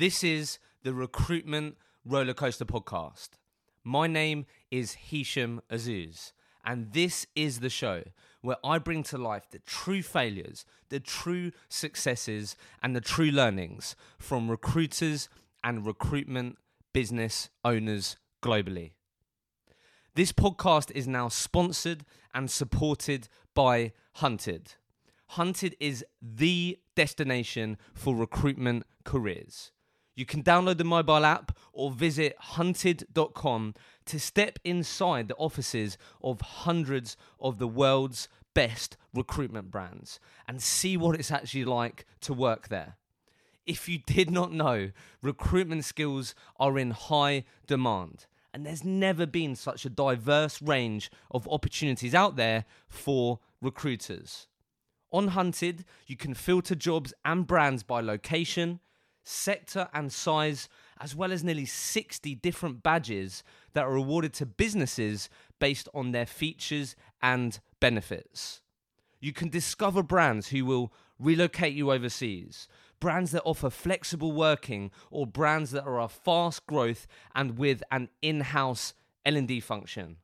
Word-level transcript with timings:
This 0.00 0.24
is 0.24 0.58
the 0.82 0.94
Recruitment 0.94 1.76
Rollercoaster 2.08 2.64
Podcast. 2.64 3.32
My 3.84 4.06
name 4.06 4.46
is 4.70 4.94
Hisham 4.94 5.60
Azzouz, 5.70 6.32
and 6.64 6.94
this 6.94 7.26
is 7.36 7.60
the 7.60 7.68
show 7.68 8.04
where 8.40 8.56
I 8.64 8.78
bring 8.78 9.02
to 9.02 9.18
life 9.18 9.50
the 9.50 9.58
true 9.58 10.02
failures, 10.02 10.64
the 10.88 11.00
true 11.00 11.52
successes, 11.68 12.56
and 12.82 12.96
the 12.96 13.02
true 13.02 13.30
learnings 13.30 13.94
from 14.18 14.50
recruiters 14.50 15.28
and 15.62 15.84
recruitment 15.84 16.56
business 16.94 17.50
owners 17.62 18.16
globally. 18.42 18.92
This 20.14 20.32
podcast 20.32 20.90
is 20.92 21.06
now 21.06 21.28
sponsored 21.28 22.06
and 22.32 22.50
supported 22.50 23.28
by 23.54 23.92
Hunted. 24.14 24.76
Hunted 25.26 25.76
is 25.78 26.02
the 26.22 26.78
destination 26.96 27.76
for 27.92 28.16
recruitment 28.16 28.86
careers. 29.04 29.72
You 30.20 30.26
can 30.26 30.42
download 30.42 30.76
the 30.76 30.84
mobile 30.84 31.24
app 31.24 31.56
or 31.72 31.90
visit 31.90 32.36
hunted.com 32.38 33.74
to 34.04 34.20
step 34.20 34.58
inside 34.64 35.28
the 35.28 35.34
offices 35.36 35.96
of 36.22 36.42
hundreds 36.42 37.16
of 37.40 37.58
the 37.58 37.66
world's 37.66 38.28
best 38.52 38.98
recruitment 39.14 39.70
brands 39.70 40.20
and 40.46 40.60
see 40.60 40.98
what 40.98 41.18
it's 41.18 41.30
actually 41.30 41.64
like 41.64 42.04
to 42.20 42.34
work 42.34 42.68
there. 42.68 42.98
If 43.64 43.88
you 43.88 43.96
did 43.96 44.30
not 44.30 44.52
know, 44.52 44.90
recruitment 45.22 45.86
skills 45.86 46.34
are 46.58 46.78
in 46.78 46.90
high 46.90 47.44
demand, 47.66 48.26
and 48.52 48.66
there's 48.66 48.84
never 48.84 49.24
been 49.24 49.56
such 49.56 49.86
a 49.86 49.88
diverse 49.88 50.60
range 50.60 51.10
of 51.30 51.48
opportunities 51.48 52.14
out 52.14 52.36
there 52.36 52.66
for 52.86 53.38
recruiters. 53.62 54.48
On 55.12 55.28
Hunted, 55.28 55.86
you 56.06 56.18
can 56.18 56.34
filter 56.34 56.74
jobs 56.74 57.14
and 57.24 57.46
brands 57.46 57.82
by 57.82 58.02
location, 58.02 58.80
sector, 59.30 59.88
and 59.94 60.12
size, 60.12 60.68
as 61.00 61.14
well 61.14 61.32
as 61.32 61.44
nearly 61.44 61.64
60 61.64 62.34
different 62.36 62.82
badges 62.82 63.42
that 63.72 63.84
are 63.84 63.94
awarded 63.94 64.32
to 64.34 64.46
businesses 64.46 65.30
based 65.58 65.88
on 65.94 66.12
their 66.12 66.26
features 66.26 66.96
and 67.22 67.60
benefits. 67.80 68.60
You 69.20 69.32
can 69.32 69.48
discover 69.48 70.02
brands 70.02 70.48
who 70.48 70.64
will 70.64 70.92
relocate 71.18 71.74
you 71.74 71.92
overseas, 71.92 72.68
brands 72.98 73.30
that 73.32 73.42
offer 73.44 73.70
flexible 73.70 74.32
working, 74.32 74.90
or 75.10 75.26
brands 75.26 75.70
that 75.70 75.84
are 75.84 76.00
a 76.00 76.08
fast 76.08 76.66
growth 76.66 77.06
and 77.34 77.58
with 77.58 77.82
an 77.90 78.08
in-house 78.22 78.94
L&D 79.24 79.60
function. 79.60 80.16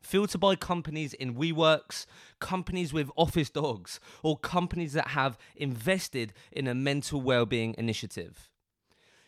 Filter 0.00 0.38
by 0.38 0.56
companies 0.56 1.12
in 1.14 1.34
WeWorks, 1.34 2.06
companies 2.38 2.92
with 2.92 3.10
office 3.16 3.50
dogs, 3.50 4.00
or 4.22 4.38
companies 4.38 4.92
that 4.94 5.08
have 5.08 5.36
invested 5.56 6.32
in 6.52 6.66
a 6.66 6.74
mental 6.74 7.20
well-being 7.20 7.74
initiative. 7.76 8.50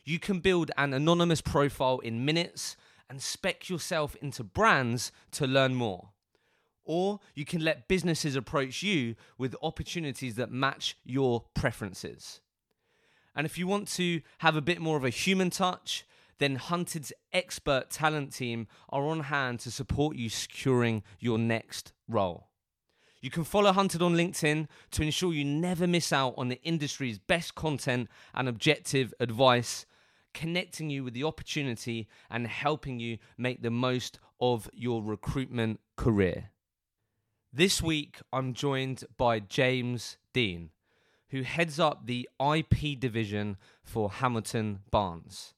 You 0.05 0.19
can 0.19 0.41
build 0.41 0.71
an 0.77 0.95
anonymous 0.95 1.41
profile 1.41 1.99
in 1.99 2.25
minutes 2.25 2.77
and 3.09 3.21
spec 3.21 3.69
yourself 3.69 4.15
into 4.23 4.45
brands 4.45 5.13
to 5.33 5.47
learn 5.47 5.75
more. 5.75 6.11
Or 6.85 7.21
you 7.35 7.45
can 7.45 7.63
let 7.63 7.89
businesses 7.89 8.35
approach 8.37 8.83
you 8.83 9.17
with 9.37 9.55
opportunities 9.63 10.37
that 10.37 10.51
match 10.51 10.97
your 11.05 11.45
preferences. 11.55 12.41
And 13.37 13.47
if 13.47 13.59
you 13.59 13.67
want 13.67 13.89
to 13.89 14.23
have 14.39 14.57
a 14.57 14.63
bit 14.63 14.81
more 14.81 14.97
of 14.97 15.05
a 15.05 15.11
human 15.11 15.51
touch, 15.51 16.05
then 16.41 16.57
Hunted's 16.57 17.13
expert 17.33 17.91
talent 17.91 18.35
team 18.35 18.67
are 18.89 19.05
on 19.05 19.21
hand 19.21 19.61
to 19.61 19.71
support 19.71 20.17
you 20.17 20.29
securing 20.29 21.03
your 21.21 21.39
next 21.39 21.93
role. 22.09 22.49
You 23.21 23.31
can 23.31 23.45
follow 23.45 23.73
Hunted 23.73 24.01
on 24.01 24.15
LinkedIn 24.15 24.67
to 24.93 25.03
ensure 25.03 25.35
you 25.35 25.45
never 25.45 25.87
miss 25.87 26.13
out 26.13 26.35
on 26.39 26.49
the 26.49 26.61
industry's 26.63 27.19
best 27.19 27.55
content 27.55 28.09
and 28.35 28.49
objective 28.49 29.13
advice, 29.21 29.85
connecting 30.33 30.89
you 30.89 31.05
with 31.05 31.13
the 31.13 31.25
opportunity 31.25 32.09
and 32.31 32.47
helping 32.47 32.99
you 32.99 33.19
make 33.37 33.63
the 33.63 33.71
most 33.71 34.19
of 34.41 34.71
your 34.73 35.03
recruitment 35.03 35.81
career. 35.97 36.51
This 37.53 37.83
week, 37.83 38.21
I'm 38.33 38.55
joined 38.55 39.05
by 39.19 39.41
James 39.41 40.17
Dean, 40.33 40.71
who 41.29 41.43
heads 41.43 41.79
up 41.79 42.07
the 42.07 42.27
IP 42.41 42.99
division 42.99 43.59
for 43.85 44.11
Hamilton 44.11 44.81
Barnes. 44.91 45.53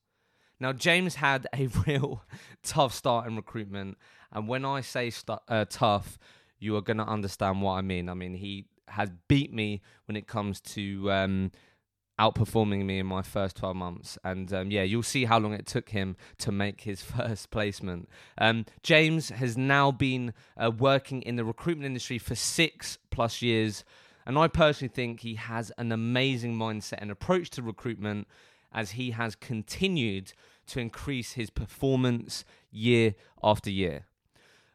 Now, 0.62 0.72
James 0.72 1.16
had 1.16 1.48
a 1.52 1.66
real 1.86 2.22
tough 2.62 2.94
start 2.94 3.26
in 3.26 3.34
recruitment. 3.34 3.98
And 4.30 4.46
when 4.46 4.64
I 4.64 4.80
say 4.80 5.10
uh, 5.48 5.64
tough, 5.68 6.20
you 6.60 6.76
are 6.76 6.80
going 6.80 6.98
to 6.98 7.04
understand 7.04 7.62
what 7.62 7.72
I 7.72 7.80
mean. 7.80 8.08
I 8.08 8.14
mean, 8.14 8.34
he 8.34 8.66
has 8.86 9.10
beat 9.26 9.52
me 9.52 9.82
when 10.06 10.16
it 10.16 10.28
comes 10.28 10.60
to 10.60 11.10
um, 11.10 11.50
outperforming 12.20 12.84
me 12.84 13.00
in 13.00 13.06
my 13.06 13.22
first 13.22 13.56
12 13.56 13.74
months. 13.74 14.18
And 14.22 14.52
um, 14.52 14.70
yeah, 14.70 14.84
you'll 14.84 15.02
see 15.02 15.24
how 15.24 15.40
long 15.40 15.52
it 15.52 15.66
took 15.66 15.88
him 15.88 16.16
to 16.38 16.52
make 16.52 16.82
his 16.82 17.02
first 17.16 17.50
placement. 17.50 18.08
Um, 18.38 18.64
James 18.84 19.30
has 19.30 19.58
now 19.58 19.90
been 19.90 20.32
uh, 20.56 20.70
working 20.70 21.22
in 21.22 21.34
the 21.34 21.44
recruitment 21.44 21.86
industry 21.86 22.18
for 22.18 22.36
six 22.36 22.98
plus 23.10 23.42
years. 23.42 23.82
And 24.24 24.38
I 24.38 24.46
personally 24.46 24.92
think 24.94 25.20
he 25.20 25.34
has 25.34 25.72
an 25.76 25.90
amazing 25.90 26.56
mindset 26.56 26.98
and 26.98 27.10
approach 27.10 27.50
to 27.50 27.62
recruitment 27.62 28.28
as 28.72 28.92
he 28.92 29.10
has 29.10 29.34
continued 29.34 30.32
to 30.68 30.80
increase 30.80 31.32
his 31.32 31.50
performance 31.50 32.44
year 32.70 33.14
after 33.42 33.70
year. 33.70 34.06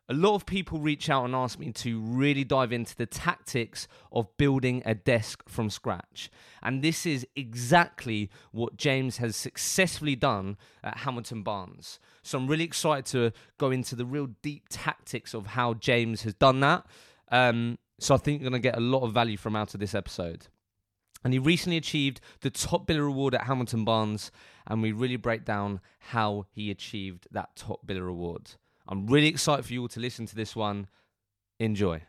A 0.09 0.13
lot 0.13 0.35
of 0.35 0.45
people 0.45 0.79
reach 0.79 1.09
out 1.09 1.25
and 1.25 1.35
ask 1.35 1.59
me 1.59 1.73
to 1.73 1.99
really 1.99 2.45
dive 2.45 2.71
into 2.71 2.95
the 2.95 3.05
tactics 3.05 3.89
of 4.09 4.35
building 4.37 4.81
a 4.85 4.95
desk 4.95 5.43
from 5.49 5.69
scratch. 5.69 6.29
And 6.63 6.81
this 6.81 7.05
is 7.05 7.27
exactly 7.35 8.29
what 8.51 8.77
James 8.77 9.17
has 9.17 9.35
successfully 9.35 10.15
done 10.15 10.55
at 10.81 10.99
Hamilton 10.99 11.43
Barnes. 11.43 11.99
So 12.23 12.37
I'm 12.37 12.47
really 12.47 12.63
excited 12.63 13.05
to 13.07 13.33
go 13.57 13.69
into 13.69 13.97
the 13.97 14.05
real 14.05 14.27
deep 14.41 14.67
tactics 14.69 15.33
of 15.33 15.47
how 15.47 15.73
James 15.73 16.21
has 16.21 16.33
done 16.33 16.61
that. 16.61 16.85
Um, 17.29 17.77
so 17.99 18.15
I 18.15 18.17
think 18.17 18.41
you're 18.41 18.49
going 18.49 18.61
to 18.61 18.65
get 18.65 18.77
a 18.77 18.81
lot 18.81 19.03
of 19.03 19.11
value 19.13 19.35
from 19.37 19.57
out 19.57 19.73
of 19.73 19.81
this 19.81 19.93
episode. 19.93 20.47
And 21.23 21.33
he 21.33 21.39
recently 21.39 21.77
achieved 21.77 22.21
the 22.41 22.49
top 22.49 22.87
biller 22.87 23.09
award 23.09 23.35
at 23.35 23.41
Hamilton 23.41 23.83
Barnes, 23.83 24.31
and 24.67 24.81
we 24.81 24.91
really 24.91 25.15
break 25.15 25.45
down 25.45 25.79
how 25.99 26.45
he 26.51 26.69
achieved 26.69 27.27
that 27.31 27.55
top 27.55 27.85
biller 27.87 28.09
award. 28.09 28.51
I'm 28.87 29.07
really 29.07 29.27
excited 29.27 29.65
for 29.65 29.73
you 29.73 29.81
all 29.81 29.87
to 29.89 29.99
listen 29.99 30.25
to 30.27 30.35
this 30.35 30.55
one. 30.55 30.87
Enjoy. 31.59 32.03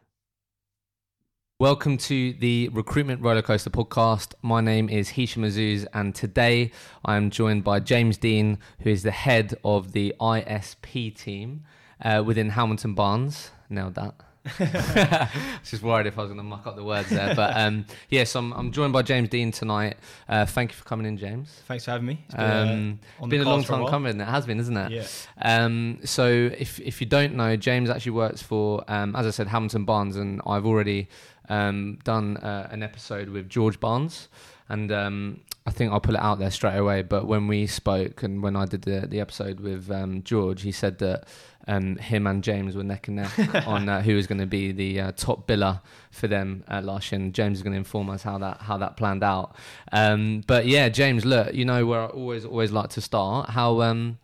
Welcome 1.60 1.98
to 1.98 2.34
the 2.34 2.68
Recruitment 2.72 3.20
Rollercoaster 3.20 3.70
podcast. 3.70 4.34
My 4.42 4.60
name 4.60 4.88
is 4.88 5.10
Hisham 5.10 5.42
Azzouz, 5.42 5.86
and 5.92 6.14
today 6.14 6.70
I 7.04 7.16
am 7.16 7.30
joined 7.30 7.64
by 7.64 7.80
James 7.80 8.16
Dean, 8.16 8.58
who 8.80 8.90
is 8.90 9.02
the 9.02 9.10
head 9.10 9.54
of 9.64 9.90
the 9.92 10.14
ISP 10.20 11.16
team 11.16 11.64
uh, 12.04 12.22
within 12.24 12.50
Hamilton 12.50 12.94
Barnes. 12.94 13.50
Nailed 13.68 13.96
that. 13.96 14.14
I 14.58 15.28
was 15.60 15.70
just 15.70 15.82
worried 15.82 16.06
if 16.06 16.18
I 16.18 16.22
was 16.22 16.28
going 16.28 16.38
to 16.38 16.42
muck 16.42 16.66
up 16.66 16.76
the 16.76 16.84
words 16.84 17.10
there. 17.10 17.34
But 17.34 17.56
um, 17.56 17.86
yes, 18.08 18.34
I'm, 18.34 18.52
I'm 18.52 18.72
joined 18.72 18.92
by 18.92 19.02
James 19.02 19.28
Dean 19.28 19.52
tonight. 19.52 19.96
Uh, 20.28 20.46
thank 20.46 20.70
you 20.70 20.76
for 20.76 20.84
coming 20.84 21.06
in, 21.06 21.16
James. 21.16 21.62
Thanks 21.66 21.84
for 21.84 21.92
having 21.92 22.06
me. 22.06 22.24
It's 22.26 22.34
been, 22.34 22.44
um, 22.44 23.00
uh, 23.22 23.26
been 23.26 23.40
a 23.40 23.44
long 23.48 23.64
time 23.64 23.82
a 23.82 23.90
coming. 23.90 24.20
It 24.20 24.24
has 24.24 24.46
been, 24.46 24.60
isn't 24.60 24.76
it? 24.76 24.90
Yeah. 24.92 25.06
Um, 25.40 26.00
so 26.04 26.26
if 26.26 26.80
if 26.80 27.00
you 27.00 27.06
don't 27.06 27.34
know, 27.34 27.56
James 27.56 27.90
actually 27.90 28.12
works 28.12 28.42
for, 28.42 28.84
um, 28.88 29.14
as 29.16 29.26
I 29.26 29.30
said, 29.30 29.48
Hamilton 29.48 29.84
Barnes, 29.84 30.16
and 30.16 30.40
I've 30.46 30.66
already 30.66 31.08
um, 31.48 31.98
done 32.04 32.36
uh, 32.38 32.68
an 32.70 32.82
episode 32.82 33.28
with 33.28 33.48
George 33.48 33.80
Barnes, 33.80 34.28
and 34.68 34.92
um, 34.92 35.40
I 35.66 35.70
think 35.70 35.92
I'll 35.92 36.00
put 36.00 36.14
it 36.14 36.20
out 36.20 36.38
there 36.38 36.50
straight 36.50 36.76
away. 36.76 37.02
But 37.02 37.26
when 37.26 37.46
we 37.46 37.66
spoke 37.66 38.22
and 38.22 38.42
when 38.42 38.56
I 38.56 38.66
did 38.66 38.82
the 38.82 39.06
the 39.06 39.20
episode 39.20 39.60
with 39.60 39.90
um, 39.90 40.22
George, 40.22 40.62
he 40.62 40.72
said 40.72 40.98
that 40.98 41.24
um, 41.68 41.96
him 41.96 42.26
and 42.26 42.42
James 42.42 42.74
were 42.74 42.82
neck 42.82 43.08
and 43.08 43.16
neck 43.16 43.38
on 43.66 43.88
uh, 43.88 44.00
who 44.00 44.16
was 44.16 44.26
going 44.26 44.40
to 44.40 44.46
be 44.46 44.72
the 44.72 45.00
uh, 45.00 45.12
top 45.12 45.46
biller 45.46 45.80
for 46.10 46.26
them 46.26 46.64
uh, 46.68 46.80
last 46.82 47.12
year. 47.12 47.20
And 47.20 47.34
James 47.34 47.58
is 47.58 47.62
going 47.62 47.74
to 47.74 47.78
inform 47.78 48.10
us 48.10 48.22
how 48.22 48.38
that 48.38 48.62
how 48.62 48.78
that 48.78 48.96
planned 48.96 49.22
out. 49.22 49.54
Um, 49.92 50.42
but 50.46 50.66
yeah, 50.66 50.88
James, 50.88 51.24
look, 51.24 51.54
you 51.54 51.64
know 51.64 51.86
where 51.86 52.00
I 52.00 52.06
always 52.06 52.44
always 52.44 52.72
like 52.72 52.88
to 52.90 53.00
start. 53.00 53.50
How 53.50 53.82
um, 53.82 54.18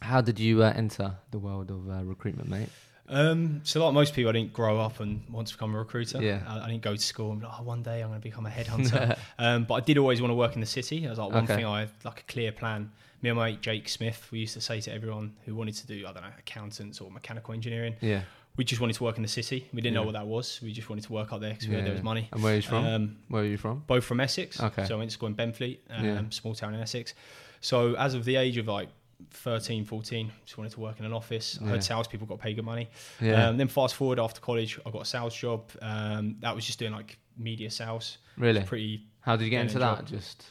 how 0.00 0.20
did 0.20 0.40
you 0.40 0.62
uh, 0.62 0.72
enter 0.74 1.16
the 1.30 1.38
world 1.38 1.70
of 1.70 1.88
uh, 1.88 2.02
recruitment, 2.04 2.48
mate? 2.48 2.70
Um, 3.08 3.60
so, 3.64 3.84
like 3.84 3.94
most 3.94 4.14
people, 4.14 4.28
I 4.28 4.32
didn't 4.32 4.52
grow 4.52 4.80
up 4.80 5.00
and 5.00 5.22
want 5.30 5.48
to 5.48 5.54
become 5.54 5.74
a 5.74 5.78
recruiter. 5.78 6.22
Yeah. 6.22 6.40
I, 6.46 6.60
I 6.60 6.68
didn't 6.68 6.82
go 6.82 6.94
to 6.94 7.02
school 7.02 7.32
and 7.32 7.40
be 7.40 7.46
like, 7.46 7.56
oh, 7.60 7.62
one 7.62 7.82
day 7.82 8.02
I'm 8.02 8.08
going 8.08 8.20
to 8.20 8.22
become 8.22 8.46
a 8.46 8.50
headhunter. 8.50 9.16
um, 9.38 9.64
but 9.64 9.74
I 9.74 9.80
did 9.80 9.98
always 9.98 10.20
want 10.20 10.30
to 10.30 10.34
work 10.36 10.54
in 10.54 10.60
the 10.60 10.66
city. 10.66 11.06
I 11.06 11.10
was 11.10 11.18
like, 11.18 11.30
one 11.32 11.44
Okay. 11.44 11.56
thing 11.56 11.64
I 11.64 11.80
had 11.80 11.90
like 12.04 12.20
a 12.20 12.32
clear 12.32 12.52
plan. 12.52 12.90
Me 13.22 13.30
and 13.30 13.38
my 13.38 13.50
mate 13.50 13.60
Jake 13.62 13.88
Smith, 13.88 14.28
we 14.30 14.38
used 14.40 14.54
to 14.54 14.60
say 14.60 14.80
to 14.80 14.92
everyone 14.92 15.34
who 15.44 15.54
wanted 15.54 15.74
to 15.76 15.86
do, 15.86 16.06
I 16.06 16.12
don't 16.12 16.22
know, 16.22 16.28
accountants 16.38 17.00
or 17.00 17.10
mechanical 17.10 17.52
engineering, 17.52 17.96
Yeah. 18.00 18.20
we 18.56 18.64
just 18.64 18.80
wanted 18.80 18.94
to 18.94 19.02
work 19.04 19.16
in 19.16 19.22
the 19.22 19.28
city. 19.28 19.66
We 19.72 19.80
didn't 19.80 19.94
Yeah. 19.94 20.00
know 20.00 20.06
what 20.06 20.12
that 20.12 20.26
was. 20.26 20.60
We 20.62 20.72
just 20.72 20.88
wanted 20.88 21.02
to 21.04 21.12
work 21.12 21.32
out 21.32 21.40
there 21.40 21.50
because 21.54 21.66
we 21.66 21.72
yeah. 21.74 21.80
heard 21.80 21.86
there 21.88 21.94
was 21.94 22.04
money. 22.04 22.28
And 22.30 22.42
where 22.42 22.52
are 22.52 22.56
you 22.56 22.62
from? 22.62 22.84
Um, 22.86 23.16
where 23.28 23.42
are 23.42 23.46
you 23.46 23.56
from? 23.56 23.82
both 23.88 24.04
from 24.04 24.20
Essex. 24.20 24.60
Okay. 24.62 24.84
So 24.84 24.94
I 24.94 24.98
went 24.98 25.10
to 25.10 25.14
school 25.14 25.28
in 25.28 25.34
Benfleet, 25.34 25.78
um, 25.90 26.04
Yeah. 26.04 26.22
small 26.30 26.54
town 26.54 26.74
in 26.74 26.80
Essex. 26.80 27.14
So 27.60 27.94
as 27.94 28.14
of 28.14 28.24
the 28.24 28.36
age 28.36 28.56
of 28.56 28.68
like 28.68 28.88
13, 29.30 29.84
14, 29.84 30.30
just 30.44 30.56
wanted 30.58 30.72
to 30.72 30.80
work 30.80 30.98
in 31.00 31.04
an 31.04 31.12
office. 31.12 31.58
I 31.60 31.64
Yeah. 31.64 31.70
heard 31.72 31.84
salespeople 31.84 32.26
got 32.26 32.38
paid 32.38 32.54
good 32.54 32.64
money. 32.64 32.88
Yeah. 33.20 33.48
Um, 33.48 33.56
then 33.56 33.68
fast 33.68 33.94
forward 33.94 34.18
after 34.20 34.40
college, 34.40 34.78
I 34.86 34.90
got 34.90 35.02
a 35.02 35.04
sales 35.04 35.34
job. 35.34 35.70
Um, 35.82 36.36
that 36.40 36.54
was 36.54 36.64
just 36.64 36.78
doing 36.78 36.92
like 36.92 37.18
media 37.36 37.70
sales. 37.70 38.18
really? 38.36 38.62
Pretty. 38.62 39.06
How 39.20 39.36
did 39.36 39.44
you 39.44 39.50
get 39.50 39.62
into 39.62 39.78
that? 39.80 40.04
Just 40.06 40.46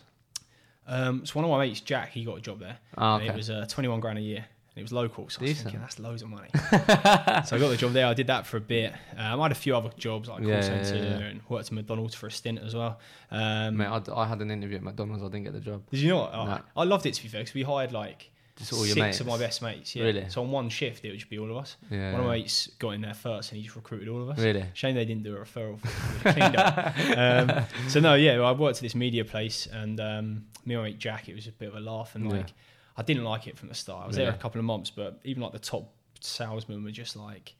Um, 0.85 1.25
so 1.25 1.33
one 1.33 1.43
of 1.45 1.51
my 1.51 1.59
mates, 1.65 1.81
Jack, 1.81 2.09
he 2.11 2.23
got 2.23 2.37
a 2.37 2.41
job 2.41 2.59
there. 2.59 2.77
Oh, 2.97 3.15
okay. 3.15 3.27
it 3.27 3.35
was 3.35 3.49
uh, 3.49 3.65
21 3.69 3.99
grand 3.99 4.17
a 4.19 4.21
year. 4.21 4.37
And 4.39 4.77
it 4.77 4.81
was 4.83 4.93
local. 4.93 5.27
So 5.29 5.39
I 5.39 5.43
was 5.43 5.49
Decent. 5.51 5.63
thinking, 5.65 5.81
that's 5.81 5.97
loads 5.99 6.21
of 6.21 6.29
money. 6.29 6.49
so 6.53 7.55
I 7.55 7.59
got 7.59 7.69
the 7.69 7.77
job 7.77 7.93
there. 7.93 8.05
I 8.05 8.13
did 8.13 8.27
that 8.27 8.45
for 8.45 8.57
a 8.57 8.61
bit. 8.61 8.93
Um, 9.17 9.39
I 9.39 9.43
had 9.43 9.51
a 9.51 9.55
few 9.55 9.75
other 9.75 9.89
jobs, 9.97 10.29
like 10.29 10.39
call 10.43 10.47
Yeah, 10.47 10.61
centre 10.61 10.95
yeah, 10.95 11.17
yeah. 11.19 11.25
and 11.25 11.41
worked 11.49 11.67
at 11.67 11.71
McDonald's 11.73 12.13
for 12.15 12.27
a 12.27 12.31
stint 12.31 12.59
as 12.59 12.75
well. 12.75 12.99
Um, 13.31 13.77
Mate, 13.77 13.87
I, 13.87 14.01
I 14.15 14.27
had 14.27 14.39
an 14.41 14.51
interview 14.51 14.77
at 14.77 14.83
McDonald's. 14.83 15.23
I 15.23 15.27
didn't 15.27 15.43
get 15.45 15.53
the 15.53 15.59
job. 15.61 15.83
did 15.89 15.99
you 15.99 16.09
know 16.09 16.19
what? 16.19 16.33
I-. 16.33 16.61
I 16.77 16.83
loved 16.83 17.05
it, 17.07 17.15
to 17.15 17.23
be 17.23 17.27
fair, 17.27 17.41
because 17.41 17.53
we 17.55 17.63
hired 17.63 17.91
like 17.91 18.29
Just 18.57 18.73
all 18.73 18.79
your 18.79 18.87
six 18.95 18.97
mates. 18.99 19.19
of 19.19 19.27
my 19.27 19.37
best 19.37 19.61
mates. 19.61 19.95
Yeah. 19.95 20.05
Really? 20.05 20.29
So 20.29 20.41
on 20.41 20.49
one 20.51 20.69
shift, 20.69 21.05
it 21.05 21.09
would 21.09 21.19
just 21.19 21.29
be 21.29 21.37
all 21.37 21.49
of 21.51 21.57
us. 21.57 21.77
Yeah. 21.91 22.11
One 22.13 22.21
of 22.21 22.27
my 22.27 22.37
mates 22.37 22.67
got 22.79 22.91
in 22.91 23.01
there 23.01 23.13
first 23.13 23.51
and 23.51 23.57
he 23.57 23.63
just 23.63 23.75
recruited 23.75 24.07
all 24.09 24.21
of 24.23 24.29
us. 24.29 24.39
Really? 24.39 24.65
Shame 24.73 24.95
they 24.95 25.05
didn't 25.05 25.23
do 25.23 25.35
a 25.35 25.39
referral. 25.39 25.79
For 25.79 26.31
cleaned 26.33 26.55
up. 26.55 26.95
Um, 27.17 27.65
so 27.89 27.99
no, 27.99 28.15
yeah, 28.15 28.39
I 28.41 28.51
worked 28.53 28.77
at 28.77 28.81
this 28.81 28.95
media 28.95 29.23
place, 29.25 29.67
and 29.67 29.99
um, 29.99 30.45
me 30.65 30.73
and 30.73 30.83
my 30.83 30.89
mate 30.89 30.97
Jack, 30.99 31.29
it 31.29 31.35
was 31.35 31.45
a 31.47 31.51
bit 31.51 31.69
of 31.69 31.75
a 31.75 31.79
laugh, 31.79 32.15
and 32.15 32.25
Yeah. 32.25 32.37
like 32.37 32.53
I 32.97 33.03
didn't 33.03 33.23
like 33.25 33.45
it 33.47 33.57
from 33.59 33.69
the 33.69 33.75
start. 33.75 34.03
I 34.05 34.07
was 34.07 34.15
there 34.15 34.29
a 34.29 34.33
couple 34.33 34.57
of 34.59 34.65
months, 34.65 34.89
but 34.89 35.19
even 35.23 35.43
like 35.43 35.51
the 35.51 35.59
top 35.59 35.93
salesmen 36.19 36.83
were 36.83 36.89
just 36.91 37.15
like 37.15 37.53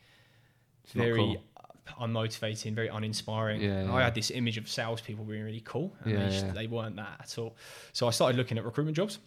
It's 0.83 0.93
very 0.93 1.15
cool. 1.19 1.43
unmotivating, 2.01 2.73
very 2.73 2.87
uninspiring. 2.87 3.61
Yeah, 3.61 3.83
yeah. 3.83 3.93
I 3.93 4.01
had 4.01 4.15
this 4.15 4.31
image 4.31 4.57
of 4.57 4.67
salespeople 4.67 5.25
being 5.25 5.43
really 5.43 5.61
cool, 5.63 5.93
and 6.03 6.13
Yeah, 6.13 6.19
they, 6.25 6.29
just, 6.31 6.45
yeah. 6.47 6.51
they 6.53 6.67
weren't 6.67 6.95
that 6.95 7.17
at 7.19 7.37
all. 7.37 7.55
So 7.93 8.07
I 8.07 8.11
started 8.11 8.35
looking 8.37 8.57
at 8.57 8.65
recruitment 8.65 8.97
jobs, 8.97 9.19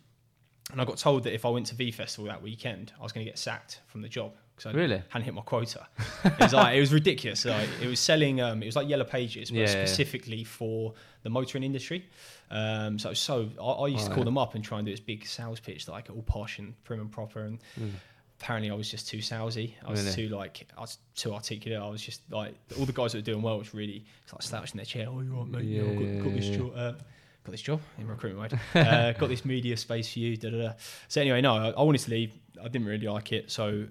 and 0.73 0.81
I 0.81 0.85
got 0.85 0.99
told 0.99 1.25
that 1.25 1.35
if 1.35 1.45
I 1.45 1.49
went 1.49 1.67
to 1.67 1.75
V 1.75 1.91
Festival 1.91 2.27
that 2.31 2.43
weekend, 2.43 2.93
I 2.99 3.03
was 3.03 3.13
going 3.13 3.25
to 3.25 3.31
get 3.31 3.39
sacked 3.39 3.81
from 3.87 4.03
the 4.03 4.09
job 4.09 4.33
because 4.57 4.73
I 4.73 4.77
Really? 4.77 5.03
hadn't 5.09 5.25
hit 5.25 5.35
my 5.35 5.43
quota. 5.43 5.87
it 6.25 6.39
was 6.39 6.53
like 6.53 6.77
it 6.77 6.81
was 6.81 6.93
ridiculous. 6.93 7.45
Like, 7.45 7.69
it 7.83 7.87
was 7.89 7.99
selling. 8.01 8.41
Um, 8.41 8.63
it 8.63 8.67
was 8.67 8.77
like 8.77 8.89
Yellow 8.89 9.05
Pages, 9.05 9.51
but 9.51 9.57
Yeah, 9.59 9.67
yeah, 9.67 9.73
yeah. 9.73 9.85
specifically 9.87 10.45
for 10.45 10.95
the 11.23 11.31
motoring 11.31 11.65
industry. 11.65 12.07
Um, 12.51 12.99
so 12.99 13.13
so 13.15 13.49
I, 13.61 13.65
I 13.65 13.87
used 13.89 14.05
to 14.07 14.11
call 14.11 14.19
Right. 14.23 14.25
them 14.27 14.39
up 14.39 14.55
and 14.55 14.65
try 14.65 14.79
and 14.79 14.87
do 14.87 14.93
this 14.93 15.01
big 15.01 15.27
sales 15.27 15.61
pitch, 15.61 15.89
like 15.89 16.09
all 16.11 16.23
posh 16.23 16.59
and 16.59 16.75
prim 16.85 17.01
and 17.01 17.11
proper. 17.13 17.41
And 17.45 17.59
apparently, 18.41 18.71
I 18.71 18.75
was 18.75 18.91
just 18.91 19.09
too 19.09 19.19
salesy. 19.19 19.75
I 19.87 19.91
was 19.91 20.01
Mm. 20.01 20.05
Really? 20.17 20.29
too 20.29 20.37
like 20.37 20.67
I 20.77 20.81
was 20.81 20.99
too 21.15 21.33
articulate. 21.33 21.81
I 21.81 21.89
was 21.89 22.03
just 22.03 22.21
like 22.31 22.55
all 22.79 22.85
the 22.87 22.93
guys 22.93 23.13
that 23.13 23.19
were 23.19 23.23
doing 23.33 23.43
well 23.43 23.59
was 23.59 23.73
really 23.75 24.05
like 24.33 24.43
slouching 24.43 24.77
their 24.77 24.85
chair. 24.87 25.07
Oh, 25.09 25.21
you're 25.21 25.35
right, 25.35 25.47
mate. 25.49 25.65
Yeah, 25.65 25.83
Yeah, 25.83 25.95
got, 25.95 26.03
yeah, 26.05 26.23
got 26.23 26.33
this 26.35 26.49
job. 26.49 26.73
Uh, 26.75 26.93
got 27.45 27.53
this 27.53 27.63
job 27.63 27.81
in 27.99 28.07
recruitment 28.07 28.53
mode. 28.53 28.61
uh, 28.87 29.13
got 29.13 29.29
this 29.29 29.45
media 29.45 29.77
space 29.77 30.13
for 30.13 30.19
you. 30.19 30.37
Da, 30.37 30.51
da, 30.51 30.59
da. 30.63 30.73
So 31.09 31.21
anyway, 31.21 31.41
no, 31.41 31.55
I, 31.55 31.71
I 31.71 31.83
wanted 31.83 32.01
to 32.03 32.11
leave. 32.11 32.33
I 32.61 32.69
didn't 32.69 32.87
really 32.87 33.07
like 33.07 33.33
it, 33.33 33.51
so 33.51 33.87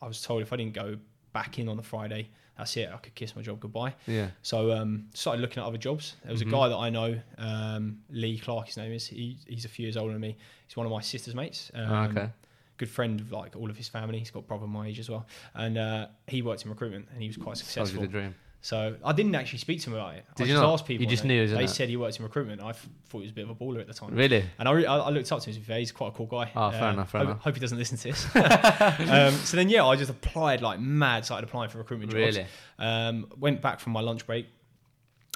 I 0.00 0.06
was 0.06 0.22
told 0.22 0.42
if 0.42 0.52
I 0.52 0.56
didn't 0.56 0.74
go 0.74 0.96
back 1.32 1.58
in 1.58 1.68
on 1.68 1.76
the 1.76 1.82
Friday, 1.82 2.28
that's 2.58 2.76
it. 2.76 2.90
I 2.92 2.98
could 2.98 3.14
kiss 3.14 3.34
my 3.34 3.42
job 3.42 3.58
goodbye. 3.60 3.94
Yeah. 4.06 4.28
So 4.42 4.72
um, 4.72 5.06
started 5.14 5.40
looking 5.40 5.62
at 5.62 5.66
other 5.66 5.78
jobs. 5.78 6.16
There 6.22 6.32
was 6.32 6.42
Mhm. 6.42 6.48
a 6.48 6.50
guy 6.50 6.68
that 6.68 6.76
I 6.76 6.90
know, 6.90 7.20
um, 7.38 7.98
Lee 8.10 8.38
Clark, 8.38 8.66
his 8.66 8.76
name 8.76 8.92
is. 8.92 9.06
He, 9.06 9.38
he's 9.46 9.64
a 9.64 9.68
few 9.68 9.84
years 9.84 9.96
older 9.96 10.12
than 10.12 10.20
me. 10.20 10.36
He's 10.68 10.76
one 10.76 10.86
of 10.86 10.92
my 10.92 11.00
sister's 11.00 11.34
mates. 11.34 11.70
Um, 11.74 11.90
Oh, 11.90 12.02
okay. 12.10 12.30
Good 12.76 12.90
friend 12.90 13.20
of 13.20 13.30
like 13.32 13.54
all 13.56 13.70
of 13.70 13.76
his 13.76 13.88
family. 13.88 14.18
He's 14.18 14.30
got 14.30 14.40
a 14.40 14.42
brother 14.42 14.66
my 14.66 14.88
age 14.88 14.98
as 14.98 15.08
well, 15.08 15.26
and 15.54 15.78
uh, 15.78 16.06
he 16.26 16.42
worked 16.42 16.64
in 16.64 16.70
recruitment 16.70 17.06
and 17.12 17.20
he 17.22 17.28
was 17.28 17.36
quite 17.36 17.56
Sounds 17.56 17.60
successful. 17.68 18.02
the 18.02 18.08
dream. 18.08 18.34
So 18.64 18.94
I 19.04 19.12
didn't 19.12 19.34
actually 19.34 19.58
speak 19.58 19.80
to 19.82 19.90
him 19.90 19.94
about 19.96 20.14
it. 20.14 20.24
Did 20.36 20.44
I 20.44 20.46
you 20.46 20.52
just 20.54 20.62
not? 20.62 20.72
asked 20.74 20.86
people. 20.86 21.02
You 21.02 21.10
just 21.10 21.24
knew, 21.24 21.36
they, 21.38 21.44
isn't 21.46 21.58
they 21.58 21.64
it? 21.64 21.68
said 21.68 21.88
he 21.88 21.96
worked 21.96 22.18
in 22.18 22.22
recruitment. 22.24 22.62
I 22.62 22.70
f- 22.70 22.88
thought 23.08 23.18
he 23.18 23.22
was 23.24 23.32
a 23.32 23.34
bit 23.34 23.42
of 23.42 23.50
a 23.50 23.54
baller 23.56 23.80
at 23.80 23.88
the 23.88 23.92
time. 23.92 24.14
Really? 24.14 24.44
And 24.56 24.68
I, 24.68 24.72
re- 24.72 24.86
I 24.86 24.98
I 24.98 25.10
looked 25.10 25.32
up 25.32 25.40
to 25.42 25.50
him. 25.50 25.60
To 25.64 25.74
he's 25.78 25.90
quite 25.90 26.08
a 26.08 26.10
cool 26.12 26.26
guy. 26.26 26.52
Oh, 26.54 26.70
fair 26.70 26.84
Um, 26.84 26.94
enough, 26.94 27.10
fair 27.10 27.18
hope, 27.22 27.28
enough. 27.30 27.42
hope 27.42 27.54
he 27.54 27.60
doesn't 27.60 27.76
listen 27.78 27.98
to 27.98 28.04
this. 28.04 28.24
um, 28.36 29.32
so 29.44 29.56
then, 29.56 29.68
yeah, 29.68 29.84
I 29.84 29.96
just 29.96 30.10
applied 30.10 30.62
like 30.62 30.78
mad. 30.78 31.24
Started 31.24 31.48
applying 31.48 31.70
for 31.70 31.78
recruitment 31.78 32.12
jobs. 32.12 32.36
Really? 32.36 32.46
Um, 32.78 33.26
went 33.36 33.60
back 33.60 33.80
from 33.80 33.94
my 33.94 34.00
lunch 34.00 34.24
break. 34.26 34.46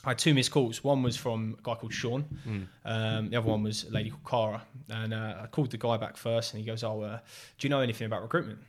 I 0.06 0.10
had 0.10 0.18
two 0.18 0.34
missed 0.34 0.52
calls. 0.52 0.84
One 0.84 1.02
was 1.02 1.16
from 1.16 1.56
a 1.58 1.62
guy 1.62 1.74
called 1.74 1.92
Sean. 1.92 2.24
Mm. 2.46 2.66
Um, 2.84 3.28
the 3.30 3.36
other 3.38 3.48
one 3.48 3.64
was 3.64 3.84
a 3.84 3.90
lady 3.90 4.10
called 4.10 4.24
Cara. 4.24 4.62
And 4.88 5.12
uh, 5.12 5.34
I 5.42 5.46
called 5.48 5.72
the 5.72 5.78
guy 5.78 5.96
back 5.96 6.16
first, 6.16 6.54
and 6.54 6.62
he 6.62 6.66
goes, 6.66 6.84
"Oh, 6.84 7.02
uh, 7.02 7.18
do 7.58 7.66
you 7.66 7.70
know 7.70 7.80
anything 7.80 8.06
about 8.06 8.22
recruitment?" 8.22 8.60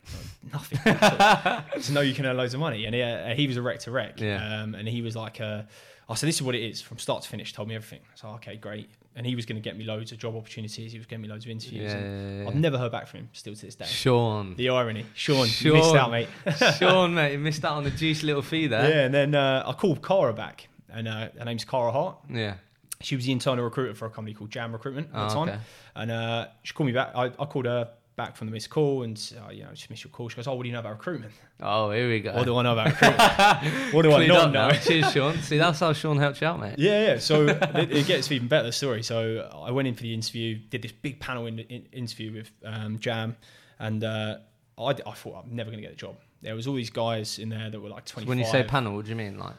Like, 0.51 0.53
Nothing. 0.53 1.81
to 1.83 1.93
know 1.93 2.01
you 2.01 2.15
can 2.15 2.25
earn 2.25 2.37
loads 2.37 2.55
of 2.55 2.59
money, 2.59 2.85
and 2.85 2.95
he, 2.95 3.03
uh, 3.03 3.35
he 3.35 3.45
was 3.45 3.55
a 3.55 3.61
rec 3.61 3.79
to 3.81 3.91
rec. 3.91 4.19
Yeah. 4.19 4.61
Um, 4.61 4.73
and 4.73 4.87
he 4.87 5.03
was 5.03 5.15
like, 5.15 5.39
uh, 5.39 5.61
"I 6.09 6.15
said 6.15 6.27
this 6.27 6.37
is 6.37 6.41
what 6.41 6.55
it 6.55 6.63
is 6.63 6.81
from 6.81 6.97
start 6.97 7.21
to 7.21 7.29
finish." 7.29 7.53
Told 7.53 7.67
me 7.67 7.75
everything. 7.75 7.99
So 8.15 8.29
okay, 8.29 8.55
great. 8.55 8.89
And 9.15 9.25
he 9.25 9.35
was 9.35 9.45
going 9.45 9.55
to 9.55 9.61
get 9.61 9.77
me 9.77 9.83
loads 9.83 10.11
of 10.11 10.17
job 10.17 10.35
opportunities. 10.35 10.91
He 10.91 10.97
was 10.97 11.05
getting 11.07 11.21
me 11.23 11.27
loads 11.27 11.45
of 11.45 11.51
interviews. 11.51 11.91
Yeah, 11.91 11.97
and 11.97 12.37
yeah, 12.37 12.43
yeah. 12.43 12.49
I've 12.49 12.55
never 12.55 12.77
heard 12.79 12.91
back 12.91 13.07
from 13.07 13.21
him 13.21 13.29
still 13.33 13.53
to 13.55 13.65
this 13.65 13.75
day. 13.75 13.85
Sean. 13.85 14.55
The 14.55 14.69
irony, 14.69 15.05
Sean, 15.13 15.47
you 15.59 15.73
missed 15.73 15.89
Sean. 15.89 15.97
out, 15.97 16.11
mate. 16.11 16.29
Sean, 16.77 17.13
mate, 17.13 17.33
you 17.33 17.39
missed 17.39 17.63
out 17.65 17.73
on 17.73 17.83
the 17.83 17.89
juicy 17.91 18.25
little 18.25 18.43
fee 18.43 18.67
there. 18.67 18.89
Yeah, 18.89 19.05
and 19.05 19.13
then 19.13 19.35
uh, 19.35 19.63
I 19.65 19.73
called 19.73 20.03
Cara 20.03 20.33
back, 20.33 20.67
and 20.89 21.07
uh, 21.07 21.29
her 21.37 21.45
name's 21.45 21.65
Cara 21.65 21.91
Hart. 21.91 22.17
Yeah. 22.29 22.55
She 23.01 23.15
was 23.15 23.25
the 23.25 23.31
internal 23.31 23.63
recruiter 23.63 23.93
for 23.93 24.05
a 24.05 24.09
company 24.09 24.33
called 24.33 24.49
Jam 24.49 24.71
Recruitment 24.73 25.09
at 25.13 25.19
Oh, 25.19 25.27
the 25.27 25.33
time. 25.33 25.49
okay. 25.49 25.59
And 25.95 26.11
uh, 26.11 26.47
she 26.63 26.73
called 26.73 26.87
me 26.87 26.93
back. 26.93 27.11
I, 27.15 27.25
I 27.25 27.45
called 27.45 27.65
her 27.65 27.89
back 28.15 28.35
from 28.35 28.47
the 28.47 28.53
missed 28.53 28.71
call 28.71 29.03
and, 29.03 29.33
uh, 29.45 29.51
you 29.51 29.61
know, 29.63 29.69
just 29.69 29.91
missed 29.91 30.03
your 30.03 30.09
call. 30.09 30.27
She 30.27 30.35
goes, 30.35 30.47
Oh, 30.47 30.55
what 30.55 30.63
do 30.63 30.69
you 30.69 30.73
know 30.73 30.79
about 30.79 30.93
recruitment? 30.93 31.31
Oh, 31.61 31.91
here 31.91 32.09
we 32.09 32.19
go. 32.19 32.33
What 32.33 32.45
do 32.45 32.57
I 32.57 32.63
know 32.63 32.73
about 32.73 32.87
recruitment? 32.87 33.93
what 33.93 34.01
do 34.01 34.11
I 34.13 34.25
not 34.25 34.51
know? 34.51 34.71
Cheers, 34.83 35.11
Sean. 35.11 35.37
See, 35.37 35.57
that's 35.59 35.79
how 35.79 35.93
Sean 35.93 36.17
helped 36.17 36.41
you 36.41 36.47
out, 36.47 36.59
mate. 36.59 36.75
Yeah, 36.79 37.05
yeah. 37.13 37.19
So 37.19 37.45
it, 37.47 37.91
it 37.91 38.07
gets 38.07 38.31
even 38.31 38.47
better, 38.47 38.65
the 38.65 38.71
story. 38.71 39.03
So 39.03 39.47
I 39.53 39.69
went 39.69 39.87
in 39.87 39.93
for 39.93 40.01
the 40.01 40.13
interview, 40.15 40.57
did 40.71 40.81
this 40.81 40.91
big 40.91 41.19
panel 41.19 41.45
in, 41.45 41.59
in, 41.59 41.85
interview 41.91 42.33
with 42.33 42.49
um, 42.65 42.97
Jam, 42.97 43.35
and 43.77 44.03
uh, 44.03 44.37
I, 44.79 44.83
I 44.83 44.93
thought 45.13 45.43
I'm 45.45 45.55
never 45.55 45.69
going 45.69 45.83
to 45.83 45.87
get 45.87 45.91
the 45.91 45.99
job. 45.99 46.15
There 46.41 46.55
was 46.55 46.65
all 46.65 46.73
these 46.75 46.89
guys 46.89 47.37
in 47.37 47.49
there 47.49 47.69
that 47.69 47.79
were 47.79 47.89
like 47.89 48.05
25. 48.05 48.27
When 48.27 48.39
you 48.39 48.45
say 48.45 48.63
panel, 48.63 48.95
what 48.95 49.05
do 49.05 49.09
you 49.09 49.15
mean? 49.15 49.37
Like, 49.37 49.55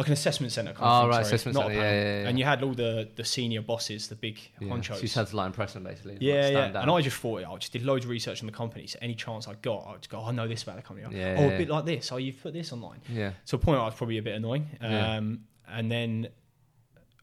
like 0.00 0.06
an 0.08 0.12
assessment 0.14 0.52
center. 0.52 0.72
Kind 0.72 0.84
Oh, 0.84 1.00
thing, 1.02 1.08
right, 1.10 1.14
sorry, 1.16 1.24
assessment 1.26 1.54
not 1.54 1.66
centre, 1.66 1.74
yeah, 1.80 1.92
yeah, 1.92 2.22
yeah. 2.22 2.28
And 2.28 2.38
you 2.38 2.44
had 2.44 2.62
all 2.62 2.74
the 2.74 3.08
the 3.16 3.24
senior 3.24 3.62
bosses, 3.62 4.08
the 4.08 4.14
big 4.16 4.38
yeah. 4.60 4.68
honchos. 4.68 4.86
so 4.86 4.94
you 4.96 5.00
just 5.02 5.14
had 5.14 5.26
to 5.28 5.36
like 5.36 5.46
impress 5.46 5.72
them, 5.74 5.84
basically. 5.84 6.12
like, 6.14 6.22
Yeah, 6.22 6.34
yeah. 6.34 6.48
stand. 6.70 6.76
And 6.76 6.90
I 6.90 7.00
just 7.00 7.16
thought, 7.18 7.44
I 7.44 7.56
just 7.56 7.72
did 7.72 7.82
loads 7.84 8.04
of 8.06 8.10
research 8.10 8.40
on 8.42 8.46
the 8.46 8.52
company. 8.52 8.86
So 8.86 8.98
any 9.02 9.14
chance 9.14 9.46
I 9.46 9.54
got, 9.54 9.86
I 9.86 9.92
would 9.92 10.08
go, 10.08 10.18
"Oh, 10.20 10.26
I 10.28 10.32
know 10.32 10.48
this 10.48 10.62
about 10.62 10.76
the 10.76 10.82
company. 10.82 11.06
Yeah, 11.16 11.36
oh, 11.38 11.42
yeah. 11.48 11.54
a 11.54 11.58
bit 11.58 11.68
like 11.68 11.84
this. 11.84 12.10
Oh, 12.12 12.16
you've 12.16 12.42
put 12.42 12.52
this 12.54 12.72
online. 12.72 13.00
Yeah. 13.08 13.32
So 13.44 13.56
a 13.56 13.60
point, 13.60 13.78
I 13.78 13.84
was 13.84 13.94
probably 13.94 14.18
a 14.18 14.22
bit 14.22 14.34
annoying. 14.34 14.68
Um, 14.80 14.90
Yeah. 14.90 15.20
And 15.72 15.92
then 15.92 16.28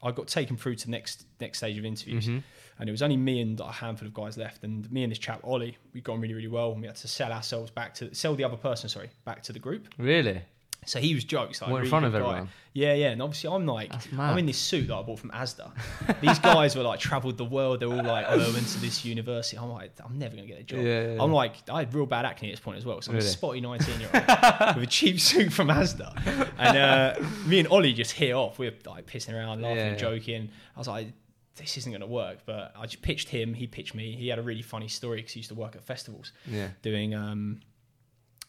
I 0.02 0.12
got 0.12 0.28
taken 0.28 0.56
through 0.56 0.76
to 0.76 0.86
the 0.86 0.92
next 0.92 1.26
next 1.42 1.58
stage 1.58 1.78
of 1.78 1.84
interviews. 1.86 2.28
Mhm. 2.28 2.44
And 2.80 2.88
it 2.88 2.92
was 2.92 3.02
only 3.02 3.18
me 3.18 3.42
and 3.42 3.60
a 3.60 3.72
handful 3.72 4.08
of 4.08 4.14
guys 4.14 4.38
left. 4.38 4.64
And 4.64 4.90
me 4.92 5.02
and 5.04 5.12
this 5.12 5.18
chap, 5.18 5.42
Ollie, 5.44 5.76
we 5.94 6.00
got 6.02 6.14
on 6.14 6.22
really, 6.22 6.36
really 6.36 6.48
well. 6.48 6.72
And 6.74 6.82
we 6.82 6.88
had 6.88 6.96
to 6.98 7.08
sell 7.08 7.32
ourselves 7.32 7.72
back 7.72 7.96
to, 7.96 8.14
sell 8.14 8.36
the 8.36 8.44
other 8.44 8.56
person, 8.56 8.88
sorry, 8.88 9.10
back 9.26 9.42
to 9.44 9.54
the 9.54 9.60
group. 9.60 9.88
Really? 9.98 10.44
So 10.88 11.00
he 11.00 11.14
was 11.14 11.24
jokes. 11.24 11.62
Like, 11.62 11.70
What, 11.72 11.84
in 11.84 11.90
front 11.90 12.06
of 12.06 12.14
guy. 12.14 12.18
everyone? 12.20 12.50
Yeah, 12.74 12.94
yeah. 12.94 13.10
And 13.10 13.22
obviously, 13.22 13.50
I'm 13.54 13.66
like, 13.66 13.92
I'm 14.18 14.38
in 14.38 14.46
this 14.46 14.58
suit 14.58 14.88
that 14.88 14.96
I 14.96 15.02
bought 15.02 15.20
from 15.20 15.32
Asda. 15.32 15.72
These 16.22 16.40
guys 16.40 16.76
were 16.76 16.84
like 16.84 17.00
traveled 17.00 17.38
the 17.38 17.46
world. 17.46 17.80
They're 17.82 17.90
all 17.90 18.04
like, 18.04 18.26
oh, 18.30 18.40
I 18.40 18.54
went 18.54 18.68
to 18.68 18.80
this 18.80 19.04
university. 19.04 19.58
I'm 19.58 19.70
like, 19.70 19.92
I'm 20.04 20.18
never 20.18 20.36
gonna 20.36 20.48
get 20.48 20.60
a 20.60 20.64
job. 20.64 20.80
Yeah, 20.80 21.14
yeah. 21.16 21.24
I'm 21.24 21.32
like, 21.32 21.56
I 21.70 21.80
had 21.80 21.94
real 21.94 22.06
bad 22.06 22.26
acne 22.26 22.50
at 22.50 22.52
this 22.54 22.60
point 22.60 22.78
as 22.78 22.86
well. 22.86 23.02
So 23.02 23.12
I'm 23.12 23.16
Really? 23.18 23.28
a 23.28 23.32
spotty 23.32 23.62
19 23.62 24.00
year 24.00 24.10
old 24.14 24.24
with 24.76 24.84
a 24.84 24.88
cheap 24.90 25.20
suit 25.20 25.52
from 25.52 25.68
Asda. 25.68 26.16
And 26.58 26.78
uh, 26.78 27.16
me 27.48 27.60
and 27.60 27.68
Ollie 27.68 27.94
just 27.94 28.12
hit 28.14 28.32
off. 28.34 28.58
We 28.60 28.68
were 28.70 28.76
like 28.86 29.06
pissing 29.08 29.34
around, 29.36 29.62
laughing, 29.62 29.78
yeah. 29.78 29.96
joking. 29.96 30.50
I 30.76 30.80
was 30.80 30.88
like. 30.88 31.08
This 31.56 31.76
isn't 31.76 31.92
going 31.92 32.02
to 32.02 32.06
work, 32.06 32.42
but 32.46 32.72
I 32.78 32.84
just 32.86 33.02
pitched 33.02 33.30
him. 33.30 33.52
He 33.56 33.66
pitched 33.66 33.96
me. 33.96 34.16
He 34.16 34.28
had 34.28 34.38
a 34.38 34.44
really 34.44 34.62
funny 34.62 34.88
story 34.88 35.18
because 35.18 35.32
he 35.32 35.40
used 35.40 35.50
to 35.50 35.56
work 35.56 35.76
at 35.76 35.82
festivals 35.84 36.32
Yeah. 36.46 36.68
doing 36.84 37.16
um, 37.16 37.62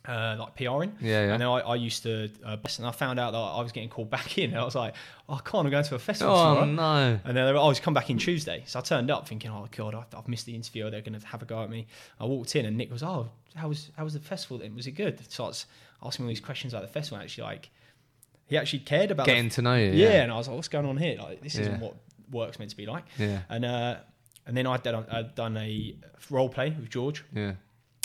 uh, 0.08 0.36
like 0.38 0.56
PRing. 0.56 0.92
Yeah, 1.00 1.26
yeah. 1.26 1.32
And 1.34 1.40
then 1.42 1.48
I, 1.48 1.60
I 1.60 1.74
used 1.76 2.02
to, 2.04 2.30
uh, 2.44 2.56
and 2.78 2.86
I 2.86 2.90
found 2.92 3.20
out 3.20 3.32
that 3.32 3.38
I 3.38 3.60
was 3.62 3.70
getting 3.72 3.90
called 3.90 4.08
back 4.16 4.38
in. 4.38 4.50
And 4.50 4.58
I 4.58 4.64
was 4.64 4.74
like, 4.74 4.94
oh, 5.28 5.34
I 5.34 5.40
can't, 5.48 5.66
I'm 5.66 5.70
going 5.70 5.84
to 5.84 5.94
a 5.94 5.98
festival 5.98 6.34
Oh, 6.34 6.54
tomorrow. 6.64 6.64
no. 7.12 7.20
And 7.24 7.36
then 7.36 7.46
they 7.46 7.52
were, 7.52 7.58
oh, 7.58 7.70
just 7.70 7.82
come 7.82 7.94
back 7.94 8.08
in 8.10 8.16
Tuesday. 8.18 8.64
So 8.66 8.78
I 8.78 8.82
turned 8.82 9.10
up 9.10 9.28
thinking, 9.28 9.50
oh, 9.50 9.68
God, 9.76 9.94
I've, 9.94 10.06
I've 10.16 10.26
missed 10.26 10.46
the 10.46 10.54
interview. 10.54 10.90
They're 10.90 11.02
going 11.02 11.20
to 11.20 11.26
have 11.26 11.42
a 11.42 11.44
go 11.44 11.62
at 11.62 11.70
me. 11.70 11.86
I 12.18 12.24
walked 12.24 12.56
in 12.56 12.64
and 12.64 12.76
Nick 12.76 12.90
was, 12.90 13.02
oh, 13.02 13.28
how 13.54 13.68
was, 13.68 13.90
how 13.96 14.04
was 14.04 14.14
the 14.14 14.20
festival 14.20 14.58
then? 14.58 14.74
Was 14.74 14.86
it 14.86 14.92
good? 14.92 15.20
So 15.30 15.44
I 15.44 15.48
was 15.48 15.66
asking 16.02 16.24
all 16.24 16.28
these 16.30 16.40
questions 16.40 16.72
about 16.72 16.82
the 16.86 16.92
festival. 16.92 17.22
Actually, 17.22 17.44
like, 17.44 17.70
he 18.46 18.56
actually 18.56 18.78
cared 18.80 19.10
about 19.10 19.26
the- 19.26 19.32
Getting 19.32 19.50
to 19.50 19.62
know 19.62 19.74
you. 19.74 19.90
yeah. 19.92 20.08
Yeah. 20.10 20.22
And 20.22 20.32
I 20.32 20.36
was 20.36 20.48
like, 20.48 20.56
what's 20.56 20.68
going 20.68 20.86
on 20.86 20.96
here? 20.96 21.18
Like, 21.18 21.42
this 21.42 21.56
isn't 21.56 21.80
what 21.80 21.94
work's 22.30 22.58
meant 22.58 22.70
to 22.70 22.76
be 22.76 22.86
like. 22.86 23.04
Yeah. 23.18 23.40
And, 23.50 23.64
uh, 23.64 23.96
and 24.46 24.56
then 24.56 24.66
I'd 24.66 24.82
done, 24.82 25.04
I'd 25.10 25.34
done 25.34 25.56
a 25.58 25.94
role 26.30 26.48
play 26.48 26.70
with 26.70 26.88
George 26.88 27.22
Yeah. 27.34 27.52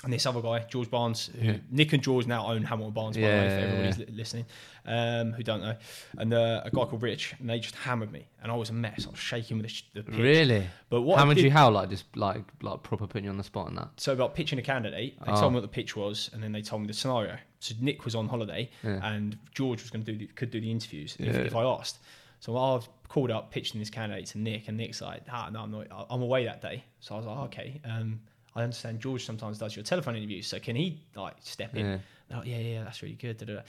And 0.03 0.11
this 0.11 0.25
other 0.25 0.41
guy, 0.41 0.59
George 0.69 0.89
Barnes, 0.89 1.29
who 1.39 1.47
Yeah. 1.47 1.57
Nick 1.71 1.93
and 1.93 2.03
George 2.03 2.27
now 2.27 2.45
own 2.47 2.63
Hamilton 2.63 2.93
Barnes, 2.93 3.15
by 3.15 3.21
the 3.21 3.27
Yeah, 3.27 3.39
way, 3.41 3.45
if 3.47 3.51
yeah, 3.51 3.67
everybody's 3.67 3.97
li- 3.99 4.15
listening, 4.17 4.45
um, 4.85 5.31
who 5.33 5.43
don't 5.43 5.61
know, 5.61 5.75
and 6.17 6.33
uh, 6.33 6.61
a 6.65 6.69
guy 6.71 6.83
called 6.85 7.01
Rich, 7.01 7.35
and 7.39 7.49
they 7.49 7.59
just 7.59 7.75
hammered 7.75 8.11
me, 8.11 8.27
and 8.41 8.51
I 8.51 8.55
was 8.55 8.69
a 8.69 8.73
mess. 8.73 9.05
I 9.07 9.11
was 9.11 9.19
shaking 9.19 9.57
with 9.57 9.67
the, 9.67 9.69
sh- 9.73 9.85
the 9.93 10.03
pitch. 10.03 10.15
Really? 10.15 10.67
But 10.89 11.03
what 11.03 11.25
much 11.25 11.37
did- 11.37 11.45
you 11.45 11.51
how 11.51 11.69
like 11.71 11.89
just 11.89 12.05
like 12.17 12.43
like 12.61 12.83
proper 12.83 13.07
putting 13.07 13.23
you 13.25 13.29
on 13.29 13.37
the 13.37 13.43
spot 13.43 13.69
and 13.69 13.77
that? 13.77 13.89
So 13.97 14.11
about 14.13 14.35
pitching 14.35 14.59
a 14.59 14.63
candidate, 14.63 15.17
they 15.25 15.31
Oh. 15.31 15.39
told 15.39 15.53
me 15.53 15.55
what 15.55 15.61
the 15.61 15.67
pitch 15.69 15.95
was, 15.95 16.29
and 16.33 16.43
then 16.43 16.51
they 16.51 16.61
told 16.61 16.81
me 16.81 16.87
the 16.87 16.93
scenario. 16.93 17.37
So 17.59 17.75
Nick 17.79 18.03
was 18.03 18.13
on 18.13 18.27
holiday, 18.27 18.69
Yeah. 18.83 18.99
and 19.13 19.37
George 19.53 19.81
was 19.81 19.89
going 19.89 20.03
to 20.03 20.11
do 20.11 20.17
the, 20.17 20.27
could 20.33 20.51
do 20.51 20.59
the 20.59 20.69
interviews 20.69 21.15
if, 21.17 21.27
Yeah. 21.33 21.41
if 21.43 21.55
I 21.55 21.63
asked. 21.63 21.99
So 22.41 22.57
I 22.57 22.81
called 23.07 23.31
up 23.31 23.51
pitching 23.51 23.79
this 23.79 23.89
candidate 23.89 24.25
to 24.25 24.37
Nick, 24.37 24.67
and 24.67 24.75
Nick's 24.75 24.99
like, 25.01 25.21
ah, 25.31 25.49
"No, 25.49 25.61
I'm 25.61 25.71
not. 25.71 25.87
I'm 26.09 26.21
away 26.21 26.43
that 26.43 26.61
day." 26.61 26.83
So 26.99 27.15
I 27.15 27.17
was 27.19 27.25
like, 27.25 27.37
oh, 27.37 27.43
"Okay." 27.43 27.79
Um, 27.85 28.19
I 28.55 28.63
understand 28.63 28.99
George 28.99 29.25
sometimes 29.25 29.57
does 29.57 29.75
your 29.75 29.83
telephone 29.83 30.15
interviews, 30.15 30.47
so 30.47 30.59
can 30.59 30.75
he 30.75 30.99
like 31.15 31.35
step 31.41 31.75
in? 31.75 31.85
Yeah. 31.85 32.37
Like, 32.37 32.47
yeah, 32.47 32.57
yeah, 32.57 32.83
that's 32.83 33.01
really 33.01 33.15
good. 33.15 33.37
da, 33.37 33.45
da, 33.45 33.53
da. 33.55 33.61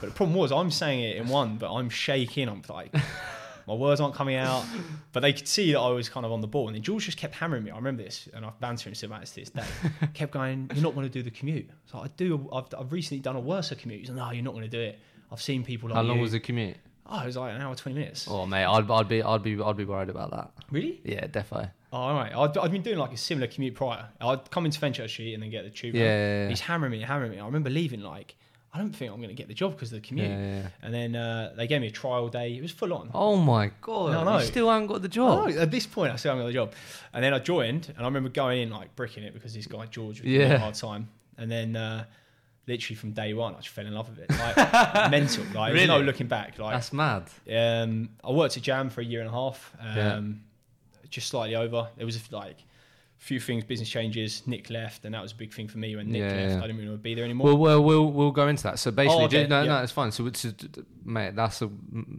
But 0.00 0.08
the 0.08 0.12
problem 0.14 0.36
was, 0.36 0.52
I'm 0.52 0.70
saying 0.70 1.02
it 1.02 1.16
in 1.16 1.28
one, 1.28 1.56
but 1.56 1.72
I'm 1.72 1.88
shaking. 1.88 2.48
I'm 2.48 2.62
like, 2.68 2.94
my 3.66 3.74
words 3.74 4.00
aren't 4.00 4.14
coming 4.14 4.36
out. 4.36 4.64
But 5.12 5.20
they 5.20 5.32
could 5.32 5.48
see 5.48 5.72
that 5.72 5.80
I 5.80 5.90
was 5.90 6.08
kind 6.08 6.26
of 6.26 6.32
on 6.32 6.40
the 6.40 6.46
ball. 6.46 6.68
And 6.68 6.74
then 6.74 6.82
George 6.82 7.06
just 7.06 7.18
kept 7.18 7.34
hammering 7.34 7.64
me. 7.64 7.70
I 7.70 7.76
remember 7.76 8.02
this, 8.02 8.28
and 8.34 8.44
I've 8.44 8.58
bantered 8.60 8.88
him 8.88 8.94
still 8.94 9.10
about 9.10 9.22
it 9.22 9.26
to 9.26 9.34
this 9.36 9.50
day. 9.50 9.64
kept 10.14 10.32
going, 10.32 10.70
You're 10.74 10.82
not 10.82 10.94
going 10.94 11.06
to 11.06 11.12
do 11.12 11.22
the 11.22 11.30
commute. 11.30 11.68
So 11.86 11.98
I 11.98 12.08
do, 12.16 12.48
I've, 12.52 12.66
I've 12.78 12.92
recently 12.92 13.20
done 13.20 13.36
a 13.36 13.40
worse 13.40 13.72
commute. 13.78 14.00
He's 14.00 14.10
like, 14.10 14.18
No, 14.18 14.30
you're 14.32 14.44
not 14.44 14.52
going 14.52 14.64
to 14.64 14.70
do 14.70 14.80
it. 14.80 14.98
I've 15.32 15.42
seen 15.42 15.64
people 15.64 15.88
like 15.88 15.96
How 15.96 16.02
long 16.02 16.16
you." 16.16 16.22
was 16.22 16.32
the 16.32 16.40
commute? 16.40 16.76
Oh, 17.08 17.22
it 17.22 17.26
was 17.26 17.36
like 17.36 17.54
an 17.54 17.60
hour, 17.60 17.74
20 17.74 17.98
minutes. 17.98 18.26
Oh 18.28 18.46
mate, 18.46 18.64
I'd, 18.64 18.90
I'd 18.90 19.08
be 19.08 19.22
I'd 19.22 19.42
be 19.42 19.60
I'd 19.60 19.76
be 19.76 19.84
worried 19.84 20.08
about 20.08 20.32
that. 20.32 20.50
Really? 20.72 21.00
Yeah, 21.04 21.26
defo. 21.28 21.70
Oh, 21.96 22.00
all 22.08 22.14
right. 22.14 22.32
I'd, 22.34 22.58
I'd 22.58 22.70
been 22.72 22.82
doing 22.82 22.98
like 22.98 23.12
a 23.12 23.16
similar 23.16 23.46
commute 23.46 23.74
prior. 23.74 24.06
I'd 24.20 24.50
come 24.50 24.66
into 24.66 24.78
Fenchurch 24.78 25.08
Street 25.10 25.34
and 25.34 25.42
then 25.42 25.50
get 25.50 25.64
the 25.64 25.70
tube. 25.70 25.94
Yeah, 25.94 26.02
yeah, 26.04 26.42
yeah. 26.42 26.48
He's 26.48 26.60
hammering 26.60 26.92
me, 26.92 27.00
hammering 27.00 27.30
me. 27.32 27.38
I 27.40 27.46
remember 27.46 27.70
leaving 27.70 28.00
like, 28.02 28.36
I 28.74 28.78
don't 28.78 28.92
think 28.94 29.10
I'm 29.10 29.16
going 29.18 29.30
to 29.30 29.34
get 29.34 29.48
the 29.48 29.54
job 29.54 29.72
because 29.72 29.90
of 29.92 30.02
the 30.02 30.06
commute. 30.06 30.30
And 30.82 30.92
then 30.92 31.16
uh, 31.16 31.54
they 31.56 31.66
gave 31.66 31.80
me 31.80 31.86
a 31.86 31.90
trial 31.90 32.28
day. 32.28 32.54
It 32.54 32.60
was 32.60 32.70
full 32.72 32.92
on. 32.92 33.10
Oh 33.14 33.36
my 33.36 33.70
god! 33.80 34.12
No, 34.12 34.24
no. 34.24 34.38
You 34.38 34.44
still 34.44 34.68
haven't 34.70 34.88
got 34.88 35.00
the 35.00 35.08
job. 35.08 35.48
Oh, 35.48 35.58
at 35.58 35.70
this 35.70 35.86
point, 35.86 36.12
I 36.12 36.16
still 36.16 36.32
haven't 36.32 36.44
got 36.44 36.48
the 36.48 36.52
job. 36.52 36.72
And 37.14 37.24
then 37.24 37.32
I 37.32 37.38
joined, 37.38 37.88
and 37.88 37.98
I 38.00 38.04
remember 38.04 38.28
going 38.28 38.60
in 38.60 38.70
like 38.70 38.94
bricking 38.94 39.22
it 39.22 39.32
because 39.32 39.54
this 39.54 39.66
guy 39.66 39.86
George 39.86 40.20
was 40.20 40.30
Yeah. 40.30 40.52
a 40.54 40.58
hard 40.58 40.74
time. 40.74 41.08
And 41.38 41.50
then 41.50 41.74
uh, 41.74 42.04
literally 42.66 42.96
from 42.96 43.12
day 43.12 43.32
one, 43.32 43.54
I 43.54 43.58
just 43.58 43.70
fell 43.70 43.86
in 43.86 43.94
love 43.94 44.10
with 44.10 44.18
it. 44.18 44.30
Like 44.30 44.56
mental. 45.10 45.44
Like 45.54 45.72
there's 45.72 45.88
no 45.88 46.00
looking 46.00 46.26
back. 46.26 46.58
Like 46.58 46.74
That's 46.74 46.92
mad. 46.92 47.30
um, 47.56 48.10
I 48.22 48.30
worked 48.32 48.58
at 48.58 48.62
Jam 48.62 48.90
for 48.90 49.00
a 49.00 49.04
year 49.04 49.20
and 49.20 49.28
a 49.30 49.32
half. 49.32 49.74
Um, 49.80 49.96
Yeah. 49.96 50.20
Just 51.10 51.28
slightly 51.28 51.56
over. 51.56 51.88
There 51.96 52.06
was 52.06 52.32
like 52.32 52.58
a 52.58 53.24
few 53.24 53.40
things, 53.40 53.64
business 53.64 53.88
changes. 53.88 54.42
Nick 54.46 54.68
left, 54.70 55.04
and 55.04 55.14
that 55.14 55.22
was 55.22 55.32
a 55.32 55.36
big 55.36 55.52
thing 55.52 55.68
for 55.68 55.78
me 55.78 55.96
when 55.96 56.10
Nick 56.10 56.20
Yeah, 56.20 56.26
left. 56.28 56.50
yeah. 56.50 56.58
I 56.58 56.60
didn't 56.62 56.76
really 56.76 56.88
want 56.90 57.00
to 57.00 57.02
be 57.02 57.14
there 57.14 57.24
anymore. 57.24 57.46
Well, 57.46 57.58
well, 57.58 57.82
we'll 57.84 58.10
we'll 58.12 58.30
go 58.30 58.48
into 58.48 58.62
that. 58.64 58.78
So 58.78 58.90
basically, 58.90 59.22
Oh, 59.22 59.26
okay, 59.26 59.46
no, 59.46 59.62
yeah. 59.62 59.68
no, 59.76 59.82
it's 59.82 59.92
fine. 59.92 60.10
So, 60.12 60.30
mate, 61.04 61.34
that's 61.36 61.62
a 61.62 61.70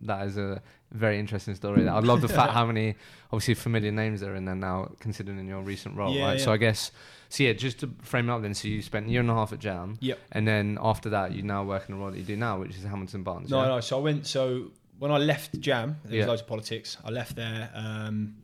that 0.03 0.25
is 0.27 0.37
a 0.37 0.61
very 0.91 1.19
interesting 1.19 1.53
story. 1.55 1.87
I 1.87 1.99
love 1.99 2.21
the 2.21 2.27
fact 2.29 2.53
how 2.59 2.65
many 2.65 2.95
obviously 3.31 3.53
familiar 3.55 3.91
names 3.91 4.23
are 4.23 4.35
in 4.35 4.45
there 4.45 4.55
now, 4.55 4.91
considering 4.99 5.45
your 5.47 5.61
recent 5.61 5.95
role, 5.95 6.17
right? 6.19 6.39
So. 6.39 6.51
I 6.53 6.57
guess, 6.57 6.91
so 7.29 7.43
yeah, 7.43 7.51
just 7.53 7.79
to 7.81 7.89
frame 8.01 8.29
it 8.29 8.33
up, 8.33 8.41
then, 8.41 8.53
so 8.53 8.69
you 8.69 8.81
spent 8.81 9.07
a 9.07 9.09
year 9.09 9.19
and 9.19 9.29
a 9.29 9.33
half 9.33 9.51
at 9.51 9.59
Jam, 9.59 9.97
Yep. 9.99 10.17
and 10.31 10.47
then 10.47 10.77
after 10.81 11.09
that, 11.09 11.33
you 11.33 11.41
now 11.43 11.65
work 11.65 11.89
in 11.89 11.95
the 11.95 12.01
role 12.01 12.09
that 12.11 12.17
you 12.17 12.23
do 12.23 12.37
now, 12.37 12.57
which 12.59 12.75
is 12.77 12.83
Hamilton 12.83 13.23
Barnes. 13.23 13.49
No, 13.51 13.65
no. 13.67 13.81
So 13.81 13.97
I 13.97 14.01
went. 14.01 14.25
So 14.25 14.71
when 14.97 15.11
I 15.11 15.17
left 15.17 15.59
Jam, 15.59 15.97
there 16.05 16.19
was 16.19 16.27
loads 16.27 16.41
of 16.41 16.47
politics. 16.47 16.97
I 17.03 17.09
left 17.11 17.35
there, 17.35 17.69
um, 17.75 18.35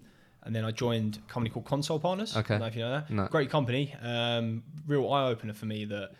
and 0.45 0.55
then 0.55 0.65
I 0.65 0.71
joined 0.71 1.19
a 1.27 1.31
company 1.31 1.49
called 1.49 1.65
Consol 1.65 2.01
Partners. 2.01 2.35
Okay. 2.35 2.55
I 2.55 2.57
don't 2.57 2.59
know 2.59 2.65
if 2.67 2.75
you 2.75 2.81
know 2.81 2.91
that. 2.91 3.09
No. 3.09 3.25
Great 3.27 3.49
company. 3.49 3.95
Um, 4.01 4.63
real 4.87 5.11
eye 5.11 5.27
opener 5.27 5.53
for 5.53 5.65
me 5.65 5.85
that 5.85 6.11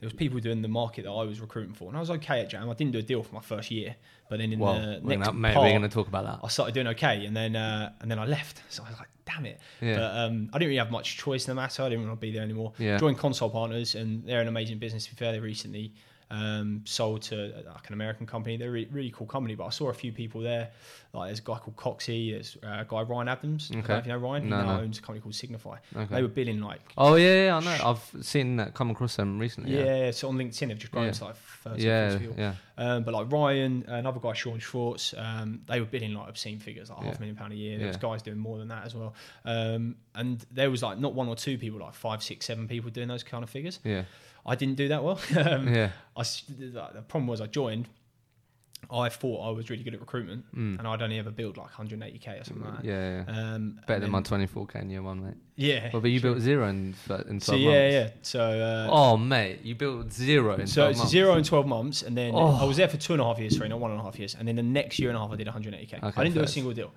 there 0.00 0.06
was 0.06 0.12
people 0.12 0.38
doing 0.40 0.60
the 0.62 0.68
market 0.68 1.04
that 1.04 1.10
I 1.10 1.24
was 1.24 1.40
recruiting 1.40 1.72
for, 1.74 1.88
and 1.88 1.96
I 1.96 2.00
was 2.00 2.10
okay 2.10 2.40
at 2.40 2.50
Jam. 2.50 2.68
I 2.68 2.74
didn't 2.74 2.92
do 2.92 2.98
a 2.98 3.02
deal 3.02 3.22
for 3.22 3.34
my 3.34 3.40
first 3.40 3.70
year, 3.70 3.96
but 4.28 4.38
then 4.38 4.52
in 4.52 4.58
Well, 4.58 4.74
the 4.74 5.00
we're 5.02 5.16
next 5.16 5.28
gonna, 5.28 5.38
mate, 5.38 5.54
part, 5.54 5.64
we're 5.64 5.70
going 5.78 5.82
to 5.82 5.88
talk 5.88 6.08
about 6.08 6.24
that. 6.26 6.40
I 6.44 6.48
started 6.48 6.74
doing 6.74 6.88
okay, 6.88 7.24
and 7.24 7.34
then 7.36 7.56
uh, 7.56 7.92
and 8.00 8.10
then 8.10 8.18
I 8.18 8.26
left. 8.26 8.62
So 8.68 8.82
I 8.84 8.90
was 8.90 8.98
like, 8.98 9.08
damn 9.24 9.46
it. 9.46 9.58
Yeah. 9.80 9.96
But 9.96 10.16
um, 10.18 10.50
I 10.52 10.58
didn't 10.58 10.68
really 10.68 10.78
have 10.78 10.90
much 10.90 11.16
choice 11.16 11.46
in 11.46 11.50
the 11.50 11.60
matter. 11.60 11.82
I 11.82 11.88
didn't 11.88 12.06
want 12.06 12.18
to 12.18 12.20
be 12.20 12.30
there 12.30 12.42
anymore. 12.42 12.74
Yeah. 12.78 12.98
Joined 12.98 13.18
Consol 13.18 13.50
Partners, 13.50 13.94
and 13.94 14.22
they're 14.26 14.42
an 14.42 14.48
amazing 14.48 14.78
business. 14.78 15.06
To 15.06 15.10
be 15.12 15.16
fair, 15.16 15.32
they 15.32 15.40
recently 15.40 15.94
um, 16.30 16.82
sold 16.84 17.22
to 17.22 17.56
uh, 17.56 17.72
like 17.74 17.86
an 17.88 17.94
American 17.94 18.26
company. 18.26 18.56
They're 18.56 18.68
a 18.68 18.72
really, 18.72 18.88
really 18.90 19.10
cool 19.10 19.26
company. 19.26 19.54
But 19.54 19.66
I 19.66 19.70
saw 19.70 19.88
a 19.90 19.94
few 19.94 20.12
people 20.12 20.40
there. 20.40 20.70
Like 21.14 21.28
there's 21.28 21.38
a 21.38 21.42
guy 21.42 21.58
called 21.58 21.76
Coxie. 21.76 22.32
There's 22.32 22.56
uh, 22.62 22.80
a 22.80 22.86
guy 22.86 23.02
Ryan 23.02 23.28
Adams. 23.28 23.70
I 23.70 23.74
don't 23.74 23.88
know 23.88 23.94
Okay. 23.94 24.00
if 24.00 24.06
you 24.06 24.12
know 24.12 24.18
Ryan. 24.18 24.48
No, 24.48 24.56
he 24.58 24.62
now 24.64 24.76
no. 24.76 24.82
owns 24.82 24.98
a 24.98 25.02
company 25.02 25.20
called 25.22 25.34
Signify. 25.34 25.76
Okay. 25.96 26.14
They 26.14 26.22
were 26.22 26.28
billing 26.28 26.60
like. 26.60 26.80
Oh 26.98 27.14
yeah, 27.14 27.44
yeah, 27.46 27.56
I 27.56 27.60
know. 27.60 27.78
I've 27.90 28.24
seen 28.24 28.56
that 28.56 28.74
come 28.74 28.90
across 28.90 29.16
them 29.16 29.38
recently. 29.38 29.72
Yeah, 29.72 29.84
Yeah, 29.84 30.04
yeah, 30.06 30.10
so 30.10 30.28
on 30.28 30.36
LinkedIn 30.36 30.68
they've 30.68 30.78
just 30.78 30.92
grown 30.92 31.06
Yeah. 31.06 31.12
to 31.12 31.24
like 31.24 31.36
30 31.36 31.82
yeah, 31.82 32.18
people. 32.18 32.34
yeah. 32.36 32.54
Um, 32.78 33.04
but 33.04 33.14
like 33.14 33.32
Ryan, 33.32 33.84
another 33.88 34.20
guy, 34.20 34.34
Sean 34.34 34.58
Schwartz, 34.58 35.14
um, 35.16 35.62
they 35.66 35.80
were 35.80 35.86
bidding 35.86 36.12
like 36.12 36.28
obscene 36.28 36.58
figures, 36.58 36.90
like 36.90 36.98
Yeah. 37.00 37.06
half 37.06 37.16
a 37.16 37.20
million 37.20 37.36
pound 37.36 37.52
a 37.54 37.56
year. 37.56 37.78
There 37.78 37.86
was 37.86 37.96
guys 37.96 38.20
doing 38.22 38.36
more 38.36 38.58
than 38.58 38.68
that 38.68 38.84
as 38.84 38.94
well. 38.94 39.14
Um, 39.46 39.96
and 40.14 40.44
there 40.50 40.70
was 40.70 40.82
like 40.82 40.98
not 40.98 41.14
one 41.14 41.28
or 41.28 41.36
two 41.36 41.56
people, 41.56 41.78
like 41.80 41.94
five, 41.94 42.22
six, 42.22 42.44
seven 42.46 42.68
people 42.68 42.90
doing 42.90 43.08
those 43.08 43.22
kind 43.22 43.42
of 43.42 43.48
figures. 43.48 43.78
yeah, 43.84 44.02
I 44.46 44.54
didn't 44.54 44.76
do 44.76 44.88
that 44.88 45.02
well. 45.04 45.20
um, 45.50 45.74
yeah. 45.74 45.90
I 46.16 46.22
the 46.58 47.04
problem 47.08 47.26
was 47.26 47.40
I 47.40 47.46
joined. 47.46 47.88
I 48.90 49.08
thought 49.08 49.40
I 49.44 49.50
was 49.50 49.68
really 49.68 49.82
good 49.82 49.94
at 49.94 50.00
recruitment, 50.00 50.44
Mm. 50.54 50.78
and 50.78 50.86
I'd 50.86 51.02
only 51.02 51.18
ever 51.18 51.30
build 51.30 51.56
like 51.56 51.70
180k 51.72 52.40
or 52.40 52.44
something 52.44 52.64
like 52.64 52.76
that. 52.76 52.84
Yeah, 52.84 53.24
yeah. 53.26 53.54
Um, 53.54 53.80
Better 53.86 54.00
than 54.00 54.10
my 54.12 54.20
24k 54.20 54.82
in 54.82 54.90
year 54.90 55.02
one, 55.02 55.24
mate. 55.24 55.34
Yeah. 55.56 55.90
Well, 55.92 56.02
but 56.02 56.10
you 56.12 56.20
true. 56.20 56.32
built 56.34 56.42
zero 56.42 56.68
in, 56.68 56.76
in 56.86 56.94
12 57.06 57.42
So 57.42 57.52
months. 57.52 57.64
yeah, 57.64 57.88
yeah. 57.90 58.10
So 58.22 58.40
uh, 58.42 58.88
Oh, 58.92 59.16
mate, 59.16 59.60
you 59.64 59.74
built 59.74 60.12
zero 60.12 60.54
in 60.56 60.66
So 60.68 60.82
12 60.82 60.90
it's 60.90 60.98
months. 60.98 61.10
zero 61.10 61.34
in 61.34 61.42
12 61.42 61.66
months, 61.66 62.02
and 62.02 62.16
then 62.16 62.32
Oh. 62.34 62.54
I 62.60 62.64
was 62.64 62.76
there 62.76 62.86
for 62.86 62.98
two 62.98 63.14
and 63.14 63.22
a 63.22 63.24
half 63.24 63.38
years, 63.40 63.56
sorry, 63.56 63.70
not 63.70 63.80
one 63.80 63.90
and 63.90 63.98
a 63.98 64.02
half 64.04 64.18
years. 64.18 64.36
And 64.38 64.46
then 64.46 64.54
the 64.56 64.62
next 64.62 64.98
year 65.00 65.08
and 65.08 65.16
a 65.16 65.20
half, 65.20 65.32
I 65.32 65.36
did 65.36 65.48
180k. 65.48 65.94
Okay, 66.04 66.20
I 66.20 66.22
didn't 66.22 66.34
do 66.36 66.42
a 66.42 66.46
single 66.46 66.72
deal. 66.72 66.92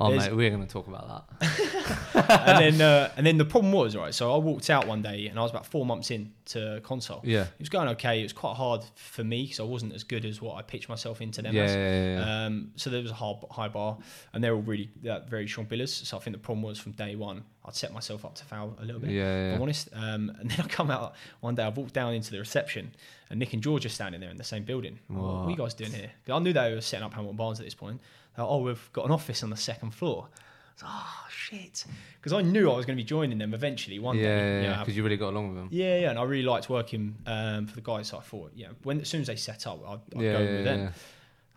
Oh, 0.00 0.08
There's- 0.10 0.28
mate, 0.28 0.36
we're 0.36 0.50
going 0.50 0.66
to 0.66 0.72
talk 0.72 0.88
about 0.88 1.28
that. 1.40 2.14
and 2.14 2.78
then, 2.78 2.80
uh, 2.88 3.12
and 3.16 3.24
then 3.26 3.38
the 3.38 3.44
problem 3.44 3.72
was, 3.72 3.94
right. 3.96 4.12
So 4.12 4.34
I 4.34 4.38
walked 4.38 4.68
out 4.70 4.86
one 4.86 5.02
day, 5.02 5.28
and 5.28 5.38
I 5.38 5.42
was 5.42 5.50
about 5.52 5.66
four 5.66 5.86
months 5.86 6.10
in 6.10 6.32
to 6.46 6.80
consol. 6.84 7.20
Yeah. 7.22 7.42
It 7.42 7.48
was 7.60 7.68
going 7.68 7.88
okay. 7.90 8.20
It 8.20 8.24
was 8.24 8.32
quite 8.32 8.56
hard 8.56 8.82
for 8.96 9.22
me 9.24 9.44
because 9.44 9.60
I 9.60 9.62
wasn't 9.62 9.94
as 9.94 10.02
good 10.04 10.24
as 10.24 10.42
what 10.42 10.56
I 10.56 10.62
pitched 10.62 10.88
myself 10.88 11.20
into 11.20 11.42
them 11.42 11.54
Yeah, 11.54 11.62
as. 11.62 11.74
yeah, 11.74 12.14
yeah. 12.18 12.46
Um, 12.46 12.72
so 12.76 12.90
there 12.90 13.02
was 13.02 13.10
a 13.10 13.14
hard, 13.14 13.38
high 13.50 13.68
bar, 13.68 13.96
and 14.32 14.42
they're 14.42 14.54
all 14.54 14.62
really 14.62 14.90
uh, 15.08 15.20
very 15.20 15.46
strong 15.46 15.66
billers. 15.66 15.90
So 15.90 16.16
I 16.16 16.20
think 16.20 16.34
the 16.34 16.42
problem 16.42 16.62
was 16.62 16.78
from 16.78 16.92
day 16.92 17.14
one, 17.14 17.44
I'd 17.64 17.74
set 17.76 17.92
myself 17.92 18.24
up 18.24 18.34
to 18.36 18.44
foul 18.44 18.76
a 18.80 18.84
little 18.84 19.00
bit. 19.00 19.10
Yeah, 19.10 19.22
if 19.22 19.48
yeah. 19.50 19.54
I'm 19.56 19.62
honest. 19.62 19.88
Um, 19.94 20.32
and 20.40 20.50
then 20.50 20.60
I 20.60 20.66
come 20.68 20.90
out 20.90 21.14
one 21.40 21.54
day, 21.54 21.62
I 21.62 21.68
walked 21.68 21.94
down 21.94 22.14
into 22.14 22.32
the 22.32 22.38
reception, 22.40 22.90
and 23.30 23.38
Nick 23.38 23.52
and 23.52 23.62
George 23.62 23.86
are 23.86 23.90
standing 23.90 24.20
there 24.20 24.30
in 24.30 24.36
the 24.38 24.44
same 24.44 24.64
building. 24.64 24.98
I'm 25.08 25.16
what 25.16 25.28
are 25.46 25.50
you 25.50 25.56
guys 25.56 25.72
doing 25.74 25.92
here? 25.92 26.10
'Cause 26.26 26.34
I 26.34 26.38
knew 26.40 26.52
they 26.52 26.74
were 26.74 26.80
setting 26.80 27.04
up 27.06 27.14
Hamilton 27.14 27.36
Barnes 27.36 27.60
at 27.60 27.64
this 27.64 27.74
point. 27.74 28.00
Like, 28.36 28.46
oh, 28.46 28.58
we've 28.58 28.90
got 28.92 29.04
an 29.06 29.10
office 29.12 29.42
on 29.42 29.50
the 29.50 29.56
second 29.56 29.92
floor. 29.92 30.28
I 30.30 30.72
was 30.74 30.82
like, 30.82 30.92
oh 30.92 31.26
shit, 31.30 31.84
because 32.16 32.32
I 32.32 32.42
knew 32.42 32.70
I 32.70 32.76
was 32.76 32.84
going 32.84 32.96
to 32.98 33.00
be 33.02 33.06
joining 33.06 33.38
them 33.38 33.54
eventually 33.54 33.98
one 34.00 34.16
Yeah, 34.18 34.22
day. 34.24 34.28
yeah, 34.38 34.62
you 34.62 34.68
know, 34.70 34.78
because 34.80 34.96
you 34.96 35.04
really 35.04 35.16
got 35.16 35.28
along 35.30 35.48
with 35.48 35.56
them. 35.56 35.68
yeah, 35.70 35.98
yeah, 36.00 36.10
and 36.10 36.18
I 36.18 36.24
really 36.24 36.42
liked 36.42 36.68
working 36.68 37.14
um, 37.26 37.66
for 37.68 37.76
the 37.76 37.80
guys. 37.80 38.08
So 38.08 38.18
I 38.18 38.22
thought, 38.22 38.50
yeah, 38.56 38.68
when 38.82 39.00
as 39.00 39.08
soon 39.08 39.20
as 39.20 39.28
they 39.28 39.36
set 39.36 39.66
up, 39.68 39.80
I'd, 39.86 40.00
I'd 40.16 40.22
yeah, 40.22 40.32
go 40.32 40.40
yeah, 40.40 40.50
with 40.50 40.64
them. 40.64 40.92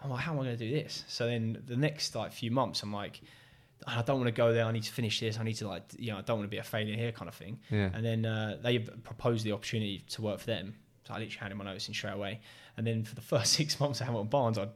I'm 0.04 0.12
like, 0.12 0.20
how 0.20 0.34
am 0.34 0.40
I 0.40 0.44
going 0.44 0.58
to 0.58 0.64
do 0.66 0.72
this? 0.72 1.04
So 1.08 1.26
then 1.26 1.64
the 1.66 1.76
next 1.76 2.14
like 2.16 2.32
few 2.32 2.52
months, 2.52 2.84
I'm 2.84 2.94
like, 2.94 3.22
I 3.88 4.04
don't 4.04 4.18
want 4.18 4.28
to 4.28 4.32
go 4.32 4.54
there. 4.54 4.66
I 4.66 4.72
need 4.72 4.84
to 4.84 4.92
finish 4.92 5.20
this. 5.20 5.40
I 5.40 5.44
need 5.44 5.54
to 5.56 5.68
like, 5.68 5.84
you 5.98 6.12
know, 6.12 6.20
I 6.20 6.22
don't 6.22 6.38
want 6.38 6.50
to 6.50 6.56
be 6.56 6.60
a 6.60 6.64
failure 6.64 6.96
here, 6.96 7.12
kind 7.12 7.28
of 7.28 7.34
thing. 7.34 7.60
Yeah. 7.72 7.90
And 7.94 8.06
then 8.06 8.24
uh, 8.26 8.58
they 8.62 8.78
proposed 8.80 9.44
the 9.46 9.52
opportunity 9.54 10.04
to 10.10 10.22
work 10.22 10.40
for 10.42 10.46
them. 10.48 10.76
So 11.08 11.14
I 11.14 11.18
literally 11.18 11.32
had 11.36 11.42
handed 11.44 11.56
my 11.58 11.66
notice 11.66 11.88
in 11.88 11.94
straight 11.94 12.14
away. 12.14 12.40
And 12.78 12.86
then 12.86 13.04
for 13.04 13.16
the 13.16 13.22
first 13.34 13.54
six 13.54 13.80
months 13.80 14.02
at 14.02 14.06
Hamilton 14.08 14.30
Barnes, 14.30 14.58
I'd 14.58 14.70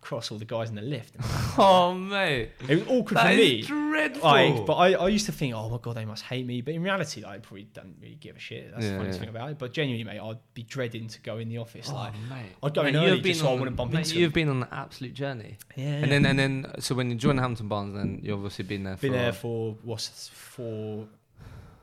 cross 0.00 0.30
all 0.30 0.38
the 0.38 0.44
guys 0.44 0.68
in 0.68 0.76
the 0.76 0.82
lift. 0.82 1.14
Oh, 1.60 1.92
mate. 1.92 2.50
It 2.68 2.76
was 2.78 2.86
awkward 2.88 3.16
That 3.16 3.24
for 3.26 3.32
is 3.32 3.38
me. 3.38 3.62
dreadful. 3.62 4.22
Like, 4.30 4.64
but 4.64 4.74
I, 4.74 4.92
I 4.92 5.08
used 5.08 5.26
to 5.26 5.32
think, 5.32 5.54
oh 5.56 5.68
my 5.68 5.78
god, 5.78 5.96
they 5.96 6.04
must 6.04 6.22
hate 6.22 6.46
me. 6.46 6.60
But 6.60 6.74
in 6.74 6.82
reality, 6.84 7.22
like, 7.22 7.34
I 7.34 7.38
probably 7.38 7.64
don't 7.74 7.96
really 8.00 8.14
give 8.14 8.36
a 8.36 8.38
shit. 8.38 8.70
That's 8.72 8.84
Yeah, 8.84 8.92
the 8.92 8.96
funny 8.98 9.10
yeah. 9.10 9.18
thing 9.18 9.28
about 9.30 9.50
it. 9.50 9.58
But 9.58 9.72
genuinely, 9.72 10.04
mate, 10.04 10.20
I'd 10.20 10.38
be 10.54 10.62
dreading 10.62 11.08
to 11.08 11.20
go 11.22 11.38
in 11.38 11.48
the 11.48 11.58
office. 11.58 11.88
Oh, 11.90 11.94
like, 11.96 12.12
mate. 12.30 12.52
I'd 12.62 12.74
go 12.74 12.82
in 12.82 12.92
Mate, 12.94 12.98
early 13.00 13.14
you've 13.14 13.22
been 13.24 13.32
just 13.32 13.40
so 13.40 13.48
I 13.52 13.54
wouldn't 13.58 13.76
bump 13.76 13.92
mate, 13.92 14.06
into 14.06 14.20
You've 14.20 14.32
been 14.32 14.48
on 14.50 14.62
an 14.62 14.68
absolute 14.70 15.14
journey. 15.14 15.56
yeah, 15.74 15.84
And 15.86 16.12
then, 16.12 16.26
and 16.26 16.38
then, 16.38 16.72
so 16.78 16.94
when 16.94 17.10
you 17.10 17.16
joined 17.16 17.40
Hamilton 17.40 17.66
Barnes, 17.66 17.94
then 17.94 18.20
you've 18.22 18.36
obviously 18.36 18.66
been 18.66 18.84
there 18.84 18.96
for. 18.96 19.00
been 19.02 19.12
there 19.12 19.32
for 19.32 19.74
what's 19.82 20.28
four, 20.28 21.08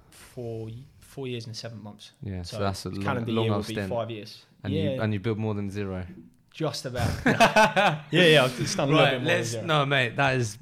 four, 0.09 0.69
four 1.15 1.27
years 1.27 1.45
and 1.47 1.55
seven 1.55 1.81
months. 1.81 2.11
yeah, 2.21 2.41
so, 2.43 2.57
So, 2.57 2.63
that's 2.63 2.85
a 2.85 2.89
long, 2.89 3.03
calendar 3.03 3.31
long 3.31 3.45
year 3.45 3.51
will 3.51 3.57
old 3.57 3.67
be 3.67 3.73
stint. 3.73 3.89
five 3.89 4.11
years. 4.11 4.45
And 4.63 4.73
yeah, 4.73 4.81
you 4.83 5.01
and 5.01 5.13
you 5.13 5.19
built 5.19 5.37
more 5.37 5.53
than 5.59 5.69
zero. 5.69 6.05
just 6.51 6.85
about. 6.85 7.09
yeah, 7.25 8.01
yeah, 8.11 8.43
I've 8.43 8.57
just 8.57 8.75
done 8.77 8.89
a 8.89 8.91
little 8.91 9.11
bit 9.11 9.21
more. 9.23 9.33
let's 9.33 9.49
zero. 9.49 9.65
no, 9.65 9.85
mate. 9.85 10.15
That 10.15 10.35
is 10.35 10.57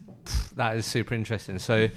that 0.55 0.77
is 0.77 0.85
super 0.85 1.13
interesting. 1.15 1.59
So 1.59 1.89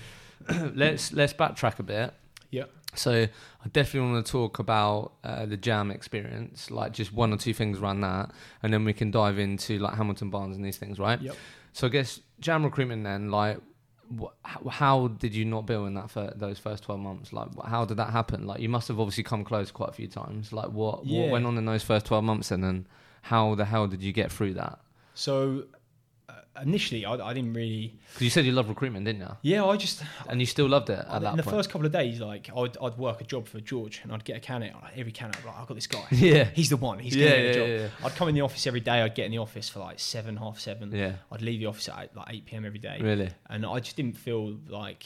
let's 0.74 1.12
let's 1.12 1.32
backtrack 1.32 1.78
a 1.78 1.82
bit. 1.82 2.14
Yeah. 2.50 2.64
So 2.94 3.12
I 3.12 3.68
definitely 3.72 4.10
want 4.12 4.24
to 4.24 4.32
talk 4.32 4.58
about 4.58 5.12
uh, 5.22 5.44
the 5.46 5.56
Jam 5.56 5.90
experience, 5.90 6.70
like 6.70 6.92
just 6.92 7.12
one 7.12 7.32
or 7.32 7.36
two 7.36 7.52
things 7.52 7.78
around 7.80 8.00
that, 8.02 8.30
and 8.62 8.72
then 8.72 8.84
we 8.84 8.92
can 8.94 9.10
dive 9.10 9.38
into 9.38 9.78
like 9.78 9.94
Hamilton 9.94 10.30
Barnes 10.30 10.56
and 10.56 10.64
these 10.64 10.78
things, 10.78 10.98
right? 10.98 11.20
Yep. 11.20 11.36
So 11.72 11.88
I 11.88 11.90
guess 11.90 12.20
Jam 12.40 12.64
recruitment 12.64 13.04
then, 13.04 13.30
like, 13.30 13.58
wh- 14.20 14.68
how, 14.70 15.08
did 15.08 15.34
you 15.34 15.44
not 15.44 15.66
bill 15.66 15.86
in 15.86 15.94
that 15.94 16.10
fir- 16.10 16.32
those 16.36 16.58
first 16.58 16.84
twelve 16.84 17.00
months? 17.00 17.32
Like, 17.32 17.48
how 17.64 17.84
did 17.84 17.96
that 17.98 18.10
happen? 18.10 18.46
Like, 18.46 18.60
you 18.60 18.68
must 18.68 18.88
have 18.88 18.98
obviously 19.00 19.24
come 19.24 19.44
close 19.44 19.70
quite 19.70 19.90
a 19.90 19.92
few 19.92 20.08
times. 20.08 20.52
Like, 20.52 20.70
what 20.70 21.04
Yeah. 21.06 21.22
what 21.22 21.30
went 21.32 21.46
on 21.46 21.56
in 21.58 21.64
those 21.64 21.82
first 21.82 22.06
twelve 22.06 22.24
months, 22.24 22.50
and 22.50 22.62
then 22.62 22.86
how 23.22 23.54
the 23.54 23.64
hell 23.64 23.86
did 23.86 24.02
you 24.02 24.12
get 24.12 24.30
through 24.30 24.54
that? 24.54 24.78
So 25.14 25.64
initially, 26.62 27.04
I, 27.04 27.14
I 27.14 27.32
didn't 27.34 27.52
really. 27.54 27.94
Because 28.08 28.22
you 28.22 28.30
said 28.30 28.44
you 28.46 28.52
love 28.52 28.68
recruitment, 28.68 29.04
didn't 29.04 29.20
you? 29.22 29.36
Yeah, 29.42 29.64
I 29.64 29.76
just 29.76 30.02
And 30.28 30.40
you 30.40 30.46
still 30.46 30.68
loved 30.68 30.90
it 30.90 30.98
at 30.98 31.16
in 31.16 31.22
that 31.22 31.36
the 31.36 31.42
point. 31.42 31.56
first 31.56 31.70
couple 31.70 31.86
of 31.86 31.92
days, 31.92 32.20
like 32.20 32.50
I'd, 32.56 32.76
I'd 32.82 32.96
work 32.98 33.20
a 33.20 33.24
job 33.24 33.46
for 33.48 33.60
George, 33.60 34.00
and 34.02 34.12
I'd 34.12 34.24
get 34.24 34.36
a 34.36 34.40
candidate. 34.40 34.74
Like, 34.82 34.96
every 34.96 35.12
candidate, 35.12 35.42
I'd 35.44 35.48
like, 35.48 35.58
I've 35.60 35.66
got 35.66 35.74
this 35.74 35.86
guy. 35.86 36.04
yeah. 36.10 36.44
He's 36.54 36.70
the 36.70 36.76
one. 36.76 36.98
He's 36.98 37.14
Yeah, 37.16 37.28
gonna 37.30 37.42
get 37.42 37.44
a 37.44 37.48
yeah, 37.48 37.54
job. 37.78 37.90
yeah. 38.00 38.06
I'd 38.06 38.14
come 38.16 38.28
in 38.28 38.34
the 38.34 38.40
office 38.42 38.66
every 38.66 38.80
day. 38.80 39.02
I'd 39.02 39.14
get 39.14 39.26
in 39.26 39.32
the 39.32 39.38
office 39.38 39.68
for 39.68 39.80
like 39.80 39.98
seven, 39.98 40.36
half 40.36 40.58
seven. 40.58 40.90
Yeah. 40.94 41.12
I'd 41.30 41.42
leave 41.42 41.60
the 41.60 41.66
office 41.66 41.88
at 41.88 42.14
like 42.16 42.26
eight 42.30 42.46
pm 42.46 42.64
every 42.64 42.78
day, 42.78 42.98
Really. 43.00 43.30
and 43.50 43.64
I 43.66 43.80
just 43.80 43.96
didn't 43.96 44.16
feel 44.16 44.56
like 44.68 45.04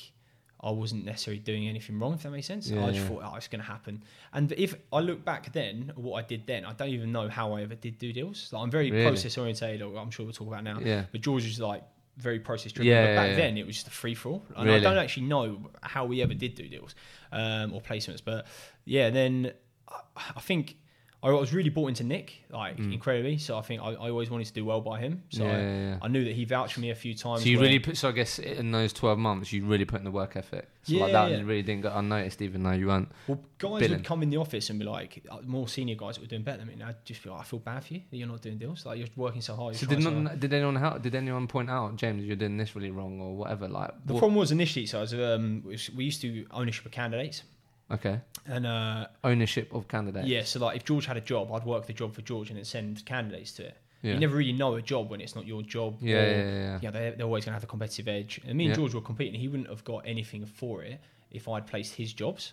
I 0.63 0.71
wasn't 0.71 1.07
necessarily 1.07 1.41
doing 1.41 1.67
anything 1.69 1.99
wrong. 1.99 2.15
If 2.15 2.23
that 2.25 2.31
makes 2.31 2.47
sense, 2.47 2.69
Yeah, 2.69 2.85
I 2.85 2.91
just 2.91 3.01
yeah. 3.01 3.09
thought, 3.09 3.23
oh, 3.25 3.37
it's 3.37 3.49
going 3.49 3.63
to 3.63 3.67
happen. 3.67 4.03
And 4.35 4.53
if 4.53 4.75
I 4.93 5.01
look 5.01 5.25
back 5.25 5.53
then, 5.55 5.93
what 5.97 6.23
I 6.23 6.27
did 6.27 6.47
then, 6.47 6.65
I 6.67 6.73
don't 6.75 6.91
even 6.91 7.13
know 7.13 7.29
how 7.31 7.55
I 7.55 7.63
ever 7.63 7.75
did 7.75 7.99
do 7.99 8.13
deals. 8.13 8.51
Like, 8.53 8.63
I'm 8.63 8.71
very 8.71 8.91
Really? 8.91 9.05
process 9.05 9.39
orientated. 9.39 9.81
I'm 9.83 10.11
sure 10.11 10.27
we'll 10.27 10.35
talk 10.35 10.49
about 10.49 10.65
now. 10.65 10.79
Yeah. 10.81 11.05
But 11.11 11.23
George 11.23 11.45
was 11.45 11.59
like 11.61 11.83
very 12.19 12.41
process 12.41 12.73
driven. 12.73 12.93
Yeah, 12.93 13.07
but 13.07 13.15
back 13.29 13.37
then 13.37 13.57
it 13.57 13.67
was 13.67 13.77
just 13.77 13.89
a 13.89 13.91
free 13.91 14.15
for 14.15 14.29
all. 14.29 14.45
And 14.55 14.67
Really? 14.67 14.81
I 14.81 14.83
don't 14.83 14.99
actually 14.99 15.27
know 15.29 15.71
how 15.83 16.05
we 16.05 16.21
ever 16.21 16.35
did 16.35 16.55
do 16.55 16.69
deals 16.69 16.95
um, 17.33 17.73
or 17.73 17.81
placements, 17.81 18.21
but 18.23 18.47
yeah, 18.85 19.09
then 19.11 19.53
I, 19.89 20.01
I 20.37 20.41
think. 20.41 20.77
I 21.23 21.31
was 21.31 21.53
really 21.53 21.69
bought 21.69 21.89
into 21.89 22.03
Nick, 22.03 22.33
like 22.51 22.79
incredibly. 22.79 23.37
So 23.37 23.59
I 23.59 23.61
think 23.61 23.83
I, 23.83 23.91
I 23.91 24.09
always 24.09 24.31
wanted 24.31 24.47
to 24.47 24.55
do 24.55 24.65
well 24.65 24.81
by 24.81 25.01
him. 25.01 25.23
So 25.29 25.43
Mm. 25.43 25.45
Yeah, 25.45 25.53
I, 25.53 25.61
yeah, 25.61 25.89
yeah. 25.89 25.99
I 26.01 26.09
knew 26.09 26.25
that 26.25 26.35
he 26.35 26.45
vouched 26.47 26.75
for 26.75 26.81
me 26.81 26.91
a 26.91 26.95
few 26.95 27.15
times. 27.15 27.43
So 27.43 27.49
you 27.49 27.61
really 27.61 27.79
put. 27.79 27.97
So 27.99 28.09
I 28.09 28.13
guess 28.13 28.39
in 28.39 28.73
those 28.73 28.93
twelve 28.95 29.19
months, 29.19 29.53
you 29.53 29.65
really 29.67 29.85
put 29.85 29.99
in 29.99 30.05
the 30.05 30.11
work 30.11 30.37
ethic. 30.37 30.69
So 30.85 30.95
like 30.97 31.13
that 31.13 31.31
yeah. 31.31 31.37
really 31.43 31.63
didn't 31.63 31.83
go 31.83 31.93
unnoticed, 31.95 32.41
even 32.41 32.63
though 32.63 32.73
you 32.73 32.87
weren't. 32.87 33.13
Well, 33.27 33.39
guys 33.59 33.81
billing. 33.81 33.99
would 33.99 34.05
come 34.05 34.23
in 34.23 34.31
the 34.31 34.39
office 34.39 34.71
and 34.71 34.79
be 34.79 34.87
like, 34.87 35.23
uh, 35.31 35.39
more 35.45 35.69
senior 35.69 35.95
guys 35.95 36.15
that 36.15 36.23
were 36.23 36.27
doing 36.27 36.43
better 36.43 36.59
than 36.59 36.69
me. 36.69 36.73
And 36.75 36.85
I'd 36.85 37.05
just 37.05 37.21
feel 37.21 37.33
like, 37.33 37.43
I 37.43 37.45
feel 37.45 37.59
bad 37.59 37.85
for 37.85 37.93
you 37.95 38.01
that 38.11 38.17
you're 38.17 38.27
not 38.27 38.41
doing 38.41 38.57
deals. 38.57 38.87
Like, 38.87 38.99
you're 38.99 39.09
working 39.15 39.43
so 39.43 39.55
hard. 39.57 39.77
So 39.77 39.87
did 39.87 40.03
not 40.03 40.41
did 40.41 40.55
anyone 40.55 40.77
help? 40.77 41.03
Did 41.03 41.15
anyone 41.15 41.47
point 41.47 41.69
out, 41.69 41.97
James, 41.97 42.25
you're 42.25 42.37
doing 42.37 42.57
this 42.57 42.75
really 42.75 42.91
wrong 42.91 43.21
or 43.21 43.37
whatever? 43.37 43.69
Like 43.69 43.91
The 44.07 44.15
what- 44.15 44.21
problem 44.21 44.37
was 44.39 44.53
initially, 44.53 44.87
so 44.87 44.99
I 44.99 45.01
was, 45.03 45.13
um, 45.13 45.63
we 45.95 46.05
used 46.05 46.23
to 46.23 46.47
ownership 46.51 46.87
of 46.87 46.93
candidates. 46.93 47.43
Okay, 47.93 48.21
And 48.47 48.67
uh, 48.67 49.07
ownership 49.25 49.73
of 49.75 49.89
candidates. 49.89 50.27
yeah, 50.29 50.45
so 50.45 50.61
like 50.61 50.77
if 50.77 50.85
George 50.85 51.07
had 51.07 51.17
a 51.17 51.21
job, 51.21 51.53
I'd 51.53 51.65
work 51.65 51.87
the 51.87 51.93
job 51.93 52.15
for 52.15 52.23
George 52.23 52.49
and 52.51 52.57
then 52.59 52.65
send 52.65 53.05
candidates 53.05 53.53
to 53.53 53.65
it. 53.67 53.77
yeah, 54.03 54.15
You 54.15 54.21
never 54.21 54.37
really 54.37 54.53
know 54.53 54.75
a 54.77 54.83
job 54.83 55.11
when 55.11 55.21
it's 55.21 55.35
not 55.35 55.47
your 55.47 55.63
job. 55.63 55.97
yeah, 56.01 56.17
or- 56.17 56.21
yeah, 56.31 56.37
yeah, 56.37 56.53
yeah. 56.53 56.79
yeah, 56.83 56.91
they're, 56.91 57.11
they're 57.13 57.27
always 57.27 57.45
going 57.45 57.53
to 57.53 57.57
have 57.57 57.65
a 57.65 57.67
competitive 57.67 58.09
edge. 58.09 58.41
And 58.47 58.57
me 58.57 58.67
and. 58.67 58.75
George 58.75 58.95
were 58.95 59.01
competing. 59.01 59.39
He 59.41 59.49
wouldn't 59.49 59.69
have 59.69 59.85
got 59.85 60.03
anything 60.07 60.47
for 60.47 60.83
it 60.83 61.01
if 61.31 61.49
I'd 61.49 61.67
placed 61.67 61.95
his 61.95 62.13
jobs. 62.13 62.53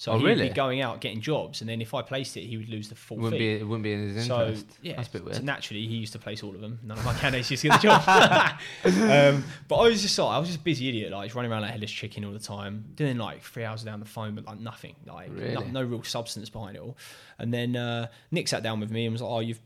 So 0.00 0.12
Oh, 0.12 0.18
he'd 0.18 0.24
really? 0.24 0.48
be 0.48 0.54
going 0.54 0.80
out 0.80 1.02
getting 1.02 1.20
jobs, 1.20 1.60
and 1.60 1.68
then 1.68 1.82
if 1.82 1.92
I 1.92 2.00
placed 2.00 2.34
it, 2.38 2.44
he 2.46 2.56
would 2.56 2.70
lose 2.70 2.88
the 2.88 2.94
full 2.94 3.18
wouldn't 3.18 3.34
fee. 3.34 3.56
be 3.56 3.60
it 3.60 3.64
wouldn't 3.68 3.82
be 3.82 3.92
in 3.92 4.14
his 4.14 4.26
So 4.26 4.40
interest. 4.46 4.66
yeah, 4.80 4.96
That's 4.96 5.08
a 5.08 5.10
bit 5.12 5.24
weird. 5.26 5.36
so 5.36 5.42
naturally 5.42 5.86
he 5.86 5.96
used 5.96 6.14
to 6.14 6.18
place 6.18 6.42
all 6.42 6.54
of 6.54 6.62
them. 6.62 6.78
None 6.82 6.96
of 6.96 7.04
my 7.04 7.12
candidates 7.12 7.50
used 7.50 7.60
to 7.64 7.68
get 7.68 7.82
the 7.82 7.88
job. 7.88 8.00
um, 8.84 9.44
but 9.68 9.76
I 9.76 9.88
was 9.88 10.00
just 10.00 10.18
like, 10.18 10.30
I 10.34 10.38
was 10.38 10.48
just 10.48 10.60
a 10.60 10.62
busy 10.62 10.88
idiot, 10.88 11.12
like 11.12 11.26
just 11.26 11.34
running 11.36 11.52
around 11.52 11.60
like 11.62 11.72
headless 11.72 11.90
chicken 11.90 12.24
all 12.24 12.32
the 12.32 12.38
time, 12.38 12.86
doing 12.94 13.18
like 13.18 13.42
three 13.42 13.64
hours 13.64 13.82
down 13.82 14.00
the 14.00 14.06
phone, 14.06 14.34
but 14.34 14.46
like 14.46 14.58
nothing, 14.58 14.94
like 15.06 15.30
no, 15.32 15.42
Really? 15.42 15.70
no 15.70 15.82
real 15.82 16.02
substance 16.02 16.48
behind 16.48 16.76
it 16.76 16.80
all. 16.80 16.96
And 17.38 17.52
then 17.52 17.76
uh, 17.76 18.06
Nick 18.30 18.48
sat 18.48 18.62
down 18.62 18.80
with 18.80 18.90
me 18.90 19.04
and 19.04 19.12
was 19.12 19.20
like, 19.20 19.30
"Oh, 19.30 19.40
you've 19.40 19.60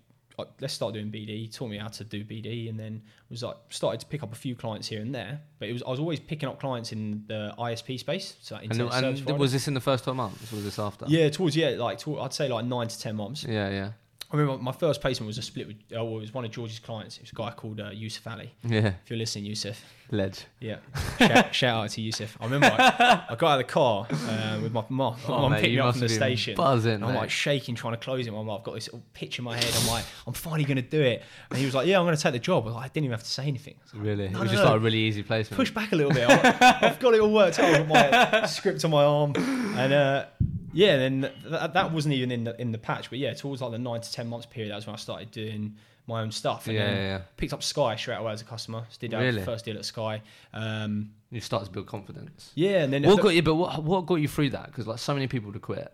let's 0.60 0.74
start 0.74 0.94
doing 0.94 1.10
BD." 1.10 1.28
He 1.28 1.48
taught 1.48 1.68
me 1.68 1.78
how 1.78 1.88
to 1.88 2.04
do 2.04 2.24
BD, 2.24 2.68
and 2.68 2.78
then 2.78 3.02
was 3.30 3.42
like 3.42 3.56
started 3.68 4.00
to 4.00 4.06
pick 4.06 4.22
up 4.22 4.32
a 4.32 4.36
few 4.36 4.54
clients 4.54 4.88
here 4.88 5.00
and 5.00 5.14
there. 5.14 5.40
But 5.58 5.68
it 5.68 5.72
was 5.72 5.82
I 5.82 5.90
was 5.90 6.00
always 6.00 6.20
picking 6.20 6.48
up 6.48 6.60
clients 6.60 6.92
in 6.92 7.24
the 7.26 7.54
ISP 7.58 7.98
space, 7.98 8.36
so 8.40 8.56
And, 8.56 8.72
and 9.28 9.38
was 9.38 9.52
this 9.52 9.68
in 9.68 9.74
the 9.74 9.80
first 9.80 10.04
twelve 10.04 10.16
months? 10.16 10.50
Was 10.52 10.64
this 10.64 10.78
after? 10.78 11.06
yeah, 11.08 11.28
towards 11.28 11.56
yeah, 11.56 11.70
like 11.70 11.98
toward, 11.98 12.20
I'd 12.20 12.32
say 12.32 12.48
like 12.48 12.64
nine 12.64 12.88
to 12.88 12.98
ten 12.98 13.16
months. 13.16 13.44
yeah, 13.44 13.68
yeah, 13.70 13.90
I 14.34 14.36
remember 14.38 14.60
my 14.62 14.72
first 14.72 15.00
placement 15.00 15.28
was 15.28 15.38
a 15.38 15.42
split 15.42 15.68
with, 15.68 15.76
well, 15.92 16.08
it 16.16 16.20
was 16.20 16.34
one 16.34 16.44
of 16.44 16.50
George's 16.50 16.80
clients. 16.80 17.18
It 17.18 17.22
was 17.22 17.30
a 17.30 17.34
guy 17.36 17.52
called 17.52 17.80
uh, 17.80 17.90
Yusuf 17.92 18.26
Ali. 18.26 18.52
yeah. 18.64 18.94
If 19.04 19.08
you're 19.10 19.16
listening, 19.16 19.44
Yusuf, 19.44 19.80
Ledge. 20.10 20.44
yeah, 20.60 20.78
shout, 21.20 21.54
shout 21.54 21.84
out 21.84 21.90
to 21.90 22.00
Yusuf. 22.00 22.36
I 22.40 22.44
remember 22.46 22.66
I, 22.76 23.24
I 23.30 23.34
got 23.36 23.42
out 23.52 23.60
of 23.60 23.66
the 23.66 23.72
car 23.72 24.06
uh, 24.10 24.58
with 24.60 24.72
my 24.72 24.84
mum. 24.88 25.16
My 25.28 25.34
Oh, 25.34 25.42
mum 25.42 25.52
picked 25.52 25.64
me 25.66 25.70
you 25.70 25.82
up 25.82 25.94
from 25.94 26.00
the 26.00 26.08
station. 26.08 26.56
Buzzing. 26.56 27.04
I'm 27.04 27.14
like 27.14 27.30
shaking, 27.30 27.76
trying 27.76 27.94
to 27.94 28.00
close 28.00 28.26
him. 28.26 28.34
I'm 28.34 28.44
like, 28.46 28.58
I've 28.58 28.64
got 28.64 28.74
this 28.74 28.88
little 28.88 29.04
pitch 29.14 29.38
in 29.38 29.44
my 29.44 29.56
head. 29.56 29.72
I'm 29.80 29.86
like, 29.86 30.04
I'm 30.26 30.32
finally 30.32 30.64
going 30.64 30.76
to 30.76 30.82
do 30.82 31.00
it. 31.00 31.22
And 31.50 31.58
he 31.60 31.64
was 31.64 31.74
like, 31.76 31.86
Yeah, 31.86 32.00
I'm 32.00 32.04
going 32.04 32.16
to 32.16 32.22
take 32.22 32.32
the 32.32 32.38
job. 32.40 32.66
I, 32.66 32.70
like, 32.72 32.84
I 32.84 32.88
didn't 32.88 33.04
even 33.04 33.12
have 33.12 33.22
to 33.22 33.30
say 33.30 33.46
anything. 33.46 33.76
Like, 33.94 34.02
really. 34.04 34.28
No, 34.30 34.40
it 34.40 34.42
was 34.42 34.50
no, 34.50 34.56
just 34.56 34.64
no. 34.64 34.70
like 34.72 34.80
a 34.80 34.84
really 34.84 34.98
easy 34.98 35.22
placement. 35.22 35.56
Push 35.56 35.70
back 35.70 35.92
a 35.92 35.96
little 35.96 36.12
bit. 36.12 36.28
Like, 36.28 36.60
I've 36.82 36.98
got 36.98 37.14
it 37.14 37.20
all 37.20 37.32
worked 37.32 37.60
out. 37.60 37.66
I've 37.72 37.88
got 37.88 38.32
my 38.32 38.46
script 38.46 38.84
on 38.84 38.90
my 38.90 39.04
arm. 39.04 39.32
And 39.36 39.92
uh, 39.92 40.26
yeah, 40.74 40.96
then 40.96 41.30
th- 41.42 41.72
that 41.72 41.92
wasn't 41.92 42.14
even 42.14 42.30
in 42.30 42.44
the 42.44 42.60
in 42.60 42.72
the 42.72 42.78
patch. 42.78 43.08
But 43.10 43.18
yeah, 43.18 43.32
towards 43.34 43.62
like 43.62 43.70
the 43.72 43.78
nine 43.78 44.00
to 44.00 44.12
ten 44.12 44.28
months 44.28 44.46
period, 44.46 44.70
that 44.72 44.76
was 44.76 44.86
when 44.86 44.94
I 44.94 44.98
started 44.98 45.30
doing 45.30 45.76
my 46.06 46.20
own 46.20 46.30
stuff. 46.30 46.66
And 46.66 46.76
Yeah, 46.76 46.86
then 46.86 46.96
yeah, 46.96 47.02
yeah. 47.16 47.20
picked 47.38 47.52
up 47.54 47.62
Sky 47.62 47.96
straight 47.96 48.16
away 48.16 48.32
as 48.32 48.42
a 48.42 48.44
customer. 48.44 48.84
So 48.90 48.98
did 49.00 49.14
our 49.14 49.22
Really? 49.22 49.42
first 49.42 49.64
deal 49.64 49.78
at 49.78 49.84
Sky. 49.86 50.20
Um, 50.52 51.12
You 51.30 51.40
start 51.40 51.64
to 51.64 51.70
build 51.70 51.86
confidence. 51.86 52.52
yeah, 52.54 52.82
and 52.84 52.92
then 52.92 53.02
What 53.04 53.20
got 53.22 53.34
you? 53.34 53.42
But 53.42 53.54
what 53.54 53.82
what 53.82 54.04
got 54.06 54.16
you 54.16 54.28
through 54.28 54.50
that? 54.50 54.66
Because 54.66 54.86
like 54.86 54.98
so 54.98 55.14
many 55.14 55.26
people 55.28 55.52
to 55.52 55.58
quit. 55.58 55.90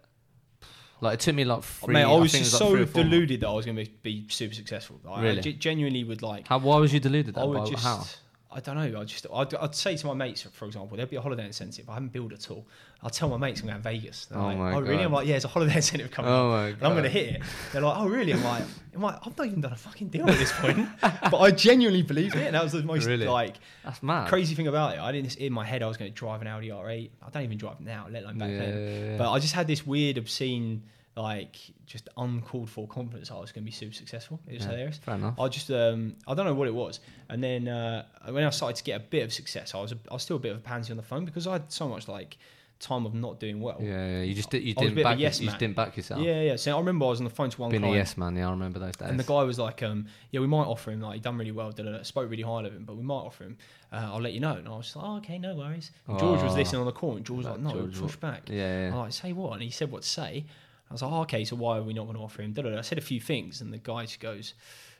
Like 1.02 1.14
it 1.14 1.20
took 1.20 1.34
me 1.34 1.44
like 1.44 1.62
three. 1.62 1.94
Mate, 1.94 2.02
I 2.04 2.14
was 2.16 2.32
think 2.32 2.42
it 2.42 2.44
just 2.50 2.60
like 2.60 2.68
so 2.68 2.70
three 2.74 2.82
or 2.82 2.86
four 2.86 3.02
months. 3.02 3.10
deluded 3.14 3.40
that 3.40 3.48
I 3.48 3.52
was 3.52 3.64
going 3.64 3.76
to 3.76 3.84
be, 3.84 4.20
be 4.20 4.28
super 4.28 4.54
successful. 4.54 5.00
I, 5.08 5.22
Really? 5.22 5.40
Ge- 5.40 5.58
genuinely 5.58 6.04
would 6.04 6.20
like. 6.22 6.46
How? 6.48 6.58
Why 6.58 6.76
was 6.76 6.92
you 6.92 7.00
deluded? 7.00 7.34
That 7.36 7.40
I 7.40 7.44
would 7.44 7.58
By, 7.64 7.70
just. 7.70 7.82
how? 7.84 8.04
I 8.52 8.58
don't 8.60 8.74
know. 8.76 9.00
I 9.00 9.04
just. 9.04 9.26
I'd, 9.32 9.54
I'd 9.54 9.74
say 9.76 9.96
to 9.96 10.06
my 10.08 10.14
mates, 10.14 10.42
for 10.42 10.64
example, 10.66 10.96
there'd 10.96 11.08
be 11.08 11.16
a 11.16 11.20
holiday 11.20 11.46
incentive. 11.46 11.88
I 11.88 11.94
haven't 11.94 12.12
billed 12.12 12.32
at 12.32 12.50
all. 12.50 12.66
I'll 13.02 13.08
tell 13.08 13.28
my 13.28 13.36
mates 13.36 13.60
I'm 13.60 13.66
going 13.68 13.76
to 13.78 13.82
Vegas. 13.82 14.26
They're 14.26 14.38
Oh 14.38 14.42
like, 14.46 14.58
my 14.58 14.74
oh 14.74 14.80
really? 14.80 14.96
God. 14.96 15.04
I'm 15.04 15.12
like, 15.12 15.26
yeah, 15.28 15.36
it's 15.36 15.44
a 15.44 15.48
holiday 15.48 15.76
incentive 15.76 16.10
coming. 16.10 16.30
Oh 16.32 16.50
up, 16.50 16.50
my 16.50 16.66
and 16.68 16.82
I'm 16.82 16.92
going 16.92 17.04
to 17.04 17.08
hit 17.10 17.36
it. 17.36 17.42
They're 17.72 17.80
like, 17.80 17.96
oh 17.96 18.08
really? 18.08 18.32
I'm 18.32 18.42
like, 18.42 18.62
I'm 18.94 19.02
like, 19.02 19.18
I've 19.24 19.38
not 19.38 19.46
even 19.46 19.60
done 19.60 19.72
a 19.72 19.76
fucking 19.76 20.08
deal 20.08 20.28
at 20.28 20.36
this 20.36 20.52
point, 20.52 20.88
but 21.00 21.38
I 21.38 21.52
genuinely 21.52 22.02
believed 22.02 22.34
it, 22.34 22.44
and 22.46 22.54
that 22.56 22.62
was 22.64 22.72
the 22.72 22.82
most 22.82 23.06
Really? 23.06 23.26
like 23.26 23.54
That's 23.84 24.02
mad. 24.02 24.28
crazy 24.28 24.54
thing 24.56 24.66
about 24.66 24.94
it. 24.96 25.00
I 25.00 25.12
didn't 25.12 25.36
in 25.36 25.52
my 25.52 25.64
head 25.64 25.82
I 25.82 25.86
was 25.86 25.96
going 25.96 26.10
to 26.10 26.14
drive 26.14 26.40
an 26.42 26.48
Audi 26.48 26.68
R8. 26.70 27.10
I 27.24 27.30
don't 27.30 27.44
even 27.44 27.56
drive 27.56 27.80
now, 27.80 28.06
let 28.10 28.24
alone 28.24 28.38
back 28.38 28.50
Yeah, 28.50 28.58
then. 28.58 28.74
yeah, 29.04 29.10
yeah. 29.12 29.16
But 29.16 29.30
I 29.30 29.38
just 29.38 29.54
had 29.54 29.66
this 29.68 29.86
weird, 29.86 30.18
obscene, 30.18 30.82
like 31.16 31.56
just 31.86 32.08
uncalled 32.16 32.70
for 32.70 32.86
confidence. 32.86 33.30
I 33.30 33.38
was 33.38 33.52
going 33.52 33.64
to 33.64 33.66
be 33.66 33.72
super 33.72 33.94
successful. 33.94 34.40
It 34.46 34.54
was 34.54 34.62
Yeah, 34.64 34.70
hilarious. 34.70 34.98
Fair 34.98 35.14
enough. 35.16 35.38
I 35.38 35.48
just 35.48 35.70
um, 35.70 36.14
I 36.26 36.34
don't 36.34 36.46
know 36.46 36.54
what 36.54 36.68
it 36.68 36.74
was, 36.74 37.00
and 37.28 37.42
then 37.42 37.68
uh, 37.68 38.04
when 38.28 38.44
I 38.44 38.50
started 38.50 38.76
to 38.76 38.84
get 38.84 38.96
a 39.00 39.04
bit 39.04 39.24
of 39.24 39.32
success, 39.32 39.74
I 39.74 39.80
was 39.80 39.92
a, 39.92 39.98
I 40.10 40.14
was 40.14 40.22
still 40.22 40.36
a 40.36 40.40
bit 40.40 40.52
of 40.52 40.58
a 40.58 40.62
pansy 40.62 40.92
on 40.92 40.96
the 40.96 41.02
phone 41.02 41.24
because 41.24 41.46
I 41.46 41.52
had 41.54 41.72
so 41.72 41.88
much 41.88 42.06
like 42.08 42.38
time 42.78 43.04
of 43.04 43.12
not 43.12 43.38
doing 43.38 43.60
well. 43.60 43.76
Yeah, 43.78 44.06
yeah. 44.06 44.22
You 44.22 44.34
just 44.34 44.48
did, 44.48 44.62
you 44.62 44.72
I 44.74 44.80
was 44.80 44.86
didn't 44.88 44.94
bit 44.94 45.00
of 45.04 45.10
a 45.10 45.14
back 45.14 45.20
yes 45.20 45.38
you 45.38 45.46
just 45.48 45.58
didn't 45.58 45.76
back 45.76 45.96
yourself. 45.98 46.22
yeah, 46.22 46.40
yeah. 46.40 46.56
So 46.56 46.74
I 46.74 46.78
remember 46.78 47.04
I 47.04 47.08
was 47.10 47.20
on 47.20 47.24
the 47.24 47.30
phone 47.30 47.50
to 47.50 47.60
one 47.60 47.70
Being 47.70 47.84
a 47.84 47.92
yes 47.92 48.16
man, 48.16 48.34
yeah, 48.36 48.46
I 48.48 48.52
remember 48.52 48.78
those 48.78 48.96
days. 48.96 49.10
and 49.10 49.18
the 49.20 49.24
guy 49.24 49.42
was 49.42 49.58
like, 49.58 49.82
um, 49.82 50.06
"Yeah, 50.30 50.40
we 50.40 50.46
might 50.46 50.62
offer 50.64 50.90
him. 50.92 51.00
Like, 51.02 51.14
he 51.16 51.20
done 51.20 51.36
really 51.36 51.52
well. 51.52 51.72
Da, 51.72 51.82
da, 51.82 51.90
da. 51.92 52.02
Spoke 52.04 52.30
really 52.30 52.42
highly 52.44 52.68
of 52.68 52.74
him, 52.74 52.84
but 52.84 52.96
we 52.96 53.02
might 53.02 53.14
offer 53.16 53.44
him. 53.44 53.58
Uh, 53.92 53.96
I'll 54.14 54.20
let 54.22 54.32
you 54.32 54.40
know." 54.40 54.54
And 54.54 54.66
I 54.66 54.70
was 54.70 54.94
like, 54.96 55.04
"Oh, 55.04 55.16
okay, 55.16 55.38
no 55.38 55.56
worries." 55.56 55.90
And 56.08 56.18
George 56.18 56.42
was 56.42 56.52
Oh. 56.52 56.56
listening 56.56 56.80
on 56.80 56.86
the 56.86 56.92
call, 56.92 57.16
and 57.16 57.26
George 57.26 57.38
was 57.44 57.46
like, 57.48 57.60
"No, 57.60 57.70
George 57.72 57.98
push 58.00 58.16
back." 58.16 58.48
yeah, 58.48 58.86
yeah. 58.86 58.92
I'm 58.92 58.98
like, 59.00 59.12
"Say 59.12 59.32
what?" 59.34 59.52
And 59.54 59.62
he 59.62 59.70
said 59.70 59.90
what 59.90 60.02
to 60.02 60.08
say. 60.08 60.46
I 60.90 60.94
was 60.94 61.02
like, 61.02 61.12
oh, 61.12 61.20
"Okay, 61.22 61.44
so 61.44 61.56
why 61.56 61.78
are 61.78 61.82
we 61.82 61.92
not 61.92 62.04
going 62.04 62.16
to 62.16 62.22
offer 62.22 62.42
him?" 62.42 62.52
Da, 62.52 62.62
da, 62.62 62.70
da. 62.70 62.78
I 62.78 62.82
said 62.82 62.98
a 62.98 63.02
few 63.02 63.20
things, 63.20 63.60
and 63.60 63.72
the 63.72 63.78
guy 63.78 64.02
just 64.02 64.20
goes. 64.20 64.54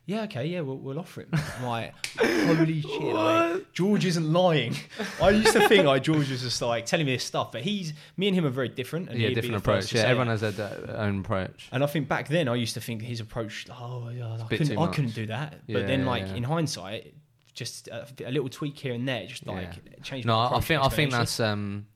Yeah, 0.07 0.22
okay, 0.22 0.46
yeah, 0.46 0.62
we'll, 0.62 0.79
we'll 0.79 0.98
offer 0.98 1.20
him. 1.20 1.29
I'm 1.59 1.64
like, 1.66 1.94
holy 2.18 2.81
shit, 2.81 3.00
like, 3.14 3.72
George 3.72 4.07
isn't 4.07 4.33
lying. 4.33 4.74
I 5.22 5.31
used 5.31 5.53
to 5.53 5.68
think 5.68 5.85
like 5.85 6.03
George 6.03 6.29
was 6.31 6.40
just 6.40 6.61
like 6.62 6.87
telling 6.87 7.05
me 7.07 7.12
this 7.12 7.22
stuff, 7.22 7.53
but 7.53 7.61
he's 7.61 7.92
me 8.16 8.26
and 8.26 8.35
him 8.37 8.46
are 8.46 8.50
very 8.50 8.70
different. 8.70 9.11
And 9.11 9.20
yeah, 9.20 9.29
different 9.29 9.57
approach. 9.57 9.92
Yeah, 9.92 10.03
everyone 10.03 10.29
it. 10.29 10.31
has 10.33 10.40
their 10.40 10.53
their 10.53 10.96
own 10.96 11.20
approach. 11.20 11.68
And 11.70 11.85
I 11.85 11.87
think 11.87 12.09
back 12.09 12.29
then 12.29 12.48
I 12.48 12.55
used 12.55 12.74
to 12.74 12.81
think 12.81 13.03
his 13.03 13.20
approach, 13.20 13.66
oh, 13.70 14.09
yeah, 14.09 14.38
I, 14.40 14.46
couldn't, 14.48 14.79
I 14.79 14.87
couldn't 14.88 15.14
do 15.14 15.26
that. 15.26 15.61
But 15.68 15.81
Yeah, 15.83 15.87
then, 15.87 16.07
like 16.07 16.26
yeah. 16.26 16.35
in 16.35 16.42
hindsight, 16.44 17.14
just 17.53 17.88
a, 17.88 18.09
a 18.24 18.33
little 18.33 18.48
tweak 18.48 18.79
here 18.79 18.94
and 18.94 19.07
there, 19.07 19.26
just 19.26 19.46
like 19.46 19.68
Yeah. 19.87 20.03
changed. 20.03 20.26
No, 20.26 20.35
my 20.50 20.57
I 20.57 20.61
think 20.61 20.83
I 20.83 20.88
think 20.88 21.11
that's 21.12 21.38
um, 21.40 21.87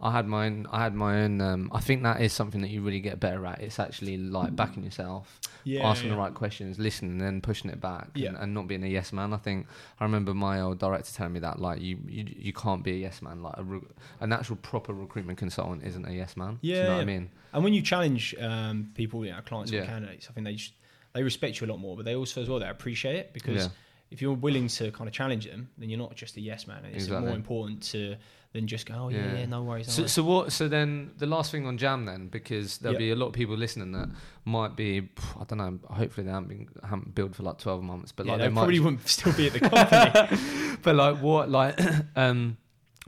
I 0.00 0.12
had 0.12 0.26
my 0.28 0.46
own. 0.46 0.66
I 0.70 0.82
had 0.84 0.94
my 0.94 1.22
own. 1.22 1.40
Um, 1.40 1.70
I 1.74 1.80
think 1.80 2.04
that 2.04 2.20
is 2.20 2.32
something 2.32 2.60
that 2.60 2.68
you 2.70 2.82
really 2.82 3.00
get 3.00 3.18
better 3.18 3.44
at. 3.46 3.60
It's 3.60 3.78
actually 3.80 4.16
like 4.16 4.54
backing 4.54 4.84
yourself, 4.84 5.40
yeah, 5.64 5.84
asking 5.88 6.10
yeah. 6.10 6.14
the 6.14 6.20
right 6.20 6.32
questions, 6.34 6.78
listening, 6.78 7.12
and 7.12 7.20
then 7.20 7.40
pushing 7.40 7.68
it 7.70 7.80
back, 7.80 8.10
Yeah. 8.14 8.28
and, 8.28 8.36
and 8.38 8.54
not 8.54 8.68
being 8.68 8.84
a 8.84 8.86
yes 8.86 9.12
man. 9.12 9.32
I 9.32 9.38
think 9.38 9.66
I 9.98 10.04
remember 10.04 10.34
my 10.34 10.60
old 10.60 10.78
director 10.78 11.10
telling 11.12 11.32
me 11.32 11.40
that 11.40 11.58
like 11.58 11.80
you 11.80 11.98
you, 12.06 12.26
you 12.28 12.52
can't 12.52 12.84
be 12.84 12.92
a 12.92 12.96
yes 12.96 13.20
man. 13.22 13.42
Like 13.42 13.54
a, 13.56 13.64
re- 13.64 13.80
a 14.20 14.26
natural 14.26 14.56
proper 14.62 14.92
recruitment 14.94 15.36
consultant 15.38 15.82
isn't 15.84 16.06
a 16.06 16.12
yes 16.12 16.36
man. 16.36 16.58
Do 16.62 16.68
you 16.68 16.76
Yeah, 16.76 16.82
know 16.84 16.94
what 16.94 17.00
I 17.00 17.04
mean? 17.04 17.30
And 17.52 17.64
when 17.64 17.74
you 17.74 17.82
challenge 17.82 18.36
um, 18.40 18.90
people, 18.94 19.24
you 19.24 19.32
know, 19.32 19.40
clients 19.44 19.72
Yeah. 19.72 19.80
or 19.82 19.86
candidates, 19.86 20.28
I 20.30 20.32
think 20.32 20.44
they 20.46 20.54
just, 20.54 20.74
they 21.12 21.22
respect 21.24 21.60
you 21.60 21.66
a 21.66 21.70
lot 21.70 21.80
more, 21.80 21.96
but 21.96 22.04
they 22.04 22.14
also 22.14 22.40
as 22.40 22.48
well 22.48 22.60
they 22.60 22.68
appreciate 22.68 23.16
it 23.16 23.32
because 23.32 23.64
Yeah. 23.64 23.68
if 24.12 24.22
you're 24.22 24.34
willing 24.34 24.68
to 24.68 24.92
kind 24.92 25.08
of 25.08 25.14
challenge 25.14 25.46
them, 25.46 25.70
then 25.76 25.88
you're 25.90 25.98
not 25.98 26.14
just 26.14 26.36
a 26.36 26.40
yes 26.40 26.68
man. 26.68 26.84
It's 26.84 27.04
Exactly. 27.06 27.26
more 27.26 27.34
important 27.34 27.82
to 27.94 28.14
than 28.52 28.66
just 28.66 28.86
go, 28.86 28.94
oh 28.94 29.08
yeah, 29.10 29.18
Yeah. 29.32 29.38
yeah, 29.40 29.46
no 29.46 29.62
worries. 29.62 29.88
No 29.88 29.92
So, 29.92 30.02
worries. 30.02 30.12
so 30.12 30.22
what? 30.24 30.52
So 30.52 30.68
then 30.68 31.10
the 31.18 31.26
last 31.26 31.50
thing 31.52 31.66
on 31.66 31.76
Jam 31.76 32.06
then, 32.06 32.28
because 32.28 32.78
there'll 32.78 32.94
Yeah. 32.94 32.98
be 33.08 33.10
a 33.10 33.16
lot 33.16 33.26
of 33.26 33.32
people 33.34 33.56
listening 33.56 33.92
that 33.92 34.08
might 34.44 34.74
be, 34.74 35.08
I 35.38 35.44
don't 35.44 35.58
know. 35.58 35.78
Hopefully 35.90 36.24
they 36.26 36.32
haven't 36.32 36.48
been 36.48 36.68
haven't 36.82 37.14
billed 37.14 37.36
for 37.36 37.42
like 37.42 37.58
twelve 37.58 37.82
months, 37.82 38.10
but 38.12 38.24
yeah, 38.26 38.32
like 38.32 38.40
they 38.40 38.46
they 38.46 38.52
might 38.54 38.60
probably 38.62 38.80
wouldn't 38.80 39.06
still 39.08 39.32
be 39.34 39.46
at 39.48 39.52
the 39.52 39.60
company. 39.60 40.76
but 40.82 40.94
like 40.96 41.18
what 41.20 41.50
like 41.50 41.78
um 42.16 42.56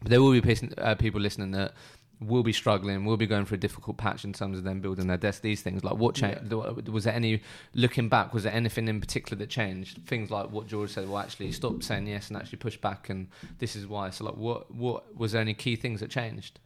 there 0.04 0.20
will 0.22 0.32
be 0.32 0.40
pers- 0.40 0.62
uh, 0.78 0.94
people 0.94 1.20
listening 1.20 1.50
that 1.52 1.72
will 2.20 2.42
be 2.42 2.52
struggling 2.52 3.04
will 3.06 3.16
be 3.16 3.26
going 3.26 3.46
through 3.46 3.54
a 3.56 3.58
difficult 3.60 3.96
patch 3.96 4.24
in 4.24 4.32
terms 4.32 4.58
of 4.58 4.64
them 4.64 4.80
building 4.80 5.06
their 5.06 5.16
desk 5.16 5.40
these 5.40 5.62
things 5.62 5.82
like 5.82 5.94
what 5.96 6.14
changed 6.14 6.52
was 6.88 7.04
there 7.04 7.14
any 7.14 7.40
looking 7.74 8.08
back 8.10 8.34
was 8.34 8.42
there 8.42 8.52
anything 8.52 8.88
in 8.88 9.00
particular 9.00 9.38
that 9.38 9.48
changed 9.48 9.98
things 10.06 10.30
like 10.30 10.50
what 10.50 10.66
george 10.66 10.90
said 10.90 11.08
well 11.08 11.18
actually 11.18 11.50
stop 11.50 11.82
saying 11.82 12.06
yes 12.06 12.28
and 12.28 12.36
actually 12.36 12.58
push 12.58 12.76
back 12.76 13.08
and 13.08 13.26
this 13.58 13.74
is 13.74 13.86
why 13.86 14.10
so 14.10 14.24
like 14.24 14.36
what 14.36 14.70
what 14.74 15.16
was 15.16 15.32
there 15.32 15.40
any 15.40 15.54
key 15.54 15.76
things 15.76 16.00
that 16.00 16.10
changed 16.10 16.58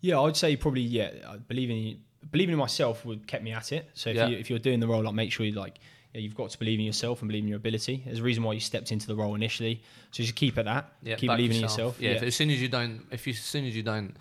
Yeah, 0.00 0.20
I'd 0.20 0.36
say 0.36 0.54
probably 0.56 0.82
yeah. 0.82 1.10
Uh, 1.26 1.32
I 1.32 1.36
believe 1.38 1.70
in 1.70 1.98
believing 2.30 2.52
in 2.52 2.58
myself 2.58 3.04
would 3.04 3.26
kept 3.26 3.42
me 3.42 3.52
at 3.52 3.72
it. 3.72 3.88
So 3.94 4.10
if 4.10 4.16
Yeah. 4.16 4.28
you 4.28 4.36
if 4.38 4.50
you're 4.50 4.58
doing 4.60 4.78
the 4.78 4.86
role, 4.86 5.02
like 5.02 5.14
make 5.14 5.32
sure 5.32 5.44
you 5.46 5.52
like 5.52 5.78
you've 6.14 6.34
got 6.36 6.50
to 6.50 6.58
believe 6.58 6.78
in 6.78 6.84
yourself 6.86 7.22
and 7.22 7.28
believe 7.28 7.42
in 7.42 7.48
your 7.48 7.56
ability. 7.56 8.02
There's 8.04 8.20
a 8.20 8.22
reason 8.22 8.42
why 8.44 8.52
you 8.52 8.60
stepped 8.60 8.92
into 8.92 9.06
the 9.06 9.16
role 9.16 9.34
initially. 9.34 9.82
So 10.12 10.22
just 10.22 10.34
keep 10.36 10.58
at 10.58 10.64
that. 10.66 10.92
Yeah, 11.02 11.16
keep 11.16 11.30
believing 11.30 11.56
in 11.56 11.62
yourself. 11.62 12.00
yeah, 12.00 12.10
If, 12.12 12.22
as 12.22 12.36
soon 12.36 12.50
as 12.50 12.60
you 12.62 12.68
don't 12.68 13.04
if 13.10 13.26
you 13.26 13.32
as 13.32 13.40
soon 13.40 13.64
as 13.66 13.74
you 13.74 13.82
don't 13.82 14.14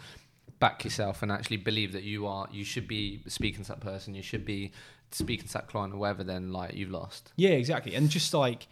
back 0.66 0.84
yourself 0.84 1.22
and 1.22 1.32
actually 1.32 1.58
believe 1.58 1.92
that 1.94 2.04
you 2.04 2.26
are 2.26 2.48
you 2.52 2.64
should 2.64 2.88
be 2.88 3.22
speaking 3.28 3.64
to 3.64 3.70
that 3.74 3.82
person 3.82 4.16
you 4.16 4.24
should 4.24 4.46
be 4.46 4.72
speaking 5.12 5.48
to 5.48 5.54
that 5.54 5.68
client 5.68 5.94
or 5.94 5.98
whatever 5.98 6.24
then 6.24 6.52
like 6.52 6.74
you've 6.74 6.90
lost 6.92 7.32
Yeah, 7.36 7.52
exactly. 7.52 7.94
And 7.96 8.10
just 8.10 8.34
like 8.34 8.68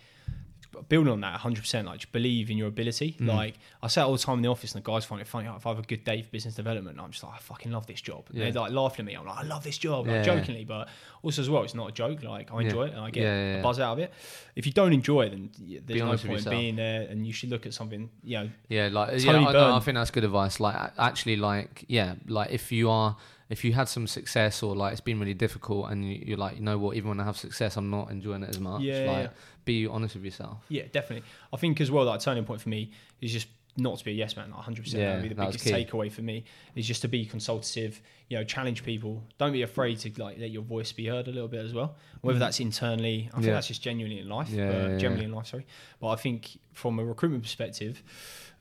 building 0.90 1.12
on 1.14 1.22
that 1.22 1.32
100 1.34 1.62
percent 1.62 1.88
like 1.88 2.00
just 2.00 2.12
believe 2.12 2.50
in 2.50 2.58
your 2.58 2.68
ability 2.68 3.16
Mm. 3.20 3.28
like 3.28 3.56
I 3.82 3.88
say 3.88 4.02
all 4.02 4.12
the 4.14 4.18
time 4.18 4.38
in 4.38 4.42
the 4.44 4.50
office 4.50 4.74
and 4.76 4.84
the 4.84 4.92
guys 4.92 5.06
find 5.06 5.22
it 5.22 5.28
funny 5.28 5.48
like, 5.48 5.58
if 5.58 5.66
I 5.66 5.70
have 5.70 5.80
a 5.80 5.84
good 5.84 6.04
day 6.04 6.22
for 6.22 6.30
business 6.30 6.56
development 6.56 7.00
I'm 7.00 7.12
just 7.12 7.24
like 7.24 7.34
I 7.34 7.38
fucking 7.38 7.72
love 7.72 7.86
this 7.88 8.02
job 8.02 8.28
Yeah. 8.32 8.50
they're 8.52 8.62
like 8.62 8.72
laughing 8.72 9.06
at 9.06 9.08
me 9.08 9.14
I'm 9.14 9.26
like 9.26 9.38
I 9.38 9.44
love 9.44 9.64
this 9.64 9.78
job 9.78 10.08
like 10.08 10.16
Yeah. 10.16 10.24
jokingly 10.24 10.66
but 10.66 10.90
also 11.22 11.42
as 11.42 11.50
well 11.50 11.64
it's 11.64 11.76
not 11.76 11.90
a 11.90 11.92
joke 11.92 12.24
like 12.24 12.52
I 12.52 12.60
Yeah. 12.60 12.66
enjoy 12.66 12.84
it 12.88 12.92
and 12.94 13.02
I 13.02 13.10
get 13.12 13.24
Yeah, 13.24 13.54
yeah, 13.54 13.60
a 13.60 13.64
buzz 13.64 13.80
out 13.80 13.94
of 13.94 14.00
it 14.00 14.14
if 14.56 14.66
you 14.66 14.72
don't 14.72 14.94
enjoy 14.94 15.24
it 15.26 15.30
then 15.32 15.50
there's 15.86 16.02
no 16.02 16.08
point 16.08 16.24
yourself. 16.24 16.52
being 16.56 16.76
there 16.76 17.02
and 17.04 17.26
you 17.28 17.34
should 17.34 17.50
look 17.50 17.66
at 17.66 17.74
something 17.74 18.10
you 18.24 18.38
know 18.40 18.50
Yeah, 18.70 18.90
like 18.92 19.24
yeah, 19.24 19.32
I, 19.32 19.52
no, 19.52 19.76
I 19.76 19.80
think 19.80 19.96
that's 19.96 20.12
good 20.12 20.24
advice. 20.24 20.60
Like 20.60 20.76
actually, 20.98 21.36
like 21.36 21.86
yeah, 21.88 22.16
like 22.28 22.52
if 22.52 22.72
you 22.72 22.90
are 22.90 23.16
if 23.54 23.64
you 23.64 23.72
had 23.72 23.88
some 23.88 24.08
success 24.08 24.64
or 24.64 24.76
like 24.76 24.92
it's 24.94 25.02
been 25.10 25.20
really 25.20 25.36
difficult 25.36 25.92
and 25.92 26.04
you, 26.04 26.24
you're 26.28 26.38
like, 26.38 26.56
you 26.58 26.64
know 26.64 26.78
what, 26.80 26.96
even 26.98 27.10
when 27.10 27.20
I 27.20 27.24
have 27.24 27.38
success, 27.38 27.78
I'm 27.78 27.90
not 27.92 28.10
enjoying 28.10 28.42
it 28.44 28.50
as 28.50 28.60
much. 28.60 28.82
Yeah, 28.82 29.06
like 29.12 29.26
yeah. 29.26 29.30
be 29.64 29.86
honest 29.86 30.16
with 30.16 30.26
yourself. 30.26 30.58
Yeah, 30.70 30.84
definitely. 30.92 31.24
I 31.54 31.58
think 31.58 31.80
as 31.80 31.92
well 31.92 32.06
that 32.06 32.16
a 32.22 32.26
turning 32.26 32.46
point 32.46 32.62
for 32.62 32.70
me 32.70 32.92
is 33.22 33.32
just 33.32 33.48
not 33.78 34.00
to 34.00 34.06
be 34.06 34.12
a 34.12 34.16
yes 34.16 34.36
man. 34.36 34.48
Like 34.48 34.58
100. 34.58 34.84
percent 34.84 35.02
Yeah, 35.02 35.10
That 35.10 35.14
would 35.16 35.30
be 35.30 35.36
the 35.36 35.46
biggest 35.46 35.66
takeaway 35.66 36.12
for 36.12 36.24
me 36.24 36.46
is 36.76 36.88
just 36.88 37.02
to 37.04 37.08
be 37.08 37.26
consultative. 37.26 38.02
You 38.30 38.38
know, 38.38 38.44
challenge 38.44 38.84
people. 38.84 39.24
Don't 39.38 39.54
be 39.54 39.62
afraid 39.62 40.00
to 40.00 40.12
like 40.22 40.40
let 40.40 40.50
your 40.50 40.64
voice 40.64 40.92
be 40.92 41.06
heard 41.06 41.28
a 41.28 41.32
little 41.32 41.48
bit 41.48 41.64
as 41.64 41.74
well. 41.74 41.96
Whether 42.22 42.40
that's 42.40 42.60
internally, 42.60 43.30
I 43.32 43.36
think 43.36 43.46
Yeah. 43.48 43.54
that's 43.54 43.68
just 43.68 43.84
genuinely 43.84 44.20
in 44.20 44.30
life. 44.30 44.50
Yeah, 44.50 44.70
uh, 44.70 44.72
yeah, 44.74 44.88
yeah. 44.90 44.98
generally 44.98 45.26
in 45.26 45.32
life, 45.32 45.48
sorry. 45.48 45.68
But 46.00 46.08
I 46.10 46.16
think 46.16 46.58
from 46.72 46.98
a 46.98 47.06
recruitment 47.06 47.44
perspective, 47.44 48.02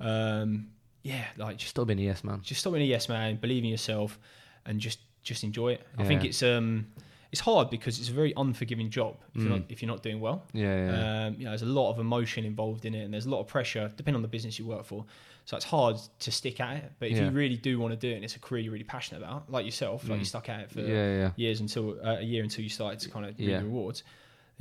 um, 0.01 0.69
yeah, 1.03 1.25
like 1.37 1.57
just 1.57 1.71
Stop 1.71 1.89
being 1.89 1.99
a 1.99 2.03
yes 2.03 2.23
man. 2.25 2.41
just 2.43 2.61
stop 2.61 2.73
being 2.75 2.85
a 2.85 2.89
yes 2.89 3.09
man, 3.09 3.37
believe 3.37 3.65
in 3.65 3.71
yourself, 3.71 4.19
and 4.67 4.81
just 4.81 4.99
just 5.23 5.45
enjoy 5.45 5.73
it. 5.73 5.87
I 5.99 6.05
think 6.05 6.25
it's 6.25 6.43
um 6.43 6.87
it's 7.31 7.41
hard 7.41 7.71
because 7.71 7.99
it's 7.99 8.11
a 8.11 8.13
very 8.13 8.35
unforgiving 8.37 8.91
job 8.91 9.17
if 9.35 9.43
you're 9.43 9.47
Mm. 9.53 9.61
not 9.61 9.71
if 9.71 9.81
you're 9.83 9.89
not 9.95 10.03
doing 10.03 10.21
well. 10.21 10.45
Yeah, 10.53 10.77
yeah. 10.87 11.27
Um, 11.27 11.35
you 11.39 11.45
know, 11.45 11.51
there's 11.51 11.63
a 11.63 11.67
lot 11.81 11.91
of 11.91 11.99
emotion 11.99 12.45
involved 12.45 12.85
in 12.85 12.95
it, 12.95 13.05
and 13.05 13.13
there's 13.15 13.25
a 13.27 13.31
lot 13.31 13.41
of 13.41 13.47
pressure, 13.47 13.91
depending 13.97 14.17
on 14.17 14.23
the 14.23 14.29
business 14.29 14.59
you 14.59 14.67
work 14.67 14.85
for. 14.85 15.05
So 15.45 15.57
it's 15.57 15.65
hard 15.65 15.97
to 16.21 16.31
stick 16.31 16.61
at 16.61 16.77
it. 16.77 16.93
But 16.99 17.09
if 17.11 17.17
Yeah. 17.17 17.25
you 17.25 17.31
really 17.31 17.57
do 17.57 17.79
want 17.81 17.93
to 17.93 17.97
do 18.07 18.11
it, 18.13 18.17
and 18.17 18.25
it's 18.25 18.37
a 18.37 18.39
career 18.39 18.63
you're 18.63 18.73
really 18.73 18.85
passionate 18.85 19.23
about, 19.25 19.51
like 19.51 19.65
yourself, 19.65 20.07
like 20.09 20.19
Mm. 20.19 20.21
you 20.21 20.25
stuck 20.27 20.49
at 20.51 20.61
it 20.61 20.71
for 20.71 20.81
yeah, 20.83 21.17
yeah. 21.21 21.31
years 21.37 21.61
until 21.61 21.99
uh, 22.05 22.19
a 22.19 22.23
year 22.23 22.43
until 22.43 22.63
you 22.63 22.71
started 22.71 23.01
to 23.01 23.09
kind 23.09 23.25
of 23.27 23.39
reap 23.39 23.49
Yeah. 23.49 23.59
rewards, 23.63 24.03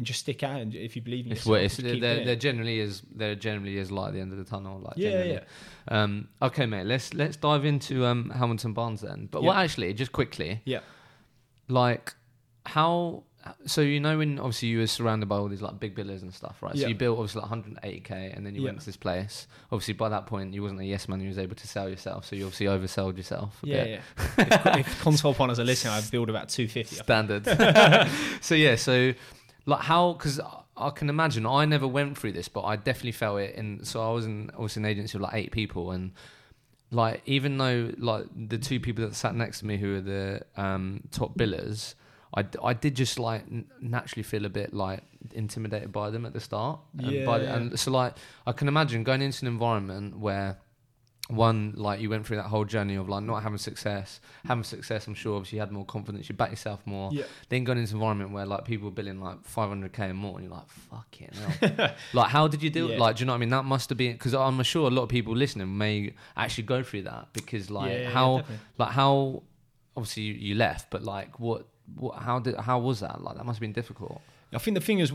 and 0.01 0.05
just 0.07 0.21
stick 0.21 0.41
it. 0.41 0.49
And 0.49 0.73
if 0.73 0.95
you 0.95 1.01
believe 1.03 1.27
in 1.27 1.31
It's 1.33 1.45
yourself, 1.45 1.63
it's, 1.63 1.77
there, 1.77 1.91
there 1.99 2.15
doing 2.15 2.25
there 2.25 2.33
it. 2.33 2.39
generally 2.39 2.79
is 2.79 3.03
there 3.15 3.35
generally 3.35 3.77
is 3.77 3.91
light 3.91 4.07
at 4.07 4.13
the 4.15 4.19
end 4.19 4.31
of 4.31 4.39
the 4.39 4.43
tunnel. 4.45 4.79
Like 4.79 4.95
Yeah, 4.97 5.11
generally. 5.11 5.33
yeah. 5.33 5.41
Um, 6.03 6.27
okay, 6.41 6.65
mate. 6.65 6.85
Let's 6.87 7.13
let's 7.13 7.37
dive 7.37 7.65
into 7.65 8.05
um, 8.07 8.31
Hamilton 8.31 8.73
Barnes 8.73 9.01
then. 9.01 9.27
But 9.29 9.43
well, 9.43 9.53
actually, 9.53 9.93
just 9.93 10.11
quickly, 10.11 10.61
Yeah. 10.65 10.79
like 11.67 12.15
how. 12.65 13.23
So 13.65 13.81
you 13.81 13.99
know 13.99 14.19
when 14.19 14.37
obviously 14.37 14.67
you 14.67 14.77
were 14.77 14.85
surrounded 14.85 15.27
by 15.27 15.35
all 15.37 15.47
these 15.47 15.63
like 15.63 15.79
big 15.79 15.95
billers 15.95 16.21
and 16.21 16.31
stuff, 16.31 16.61
right? 16.61 16.77
So 16.77 16.87
you 16.87 16.93
built 16.93 17.17
obviously 17.17 17.41
like 17.41 17.49
180k, 17.49 18.37
and 18.37 18.45
then 18.45 18.53
you 18.53 18.61
Yeah. 18.61 18.67
went 18.67 18.81
to 18.81 18.85
this 18.85 18.97
place. 18.97 19.47
Obviously 19.71 19.95
by 19.95 20.09
that 20.09 20.27
point 20.27 20.53
you 20.53 20.61
wasn't 20.61 20.79
a 20.81 20.85
yes 20.85 21.07
man; 21.09 21.19
you 21.21 21.27
was 21.27 21.39
able 21.39 21.55
to 21.55 21.67
sell 21.67 21.89
yourself. 21.89 22.25
So 22.25 22.35
you 22.35 22.45
obviously 22.45 22.67
oversold 22.67 23.17
yourself. 23.17 23.57
A 23.63 23.67
Yeah, 23.67 23.83
bit. 23.83 23.89
yeah. 24.37 24.75
if, 24.77 24.87
if 24.87 25.03
consol 25.03 25.35
partners 25.35 25.59
are 25.59 25.63
listening, 25.63 25.93
I 25.93 26.01
build 26.11 26.29
about 26.29 26.49
250. 26.49 26.97
Standard. 26.97 27.47
so 28.41 28.53
yeah, 28.53 28.75
so 28.75 29.13
like 29.65 29.81
how 29.81 30.13
because 30.13 30.39
I 30.77 30.89
can 30.91 31.09
imagine 31.09 31.45
I 31.45 31.65
never 31.65 31.87
went 31.87 32.17
through 32.17 32.31
this, 32.33 32.47
but 32.47 32.63
I 32.63 32.75
definitely 32.75 33.11
felt 33.13 33.39
it. 33.39 33.55
And 33.55 33.85
so 33.87 34.01
I 34.09 34.13
was 34.13 34.25
in 34.25 34.49
obviously 34.53 34.81
an 34.81 34.85
agency 34.87 35.17
of 35.17 35.21
like 35.21 35.33
eight 35.35 35.51
people, 35.51 35.91
and 35.91 36.11
like 36.91 37.21
even 37.25 37.57
though 37.57 37.91
like 37.97 38.25
the 38.35 38.57
two 38.57 38.79
people 38.79 39.05
that 39.05 39.15
sat 39.15 39.35
next 39.35 39.59
to 39.59 39.65
me 39.65 39.77
who 39.77 39.93
were 39.93 40.01
the 40.01 40.41
um, 40.57 41.01
top 41.11 41.37
billers. 41.37 41.95
I, 42.33 42.45
I 42.63 42.71
did 42.73 42.95
just 42.95 43.19
like 43.19 43.41
n- 43.51 43.65
naturally 43.81 44.23
feel 44.23 44.45
a 44.45 44.49
bit 44.49 44.73
like 44.73 45.03
intimidated 45.33 45.91
by 45.91 46.09
them 46.11 46.25
at 46.25 46.31
the 46.31 46.39
start, 46.39 46.79
and, 46.97 47.25
by 47.25 47.39
the, 47.39 47.43
Yeah. 47.43 47.55
and 47.57 47.77
so 47.77 47.91
like 47.91 48.13
I 48.47 48.53
can 48.53 48.69
imagine 48.69 49.03
going 49.03 49.21
into 49.21 49.43
an 49.45 49.51
environment 49.51 50.17
where 50.17 50.57
one 51.31 51.73
like 51.75 51.99
you 52.01 52.09
went 52.09 52.25
through 52.25 52.37
that 52.37 52.47
whole 52.47 52.65
journey 52.65 52.95
of 52.95 53.09
like 53.09 53.23
not 53.23 53.43
having 53.43 53.57
success, 53.57 54.19
having 54.45 54.63
success. 54.63 55.07
I'm 55.07 55.13
sure 55.13 55.35
obviously 55.35 55.57
you 55.57 55.61
had 55.61 55.71
more 55.71 55.85
confidence, 55.85 56.29
you 56.29 56.35
back 56.35 56.49
yourself 56.51 56.81
more, 56.85 57.09
Yeah. 57.13 57.23
then 57.49 57.63
going 57.63 57.77
into 57.77 57.91
an 57.91 57.95
environment 57.97 58.31
where 58.31 58.45
like 58.45 58.65
people 58.65 58.85
were 58.85 58.91
billing 58.93 59.19
like 59.21 59.37
500k 59.47 59.99
and 59.99 60.17
more, 60.17 60.37
and 60.39 60.47
you're 60.47 60.53
like, 60.55 60.67
fucking 60.69 61.29
hell. 61.77 61.91
like, 62.13 62.29
how 62.29 62.47
did 62.47 62.61
you 62.63 62.69
do 62.69 62.87
it? 62.89 62.91
Yeah. 62.93 62.99
Like, 62.99 63.15
do 63.15 63.21
you 63.21 63.25
know 63.27 63.33
what 63.33 63.37
I 63.37 63.39
mean? 63.39 63.49
That 63.49 63.65
must 63.65 63.89
have 63.89 63.97
been 63.97 64.13
because 64.13 64.33
I'm 64.33 64.61
sure 64.63 64.87
a 64.87 64.91
lot 64.91 65.03
of 65.03 65.09
people 65.09 65.35
listening 65.35 65.77
may 65.77 66.13
actually 66.35 66.63
go 66.65 66.83
through 66.83 67.03
that 67.03 67.29
because 67.33 67.69
like 67.71 67.91
Yeah, 67.91 68.09
how 68.09 68.43
like 68.77 68.91
how 68.91 69.43
obviously 69.95 70.23
you, 70.23 70.33
you 70.33 70.55
left, 70.55 70.89
but 70.89 71.03
like 71.03 71.39
what 71.39 71.67
what 71.95 72.17
how 72.19 72.39
did 72.39 72.55
how 72.57 72.79
was 72.79 72.99
that? 73.01 73.21
Like 73.21 73.37
that 73.37 73.45
must 73.45 73.57
have 73.57 73.61
been 73.61 73.73
difficult. 73.73 74.21
I 74.53 74.57
think 74.57 74.75
the 74.75 74.81
thing 74.81 74.99
is, 74.99 75.11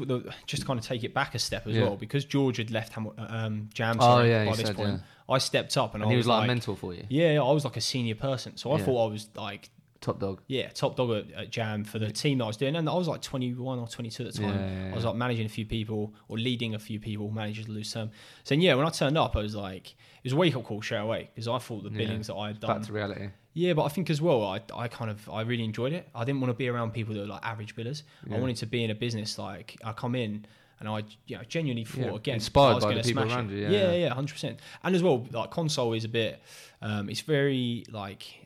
just 0.47 0.63
to 0.63 0.67
kind 0.67 0.79
of 0.81 0.87
take 0.87 1.05
it 1.05 1.13
back 1.13 1.35
a 1.35 1.39
step 1.39 1.67
as 1.67 1.77
well, 1.77 1.95
because 1.97 2.25
George 2.25 2.57
had 2.57 2.71
left 2.71 2.95
Ham- 2.95 3.11
um, 3.19 3.69
Jam 3.75 3.99
Oh, 4.01 4.17
by 4.23 4.45
this 4.57 4.67
said, 4.69 4.77
point. 4.77 5.03
I 5.29 5.39
stepped 5.39 5.77
up 5.77 5.95
and, 5.95 6.03
And 6.03 6.09
I 6.09 6.13
he 6.13 6.17
was 6.17 6.27
like, 6.27 6.37
a 6.37 6.41
like 6.41 6.47
mentor 6.49 6.77
for 6.77 6.95
you, 6.95 7.05
Yeah, 7.09 7.43
I 7.43 7.51
was 7.53 7.65
like 7.65 7.77
a 7.77 7.81
senior 7.81 8.15
person, 8.15 8.57
so 8.57 8.73
I 8.73 8.79
Yeah. 8.79 8.85
thought 8.85 9.09
I 9.09 9.13
was 9.13 9.29
like, 9.35 9.71
top 10.01 10.21
dog. 10.21 10.41
yeah, 10.47 10.69
top 10.69 10.95
dog 10.97 11.11
at, 11.11 11.33
at 11.33 11.51
Jam 11.51 11.83
for 11.83 11.99
the 11.99 12.13
team 12.13 12.39
that 12.39 12.45
I 12.45 12.47
was 12.47 12.57
doing, 12.57 12.77
and 12.77 12.89
I 12.89 12.95
was 12.95 13.09
like 13.09 13.23
21 13.23 13.79
or 13.79 13.89
22 13.89 14.27
at 14.27 14.33
the 14.33 14.39
time. 14.39 14.55
Yeah, 14.55 14.85
yeah, 14.87 14.93
I 14.93 14.95
was 14.95 15.05
like 15.05 15.17
managing 15.17 15.47
a 15.47 15.49
few 15.49 15.67
people 15.67 16.15
or 16.29 16.39
leading 16.39 16.75
a 16.75 16.79
few 16.79 17.01
people, 17.01 17.29
managers 17.31 17.69
lose 17.69 17.93
term. 17.93 18.11
So 18.45 18.55
yeah, 18.55 18.75
when 18.75 18.87
I 18.87 18.91
turned 18.91 19.19
up, 19.19 19.35
I 19.37 19.41
was 19.41 19.57
like, 19.57 19.89
it 19.91 20.25
was 20.25 20.33
a 20.33 20.37
wake 20.37 20.55
up 20.55 20.65
call 20.65 20.81
straight 20.83 20.99
away 20.99 21.31
because 21.35 21.49
I 21.49 21.59
thought 21.59 21.83
the 21.83 21.91
billings 21.91 22.29
that 22.29 22.35
I 22.37 22.49
had 22.49 22.61
done. 22.61 22.79
Back 22.79 22.87
to 22.87 22.93
reality. 22.93 23.29
Yeah, 23.55 23.73
but 23.73 23.85
I 23.85 23.89
think 23.89 24.11
as 24.11 24.21
well, 24.21 24.45
I, 24.45 24.61
I 24.75 24.87
kind 24.87 25.11
of 25.11 25.29
I 25.31 25.41
really 25.41 25.65
enjoyed 25.65 25.93
it. 25.95 26.09
I 26.15 26.25
didn't 26.25 26.41
want 26.43 26.51
to 26.53 26.57
be 26.57 26.69
around 26.69 26.93
people 26.93 27.15
that 27.15 27.21
were 27.21 27.27
like 27.27 27.45
average 27.45 27.75
billers. 27.75 28.03
I 28.31 28.37
wanted 28.37 28.57
to 28.59 28.67
be 28.67 28.85
in 28.85 28.91
a 28.91 28.95
business 28.95 29.39
like 29.39 29.77
I 29.83 29.93
come 29.93 30.15
in 30.15 30.47
and 30.81 30.89
I 30.89 31.03
you 31.27 31.37
know 31.37 31.43
genuinely 31.49 31.85
thought 31.85 31.99
Yeah, 32.11 32.15
again 32.15 32.35
inspired 32.35 32.73
I 32.73 32.75
was 32.75 32.85
by 32.85 32.95
the 32.95 33.03
people 33.03 33.23
smash 33.23 33.37
around 33.37 33.51
it. 33.51 33.57
you, 33.57 33.63
yeah, 33.63 33.71
yeah, 33.71 33.79
yeah. 33.93 33.97
yeah, 34.07 34.15
hundred 34.15 34.33
percent. 34.35 34.61
And 34.85 34.95
as 34.95 35.03
well, 35.03 35.27
like 35.33 35.51
consol 35.51 35.97
is 35.97 36.05
a 36.05 36.09
bit, 36.09 36.41
um, 36.83 37.09
it's 37.09 37.21
very 37.23 37.85
like 37.91 38.43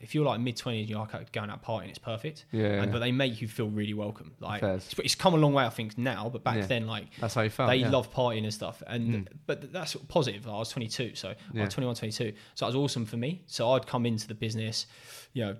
if 0.00 0.14
you're 0.14 0.24
like 0.24 0.38
mid 0.40 0.56
twenties, 0.56 0.88
you're 0.88 1.00
like 1.00 1.32
going 1.32 1.50
out 1.50 1.64
partying, 1.64 1.88
it's 1.88 1.98
perfect. 1.98 2.44
Yeah, 2.52 2.80
And, 2.82 2.92
but 2.92 3.00
they 3.00 3.10
make 3.10 3.42
you 3.42 3.48
feel 3.48 3.68
really 3.68 3.92
welcome. 3.92 4.32
Like 4.38 4.62
it's, 4.62 4.94
it's 5.00 5.16
come 5.16 5.34
a 5.34 5.36
long 5.36 5.52
way, 5.52 5.64
I 5.64 5.68
think 5.70 5.98
now, 5.98 6.28
but 6.32 6.44
back 6.44 6.68
then, 6.68 6.86
like 6.86 7.06
That's 7.18 7.34
how 7.34 7.42
you 7.42 7.50
felt. 7.50 7.68
they 7.70 7.84
love 7.84 8.12
partying 8.12 8.44
and 8.44 8.54
stuff 8.54 8.82
and 8.86 9.04
Mm. 9.04 9.28
but 9.46 9.72
that's 9.72 9.94
positive 10.08 10.46
i 10.48 10.52
was 10.52 10.70
22 10.70 11.14
so 11.16 11.30
i 11.30 11.34
Yeah. 11.52 11.64
was 11.64 11.74
21 11.74 11.96
22 11.96 12.32
so 12.54 12.64
that 12.64 12.66
was 12.66 12.76
awesome 12.76 13.04
for 13.04 13.16
me 13.16 13.42
so 13.46 13.72
i'd 13.72 13.86
come 13.86 14.06
into 14.06 14.26
the 14.28 14.34
business 14.34 14.86
you 15.32 15.44
know 15.44 15.56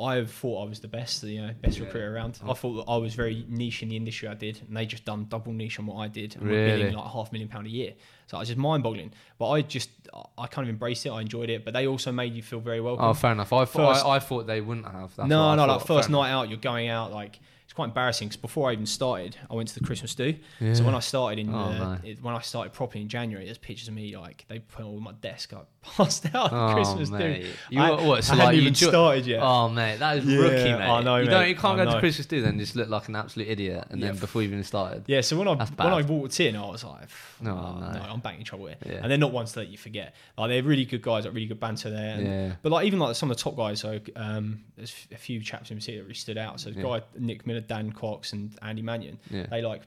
I 0.00 0.24
thought 0.24 0.64
I 0.64 0.68
was 0.68 0.80
the 0.80 0.88
best, 0.88 1.22
you 1.24 1.40
know, 1.40 1.52
best 1.60 1.78
Yeah. 1.78 1.84
recruiter 1.84 2.14
around. 2.14 2.38
Oh. 2.44 2.50
I 2.50 2.54
thought 2.54 2.74
that 2.84 2.90
I 2.92 2.96
was 2.96 3.14
very 3.14 3.44
niche 3.48 3.82
in 3.82 3.88
the 3.88 3.96
industry 3.96 4.28
I 4.28 4.34
did, 4.34 4.60
and 4.66 4.76
they 4.76 4.86
just 4.86 5.04
done 5.04 5.26
double 5.28 5.52
niche 5.52 5.78
on 5.78 5.86
what 5.86 5.96
I 5.96 6.08
did, 6.08 6.36
and 6.36 6.44
were 6.44 6.50
Really? 6.50 6.78
billing 6.82 6.94
like 6.94 7.10
half 7.12 7.32
million 7.32 7.48
pound 7.48 7.66
a 7.66 7.70
year. 7.70 7.94
So 8.26 8.36
it 8.36 8.40
was 8.40 8.48
just 8.48 8.58
mind 8.58 8.82
boggling. 8.82 9.10
But 9.38 9.48
I 9.50 9.62
just, 9.62 9.90
I 10.36 10.46
kind 10.46 10.66
of 10.68 10.70
embraced 10.70 11.04
it. 11.06 11.10
I 11.10 11.20
enjoyed 11.22 11.48
it. 11.50 11.64
But 11.64 11.74
they 11.74 11.86
also 11.86 12.12
made 12.12 12.34
you 12.34 12.42
feel 12.42 12.60
very 12.60 12.80
welcome. 12.80 13.04
Oh, 13.04 13.14
fair 13.14 13.32
enough. 13.32 13.52
I 13.52 13.64
thought 13.64 13.94
First- 13.94 14.04
I, 14.06 14.10
I 14.10 14.18
thought 14.18 14.46
they 14.46 14.60
wouldn't 14.60 14.86
have. 14.86 15.16
That's 15.16 15.28
no, 15.28 15.48
I 15.48 15.56
no, 15.56 15.62
thought. 15.66 15.78
like 15.78 15.86
first 15.86 16.10
night 16.10 16.30
out, 16.30 16.48
you're 16.48 16.58
going 16.58 16.88
out 16.88 17.10
like 17.12 17.40
quite 17.78 17.86
embarrassing 17.90 18.26
because 18.26 18.40
before 18.40 18.68
I 18.70 18.72
even 18.72 18.86
started, 18.86 19.36
I 19.48 19.54
went 19.54 19.68
to 19.68 19.74
the 19.78 19.84
Christmas 19.86 20.12
do. 20.16 20.34
Yeah. 20.58 20.74
So 20.74 20.82
when 20.82 20.96
I 20.96 20.98
started 21.00 21.38
in 21.38 21.54
Oh, 21.54 21.72
the, 21.72 21.78
no. 21.78 21.98
it, 22.02 22.20
when 22.20 22.34
I 22.34 22.40
started 22.40 22.72
properly 22.72 23.02
in 23.02 23.08
January, 23.08 23.44
there's 23.44 23.56
pictures 23.58 23.86
of 23.86 23.94
me 23.94 24.16
like 24.16 24.44
they 24.48 24.58
put 24.58 24.84
on 24.84 25.00
my 25.00 25.12
desk. 25.12 25.52
I 25.54 25.60
passed 25.96 26.26
out 26.34 26.52
Oh, 26.52 26.74
Christmas 26.74 27.08
mate. 27.08 27.42
do. 27.44 27.48
You 27.70 27.80
I, 27.80 27.90
were- 27.92 28.02
what, 28.08 28.24
so 28.24 28.32
I 28.32 28.36
like 28.36 28.44
hadn't 28.46 28.60
even 28.62 28.74
started 28.74 29.26
yet. 29.26 29.40
Oh 29.42 29.68
man, 29.68 30.00
that 30.00 30.18
is 30.18 30.24
Yeah, 30.24 30.38
rookie, 30.38 30.54
mate. 30.72 30.88
I 30.88 31.02
know, 31.02 31.16
you 31.16 31.26
mate. 31.26 31.30
don't, 31.30 31.48
you 31.48 31.54
can't 31.54 31.78
I 31.80 31.84
go 31.84 31.92
to. 31.92 32.00
Christmas 32.00 32.26
do 32.26 32.42
then 32.42 32.58
just 32.58 32.74
look 32.74 32.88
like 32.88 33.06
an 33.08 33.14
absolute 33.14 33.46
idiot, 33.48 33.86
and 33.90 34.02
then 34.02 34.16
before 34.16 34.42
you 34.42 34.48
even 34.48 34.64
started. 34.64 35.04
Yeah, 35.06 35.20
so 35.20 35.38
when 35.38 35.46
I 35.46 35.54
when 35.54 35.92
I 35.92 36.02
walked 36.02 36.40
in, 36.40 36.56
I 36.56 36.66
was 36.68 36.82
like, 36.82 37.08
No, 37.40 37.52
oh, 37.52 37.78
no. 37.80 37.92
no, 37.92 38.00
I'm 38.10 38.20
banging 38.20 38.44
trouble 38.44 38.66
here. 38.66 38.76
Yeah. 38.84 38.92
And 39.02 39.10
they're 39.10 39.18
not 39.18 39.32
ones 39.32 39.52
that 39.52 39.68
you 39.68 39.78
forget. 39.78 40.14
Like 40.36 40.48
they're 40.50 40.62
really 40.64 40.84
good 40.84 41.02
guys, 41.02 41.24
like 41.24 41.32
really 41.34 41.46
good 41.46 41.60
banter 41.60 41.90
there. 41.90 42.14
And, 42.16 42.26
Yeah. 42.26 42.52
But 42.62 42.72
like 42.72 42.86
even 42.86 42.98
like 42.98 43.14
some 43.14 43.30
of 43.30 43.36
the 43.36 43.42
top 43.42 43.56
guys, 43.56 43.78
so 43.80 44.00
um, 44.16 44.64
there's 44.76 44.94
a 45.12 45.16
few 45.16 45.40
chaps 45.40 45.70
in 45.70 45.76
particular 45.76 46.00
that 46.00 46.04
really 46.06 46.14
stood 46.14 46.38
out. 46.38 46.58
So 46.60 46.70
the 46.70 46.80
Yeah. 46.80 46.98
guy 46.98 47.02
Nick 47.18 47.46
Miller, 47.46 47.60
Dan 47.68 47.92
Cox, 47.92 48.32
and 48.32 48.50
Andy 48.62 48.82
Mannion, 48.82 49.18
Yeah. 49.30 49.46
they 49.46 49.62
like 49.62 49.82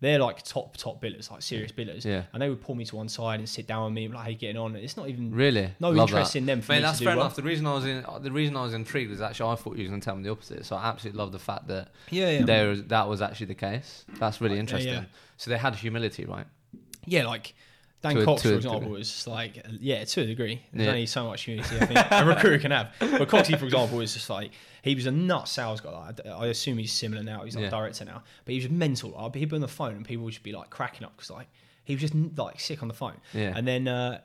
they're 0.00 0.18
like 0.18 0.42
top 0.42 0.76
top 0.76 1.00
billers, 1.02 1.30
like 1.30 1.40
serious 1.40 1.72
billers. 1.72 2.04
Yeah. 2.04 2.24
And 2.34 2.42
they 2.42 2.50
would 2.50 2.60
pull 2.60 2.74
me 2.74 2.84
to 2.84 2.96
one 2.96 3.08
side 3.08 3.40
and 3.40 3.48
sit 3.48 3.66
down 3.66 3.84
with 3.84 3.94
me, 3.94 4.04
and 4.04 4.12
be 4.12 4.16
like, 4.16 4.24
"How 4.24 4.30
you 4.30 4.36
getting 4.36 4.58
on?" 4.58 4.76
It's 4.76 4.94
not 4.96 5.08
even 5.08 5.34
Really? 5.34 5.70
no 5.80 5.88
Love 5.88 6.10
interest 6.10 6.34
that. 6.34 6.38
in 6.40 6.44
them. 6.46 6.60
For 6.60 6.72
Mate, 6.72 6.78
me 6.78 6.82
that's 6.82 6.98
to 6.98 7.04
fair 7.04 7.14
do 7.14 7.16
well. 7.18 7.26
enough. 7.26 7.36
The 7.36 7.42
reason 7.42 7.66
I 7.66 7.72
was 7.74 7.86
in, 7.86 8.04
the 8.20 8.30
reason 8.30 8.56
I 8.58 8.62
was 8.62 8.74
intrigued 8.74 9.10
was 9.10 9.22
actually 9.22 9.50
I 9.52 9.54
thought 9.56 9.76
you 9.78 9.84
were 9.84 9.88
going 9.88 10.00
to 10.00 10.04
tell 10.04 10.14
me 10.16 10.22
the 10.22 10.30
opposite. 10.30 10.66
So 10.66 10.76
I 10.76 10.84
absolutely 10.86 11.18
love 11.18 11.32
the 11.32 11.38
fact 11.38 11.66
that 11.68 11.88
Yeah, 12.10 12.30
yeah. 12.30 12.44
there 12.44 12.76
that 12.76 13.08
was 13.08 13.22
actually 13.22 13.46
the 13.46 13.54
case. 13.54 14.04
That's 14.18 14.38
really 14.42 14.56
Yeah, 14.56 14.60
interesting. 14.60 14.92
yeah. 14.92 15.04
So 15.38 15.50
they 15.50 15.56
had 15.58 15.74
humility, 15.74 16.26
right? 16.26 16.46
Yeah, 17.06 17.24
like 17.26 17.54
Dan 18.02 18.16
To 18.16 18.24
Cox, 18.24 18.42
to 18.42 18.48
for 18.50 18.54
example, 18.54 18.90
was 18.90 19.26
like, 19.26 19.64
yeah, 19.80 20.04
to 20.04 20.20
a 20.20 20.26
degree. 20.26 20.62
There's 20.72 20.84
Yeah. 20.86 20.90
only 20.92 21.06
so 21.06 21.24
much 21.26 21.48
unity 21.48 21.76
I 21.80 21.86
think 21.86 21.98
a 22.10 22.24
recruiter 22.26 22.58
can 22.58 22.70
have. 22.70 22.92
But 23.00 23.28
Coxie, 23.28 23.58
for 23.58 23.64
example, 23.64 23.98
was 23.98 24.12
just 24.14 24.28
like 24.30 24.50
he 24.82 24.94
was 24.94 25.06
a 25.06 25.10
nut 25.10 25.48
sales 25.48 25.80
guy. 25.80 25.90
Like, 25.90 26.26
I 26.26 26.30
I 26.30 26.46
assume 26.48 26.78
he's 26.78 26.92
similar 26.92 27.22
now. 27.22 27.42
He's 27.44 27.54
like 27.56 27.62
Yeah. 27.62 27.68
a 27.68 27.70
director 27.70 28.04
now, 28.04 28.22
but 28.44 28.52
he 28.52 28.60
was 28.60 28.68
mental. 28.70 29.16
I'd 29.18 29.32
be 29.32 29.48
on 29.50 29.60
the 29.60 29.66
phone 29.68 29.94
and 29.96 30.04
people 30.04 30.24
would 30.24 30.32
just 30.32 30.42
be 30.44 30.52
like 30.52 30.70
cracking 30.70 31.04
up 31.04 31.16
because 31.16 31.30
like 31.30 31.48
he 31.84 31.94
was 31.94 32.00
just 32.02 32.14
like 32.36 32.60
sick 32.60 32.82
on 32.82 32.88
the 32.88 32.94
phone. 32.94 33.16
Yeah. 33.32 33.52
And 33.56 33.66
then 33.66 33.88
uh, 33.88 34.20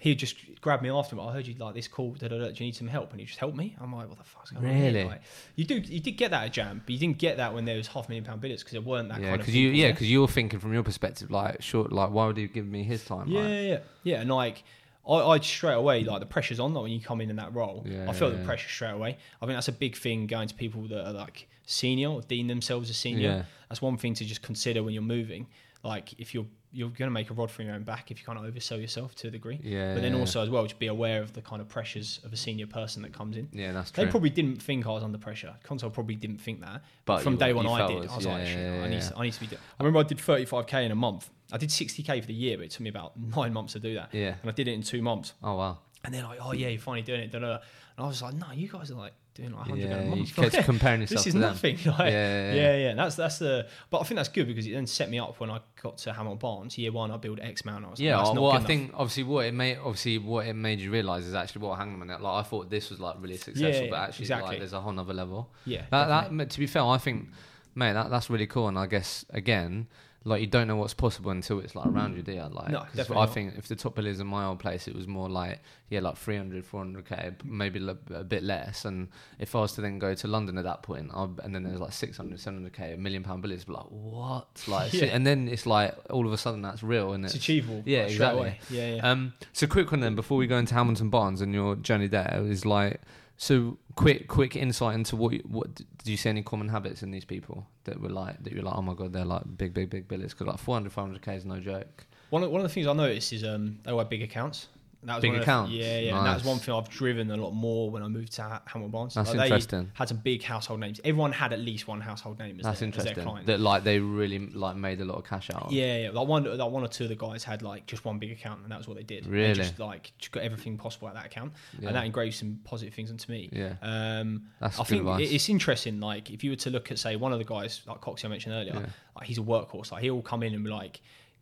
He'd 0.00 0.18
just 0.18 0.36
grabbed 0.62 0.82
me 0.82 0.88
after 0.88 1.14
him. 1.14 1.20
I 1.20 1.30
heard 1.30 1.46
you 1.46 1.54
like 1.58 1.74
this 1.74 1.86
call. 1.86 2.12
Da, 2.12 2.28
da, 2.28 2.38
da, 2.38 2.46
do 2.46 2.54
you 2.54 2.68
need 2.68 2.74
some 2.74 2.88
help? 2.88 3.10
And 3.10 3.20
he 3.20 3.26
just 3.26 3.38
helped 3.38 3.56
me. 3.56 3.76
I'm 3.78 3.94
like, 3.94 4.08
what 4.08 4.16
the 4.16 4.24
fuck's 4.24 4.50
going 4.50 4.66
on? 4.66 4.74
Really? 4.74 5.04
Like, 5.04 5.20
you 5.56 5.66
do 5.66 5.74
you 5.74 6.00
did 6.00 6.12
get 6.12 6.30
that 6.30 6.44
at 6.44 6.52
Jam, 6.54 6.80
but 6.84 6.90
you 6.90 6.98
didn't 6.98 7.18
get 7.18 7.36
that 7.36 7.52
when 7.52 7.66
there 7.66 7.76
was 7.76 7.86
half 7.86 8.06
a 8.06 8.08
million 8.08 8.24
pound 8.24 8.40
bidders 8.40 8.60
because 8.60 8.72
there 8.72 8.80
weren't 8.80 9.10
that 9.10 9.20
yeah, 9.20 9.26
kind 9.28 9.34
of. 9.34 9.40
because 9.40 9.54
you, 9.54 9.68
yeah, 9.68 9.90
because 9.90 10.10
you're 10.10 10.26
thinking 10.26 10.58
from 10.58 10.72
your 10.72 10.82
perspective 10.82 11.30
like 11.30 11.60
sure 11.62 11.84
like 11.84 12.10
why 12.10 12.26
would 12.26 12.38
he 12.38 12.46
give 12.46 12.66
me 12.66 12.82
his 12.82 13.04
time? 13.04 13.28
Yeah, 13.28 13.40
like, 13.40 13.50
yeah, 13.50 13.60
yeah, 13.60 13.78
yeah. 14.04 14.20
And 14.22 14.30
like, 14.30 14.64
I, 15.06 15.14
I 15.16 15.40
straight 15.40 15.74
away 15.74 16.02
like 16.04 16.20
the 16.20 16.26
pressure's 16.26 16.60
on. 16.60 16.72
Like 16.72 16.84
when 16.84 16.92
you 16.92 17.00
come 17.00 17.20
in 17.20 17.28
in 17.28 17.36
that 17.36 17.54
role, 17.54 17.84
Yeah, 17.86 18.08
I 18.08 18.14
felt 18.14 18.32
yeah, 18.32 18.38
the 18.38 18.44
pressure 18.46 18.70
straight 18.70 18.92
away. 18.92 19.18
I 19.42 19.46
think 19.46 19.56
that's 19.56 19.68
a 19.68 19.72
big 19.72 19.96
thing 19.96 20.26
going 20.26 20.48
to 20.48 20.54
people 20.54 20.82
that 20.88 21.08
are 21.08 21.12
like 21.12 21.46
senior 21.66 22.08
or 22.08 22.22
deem 22.22 22.48
themselves 22.48 22.88
a 22.88 22.94
senior. 22.94 23.44
That's 23.68 23.82
one 23.82 23.98
thing 23.98 24.14
to 24.14 24.24
just 24.24 24.40
consider 24.40 24.82
when 24.82 24.94
you're 24.94 25.02
moving. 25.02 25.46
Like 25.82 26.18
if 26.18 26.34
you're 26.34 26.46
you're 26.72 26.88
going 26.88 27.08
to 27.08 27.10
make 27.10 27.30
a 27.30 27.34
rod 27.34 27.50
for 27.50 27.62
your 27.62 27.74
own 27.74 27.82
back 27.82 28.10
if 28.10 28.20
you 28.20 28.24
kind 28.26 28.38
of 28.38 28.44
oversell 28.44 28.80
yourself 28.80 29.14
to 29.16 29.28
a 29.28 29.30
degree. 29.30 29.58
Yeah, 29.62 29.94
But 29.94 30.02
then 30.02 30.14
also 30.14 30.42
as 30.42 30.48
well, 30.50 30.62
just 30.64 30.78
be 30.78 30.86
aware 30.86 31.20
of 31.20 31.32
the 31.32 31.42
kind 31.42 31.60
of 31.60 31.68
pressures 31.68 32.20
of 32.24 32.32
a 32.32 32.36
senior 32.36 32.66
person 32.66 33.02
that 33.02 33.12
comes 33.12 33.36
in. 33.36 33.48
yeah, 33.52 33.72
that's 33.72 33.90
They 33.90 34.02
true. 34.04 34.10
probably 34.10 34.30
didn't 34.30 34.62
think 34.62 34.86
I 34.86 34.90
was 34.90 35.02
under 35.02 35.18
pressure. 35.18 35.54
Consol 35.64 35.92
probably 35.92 36.14
didn't 36.14 36.38
think 36.38 36.60
that. 36.60 36.82
But 37.04 37.16
But 37.16 37.22
from 37.24 37.36
day 37.36 37.52
one, 37.52 37.66
I 37.66 37.86
did. 37.86 38.08
I 38.08 38.16
was 38.16 38.24
yeah, 38.24 38.32
like, 38.32 38.46
yeah, 38.48 38.82
I, 38.84 38.88
need 38.88 39.02
to, 39.02 39.16
I 39.16 39.22
need 39.24 39.32
to 39.32 39.40
be. 39.40 39.46
do- 39.48 39.56
I 39.56 39.82
remember 39.82 39.98
I 40.00 40.02
did 40.04 40.18
35k 40.18 40.84
in 40.84 40.92
a 40.92 40.94
month. 40.94 41.28
I 41.52 41.56
did 41.58 41.70
60k 41.70 42.20
for 42.20 42.26
the 42.26 42.34
year, 42.34 42.56
but 42.56 42.66
it 42.66 42.70
took 42.70 42.82
me 42.82 42.90
about 42.90 43.18
nine 43.18 43.52
months 43.52 43.72
to 43.72 43.80
do 43.80 43.94
that. 43.94 44.10
Yeah. 44.12 44.34
And 44.40 44.50
I 44.50 44.52
did 44.52 44.68
it 44.68 44.72
in 44.72 44.82
two 44.82 45.02
months. 45.02 45.34
oh 45.42 45.56
wow. 45.56 45.78
And 46.04 46.14
they're 46.14 46.22
like, 46.22 46.38
oh 46.40 46.52
yeah, 46.52 46.68
you're 46.68 46.80
finally 46.80 47.02
doing 47.02 47.20
it. 47.20 47.34
And 47.34 47.44
I 47.44 47.58
was 48.06 48.22
like, 48.22 48.32
no, 48.34 48.46
you 48.54 48.68
guys 48.68 48.90
are 48.90 48.94
like 48.94 49.12
doing 49.34 49.50
like 49.52 49.68
100 49.68 49.88
Yeah, 49.88 49.96
a 49.96 50.04
month. 50.06 50.34
kept 50.34 50.64
comparing 50.64 51.00
yourself 51.02 51.18
this 51.24 51.26
is 51.28 51.32
to 51.34 51.38
them. 51.38 51.50
nothing. 51.50 51.76
Like, 51.86 51.98
Yeah, 51.98 52.06
yeah, 52.10 52.52
yeah, 52.52 52.54
yeah, 52.54 52.76
yeah. 52.76 52.94
That's 52.94 53.14
that's 53.16 53.38
the. 53.38 53.66
But 53.90 54.00
I 54.00 54.04
think 54.04 54.16
that's 54.16 54.28
good 54.28 54.46
because 54.46 54.66
it 54.66 54.72
then 54.72 54.86
set 54.86 55.08
me 55.10 55.18
up 55.18 55.38
when 55.40 55.50
I 55.50 55.60
got 55.82 55.98
to 55.98 56.12
Hamilton 56.12 56.38
Barnes. 56.38 56.76
Year 56.78 56.92
one, 56.92 57.10
I 57.10 57.16
built 57.16 57.38
X 57.40 57.62
amount. 57.62 57.84
I 57.86 57.90
was 57.90 58.00
Yeah, 58.00 58.16
like, 58.16 58.24
that's 58.26 58.34
not 58.34 58.42
well, 58.42 58.52
I 58.52 58.56
enough. 58.56 58.66
think 58.66 58.90
obviously 58.94 59.22
what 59.24 59.46
it 59.46 59.54
made 59.54 59.78
obviously 59.78 60.18
what 60.18 60.46
it 60.46 60.54
made 60.54 60.80
you 60.80 60.90
realize 60.90 61.26
is 61.26 61.34
actually 61.34 61.62
what 61.62 61.78
Hangman. 61.78 62.08
Like 62.08 62.22
I 62.24 62.42
thought 62.42 62.70
this 62.70 62.90
was 62.90 63.00
like 63.00 63.16
really 63.20 63.36
successful, 63.36 63.84
yeah, 63.86 63.90
but 63.90 63.98
actually 64.00 64.24
exactly. 64.24 64.48
like 64.50 64.58
there's 64.58 64.72
a 64.72 64.80
whole 64.80 64.92
nother 64.92 65.14
level. 65.14 65.50
yeah, 65.64 65.82
That, 65.90 66.30
that 66.36 66.50
to 66.50 66.58
be 66.58 66.66
fair, 66.66 66.82
I 66.84 66.98
think, 66.98 67.28
mate, 67.74 67.92
that 67.94 68.10
that's 68.10 68.30
really 68.30 68.46
cool. 68.46 68.68
And 68.68 68.78
I 68.78 68.86
guess 68.86 69.24
again, 69.30 69.86
like 70.24 70.42
you 70.42 70.46
don't 70.46 70.68
know 70.68 70.76
what's 70.76 70.92
possible 70.92 71.30
until 71.30 71.60
it's 71.60 71.74
like 71.74 71.86
around 71.86 72.14
you, 72.14 72.22
do 72.22 72.32
you? 72.32 72.42
Like, 72.42 72.68
No, 72.68 72.80
definitely 72.94 73.16
I 73.16 73.20
not. 73.24 73.34
think 73.34 73.54
if 73.56 73.68
the 73.68 73.74
top 73.76 73.94
bill 73.94 74.06
is 74.06 74.20
in 74.20 74.26
my 74.26 74.44
old 74.44 74.58
place, 74.58 74.86
it 74.86 74.94
was 74.94 75.06
more 75.08 75.30
like 75.30 75.60
yeah, 75.88 76.00
like 76.00 76.16
300, 76.18 76.64
400k, 76.70 77.42
maybe 77.44 77.78
a 77.84 77.96
a 78.14 78.22
bit 78.24 78.42
less. 78.42 78.84
And 78.84 79.08
if 79.38 79.54
I 79.56 79.60
was 79.60 79.72
to 79.72 79.80
then 79.80 79.98
go 79.98 80.14
to 80.14 80.28
London 80.28 80.58
at 80.58 80.64
that 80.64 80.82
point, 80.82 81.10
I'd, 81.14 81.30
and 81.42 81.54
then 81.54 81.62
there's 81.64 81.80
like 81.80 81.92
600, 81.92 82.38
700k, 82.38 82.94
a 82.94 82.96
million 82.98 83.22
pound 83.22 83.42
billers, 83.42 83.66
be 83.66 83.72
like 83.72 83.86
what? 83.88 84.46
Like, 84.68 84.92
Yeah. 84.92 85.06
and 85.06 85.26
then 85.26 85.48
it's 85.48 85.64
like 85.66 85.94
all 86.10 86.26
of 86.26 86.32
a 86.34 86.38
sudden 86.38 86.60
that's 86.62 86.82
real, 86.82 87.12
and 87.14 87.24
it's 87.24 87.34
it's 87.34 87.42
achievable. 87.42 87.82
Yeah, 87.86 88.02
like, 88.02 88.10
exactly. 88.10 88.58
Yeah, 88.70 88.94
yeah. 88.96 89.10
um, 89.10 89.32
so 89.54 89.66
quick 89.66 89.90
one 89.90 90.00
then 90.00 90.14
before 90.16 90.36
we 90.36 90.46
go 90.46 90.58
into 90.58 90.74
Hamilton 90.74 91.08
Barnes 91.08 91.40
and 91.40 91.54
your 91.54 91.76
journey 91.76 92.08
there 92.08 92.42
is 92.46 92.66
like 92.66 93.00
so 93.38 93.78
quick 94.00 94.28
quick 94.28 94.56
insight 94.56 94.94
into 94.94 95.14
what 95.14 95.32
you, 95.32 95.40
what 95.46 95.74
did 95.74 95.86
you 96.06 96.16
see 96.16 96.30
any 96.30 96.42
common 96.42 96.68
habits 96.68 97.02
in 97.02 97.10
these 97.10 97.24
people 97.24 97.66
that 97.84 98.00
were 98.00 98.08
like 98.08 98.42
that 98.42 98.52
you're 98.52 98.62
like 98.62 98.74
oh 98.74 98.82
my 98.82 98.94
god 98.94 99.12
they're 99.12 99.24
like 99.24 99.42
big 99.58 99.74
big 99.74 99.90
big 99.90 100.08
billers 100.08 100.30
because 100.30 100.46
like 100.46 100.58
400 100.58 100.92
500k 100.92 101.36
is 101.36 101.44
no 101.44 101.60
joke 101.60 102.06
One 102.30 102.42
of, 102.42 102.50
one 102.50 102.60
of 102.62 102.66
the 102.68 102.72
things 102.72 102.86
I 102.86 102.94
noticed 102.94 103.32
is 103.32 103.44
um, 103.44 103.78
they 103.82 103.90
all 103.90 104.02
big 104.04 104.22
accounts. 104.22 104.68
That 105.02 105.14
was 105.14 105.22
Big 105.22 105.32
one 105.32 105.40
of 105.48 105.70
yeah, 105.70 105.98
yeah. 105.98 106.18
And 106.18 106.26
that 106.26 106.34
was 106.34 106.44
one 106.44 106.58
thing 106.58 106.74
I've 106.74 106.88
driven 106.90 107.30
a 107.30 107.36
lot 107.38 107.52
more 107.52 107.90
when 107.90 108.02
I 108.02 108.08
moved 108.08 108.32
to 108.32 108.42
Ha- 108.42 108.62
Hamilton 108.66 108.90
Barnes. 108.90 109.14
that's 109.14 109.30
Like, 109.30 109.38
they 109.38 109.44
interesting 109.46 109.90
had 109.94 110.08
some 110.08 110.18
big 110.18 110.42
household 110.42 110.80
names. 110.80 111.00
Everyone 111.04 111.32
had 111.32 111.54
at 111.54 111.60
least 111.60 111.88
one 111.88 112.02
household 112.02 112.38
name 112.38 112.58
as, 112.58 112.64
that's 112.64 112.80
their, 112.80 112.88
as 112.90 112.94
their 112.96 113.02
interesting 113.04 113.24
client. 113.24 113.46
that 113.46 113.60
like 113.60 113.82
they 113.82 113.98
really 113.98 114.38
like 114.48 114.76
made 114.76 115.00
a 115.00 115.06
lot 115.06 115.16
of 115.16 115.24
cash 115.24 115.48
out 115.54 115.62
of. 115.68 115.72
yeah, 115.72 115.96
yeah. 116.02 116.10
Like 116.10 116.28
one, 116.28 116.44
like 116.58 116.70
one 116.70 116.84
or 116.84 116.88
two 116.88 117.04
of 117.04 117.08
the 117.08 117.16
guys 117.16 117.44
had 117.44 117.62
like 117.62 117.86
just 117.86 118.04
one 118.04 118.18
big 118.18 118.30
account, 118.32 118.60
and 118.62 118.70
that 118.70 118.76
was 118.76 118.88
what 118.88 118.98
they 118.98 119.02
did. 119.02 119.24
They 119.24 119.30
Really? 119.30 119.54
just 119.54 119.78
like 119.78 120.12
just 120.18 120.32
got 120.32 120.42
everything 120.42 120.76
possible 120.76 121.08
at 121.08 121.14
that 121.14 121.24
account, 121.26 121.54
Yeah. 121.78 121.88
and 121.88 121.96
that 121.96 122.04
engraved 122.04 122.36
some 122.36 122.60
positive 122.64 122.92
things 122.92 123.10
onto 123.10 123.32
me. 123.32 123.48
yeah 123.52 123.76
Um, 123.80 124.48
that's 124.60 124.78
I 124.78 124.84
think 124.84 125.00
advice. 125.00 125.30
it's 125.30 125.48
interesting. 125.48 126.00
Like 126.00 126.30
if 126.30 126.44
you 126.44 126.50
were 126.50 126.56
to 126.56 126.68
look 126.70 126.90
at 126.90 126.98
say 126.98 127.16
one 127.16 127.32
of 127.32 127.38
the 127.38 127.44
guys 127.46 127.80
like 127.86 128.02
Coxie 128.02 128.26
I 128.26 128.28
mentioned 128.28 128.54
earlier, 128.54 128.74
Yeah. 128.74 128.86
like 129.16 129.26
he's 129.26 129.38
a 129.38 129.42
workhorse. 129.42 129.92
Like 129.92 130.02
he'll 130.02 130.20
come 130.20 130.42
in 130.42 130.52
and 130.52 130.62
be 130.62 130.68
like 130.70 131.00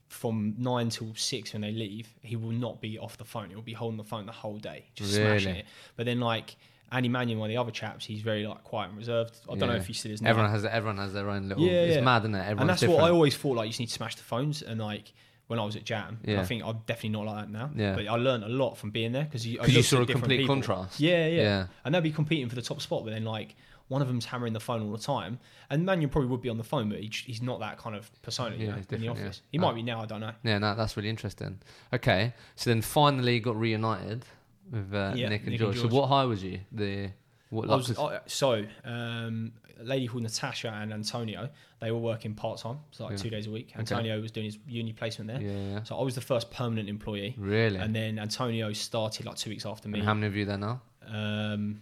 from 0.08 0.54
nine 0.58 0.88
till 0.88 1.12
six 1.14 1.52
when 1.52 1.62
they 1.62 1.72
leave, 1.72 2.08
he 2.22 2.36
will 2.36 2.52
not 2.52 2.80
be 2.80 2.98
off 2.98 3.16
the 3.18 3.24
phone. 3.24 3.50
He'll 3.50 3.60
be 3.62 3.72
holding 3.74 3.98
the 3.98 4.04
phone 4.04 4.26
the 4.26 4.32
whole 4.32 4.56
day, 4.58 4.86
just 4.94 5.14
smashing 5.14 5.56
it. 5.56 5.66
But 5.96 6.06
then 6.06 6.20
like 6.20 6.56
Andy 6.90 7.08
Mannion, 7.08 7.38
one 7.38 7.50
of 7.50 7.54
the 7.54 7.60
other 7.60 7.70
chaps, 7.70 8.04
he's 8.06 8.22
very 8.22 8.46
like 8.46 8.64
quiet 8.64 8.88
and 8.88 8.98
reserved. 8.98 9.38
I 9.50 9.54
don't 9.56 9.68
know 9.68 9.74
if 9.76 9.86
he 9.86 9.92
still 9.92 10.12
is 10.12 10.22
now. 10.22 10.30
everyone 10.30 10.50
has 10.50 10.64
everyone 10.64 10.96
has 10.98 11.12
their 11.12 11.28
own 11.28 11.48
little 11.48 11.62
Yeah, 11.64 11.72
it's 11.82 11.96
yeah. 11.96 12.00
mad 12.02 12.22
isn't 12.22 12.34
it 12.34 12.38
everyone's 12.38 12.60
and 12.62 12.70
that's 12.70 12.80
different 12.80 13.00
what 13.02 13.08
I 13.10 13.12
always 13.12 13.36
thought. 13.36 13.56
Like 13.56 13.66
you 13.66 13.70
just 13.70 13.80
need 13.80 13.86
to 13.88 13.92
smash 13.92 14.16
the 14.16 14.22
phones, 14.22 14.62
and 14.62 14.80
like 14.80 15.12
when 15.48 15.58
I 15.58 15.64
was 15.64 15.76
at 15.76 15.84
Jam, 15.84 16.18
Yeah. 16.24 16.40
I 16.40 16.44
think 16.44 16.62
I'm 16.64 16.78
definitely 16.86 17.10
not 17.10 17.26
like 17.26 17.36
that 17.46 17.50
now. 17.50 17.70
Yeah. 17.74 17.94
But 17.94 18.06
I 18.06 18.16
learned 18.16 18.44
a 18.44 18.48
lot 18.48 18.76
from 18.76 18.90
being 18.90 19.12
there 19.12 19.24
because 19.24 19.46
you, 19.46 19.58
you 19.66 19.82
saw 19.82 20.02
a 20.02 20.06
complete 20.06 20.38
people. 20.38 20.54
contrast 20.54 21.00
Yeah, 21.00 21.26
yeah, 21.26 21.42
Yeah. 21.42 21.66
And 21.84 21.94
they'll 21.94 22.02
be 22.02 22.12
competing 22.12 22.48
for 22.50 22.54
the 22.54 22.62
top 22.62 22.80
spot, 22.82 23.04
but 23.04 23.10
then 23.12 23.24
like 23.24 23.56
one 23.88 24.02
of 24.02 24.08
them's 24.08 24.26
hammering 24.26 24.52
the 24.52 24.60
phone 24.60 24.82
all 24.82 24.92
the 24.92 24.98
time, 24.98 25.38
and 25.70 25.84
Mannion 25.84 26.10
probably 26.10 26.28
would 26.28 26.42
be 26.42 26.48
on 26.50 26.58
the 26.58 26.64
phone, 26.64 26.88
but 26.90 27.00
he, 27.00 27.10
he's 27.26 27.40
not 27.42 27.60
that 27.60 27.78
kind 27.78 27.96
of 27.96 28.10
persona 28.22 28.54
you 28.56 28.66
know, 28.66 28.74
in 28.74 28.80
the 28.80 28.86
different, 28.86 29.04
yeah. 29.04 29.10
office. 29.24 29.42
He 29.50 29.58
Oh. 29.58 29.62
might 29.62 29.74
be 29.74 29.82
now, 29.82 30.02
I 30.02 30.06
don't 30.06 30.20
know. 30.20 30.32
yeah 30.42 30.58
no, 30.58 30.74
that's 30.74 30.96
really 30.96 31.08
interesting 31.10 31.58
okay 31.92 32.34
so 32.54 32.70
then 32.70 32.82
finally 32.82 33.40
got 33.40 33.56
reunited 33.56 34.24
with 34.70 34.92
uh, 34.94 35.12
Yeah, 35.16 35.28
Nick 35.30 35.42
and 35.42 35.50
Nick 35.52 35.60
and 35.62 35.72
George. 35.74 35.78
so 35.80 35.88
what 35.88 36.08
high 36.08 36.24
was 36.24 36.42
you 36.42 36.60
the 36.72 37.10
what 37.50 37.64
I 37.66 37.76
like, 37.76 37.88
was, 37.88 37.98
I, 37.98 38.20
so 38.26 38.66
um, 38.84 39.52
a 39.80 39.84
lady 39.84 40.06
called 40.06 40.22
Natasha 40.24 40.68
and 40.68 40.92
Antonio, 40.92 41.48
they 41.80 41.90
were 41.90 41.98
working 41.98 42.34
part 42.34 42.58
time, 42.58 42.80
so 42.90 43.04
like 43.04 43.12
Yeah. 43.12 43.16
two 43.24 43.30
days 43.30 43.46
a 43.46 43.50
week. 43.50 43.72
Antonio 43.78 44.20
was 44.20 44.30
doing 44.32 44.44
his 44.46 44.58
uni 44.68 44.92
placement 44.92 45.28
there, 45.30 45.40
yeah, 45.40 45.72
yeah 45.76 45.82
so 45.84 45.98
I 45.98 46.02
was 46.02 46.14
the 46.14 46.20
first 46.20 46.50
permanent 46.50 46.88
employee. 46.90 47.34
really 47.38 47.78
And 47.78 47.94
then 47.96 48.18
Antonio 48.18 48.70
started 48.74 49.24
like 49.24 49.36
two 49.36 49.48
weeks 49.50 49.64
after 49.64 49.88
me. 49.88 50.00
and 50.00 50.06
how 50.08 50.12
many 50.14 50.26
of 50.26 50.36
you 50.36 50.44
there 50.44 50.58
now 50.58 50.82
Um, 51.06 51.80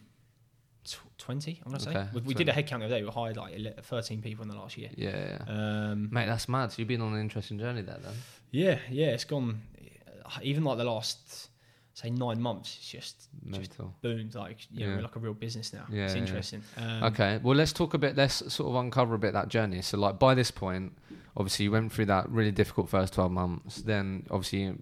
tw- 0.87 1.19
20, 1.19 1.61
I'm 1.65 1.73
going 1.73 1.83
to 1.85 1.93
say. 1.93 2.07
We, 2.15 2.21
we 2.23 2.35
did 2.35 2.49
a 2.49 2.53
headcount 2.53 2.79
the 2.81 2.85
other 2.87 2.89
day. 2.99 3.03
We 3.03 3.11
hired 3.11 3.37
like 3.37 3.83
13 3.85 4.23
people 4.23 4.43
in 4.45 4.49
the 4.49 4.57
last 4.57 4.77
year. 4.77 4.91
Yeah, 4.97 5.39
yeah. 5.49 5.53
Um, 5.91 6.09
Mate, 6.13 6.27
that's 6.27 6.49
mad. 6.49 6.73
So 6.73 6.77
you've 6.79 6.89
been 6.89 7.01
on 7.03 7.15
an 7.15 7.21
interesting 7.21 7.59
journey 7.59 7.83
there 7.83 7.99
then. 8.03 8.15
yeah, 8.51 8.79
yeah, 8.91 9.07
it's 9.09 9.25
gone. 9.25 9.61
Even 10.43 10.65
like 10.65 10.79
the 10.79 10.85
last, 10.85 11.49
say, 11.95 12.11
nine 12.11 12.41
months, 12.41 12.77
it's 12.81 12.91
just, 12.91 13.29
just 13.51 13.73
boomed. 14.03 14.35
Like, 14.35 14.59
you 14.73 14.81
know, 14.81 14.91
Yeah. 14.91 14.97
we're 14.97 15.03
like 15.03 15.17
a 15.17 15.21
real 15.21 15.35
business 15.35 15.73
now. 15.73 15.85
Yeah, 15.91 16.05
it's 16.05 16.15
yeah. 16.15 16.21
interesting. 16.21 16.63
Um, 16.77 17.05
Okay, 17.05 17.39
well, 17.43 17.57
let's 17.57 17.73
talk 17.73 17.95
a 17.95 17.99
bit. 17.99 18.17
Let's 18.17 18.53
sort 18.53 18.69
of 18.71 18.75
uncover 18.77 19.15
a 19.15 19.19
bit 19.19 19.33
that 19.35 19.49
journey. 19.49 19.83
So, 19.83 19.99
like, 19.99 20.19
by 20.19 20.35
this 20.35 20.51
point, 20.51 20.97
obviously, 21.37 21.65
you 21.65 21.71
went 21.71 21.93
through 21.93 22.07
that 22.07 22.29
really 22.29 22.51
difficult 22.53 22.89
first 22.89 23.15
twelve 23.15 23.31
months. 23.31 23.83
Then, 23.83 24.27
obviously, 24.31 24.61
you 24.63 24.79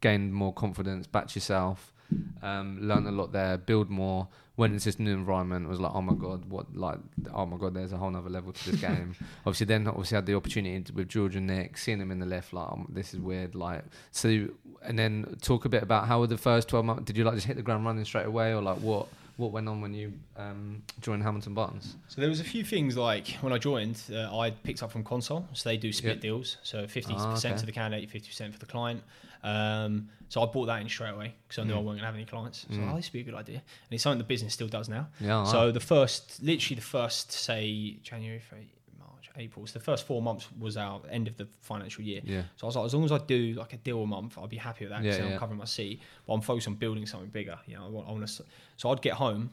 gained 0.00 0.34
more 0.34 0.52
confidence, 0.52 1.06
backed 1.06 1.34
yourself, 1.34 1.92
um, 2.42 2.78
learned 2.80 3.06
a 3.08 3.12
lot 3.12 3.32
there, 3.32 3.56
build 3.58 3.90
more. 3.90 4.28
Went 4.58 4.74
into 4.74 4.84
this 4.84 4.98
new 4.98 5.14
environment, 5.14 5.66
was 5.66 5.80
like, 5.80 5.92
oh 5.94 6.02
my 6.02 6.12
god, 6.12 6.44
what? 6.44 6.76
Like, 6.76 6.98
oh 7.32 7.46
my 7.46 7.56
god, 7.56 7.72
there's 7.72 7.92
a 7.92 7.96
whole 7.96 8.10
nother 8.10 8.28
level 8.28 8.52
to 8.52 8.70
this 8.70 8.80
game. 8.88 9.14
obviously, 9.46 9.64
then 9.66 9.88
obviously 9.88 10.14
had 10.16 10.26
the 10.26 10.34
opportunity 10.34 10.78
to- 10.82 10.92
with 10.92 11.08
George 11.08 11.36
and 11.36 11.46
Nick, 11.46 11.78
seeing 11.78 11.98
them 11.98 12.10
in 12.10 12.18
the 12.18 12.26
lift, 12.26 12.52
like, 12.52 12.70
um, 12.70 12.86
this 12.92 13.14
is 13.14 13.20
weird. 13.20 13.54
Like, 13.54 13.82
so, 14.10 14.48
and 14.82 14.98
then 14.98 15.36
talk 15.40 15.64
a 15.64 15.70
bit 15.70 15.82
about 15.82 16.06
how 16.06 16.20
were 16.20 16.26
the 16.26 16.36
first 16.36 16.68
twelve 16.68 16.84
months? 16.84 17.04
Did 17.04 17.16
you 17.16 17.24
like 17.24 17.34
just 17.34 17.46
hit 17.46 17.56
the 17.56 17.62
ground 17.62 17.86
running 17.86 18.04
straight 18.04 18.26
away, 18.26 18.52
or 18.52 18.60
like 18.60 18.78
what? 18.78 19.06
What 19.38 19.50
went 19.52 19.66
on 19.66 19.80
when 19.80 19.94
you 19.94 20.12
um, 20.36 20.82
joined 21.00 21.22
Hamilton 21.22 21.54
Buttons? 21.54 21.96
So 22.08 22.20
there 22.20 22.28
was 22.28 22.38
a 22.40 22.44
few 22.44 22.62
things 22.62 22.98
like 22.98 23.28
when 23.40 23.50
I 23.54 23.56
joined, 23.58 23.98
uh, 24.12 24.38
I 24.38 24.50
picked 24.50 24.82
up 24.82 24.92
from 24.92 25.02
Consol, 25.02 25.46
so 25.54 25.66
they 25.70 25.78
do 25.78 25.90
split 25.90 26.16
Yeah. 26.16 26.20
deals, 26.20 26.58
so 26.62 26.86
fifty 26.86 27.14
Ah, 27.16 27.32
percent 27.32 27.54
okay. 27.54 27.60
to 27.60 27.66
the 27.66 27.72
candidate, 27.72 28.10
fifty 28.10 28.28
percent 28.28 28.52
for 28.52 28.58
the 28.60 28.66
client. 28.66 29.02
Um, 29.42 30.10
so 30.32 30.42
I 30.42 30.46
bought 30.46 30.66
that 30.66 30.80
in 30.80 30.88
straight 30.88 31.10
away 31.18 31.34
because 31.46 31.58
I 31.62 31.64
knew 31.66 31.74
I 31.74 31.76
Mm. 31.80 31.84
wasn't 31.84 31.98
gonna 32.00 32.06
have 32.12 32.14
any 32.20 32.24
clients. 32.34 32.58
So 32.70 32.76
Mm. 32.76 32.90
oh, 32.92 32.96
this 32.96 33.06
would 33.08 33.12
be 33.12 33.20
a 33.20 33.28
good 33.30 33.34
idea, 33.44 33.56
and 33.84 33.90
it's 33.90 34.02
something 34.02 34.18
the 34.18 34.32
business 34.34 34.52
still 34.54 34.68
does 34.78 34.88
now. 34.88 35.04
Yeah. 35.20 35.44
So 35.44 35.70
the 35.70 35.80
first, 35.94 36.42
literally 36.42 36.76
the 36.76 36.88
first, 36.96 37.32
say 37.32 37.98
January, 38.10 38.40
February, 38.40 38.70
March, 38.98 39.26
April. 39.36 39.66
So 39.66 39.74
the 39.78 39.84
first 39.84 40.06
four 40.06 40.22
months 40.22 40.44
was 40.58 40.76
our 40.78 41.02
end 41.10 41.28
of 41.28 41.36
the 41.36 41.46
financial 41.60 42.02
year. 42.10 42.22
yeah. 42.24 42.44
So 42.56 42.66
I 42.66 42.68
was 42.68 42.76
like, 42.76 42.86
as 42.86 42.94
long 42.94 43.04
as 43.04 43.12
I 43.12 43.18
do 43.18 43.40
like 43.62 43.72
a 43.74 43.80
deal 43.88 44.02
a 44.02 44.06
month, 44.06 44.38
I'd 44.38 44.48
be 44.48 44.56
happy 44.68 44.84
with 44.86 44.90
that 44.92 45.02
because 45.02 45.18
Yeah, 45.18 45.32
I'm 45.34 45.38
covering 45.38 45.58
my 45.58 45.66
seat. 45.66 46.00
But 46.26 46.32
I'm 46.34 46.40
focused 46.40 46.68
on 46.68 46.76
building 46.76 47.04
something 47.06 47.30
bigger. 47.30 47.58
You 47.66 47.74
know, 47.76 47.84
I 47.86 47.88
want, 47.88 48.08
I 48.08 48.12
want 48.12 48.26
to. 48.26 48.44
So 48.78 48.90
I'd 48.90 49.02
get 49.02 49.14
home. 49.14 49.50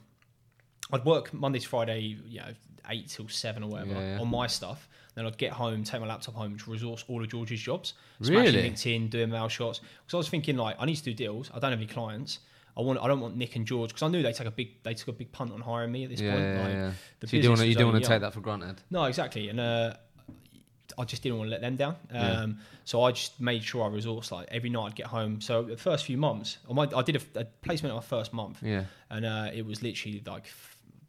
I'd 0.92 1.04
work 1.04 1.32
Monday 1.34 1.58
to 1.60 1.68
Friday, 1.68 2.00
you 2.26 2.40
know, 2.40 2.52
eight 2.88 3.08
till 3.08 3.28
seven 3.28 3.62
or 3.62 3.68
whatever 3.70 3.92
Yeah, 3.92 4.14
yeah. 4.16 4.20
on 4.20 4.28
my 4.28 4.46
stuff. 4.48 4.88
Then 5.14 5.26
I'd 5.26 5.36
get 5.38 5.52
home, 5.52 5.82
take 5.84 6.00
my 6.00 6.06
laptop 6.06 6.34
home 6.34 6.56
to 6.58 6.70
resource 6.70 7.04
all 7.08 7.20
of 7.22 7.28
George's 7.28 7.60
jobs, 7.60 7.94
Really? 8.20 8.52
LinkedIn, 8.52 9.10
doing 9.10 9.30
mail 9.30 9.48
shots. 9.48 9.80
Because 9.80 10.14
I 10.14 10.16
was 10.18 10.28
thinking 10.28 10.56
like, 10.56 10.76
I 10.78 10.86
need 10.86 10.96
to 10.96 11.02
do 11.02 11.14
deals. 11.14 11.50
I 11.54 11.58
don't 11.58 11.70
have 11.72 11.80
any 11.80 11.86
clients. 11.88 12.38
I 12.76 12.82
want. 12.82 13.00
I 13.00 13.08
don't 13.08 13.20
want 13.20 13.36
Nick 13.36 13.56
and 13.56 13.66
George 13.66 13.90
because 13.90 14.04
I 14.04 14.08
knew 14.08 14.22
they 14.22 14.32
take 14.32 14.46
a 14.46 14.50
big. 14.52 14.82
They 14.84 14.94
took 14.94 15.08
a 15.08 15.12
big 15.12 15.32
punt 15.32 15.52
on 15.52 15.60
hiring 15.60 15.90
me 15.90 16.04
at 16.04 16.10
this 16.10 16.20
Yeah, 16.20 16.30
point. 16.32 16.44
yeah, 16.44 16.62
like, 16.62 16.72
yeah. 16.72 16.92
the 17.18 17.26
So 17.26 17.36
you 17.36 17.42
don't 17.42 17.50
want 17.50 17.60
to 17.62 17.66
you 17.66 17.74
don't 17.74 17.92
want 17.92 18.02
to 18.04 18.08
take 18.08 18.20
that 18.20 18.32
for 18.32 18.40
granted. 18.40 18.80
No, 18.90 19.04
exactly, 19.04 19.48
and 19.48 19.58
uh, 19.58 19.94
I 20.96 21.04
just 21.04 21.22
didn't 21.22 21.38
want 21.38 21.48
to 21.48 21.52
let 21.52 21.60
them 21.60 21.74
down. 21.76 21.96
Um, 22.10 22.20
Yeah. 22.20 22.46
So 22.84 23.02
I 23.02 23.10
just 23.12 23.40
made 23.40 23.62
sure 23.64 23.84
I 23.84 23.88
resourced 23.88 24.30
like 24.30 24.46
every 24.52 24.70
night 24.70 24.86
I'd 24.86 24.94
get 24.94 25.06
home. 25.06 25.40
So 25.40 25.62
the 25.62 25.76
first 25.76 26.04
few 26.04 26.16
months, 26.16 26.58
I, 26.68 26.72
might, 26.72 26.92
I 26.94 27.02
did 27.02 27.16
a, 27.36 27.40
a 27.40 27.44
placement 27.44 27.90
in 27.92 27.96
my 27.96 28.02
first 28.02 28.32
month, 28.32 28.62
Yeah. 28.62 28.84
and 29.10 29.24
uh, 29.24 29.50
it 29.52 29.66
was 29.66 29.82
literally 29.82 30.22
like 30.24 30.46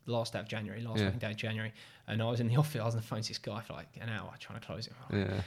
last 0.06 0.34
day 0.34 0.40
of 0.40 0.48
January, 0.48 0.82
last 0.82 1.00
Yeah. 1.00 1.06
working 1.06 1.20
day 1.20 1.32
of 1.32 1.38
January, 1.38 1.74
and 2.08 2.22
I 2.22 2.26
was 2.30 2.40
in 2.40 2.48
the 2.48 2.56
office. 2.64 2.82
I 2.82 2.86
was 2.86 2.96
on 2.96 3.02
the 3.02 3.08
phone 3.08 3.22
to 3.22 3.28
this 3.28 3.38
guy 3.38 3.62
for 3.62 3.74
like 3.74 3.88
an 4.00 4.10
hour 4.10 4.34
trying 4.40 4.60
to 4.60 4.66
close 4.66 4.88
it. 4.88 4.94
Yeah. 5.12 5.42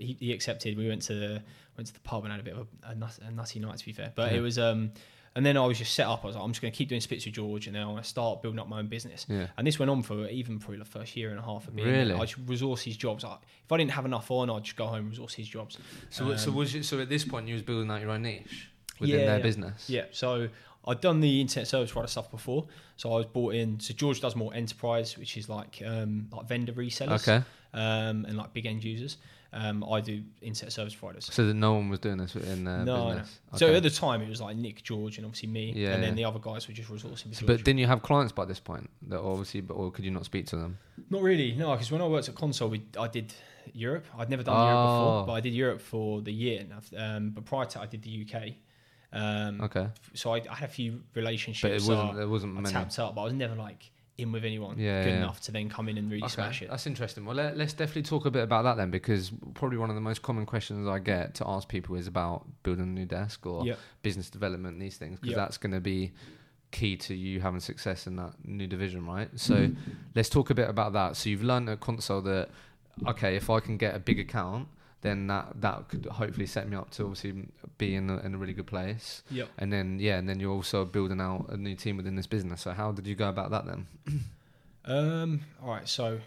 He, 0.00 0.16
he 0.20 0.32
accepted. 0.32 0.76
We 0.76 0.88
went 0.88 1.02
to 1.02 1.14
the 1.14 1.42
went 1.76 1.86
to 1.88 1.94
the 1.94 2.00
pub 2.00 2.24
and 2.24 2.32
had 2.32 2.40
a 2.40 2.44
bit 2.44 2.54
of 2.54 2.66
a, 2.84 2.90
a, 2.90 2.94
nut, 2.94 3.18
a 3.26 3.30
nutty 3.30 3.60
night 3.60 3.78
to 3.78 3.84
be 3.84 3.92
fair. 3.92 4.12
But 4.14 4.32
Yeah. 4.32 4.38
it 4.38 4.40
was 4.40 4.58
um, 4.58 4.92
and 5.36 5.46
then 5.46 5.56
I 5.56 5.64
was 5.66 5.78
just 5.78 5.94
set 5.94 6.06
up. 6.06 6.24
I 6.24 6.26
was 6.28 6.34
like, 6.36 6.42
I'm 6.44 6.50
just 6.50 6.60
going 6.62 6.72
to 6.72 6.76
keep 6.76 6.88
doing 6.88 7.00
spits 7.00 7.24
with 7.24 7.34
George, 7.34 7.66
and 7.68 7.76
then 7.76 7.82
I'm 7.82 7.90
going 7.90 8.02
to 8.02 8.08
start 8.08 8.42
building 8.42 8.58
up 8.58 8.66
my 8.68 8.78
own 8.80 8.88
business. 8.88 9.24
Yeah. 9.28 9.46
And 9.56 9.64
this 9.66 9.78
went 9.78 9.88
on 9.88 10.02
for 10.02 10.26
even 10.28 10.58
probably 10.58 10.78
the 10.78 10.84
first 10.84 11.14
year 11.16 11.30
and 11.30 11.38
a 11.38 11.42
half 11.42 11.68
of 11.68 11.76
being 11.76 11.86
Really? 11.86 12.12
I 12.14 12.20
just 12.20 12.38
resource 12.46 12.82
his 12.82 12.96
jobs. 12.96 13.22
I, 13.24 13.34
if 13.64 13.70
I 13.70 13.76
didn't 13.76 13.92
have 13.92 14.04
enough 14.04 14.30
on, 14.32 14.50
I'd 14.50 14.64
just 14.64 14.76
go 14.76 14.86
home 14.86 14.96
and 15.00 15.10
resource 15.10 15.34
his 15.34 15.46
jobs. 15.46 15.78
So, 16.10 16.34
so 16.36 16.50
Um, 16.50 16.56
was 16.56 16.74
you, 16.74 16.82
so 16.82 16.98
at 16.98 17.08
this 17.08 17.24
point 17.24 17.46
you 17.46 17.54
was 17.54 17.62
building 17.62 17.88
out 17.90 18.00
your 18.00 18.10
own 18.10 18.22
niche 18.22 18.70
within 18.98 19.20
Yeah, 19.20 19.26
their 19.26 19.36
yeah. 19.36 19.42
business. 19.42 19.88
Yeah, 19.88 20.04
so 20.10 20.48
I'd 20.88 21.00
done 21.00 21.20
the 21.20 21.40
internet 21.40 21.68
service 21.68 21.92
provider 21.92 22.08
stuff 22.10 22.30
before, 22.30 22.66
so 22.96 23.12
I 23.12 23.16
was 23.16 23.26
brought 23.26 23.54
in. 23.54 23.78
So 23.78 23.94
George 23.94 24.20
does 24.20 24.34
more 24.34 24.52
enterprise, 24.54 25.16
which 25.18 25.36
is 25.36 25.48
like 25.48 25.82
um, 25.86 26.28
like 26.32 26.48
vendor 26.48 26.72
resellers, 26.72 27.28
Okay. 27.28 27.44
um, 27.74 28.24
and 28.24 28.36
like 28.36 28.52
big 28.52 28.66
end 28.66 28.82
users. 28.82 29.18
Um, 29.50 29.82
I 29.90 30.02
do 30.02 30.22
internet 30.42 30.72
service 30.72 30.94
providers. 30.94 31.24
So 31.32 31.46
that 31.46 31.54
no 31.54 31.72
one 31.72 31.88
was 31.88 32.00
doing 32.00 32.18
this 32.18 32.34
in 32.36 32.64
their 32.64 32.84
no, 32.84 32.84
no. 32.84 33.08
business. 33.14 33.40
So 33.56 33.72
at 33.74 33.82
the 33.82 33.88
time, 33.88 34.20
it 34.20 34.28
was 34.28 34.42
like 34.42 34.58
Nick, 34.58 34.82
George, 34.82 35.16
and 35.16 35.24
obviously 35.24 35.48
me, 35.48 35.72
Yeah, 35.74 35.94
and 35.94 36.02
then 36.02 36.10
yeah. 36.10 36.16
the 36.16 36.24
other 36.26 36.38
guys 36.38 36.68
were 36.68 36.74
just 36.74 36.90
resourcing. 36.90 37.34
So- 37.34 37.46
but 37.46 37.64
didn't 37.64 37.78
you 37.78 37.86
have 37.86 38.02
clients 38.02 38.30
by 38.30 38.44
this 38.44 38.60
point? 38.60 38.90
That 39.08 39.20
obviously, 39.20 39.62
but 39.62 39.72
or 39.74 39.90
could 39.90 40.04
you 40.04 40.10
not 40.10 40.26
speak 40.26 40.44
to 40.48 40.56
them? 40.56 40.76
Not 41.08 41.22
really, 41.22 41.54
no, 41.54 41.70
because 41.72 41.90
when 41.90 42.02
I 42.02 42.06
worked 42.06 42.28
at 42.28 42.34
Consol, 42.34 42.68
we, 42.68 42.82
I 43.00 43.08
did 43.08 43.32
Europe. 43.72 44.04
I'd 44.18 44.28
never 44.28 44.42
done 44.42 44.54
Europe 44.54 44.78
Oh. 44.86 45.10
before, 45.12 45.26
but 45.28 45.32
I 45.32 45.40
did 45.40 45.54
Europe 45.54 45.80
for 45.80 46.20
the 46.20 46.32
year. 46.32 46.60
And 46.60 46.72
Um, 46.98 47.30
but 47.30 47.46
prior 47.46 47.64
to 47.64 47.74
that, 47.78 47.84
I 47.84 47.86
did 47.86 48.02
the 48.02 48.10
UK. 48.26 48.54
Um, 49.12 49.60
Okay, 49.62 49.88
So 50.14 50.34
I, 50.34 50.42
I 50.50 50.54
had 50.54 50.68
a 50.68 50.72
few 50.72 51.02
relationships. 51.14 51.62
but 51.62 51.72
it 51.72 51.96
wasn't. 51.96 52.16
There 52.16 52.28
wasn't 52.28 52.58
I 52.58 52.60
many. 52.60 52.72
tapped 52.72 52.98
up, 52.98 53.14
but 53.14 53.22
I 53.22 53.24
was 53.24 53.32
never 53.32 53.54
like 53.54 53.90
in 54.18 54.32
with 54.32 54.44
anyone 54.44 54.76
Yeah, 54.78 55.02
good 55.04 55.10
yeah. 55.10 55.16
enough 55.18 55.40
to 55.42 55.52
then 55.52 55.68
come 55.70 55.88
in 55.88 55.96
and 55.96 56.10
really 56.10 56.24
Okay, 56.24 56.32
smash 56.32 56.60
it. 56.62 56.68
That's 56.70 56.86
interesting. 56.88 57.24
Well, 57.24 57.36
let, 57.36 57.56
let's 57.56 57.72
definitely 57.72 58.02
talk 58.02 58.26
a 58.26 58.30
bit 58.32 58.42
about 58.42 58.64
that 58.64 58.76
then, 58.76 58.90
because 58.90 59.30
probably 59.54 59.78
one 59.78 59.90
of 59.90 59.94
the 59.94 60.00
most 60.02 60.22
common 60.22 60.44
questions 60.44 60.88
I 60.88 60.98
get 60.98 61.34
to 61.36 61.48
ask 61.48 61.68
people 61.68 61.94
is 61.94 62.08
about 62.08 62.44
building 62.64 62.84
a 62.84 62.88
new 62.88 63.06
desk 63.06 63.46
or 63.46 63.64
Yeah. 63.64 63.76
business 64.02 64.28
development, 64.28 64.80
these 64.80 64.96
things, 64.96 65.20
because 65.20 65.30
Yeah. 65.36 65.36
that's 65.36 65.56
going 65.56 65.72
to 65.72 65.80
be 65.80 66.12
key 66.72 66.96
to 66.96 67.14
you 67.14 67.40
having 67.40 67.60
success 67.60 68.06
in 68.08 68.16
that 68.16 68.34
new 68.44 68.66
division, 68.66 69.06
right? 69.06 69.30
So 69.38 69.54
Mm-hmm. 69.68 69.78
let's 70.16 70.28
talk 70.28 70.50
a 70.50 70.54
bit 70.54 70.68
about 70.68 70.92
that. 70.94 71.16
So 71.16 71.30
you've 71.30 71.44
learned 71.44 71.68
at 71.70 71.80
Consol 71.80 72.22
that 72.24 72.50
okay, 73.06 73.36
if 73.36 73.48
I 73.48 73.60
can 73.60 73.76
get 73.76 73.94
a 73.94 74.00
big 74.00 74.18
account, 74.18 74.66
then 75.02 75.26
that 75.28 75.60
that 75.60 75.88
could 75.88 76.06
hopefully 76.06 76.46
set 76.46 76.68
me 76.68 76.76
up 76.76 76.90
to 76.90 77.04
obviously 77.04 77.46
be 77.78 77.94
in 77.94 78.10
a, 78.10 78.18
in 78.18 78.34
a 78.34 78.38
really 78.38 78.52
good 78.52 78.66
place. 78.66 79.22
Yep. 79.30 79.48
And 79.58 79.72
then 79.72 79.98
yeah, 80.00 80.18
and 80.18 80.28
then 80.28 80.40
you're 80.40 80.52
also 80.52 80.84
building 80.84 81.20
out 81.20 81.46
a 81.50 81.56
new 81.56 81.74
team 81.76 81.96
within 81.96 82.16
this 82.16 82.26
business. 82.26 82.62
So 82.62 82.72
how 82.72 82.92
did 82.92 83.06
you 83.06 83.14
go 83.14 83.28
about 83.28 83.50
that 83.50 83.66
then? 83.66 83.86
Um, 84.84 85.40
all 85.62 85.68
right, 85.68 85.86
so 85.86 86.18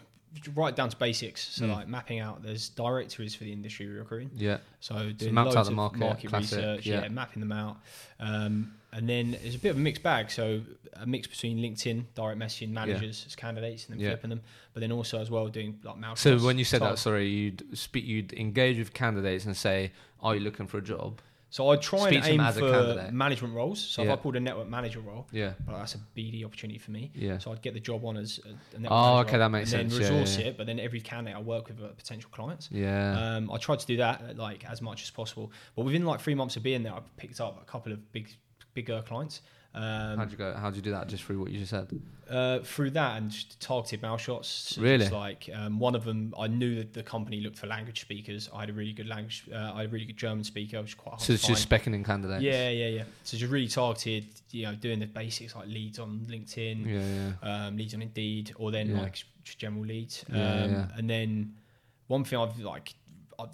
right 0.54 0.74
down 0.76 0.88
to 0.88 0.96
basics. 0.96 1.42
So 1.42 1.64
Mm. 1.64 1.72
like 1.74 1.88
mapping 1.88 2.20
out, 2.20 2.42
there's 2.44 2.68
directories 2.68 3.34
for 3.34 3.42
the 3.44 3.52
industry 3.52 3.88
we're 3.88 3.98
recruiting. 3.98 4.30
Yeah. 4.36 4.58
So 4.80 5.10
doing 5.10 5.36
out 5.36 5.46
loads 5.46 5.54
the 5.66 5.72
of 5.72 5.72
market, 5.72 5.98
market, 5.98 6.28
classic, 6.28 6.58
research, 6.58 6.86
yeah. 6.86 7.02
yeah. 7.02 7.08
mapping 7.08 7.40
them 7.40 7.50
out. 7.52 7.78
Um, 8.20 8.74
and 8.92 9.08
then 9.08 9.36
there's 9.42 9.54
a 9.54 9.58
bit 9.58 9.70
of 9.70 9.76
a 9.76 9.80
mixed 9.80 10.02
bag. 10.02 10.30
So 10.30 10.62
a 10.94 11.06
mix 11.06 11.26
between 11.26 11.58
LinkedIn, 11.58 12.04
direct 12.14 12.38
messaging 12.38 12.70
managers 12.70 13.24
as 13.26 13.34
candidates, 13.34 13.86
and 13.86 13.94
then 13.94 14.00
Yeah. 14.04 14.10
flipping 14.10 14.30
them. 14.30 14.42
But 14.74 14.80
then 14.80 14.92
also 14.92 15.18
as 15.20 15.30
well 15.30 15.48
doing 15.48 15.78
like 15.82 15.96
mail 15.96 16.16
So 16.16 16.38
when 16.38 16.58
you 16.58 16.64
said 16.64 16.82
that, 16.82 16.98
sorry, 16.98 17.28
you'd 17.28 17.76
speak, 17.76 18.04
you'd 18.04 18.32
engage 18.34 18.78
with 18.78 18.92
candidates 18.92 19.44
and 19.46 19.56
say, 19.56 19.92
"Are 20.20 20.34
you 20.34 20.40
looking 20.42 20.66
for 20.66 20.78
a 20.78 20.82
job?" 20.82 21.20
so 21.48 21.68
I 21.68 21.76
try 21.76 22.06
speak 22.06 22.24
and 22.24 22.32
aim 22.32 22.40
as 22.40 22.56
a 22.56 22.60
for 22.60 22.70
candidate. 22.70 23.12
management 23.12 23.52
roles. 23.54 23.78
So 23.78 24.02
Yeah. 24.02 24.12
if 24.12 24.18
I 24.18 24.22
pulled 24.22 24.36
a 24.36 24.40
network 24.40 24.68
manager 24.68 25.00
role, 25.00 25.26
Yeah, 25.32 25.52
well, 25.66 25.76
that's 25.78 25.94
a 25.94 25.98
BD 26.16 26.44
opportunity 26.46 26.78
for 26.78 26.92
me. 26.92 27.10
yeah, 27.14 27.36
So 27.36 27.52
I'd 27.52 27.60
get 27.60 27.74
the 27.74 27.80
job 27.80 28.06
on 28.06 28.16
as 28.16 28.40
a, 28.74 28.78
network 28.78 28.90
Oh, 28.90 29.18
okay, 29.18 29.32
role 29.32 29.38
that 29.40 29.48
makes 29.50 29.68
sense. 29.70 29.82
and 29.82 29.92
sense. 29.92 30.02
Then 30.08 30.12
resource 30.18 30.38
yeah, 30.38 30.44
yeah. 30.44 30.50
it, 30.52 30.56
but 30.56 30.66
then 30.66 30.80
every 30.80 31.02
candidate 31.02 31.36
I 31.36 31.42
work 31.42 31.68
with 31.68 31.82
are 31.82 31.88
potential 31.88 32.30
clients. 32.32 32.70
yeah. 32.72 33.36
Um, 33.36 33.50
I 33.50 33.58
tried 33.58 33.80
to 33.80 33.86
do 33.86 33.98
that 33.98 34.36
like 34.38 34.64
as 34.64 34.80
much 34.80 35.02
as 35.02 35.10
possible, 35.10 35.52
but 35.76 35.84
within 35.84 36.06
like 36.06 36.20
three 36.20 36.34
months 36.34 36.56
of 36.56 36.62
being 36.62 36.82
there, 36.84 36.94
I 36.94 37.00
picked 37.18 37.38
up 37.38 37.60
a 37.60 37.64
couple 37.70 37.92
of 37.92 38.12
big, 38.12 38.30
bigger 38.74 39.02
clients. 39.06 39.40
Um, 39.74 40.18
how'd 40.18 40.30
you 40.30 40.36
go? 40.36 40.52
How'd 40.52 40.76
you 40.76 40.82
do 40.82 40.90
that? 40.90 41.08
Just 41.08 41.24
through 41.24 41.40
what 41.40 41.50
you 41.50 41.58
just 41.58 41.70
said. 41.70 41.88
uh, 42.30 42.58
through 42.58 42.90
that 42.90 43.16
and 43.16 43.30
just 43.30 43.58
targeted 43.58 44.02
mail 44.02 44.18
shots. 44.18 44.48
So 44.48 44.82
Really? 44.82 45.08
like 45.08 45.48
um, 45.54 45.78
one 45.78 45.94
of 45.94 46.04
them, 46.04 46.34
I 46.38 46.46
knew 46.46 46.76
that 46.76 46.92
the 46.92 47.02
company 47.02 47.40
looked 47.40 47.56
for 47.58 47.66
language 47.68 48.00
speakers. 48.02 48.50
I 48.54 48.60
had 48.60 48.68
a 48.70 48.74
really 48.74 48.92
good 48.92 49.06
language. 49.08 49.44
Uh, 49.50 49.72
I 49.74 49.78
had 49.80 49.86
a 49.86 49.92
really 49.92 50.04
good 50.04 50.18
German 50.18 50.44
speaker, 50.44 50.76
which 50.82 50.88
was 50.90 50.94
quite 50.94 51.10
hard 51.12 51.22
So 51.22 51.32
it's 51.32 51.46
just 51.46 51.66
specking 51.66 51.94
in 51.94 52.04
candidates. 52.04 52.42
Yeah, 52.42 52.68
yeah, 52.68 52.88
yeah. 52.88 53.04
So 53.24 53.38
just 53.38 53.50
really 53.50 53.66
targeted, 53.68 54.26
you 54.50 54.64
know, 54.64 54.74
doing 54.74 54.98
the 54.98 55.06
basics 55.06 55.56
like 55.56 55.68
leads 55.68 55.98
on 55.98 56.26
LinkedIn, 56.28 56.86
yeah, 56.86 57.32
yeah. 57.42 57.66
um, 57.66 57.76
leads 57.78 57.94
on 57.94 58.02
Indeed, 58.02 58.52
or 58.56 58.70
then 58.70 58.90
Yeah. 58.90 59.00
like 59.00 59.24
just 59.42 59.58
general 59.58 59.86
leads. 59.86 60.22
Um, 60.30 60.36
Yeah, 60.36 60.66
yeah. 60.66 60.86
And 60.98 61.08
then 61.08 61.54
one 62.08 62.24
thing 62.24 62.38
I've 62.38 62.58
like, 62.58 62.92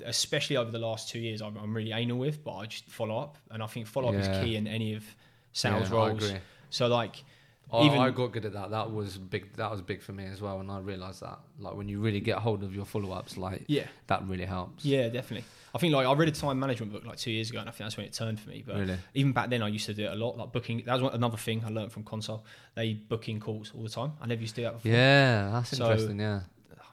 especially 0.04 0.56
over 0.56 0.70
the 0.70 0.78
last 0.78 1.08
two 1.08 1.18
years, 1.18 1.40
I'm, 1.42 1.56
I'm 1.56 1.74
really 1.74 1.92
anal 1.92 2.18
with, 2.18 2.42
but 2.44 2.54
I 2.56 2.66
just 2.66 2.88
follow 2.90 3.18
up, 3.18 3.38
and 3.50 3.62
I 3.62 3.66
think 3.66 3.86
follow 3.86 4.08
up 4.08 4.14
Yeah. 4.14 4.30
is 4.40 4.44
key 4.44 4.56
in 4.56 4.66
any 4.66 4.94
of 4.94 5.04
sales 5.52 5.90
Yeah, 5.90 5.96
roles. 5.96 6.32
So 6.70 6.86
like, 6.86 7.24
I, 7.70 7.82
Even- 7.82 7.98
I 7.98 8.08
got 8.10 8.32
good 8.32 8.46
at 8.46 8.54
that. 8.54 8.70
That 8.70 8.90
was 8.90 9.18
big. 9.18 9.52
That 9.56 9.70
was 9.70 9.82
big 9.82 10.00
for 10.00 10.12
me 10.12 10.24
as 10.24 10.40
well, 10.40 10.60
and 10.60 10.70
I 10.70 10.78
realised 10.78 11.20
that, 11.20 11.38
like, 11.58 11.74
when 11.74 11.86
you 11.86 12.00
really 12.00 12.20
get 12.20 12.38
hold 12.38 12.62
of 12.62 12.74
your 12.74 12.86
follow-ups, 12.86 13.36
like, 13.36 13.64
yeah, 13.66 13.84
that 14.06 14.26
really 14.26 14.46
helps. 14.46 14.86
yeah, 14.86 15.08
definitely. 15.08 15.44
I 15.74 15.78
think 15.78 15.92
like 15.92 16.06
I 16.06 16.14
read 16.14 16.28
a 16.28 16.32
time 16.32 16.58
management 16.58 16.92
book 16.92 17.04
like 17.04 17.18
two 17.18 17.30
years 17.30 17.50
ago, 17.50 17.58
and 17.60 17.68
I 17.68 17.72
think 17.72 17.84
that's 17.84 17.98
when 17.98 18.06
it 18.06 18.14
turned 18.14 18.40
for 18.40 18.48
me. 18.48 18.64
But 18.66 18.76
Really. 18.76 18.96
even 19.12 19.32
back 19.32 19.50
then, 19.50 19.62
I 19.62 19.68
used 19.68 19.84
to 19.84 19.92
do 19.92 20.06
it 20.06 20.12
a 20.12 20.14
lot, 20.14 20.38
like 20.38 20.50
booking. 20.50 20.82
That 20.86 20.94
was 20.94 21.02
one, 21.02 21.12
another 21.14 21.36
thing 21.36 21.62
I 21.62 21.68
learned 21.68 21.92
from 21.92 22.04
Consol. 22.04 22.40
They 22.74 22.94
booking 22.94 23.38
calls 23.38 23.70
all 23.76 23.82
the 23.82 23.90
time. 23.90 24.12
I 24.18 24.26
never 24.26 24.40
used 24.40 24.54
to 24.54 24.62
do 24.62 24.64
that 24.64 24.72
before. 24.76 24.90
Yeah, 24.90 25.50
that's 25.52 25.76
So- 25.76 25.84
interesting. 25.84 26.20
Yeah. 26.20 26.40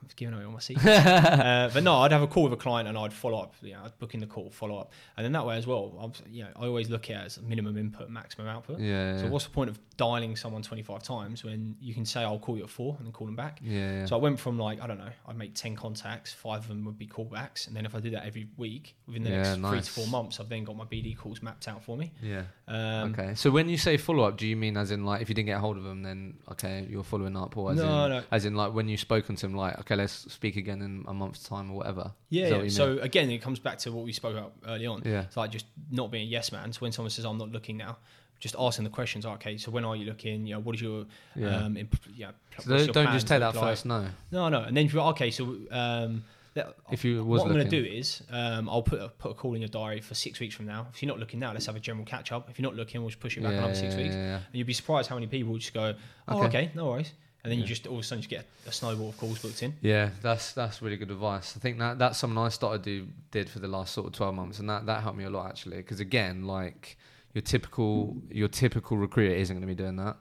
I'm 0.06 0.12
giving 0.16 0.36
away 0.36 0.46
all 0.46 0.52
my 0.52 0.60
secrets. 0.60 0.88
uh, 1.06 1.70
but 1.74 1.84
no, 1.84 1.98
I'd 1.98 2.12
have 2.12 2.22
a 2.22 2.28
call 2.28 2.44
with 2.44 2.54
a 2.54 2.58
client 2.58 2.88
and 2.88 2.98
I'd 2.98 3.14
follow 3.14 3.40
up. 3.40 3.56
You 3.62 3.74
know, 3.74 3.82
I'd 3.86 3.98
book 3.98 4.14
in 4.14 4.20
the 4.20 4.28
call, 4.28 4.50
follow 4.52 4.78
up, 4.78 4.92
and 5.18 5.26
then 5.26 5.32
that 5.32 5.46
way 5.46 5.58
as 5.58 5.66
well. 5.66 5.94
I'm, 6.00 6.14
you 6.32 6.44
know, 6.44 6.50
I 6.56 6.66
always 6.66 6.90
look 6.90 7.10
at 7.10 7.22
it 7.22 7.26
as 7.26 7.42
minimum 7.42 7.78
input, 7.78 8.10
maximum 8.10 8.48
output. 8.48 8.80
Yeah. 8.80 9.18
So 9.18 9.24
yeah. 9.24 9.30
what's 9.30 9.46
the 9.46 9.52
point 9.52 9.70
of 9.70 9.80
dialing 9.98 10.36
someone 10.36 10.62
25 10.62 11.04
times 11.04 11.44
when 11.44 11.76
you 11.80 11.94
can 11.94 12.06
say 12.06 12.22
I'll 12.22 12.38
call 12.40 12.58
you 12.58 12.64
at 12.64 12.70
four 12.70 12.96
and 12.98 13.06
then 13.06 13.14
call 13.14 13.28
them 13.28 13.36
back? 13.36 13.60
yeah, 13.64 13.92
yeah. 14.00 14.06
So 14.06 14.16
I 14.16 14.20
went 14.20 14.40
from 14.40 14.60
like 14.60 14.82
I 14.82 14.88
don't 14.88 14.98
know, 14.98 15.10
I'd 15.28 15.38
make 15.38 15.56
10 15.56 15.76
contacts, 15.76 16.34
five 16.34 16.62
of 16.64 16.68
them 16.68 16.84
would 16.86 16.98
be 16.98 17.08
callbacks, 17.08 17.68
and 17.68 17.76
then 17.76 17.86
if 17.86 17.96
I 17.96 18.00
did 18.00 18.14
that 18.14 18.26
every 18.26 18.48
week 18.58 18.96
within 19.08 19.24
the 19.24 19.30
Yeah, 19.30 19.56
next 19.56 19.70
three 19.70 19.82
to 19.82 19.92
four 19.92 20.08
months, 20.08 20.40
I've 20.40 20.50
then 20.50 20.64
got 20.64 20.76
my 20.76 20.86
BD 20.86 21.18
calls 21.18 21.42
mapped 21.42 21.68
out 21.68 21.84
for 21.84 21.96
me. 21.98 22.12
yeah. 22.22 22.44
Um, 22.68 23.14
okay. 23.14 23.36
So 23.36 23.52
when 23.52 23.70
you 23.70 23.78
say 23.78 23.96
follow 23.98 24.24
up, 24.24 24.38
do 24.38 24.48
you 24.48 24.56
mean 24.56 24.76
as 24.76 24.92
in 24.92 25.06
like 25.06 25.22
if 25.22 25.30
you 25.30 25.36
didn't 25.36 25.48
get 25.48 25.60
hold 25.60 25.78
of 25.78 25.84
them, 25.84 26.04
then 26.04 26.40
okay, 26.52 26.86
you're 26.90 27.04
following 27.04 27.38
up, 27.38 27.56
or 27.58 27.72
as 27.72 27.78
No, 27.78 28.06
in 28.06 28.12
no. 28.12 28.24
as 28.32 28.46
in 28.46 28.56
like 28.56 28.74
when 28.74 28.88
you've 28.90 29.00
spoken 29.00 29.36
to 29.36 29.48
them, 29.48 29.56
like 29.56 29.78
okay, 29.80 29.96
let's 29.96 30.32
speak 30.34 30.56
again 30.58 30.82
in 30.82 31.06
a 31.08 31.14
month's 31.14 31.44
time 31.44 31.72
or 31.72 31.78
whatever. 31.78 32.12
Yeah. 32.30 32.48
Yeah. 32.50 32.58
what 32.58 32.72
So 32.72 32.98
again, 33.00 33.30
it 33.30 33.42
comes 33.42 33.60
back 33.60 33.78
to 33.80 33.92
what 33.92 34.04
we 34.04 34.12
spoke 34.14 34.36
about 34.36 34.54
early 34.68 34.88
on. 34.88 35.04
Yeah. 35.06 35.22
It's 35.22 35.38
like 35.38 35.52
just 35.52 35.68
not 35.92 36.12
being 36.12 36.28
a 36.28 36.30
yes 36.30 36.52
man. 36.52 36.74
So 36.74 36.80
when 36.80 36.92
someone 36.92 37.12
says 37.12 37.24
I'm 37.26 37.38
not 37.38 37.52
looking 37.52 37.78
now, 37.78 37.98
just 38.40 38.56
asking 38.60 38.84
the 38.84 38.90
questions. 38.90 39.26
Okay, 39.26 39.58
so 39.58 39.72
when 39.72 39.86
are 39.86 39.96
you 39.96 40.06
looking? 40.06 40.46
You 40.46 40.56
know, 40.56 40.60
what 40.62 40.76
is 40.76 40.82
your 40.82 41.06
Yeah. 41.36 41.58
um, 41.58 41.78
imp- 41.78 42.00
yeah. 42.16 42.32
So 42.60 42.70
don't, 42.70 42.80
your 42.80 42.94
don't 42.94 43.12
just 43.14 43.28
take 43.28 43.40
that 43.40 43.56
like? 43.56 43.64
first. 43.64 43.86
No. 43.86 44.06
No, 44.32 44.50
no. 44.50 44.62
And 44.62 44.76
then 44.76 44.86
if 44.86 44.94
you 44.94 45.02
okay, 45.02 45.32
so 45.32 45.58
um, 45.72 46.24
that, 46.56 46.74
If 46.90 47.04
you 47.04 47.24
was 47.24 47.42
what 47.42 47.48
I'm 47.52 47.58
going 47.58 47.70
to 47.70 47.82
do 47.84 47.86
is 47.86 48.24
um, 48.32 48.70
I'll 48.70 48.82
put 48.82 49.02
a, 49.02 49.10
put 49.10 49.32
a 49.32 49.34
call 49.34 49.56
in 49.56 49.62
your 49.62 49.68
diary 49.68 50.00
for 50.00 50.16
six 50.16 50.40
weeks 50.40 50.56
from 50.56 50.66
now. 50.66 50.88
If 50.94 51.02
you're 51.04 51.08
not 51.08 51.20
looking 51.20 51.40
now, 51.40 51.52
let's 51.52 51.66
have 51.66 51.76
a 51.76 51.82
general 51.82 52.06
catch 52.06 52.32
up. 52.32 52.50
If 52.50 52.58
you're 52.58 52.70
not 52.70 52.76
looking, 52.76 53.02
we'll 53.02 53.10
just 53.10 53.20
push 53.20 53.36
it 53.38 53.44
back 53.44 53.52
yeah, 53.52 53.58
another 53.60 53.76
six 53.76 53.94
yeah, 53.94 54.02
weeks. 54.02 54.16
And 54.16 54.44
you'd 54.54 54.68
be 54.68 54.74
surprised 54.74 55.10
how 55.10 55.16
many 55.16 55.28
people 55.28 55.58
just 55.58 55.74
go, 55.74 55.94
oh, 56.30 56.38
Okay. 56.38 56.48
okay, 56.48 56.72
no 56.74 56.86
worries. 56.86 57.12
And 57.44 57.52
then 57.52 57.60
you 57.60 57.66
just 57.66 57.86
all 57.86 57.96
of 57.96 58.00
a 58.00 58.04
sudden 58.04 58.24
just 58.24 58.30
get 58.30 58.48
a 58.66 58.72
snowball 58.72 59.10
of 59.10 59.18
calls 59.18 59.38
booked 59.38 59.62
in. 59.62 59.76
Yeah, 59.82 60.10
that's 60.24 60.54
that's 60.54 60.82
really 60.82 60.98
good 60.98 61.12
advice. 61.12 61.54
I 61.56 61.60
think 61.60 61.78
that 61.78 62.00
that's 62.00 62.18
something 62.18 62.40
I 62.40 62.50
started 62.50 62.82
do 62.82 63.08
did 63.30 63.50
for 63.50 63.60
the 63.60 63.68
last 63.68 63.94
sort 63.94 64.08
of 64.08 64.14
twelve 64.14 64.34
months, 64.34 64.58
and 64.58 64.68
that 64.70 64.88
that 64.88 65.04
helped 65.04 65.18
me 65.18 65.26
a 65.26 65.30
lot 65.30 65.48
actually. 65.50 65.78
Because 65.78 66.00
again, 66.00 66.48
like 66.48 66.98
your 67.36 67.44
typical 67.44 68.18
your 68.32 68.48
typical 68.48 68.98
recruiter 68.98 69.36
isn't 69.36 69.56
going 69.56 69.62
to 69.62 69.68
be 69.68 69.76
doing 69.76 69.98
that, 69.98 70.16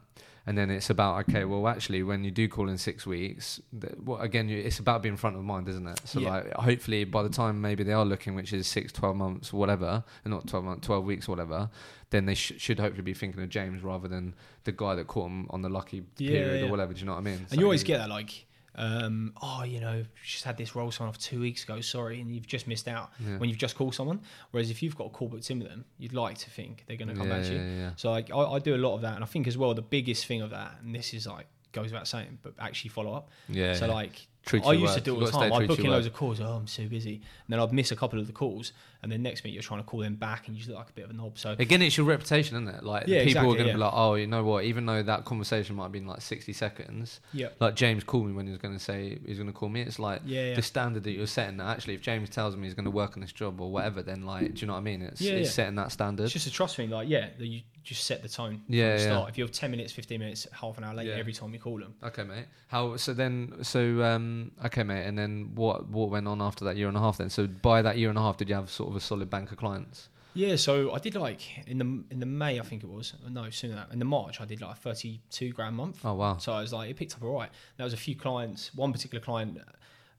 and 0.47 0.59
then 0.59 0.69
it's 0.71 0.91
about 0.91 1.27
okay, 1.29 1.45
well 1.45 1.67
actually 1.69 2.03
when 2.03 2.25
you 2.25 2.31
do 2.31 2.49
call 2.49 2.69
in 2.69 2.77
six 2.77 3.07
weeks, 3.07 3.61
th- 3.81 3.95
well 4.05 4.19
again 4.21 4.49
you, 4.49 4.59
it's 4.59 4.79
about 4.81 5.01
being 5.03 5.17
front 5.17 5.37
of 5.37 5.43
mind, 5.45 5.69
isn't 5.69 5.87
it? 5.89 6.01
So 6.05 6.21
Yeah. 6.21 6.31
like 6.31 6.53
hopefully 6.55 7.05
by 7.05 7.23
the 7.23 7.29
time 7.31 7.61
maybe 7.61 7.83
they 7.85 7.93
are 7.95 8.05
looking, 8.05 8.35
which 8.35 8.53
is 8.53 8.67
six, 8.67 8.93
12 8.93 9.17
months, 9.17 9.53
whatever, 9.53 10.05
and 10.25 10.35
not 10.35 10.47
twelve 10.47 10.65
months, 10.67 10.87
twelve 10.87 11.05
weeks, 11.05 11.29
whatever, 11.29 11.71
then 12.11 12.27
they 12.27 12.35
sh- 12.35 12.53
should 12.59 12.79
hopefully 12.81 13.03
be 13.05 13.15
thinking 13.15 13.43
of 13.43 13.49
James 13.49 13.83
rather 13.83 14.09
than 14.09 14.35
the 14.65 14.73
guy 14.73 14.95
that 14.97 15.07
caught 15.07 15.25
them 15.25 15.47
on 15.51 15.63
the 15.63 15.69
lucky 15.71 16.03
Yeah, 16.19 16.31
period 16.31 16.61
yeah. 16.61 16.67
or 16.67 16.71
whatever. 16.71 16.93
Do 16.93 17.01
you 17.01 17.07
know 17.07 17.13
what 17.13 17.19
I 17.19 17.23
mean? 17.23 17.47
And 17.51 17.61
you 17.61 17.65
always 17.67 17.85
get 17.85 17.99
that 17.99 18.11
like, 18.11 18.47
um, 18.77 19.33
oh, 19.43 19.63
you 19.65 19.81
know, 19.81 20.05
just 20.25 20.45
had 20.45 20.57
this 20.57 20.75
role 20.75 20.91
sign 20.91 21.09
off 21.09 21.19
two 21.19 21.41
weeks 21.41 21.65
ago, 21.65 21.81
sorry, 21.81 22.21
and 22.21 22.35
you've 22.35 22.47
just 22.47 22.67
missed 22.67 22.89
out 22.89 23.13
Yeah. 23.21 23.39
when 23.39 23.49
you've 23.49 23.59
just 23.59 23.77
called 23.77 23.95
someone. 23.95 24.21
Whereas 24.51 24.71
if 24.71 24.83
you've 24.83 24.97
got 24.97 25.07
a 25.07 25.11
call 25.11 25.29
booked 25.29 25.51
in 25.51 25.59
with 25.61 25.69
them, 25.69 25.85
you'd 25.99 26.13
like 26.13 26.39
to 26.39 26.51
think 26.51 26.85
they're 26.87 26.97
going 26.97 27.09
to 27.09 27.15
come 27.15 27.29
yeah, 27.29 27.37
back 27.39 27.45
to 27.47 27.53
you. 27.55 27.61
yeah. 27.61 27.91
So 27.97 28.11
like, 28.11 28.31
I, 28.33 28.39
I 28.39 28.59
do 28.59 28.75
a 28.75 28.79
lot 28.79 28.95
of 28.97 29.03
that, 29.03 29.15
and 29.15 29.23
I 29.23 29.27
think 29.27 29.47
as 29.47 29.57
well 29.57 29.75
the 29.75 29.83
biggest 29.83 30.27
thing 30.27 30.43
of 30.43 30.51
that, 30.51 30.77
and 30.83 30.95
this 30.95 31.15
is 31.15 31.27
like 31.27 31.47
goes 31.73 31.87
without 31.93 32.07
saying, 32.09 32.39
but 32.43 32.55
actually 32.59 32.91
follow 32.91 33.13
up. 33.15 33.31
Yeah, 33.49 33.75
so 33.75 33.87
like 33.87 34.27
I 34.53 34.73
used 34.73 34.95
to 34.95 35.01
do 35.01 35.13
it 35.13 35.15
all 35.15 35.21
the 35.21 35.31
got 35.31 35.33
to 35.33 35.37
stay 35.39 35.51
time. 35.51 35.63
I'd 35.63 35.69
book 35.69 35.79
in 35.79 35.87
loads 35.87 36.07
of 36.07 36.13
calls. 36.13 36.41
Oh, 36.41 36.45
I'm 36.45 36.67
so 36.67 36.87
busy, 36.87 37.15
and 37.15 37.23
then 37.49 37.61
I'd 37.61 37.73
miss 37.73 37.93
a 37.93 37.97
couple 37.97 38.19
of 38.19 38.27
the 38.27 38.33
calls, 38.33 38.73
and 39.03 39.11
then 39.11 39.23
next 39.23 39.45
minute 39.45 39.55
you're 39.55 39.63
trying 39.63 39.81
to 39.81 39.87
call 39.87 40.01
them 40.01 40.15
back, 40.17 40.47
and 40.47 40.57
you 40.57 40.61
just 40.61 40.69
look 40.71 40.79
like 40.79 40.91
a 40.91 40.93
bit 40.93 41.05
of 41.05 41.11
a 41.11 41.15
knob. 41.15 41.39
So 41.39 41.57
Again, 41.59 41.83
it's 41.83 41.97
your 41.97 42.07
reputation, 42.07 42.57
isn't 42.57 42.75
it? 42.75 42.85
Like 42.85 43.07
Yeah, 43.07 43.25
people 43.25 43.43
are 43.43 43.45
going 43.45 43.59
to 43.59 43.67
yeah. 43.67 43.73
be 43.73 43.79
like, 43.79 43.93
oh, 43.95 44.15
you 44.15 44.27
know 44.27 44.45
what? 44.45 44.65
Even 44.65 44.87
though 44.87 45.03
that 45.03 45.25
conversation 45.25 45.77
might 45.77 45.85
have 45.85 45.93
been 45.93 46.07
like 46.07 46.21
sixty 46.21 46.53
seconds, 46.53 47.21
yeah, 47.33 47.49
like 47.61 47.75
James 47.75 48.05
called 48.05 48.27
me 48.27 48.33
when 48.33 48.47
he 48.47 48.53
was 48.53 48.61
going 48.61 48.75
to 48.75 48.83
say 48.83 49.19
he's 49.27 49.39
going 49.39 49.49
to 49.49 49.53
call 49.53 49.69
me. 49.69 49.83
It's 49.83 49.99
like 49.99 50.23
yeah, 50.25 50.49
yeah. 50.49 50.55
the 50.55 50.63
standard 50.63 51.05
that 51.05 51.13
you're 51.13 51.27
setting. 51.27 51.57
That 51.57 51.69
actually, 51.69 51.95
if 51.95 52.03
James 52.03 52.29
tells 52.31 52.57
me 52.57 52.65
he's 52.65 52.75
going 52.75 52.85
to 52.85 52.91
work 52.91 53.17
on 53.17 53.21
this 53.21 53.33
job 53.33 53.61
or 53.61 53.71
whatever, 53.71 54.03
then 54.03 54.25
like, 54.27 54.55
do 54.55 54.61
you 54.61 54.67
know 54.67 54.75
what 54.75 54.81
I 54.81 54.83
mean? 54.83 55.03
It's, 55.03 55.21
it's 55.21 55.53
setting 55.53 55.77
that 55.77 55.93
standard. 55.93 56.25
It's 56.25 56.33
just 56.33 56.47
a 56.47 56.51
trust 56.53 56.77
thing. 56.77 56.91
Like, 56.91 57.09
yeah, 57.09 57.29
that 57.39 57.47
you 57.47 57.63
just 57.85 58.05
set 58.05 58.23
the 58.23 58.29
tone 58.29 58.63
Yeah, 58.67 58.97
the 58.97 59.03
yeah. 59.03 59.09
start. 59.11 59.29
If 59.29 59.39
you're 59.39 59.47
10 59.47 59.71
minutes, 59.71 59.93
15 59.93 60.19
minutes, 60.19 60.47
half 60.53 60.79
an 60.79 60.85
hour 60.85 60.95
late 60.95 61.11
every 61.11 61.35
time 61.35 61.53
you 61.53 61.61
call 61.61 61.79
them. 61.79 61.95
Okay, 62.03 62.25
mate. 62.25 62.47
How 62.69 62.97
so 62.97 63.13
then? 63.13 63.57
So 63.63 64.03
um, 64.03 64.34
okay, 64.67 64.83
mate. 64.83 65.05
And 65.07 65.17
then 65.19 65.53
what? 65.55 65.89
What 65.89 66.11
went 66.11 66.27
on 66.29 66.41
after 66.43 66.65
that 66.67 66.77
year 66.77 66.89
and 66.89 66.97
a 66.97 67.01
half? 67.01 67.19
Then, 67.19 67.31
so 67.31 67.47
by 67.47 67.83
that 67.83 67.97
year 67.99 68.09
and 68.09 68.19
a 68.19 68.23
half, 68.23 68.37
did 68.37 68.49
you 68.49 68.55
have 68.55 68.71
sort 68.71 68.91
of 68.91 68.97
a 68.97 69.01
solid 69.01 69.29
bank 69.31 69.51
of 69.53 69.57
clients? 69.59 70.09
Yeah, 70.37 70.57
so 70.57 70.93
I 70.93 70.99
did 70.99 71.15
like 71.15 71.43
in 71.69 71.79
the 71.79 71.85
in 72.13 72.19
the 72.21 72.27
May, 72.27 72.59
I 72.59 72.63
think 72.63 72.83
it 72.83 72.89
was. 72.91 73.15
No, 73.29 73.49
sooner 73.51 73.75
than 73.75 73.83
that. 73.85 73.93
In 73.93 73.99
the 74.01 74.05
March, 74.05 74.41
I 74.41 74.45
did 74.45 74.61
like 74.61 74.73
a 74.73 74.81
32 74.81 75.51
grand 75.53 75.77
month. 75.77 76.01
Oh 76.05 76.15
wow. 76.15 76.39
So 76.39 76.53
I 76.53 76.61
was 76.61 76.73
like, 76.73 76.91
it 76.91 76.97
picked 76.97 77.15
up 77.15 77.23
all 77.23 77.35
right. 77.39 77.51
There 77.77 77.85
was 77.85 77.93
a 77.93 77.97
few 78.07 78.17
clients. 78.17 78.75
One 78.75 78.91
particular 78.93 79.23
client, 79.25 79.59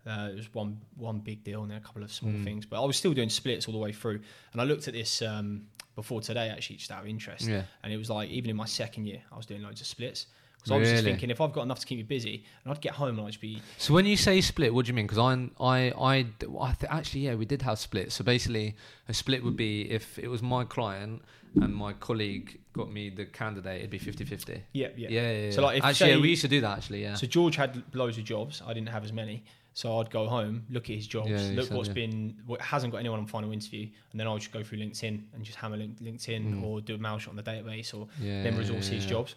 uh, 0.08 0.30
it 0.32 0.36
was 0.38 0.54
one 0.54 0.80
one 0.96 1.20
big 1.20 1.44
deal 1.44 1.64
and 1.64 1.72
then 1.72 1.80
a 1.80 1.82
couple 1.82 2.02
of 2.02 2.14
small 2.14 2.32
Mm. 2.32 2.44
things. 2.46 2.66
But 2.66 2.82
I 2.82 2.86
was 2.86 2.96
still 2.96 3.14
doing 3.14 3.28
splits 3.30 3.68
all 3.68 3.74
the 3.74 3.80
way 3.80 3.92
through. 3.92 4.22
And 4.54 4.62
I 4.62 4.64
looked 4.64 4.88
at 4.88 4.94
this 4.94 5.22
um, 5.22 5.68
before 5.96 6.22
today, 6.22 6.48
actually, 6.50 6.78
just 6.78 6.92
out 6.92 7.02
of 7.02 7.08
interest. 7.10 7.46
Yeah. 7.48 7.64
And 7.84 7.92
it 7.92 7.98
was 7.98 8.10
like, 8.10 8.30
even 8.30 8.50
in 8.50 8.56
my 8.56 8.66
second 8.68 9.08
year, 9.08 9.22
I 9.34 9.36
was 9.36 9.46
doing 9.46 9.64
loads 9.64 9.82
of 9.82 9.88
splits. 9.88 10.28
Because 10.66 10.76
I 10.76 10.80
was 10.80 10.90
just 10.90 11.02
Really? 11.04 11.12
thinking, 11.14 11.30
if 11.30 11.40
I've 11.42 11.54
got 11.54 11.62
enough 11.62 11.80
to 11.82 11.86
keep 11.86 11.98
me 12.00 12.04
busy, 12.04 12.44
and 12.64 12.74
I'd 12.74 12.82
get 12.82 12.94
home 12.94 13.20
and 13.20 13.28
I'd 13.28 13.32
just 13.32 13.42
be, 13.42 13.62
So 13.78 13.94
when 13.94 14.06
you 14.08 14.18
say 14.18 14.42
split, 14.42 14.74
what 14.74 14.86
do 14.86 14.90
you 14.90 14.96
mean? 14.96 15.06
Because 15.06 15.20
I, 15.20 15.64
I, 15.64 15.92
I, 15.92 16.14
I 16.60 16.72
th- 16.74 16.90
actually, 16.92 17.22
yeah, 17.22 17.36
we 17.36 17.46
did 17.46 17.62
have 17.62 17.78
splits. 17.78 18.16
So 18.16 18.24
basically, 18.24 18.76
a 19.08 19.14
split 19.14 19.44
would 19.44 19.56
be 19.56 19.82
if 19.92 20.18
it 20.18 20.28
was 20.28 20.42
my 20.42 20.64
client 20.64 21.22
and 21.62 21.74
my 21.74 21.94
colleague 21.94 22.60
got 22.74 22.92
me 22.92 23.10
the 23.10 23.26
candidate, 23.26 23.78
it'd 23.78 23.92
be 23.92 24.00
50-50. 24.00 24.62
yeah, 24.74 24.88
yeah. 24.98 25.08
Yeah, 25.10 25.22
yeah. 25.32 25.32
yeah. 25.46 25.52
So, 25.52 25.62
like, 25.62 25.78
if 25.78 25.86
actually, 25.86 26.10
yeah, 26.14 26.18
we 26.20 26.30
used 26.30 26.42
to 26.42 26.48
do 26.48 26.62
that. 26.62 26.78
Actually, 26.80 27.04
yeah. 27.04 27.14
So 27.14 27.28
George 27.28 27.56
had 27.56 27.84
loads 27.94 28.18
of 28.18 28.24
jobs. 28.24 28.64
I 28.66 28.74
didn't 28.74 28.90
have 28.90 29.04
as 29.04 29.14
many. 29.14 29.44
So 29.74 30.00
I'd 30.00 30.10
go 30.10 30.26
home, 30.28 30.66
look 30.70 30.90
at 30.90 30.96
his 30.96 31.06
jobs, 31.06 31.30
Yeah, 31.30 31.50
you 31.50 31.56
look 31.58 31.68
said, 31.68 31.76
what's 31.76 31.90
yeah. 31.90 31.94
been, 31.96 32.36
what 32.46 32.62
hasn't 32.62 32.94
got 32.94 33.00
anyone 33.00 33.20
on 33.20 33.28
final 33.28 33.52
interview, 33.52 33.90
and 34.12 34.18
then 34.20 34.26
I'll 34.26 34.38
just 34.38 34.54
go 34.54 34.64
through 34.64 34.78
LinkedIn 34.78 35.22
and 35.34 35.44
just 35.44 35.58
hammer 35.58 35.76
link, 35.76 36.00
LinkedIn 36.02 36.56
Mm. 36.56 36.64
or 36.64 36.80
do 36.80 36.96
a 36.96 36.98
mail 36.98 37.18
shot 37.18 37.32
on 37.32 37.36
the 37.36 37.44
database 37.44 37.94
or 37.94 38.08
yeah, 38.22 38.42
then 38.44 38.58
resource 38.58 38.88
yeah, 38.88 38.96
his 38.96 39.04
yeah. 39.04 39.10
jobs. 39.10 39.36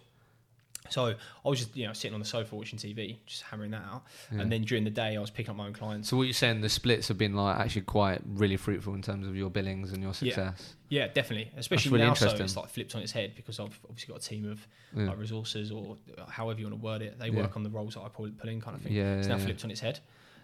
So 0.89 1.07
I 1.45 1.49
was 1.49 1.59
just 1.59 1.75
you 1.75 1.87
know 1.87 1.93
sitting 1.93 2.13
on 2.13 2.19
the 2.19 2.25
sofa 2.25 2.55
watching 2.55 2.77
TV, 2.79 3.17
just 3.25 3.43
hammering 3.43 3.71
that 3.71 3.83
out, 3.83 4.03
Yeah. 4.31 4.41
and 4.41 4.51
then 4.51 4.61
during 4.63 4.83
the 4.83 4.89
day 4.89 5.15
I 5.15 5.19
was 5.19 5.29
picking 5.29 5.51
up 5.51 5.55
my 5.57 5.67
own 5.67 5.73
clients. 5.73 6.09
So 6.09 6.17
what 6.17 6.23
you're 6.23 6.33
saying, 6.33 6.61
the 6.61 6.69
splits 6.69 7.07
have 7.07 7.17
been 7.17 7.33
like 7.35 7.57
actually 7.59 7.81
quite 7.83 8.21
really 8.25 8.57
fruitful 8.57 8.93
in 8.95 9.01
terms 9.01 9.27
of 9.27 9.35
your 9.35 9.49
billings 9.49 9.91
and 9.91 10.01
your 10.03 10.13
success. 10.13 10.75
Yeah, 10.89 11.07
definitely. 11.07 11.51
Especially 11.57 11.91
really 11.91 12.05
now, 12.07 12.13
so 12.15 12.29
it's 12.35 12.55
like 12.57 12.69
flipped 12.69 12.95
on 12.95 13.01
its 13.01 13.11
head 13.11 13.33
because 13.35 13.59
I've 13.59 13.79
obviously 13.87 14.13
got 14.13 14.23
a 14.23 14.27
team 14.27 14.49
of 14.51 14.67
Yeah, 14.95 15.09
like 15.09 15.19
resources 15.19 15.71
or 15.71 15.97
however 16.27 16.59
you 16.59 16.65
want 16.67 16.79
to 16.81 16.83
word 16.85 17.01
it. 17.03 17.19
They 17.19 17.29
Yeah. 17.29 17.41
work 17.41 17.55
on 17.55 17.63
the 17.63 17.69
roles 17.69 17.93
that 17.93 18.01
I 18.01 18.09
pull, 18.09 18.29
pull 18.37 18.49
in, 18.49 18.59
kind 18.59 18.75
of 18.75 18.81
thing. 18.81 18.93
yeah, 18.93 19.17
It's 19.17 19.27
yeah, 19.27 19.33
now 19.35 19.39
yeah. 19.39 19.45
flipped 19.45 19.63
on 19.63 19.71
its 19.71 19.81
head. 19.81 19.99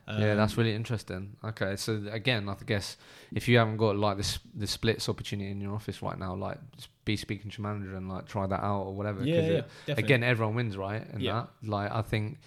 Yeah, 0.07 0.31
Um, 0.31 0.37
that's 0.37 0.57
really 0.57 0.73
interesting. 0.75 1.35
Okay, 1.43 1.75
so 1.75 2.01
again, 2.11 2.47
I 2.49 2.55
guess 2.65 2.97
if 3.33 3.47
you 3.47 3.57
haven't 3.57 3.77
got 3.77 3.95
like 3.97 4.17
this 4.17 4.39
the 4.53 4.67
splits 4.67 5.09
opportunity 5.09 5.49
in 5.51 5.59
your 5.61 5.73
office 5.73 6.01
right 6.01 6.17
now, 6.17 6.35
like 6.35 6.57
just 6.75 6.89
be 7.05 7.15
speaking 7.17 7.49
to 7.51 7.61
your 7.61 7.67
manager 7.71 7.95
and 7.95 8.07
like 8.09 8.27
try 8.27 8.45
that 8.47 8.63
out 8.63 8.83
or 8.83 8.93
whatever. 8.95 9.23
yeah, 9.23 9.35
yeah, 9.41 9.61
definitely. 9.85 10.03
again, 10.03 10.23
everyone 10.23 10.55
wins, 10.55 10.77
right? 10.77 11.03
And 11.11 11.21
Yeah. 11.21 11.45
that, 11.61 11.69
like, 11.69 11.91
I 11.91 12.01
think, 12.01 12.37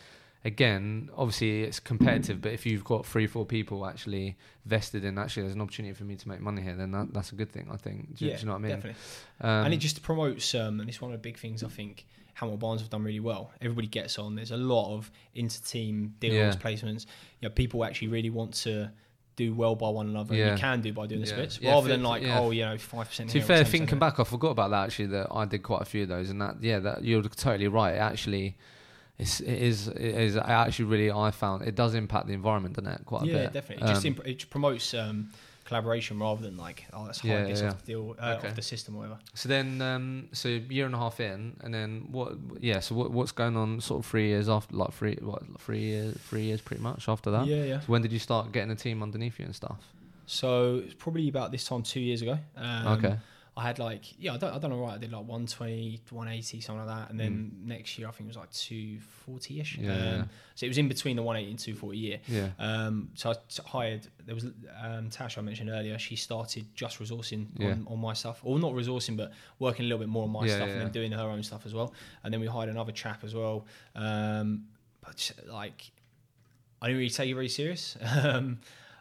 again, 0.44 1.10
obviously 1.16 1.62
it's 1.62 1.80
competitive, 1.80 2.40
but 2.40 2.52
if 2.52 2.64
you've 2.66 2.84
got 2.84 3.04
three, 3.06 3.26
four 3.26 3.44
people 3.44 3.86
actually 3.86 4.36
vested 4.64 5.04
in, 5.04 5.18
actually, 5.18 5.42
there's 5.44 5.54
an 5.54 5.60
opportunity 5.60 5.94
for 5.94 6.04
me 6.04 6.16
to 6.16 6.28
make 6.28 6.40
money 6.40 6.62
here, 6.62 6.74
then 6.76 6.90
that, 6.92 7.12
that's 7.12 7.32
a 7.32 7.34
good 7.34 7.50
thing, 7.50 7.68
I 7.72 7.76
think. 7.76 8.16
Do, 8.16 8.26
yeah, 8.26 8.34
do 8.36 8.40
you 8.40 8.46
know 8.46 8.52
what 8.52 8.58
I 8.58 8.62
mean? 8.62 8.70
Definitely. 8.76 9.00
Um, 9.40 9.64
and 9.66 9.74
it 9.74 9.78
just 9.78 10.02
promotes, 10.02 10.54
um, 10.54 10.80
and 10.80 10.88
it's 10.88 11.00
one 11.00 11.12
of 11.12 11.18
the 11.20 11.22
big 11.22 11.38
things 11.38 11.62
I 11.62 11.68
think 11.68 12.06
Hamilton 12.38 12.58
Barnes 12.60 12.80
have 12.80 12.90
done 12.90 13.02
really 13.02 13.20
well. 13.20 13.50
Everybody 13.60 13.88
gets 13.88 14.18
on. 14.18 14.34
There's 14.36 14.52
a 14.52 14.56
lot 14.56 14.94
of 14.94 15.10
inter-team 15.34 16.14
deals, 16.20 16.34
Yeah. 16.34 16.52
placements. 16.52 17.06
You 17.40 17.48
know, 17.48 17.50
people 17.50 17.84
actually 17.84 18.08
really 18.08 18.30
want 18.30 18.54
to 18.64 18.90
do 19.36 19.54
well 19.54 19.74
by 19.74 19.88
one 19.88 20.08
another. 20.08 20.34
Yeah. 20.34 20.48
And 20.48 20.58
you 20.58 20.60
can 20.60 20.80
do 20.80 20.92
by 20.92 21.06
doing 21.06 21.20
the 21.20 21.26
Yeah. 21.26 21.32
splits, 21.32 21.60
Yeah, 21.60 21.70
rather 21.72 21.86
fit- 21.88 21.94
than 21.94 22.02
like, 22.04 22.22
yeah. 22.22 22.38
oh, 22.40 22.50
you 22.50 22.64
know, 22.64 22.76
five 22.78 23.08
percent. 23.08 23.30
to 23.30 23.34
be 23.34 23.40
fair, 23.40 23.64
thinking 23.64 23.98
back, 23.98 24.18
I 24.20 24.24
forgot 24.24 24.50
about 24.50 24.70
that 24.70 24.84
actually. 24.84 25.06
That 25.06 25.28
I 25.32 25.44
did 25.46 25.62
quite 25.62 25.82
a 25.82 25.84
few 25.84 26.02
of 26.04 26.08
those, 26.08 26.30
and 26.30 26.40
that 26.40 26.56
yeah, 26.62 26.78
that 26.80 27.04
you're 27.04 27.22
totally 27.22 27.68
right. 27.68 27.94
It 27.94 27.98
actually, 27.98 28.56
it's, 29.18 29.40
it 29.40 29.58
is 29.62 29.88
it 29.88 29.96
is 30.00 30.36
I 30.36 30.50
actually 30.66 30.84
really 30.86 31.10
I 31.10 31.30
found 31.32 31.62
it 31.66 31.74
does 31.74 31.94
impact 31.94 32.26
the 32.28 32.34
environment, 32.34 32.76
doesn't 32.76 32.92
it? 32.92 33.04
Quite 33.04 33.22
a 33.22 33.26
yeah, 33.26 33.32
bit. 33.44 33.52
definitely. 33.52 33.84
It 33.84 33.88
just 33.94 34.04
Um, 34.06 34.12
imp- 34.12 34.26
it 34.26 34.50
promotes 34.50 34.94
um, 34.94 35.30
collaboration 35.68 36.18
rather 36.18 36.42
than 36.42 36.56
like, 36.56 36.86
oh, 36.92 37.02
let's 37.02 37.20
hide 37.20 37.28
Yeah, 37.28 37.44
this 37.44 37.60
yeah, 37.60 37.68
off 37.68 37.78
the 37.84 37.86
deal, 37.92 38.16
uh, 38.18 38.36
Okay. 38.38 38.48
off 38.48 38.56
the 38.56 38.62
system, 38.62 38.94
or 38.96 39.00
whatever. 39.00 39.18
So 39.34 39.48
then, 39.48 39.80
um, 39.82 40.28
so 40.32 40.48
year 40.48 40.86
and 40.86 40.94
a 40.94 40.98
half 40.98 41.20
in, 41.20 41.56
and 41.60 41.72
then 41.72 42.08
what? 42.10 42.32
Yeah. 42.60 42.80
So 42.80 42.94
what, 42.94 43.10
what's 43.10 43.32
going 43.32 43.56
on? 43.56 43.80
Sort 43.80 44.00
of 44.00 44.06
three 44.06 44.28
years 44.28 44.48
after, 44.48 44.74
like 44.74 44.92
three, 44.92 45.16
what, 45.20 45.42
three 45.60 45.80
years, 45.80 46.16
three 46.28 46.42
years, 46.44 46.60
pretty 46.60 46.82
much 46.82 47.08
after 47.08 47.30
that. 47.30 47.46
Yeah, 47.46 47.64
yeah. 47.64 47.80
So 47.80 47.86
when 47.86 48.02
did 48.02 48.12
you 48.12 48.18
start 48.18 48.50
getting 48.52 48.70
a 48.70 48.76
team 48.76 49.02
underneath 49.02 49.38
you 49.38 49.44
and 49.44 49.54
stuff? 49.54 49.78
So 50.26 50.82
it's 50.84 50.94
probably 50.94 51.28
about 51.28 51.52
this 51.52 51.64
time 51.64 51.82
two 51.82 52.00
years 52.00 52.22
ago. 52.22 52.38
Um, 52.56 52.86
okay. 52.98 53.16
I 53.58 53.62
had 53.62 53.80
like 53.80 54.04
yeah, 54.20 54.34
I 54.34 54.36
don't 54.36 54.54
I 54.54 54.58
don't 54.58 54.70
know 54.70 54.80
right. 54.80 54.94
I 54.94 54.98
did 54.98 55.10
like 55.10 55.26
120, 55.26 56.00
180, 56.10 56.60
something 56.60 56.86
like 56.86 56.96
that, 56.96 57.10
and 57.10 57.18
then 57.18 57.52
next 57.64 57.98
year 57.98 58.06
I 58.06 58.12
think 58.12 58.26
it 58.26 58.28
was 58.28 58.36
like 58.36 58.52
two 58.52 59.00
forty 59.26 59.58
ish. 59.60 59.76
Mm. 59.76 59.84
Yeah, 59.84 59.90
um, 59.92 59.98
yeah. 59.98 60.24
So 60.54 60.66
it 60.66 60.68
was 60.68 60.78
in 60.78 60.86
between 60.88 61.16
the 61.16 61.22
one 61.24 61.36
eighty 61.36 61.50
and 61.50 61.58
two 61.58 61.74
forty 61.74 61.98
year. 61.98 62.20
Yeah. 62.28 62.50
Um, 62.60 63.10
so 63.14 63.30
I 63.30 63.34
t- 63.34 63.62
hired. 63.66 64.06
There 64.24 64.34
was 64.36 64.46
um, 64.80 65.10
Tash 65.10 65.38
I 65.38 65.40
mentioned 65.40 65.70
earlier. 65.70 65.98
She 65.98 66.14
started 66.14 66.66
just 66.76 67.00
resourcing 67.00 67.46
Yeah. 67.58 67.72
on, 67.72 67.86
on 67.90 67.98
my 67.98 68.12
stuff, 68.12 68.38
or 68.44 68.58
not 68.60 68.74
resourcing, 68.74 69.16
but 69.16 69.32
working 69.58 69.86
a 69.86 69.88
little 69.88 69.98
bit 69.98 70.08
more 70.08 70.22
on 70.24 70.30
my 70.30 70.46
Yeah, 70.46 70.54
stuff, 70.56 70.68
and 70.68 70.80
then 70.80 70.90
doing 70.92 71.10
her 71.10 71.24
own 71.28 71.42
stuff 71.42 71.66
as 71.66 71.74
well. 71.74 71.92
And 72.22 72.32
then 72.32 72.40
we 72.40 72.46
hired 72.46 72.68
another 72.68 72.92
chap 72.92 73.24
as 73.24 73.34
well. 73.34 73.66
Um, 73.96 74.66
but 75.00 75.32
like, 75.46 75.90
I 76.80 76.86
didn't 76.86 76.98
really 76.98 77.10
take 77.10 77.28
it 77.30 77.34
very 77.34 77.48
serious. 77.48 77.96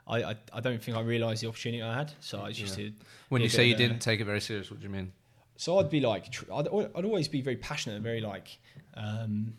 I, 0.08 0.24
I, 0.32 0.36
I 0.54 0.60
don't 0.62 0.82
think 0.82 0.96
I 0.98 1.02
realised 1.02 1.44
the 1.44 1.48
opportunity 1.48 1.84
I 1.84 1.96
had, 1.98 2.14
so 2.20 2.42
I 2.42 2.52
just 2.52 2.78
Yeah. 2.78 2.90
When 3.30 3.42
you 3.42 3.50
say 3.50 3.66
you 3.68 3.76
didn't 3.76 4.00
take 4.00 4.20
it 4.22 4.26
very 4.26 4.42
serious, 4.42 4.72
what 4.72 4.80
do 4.80 4.86
you 4.86 4.92
mean? 4.94 5.12
So 5.58 5.80
I'd 5.80 5.90
be 5.90 6.00
like, 6.00 6.32
tr- 6.32 6.52
I'd, 6.54 6.68
I'd 6.68 7.06
always 7.06 7.28
be 7.28 7.42
very 7.42 7.58
passionate 7.58 7.96
and 7.96 8.04
very 8.04 8.22
like, 8.22 8.58
um, 8.96 9.54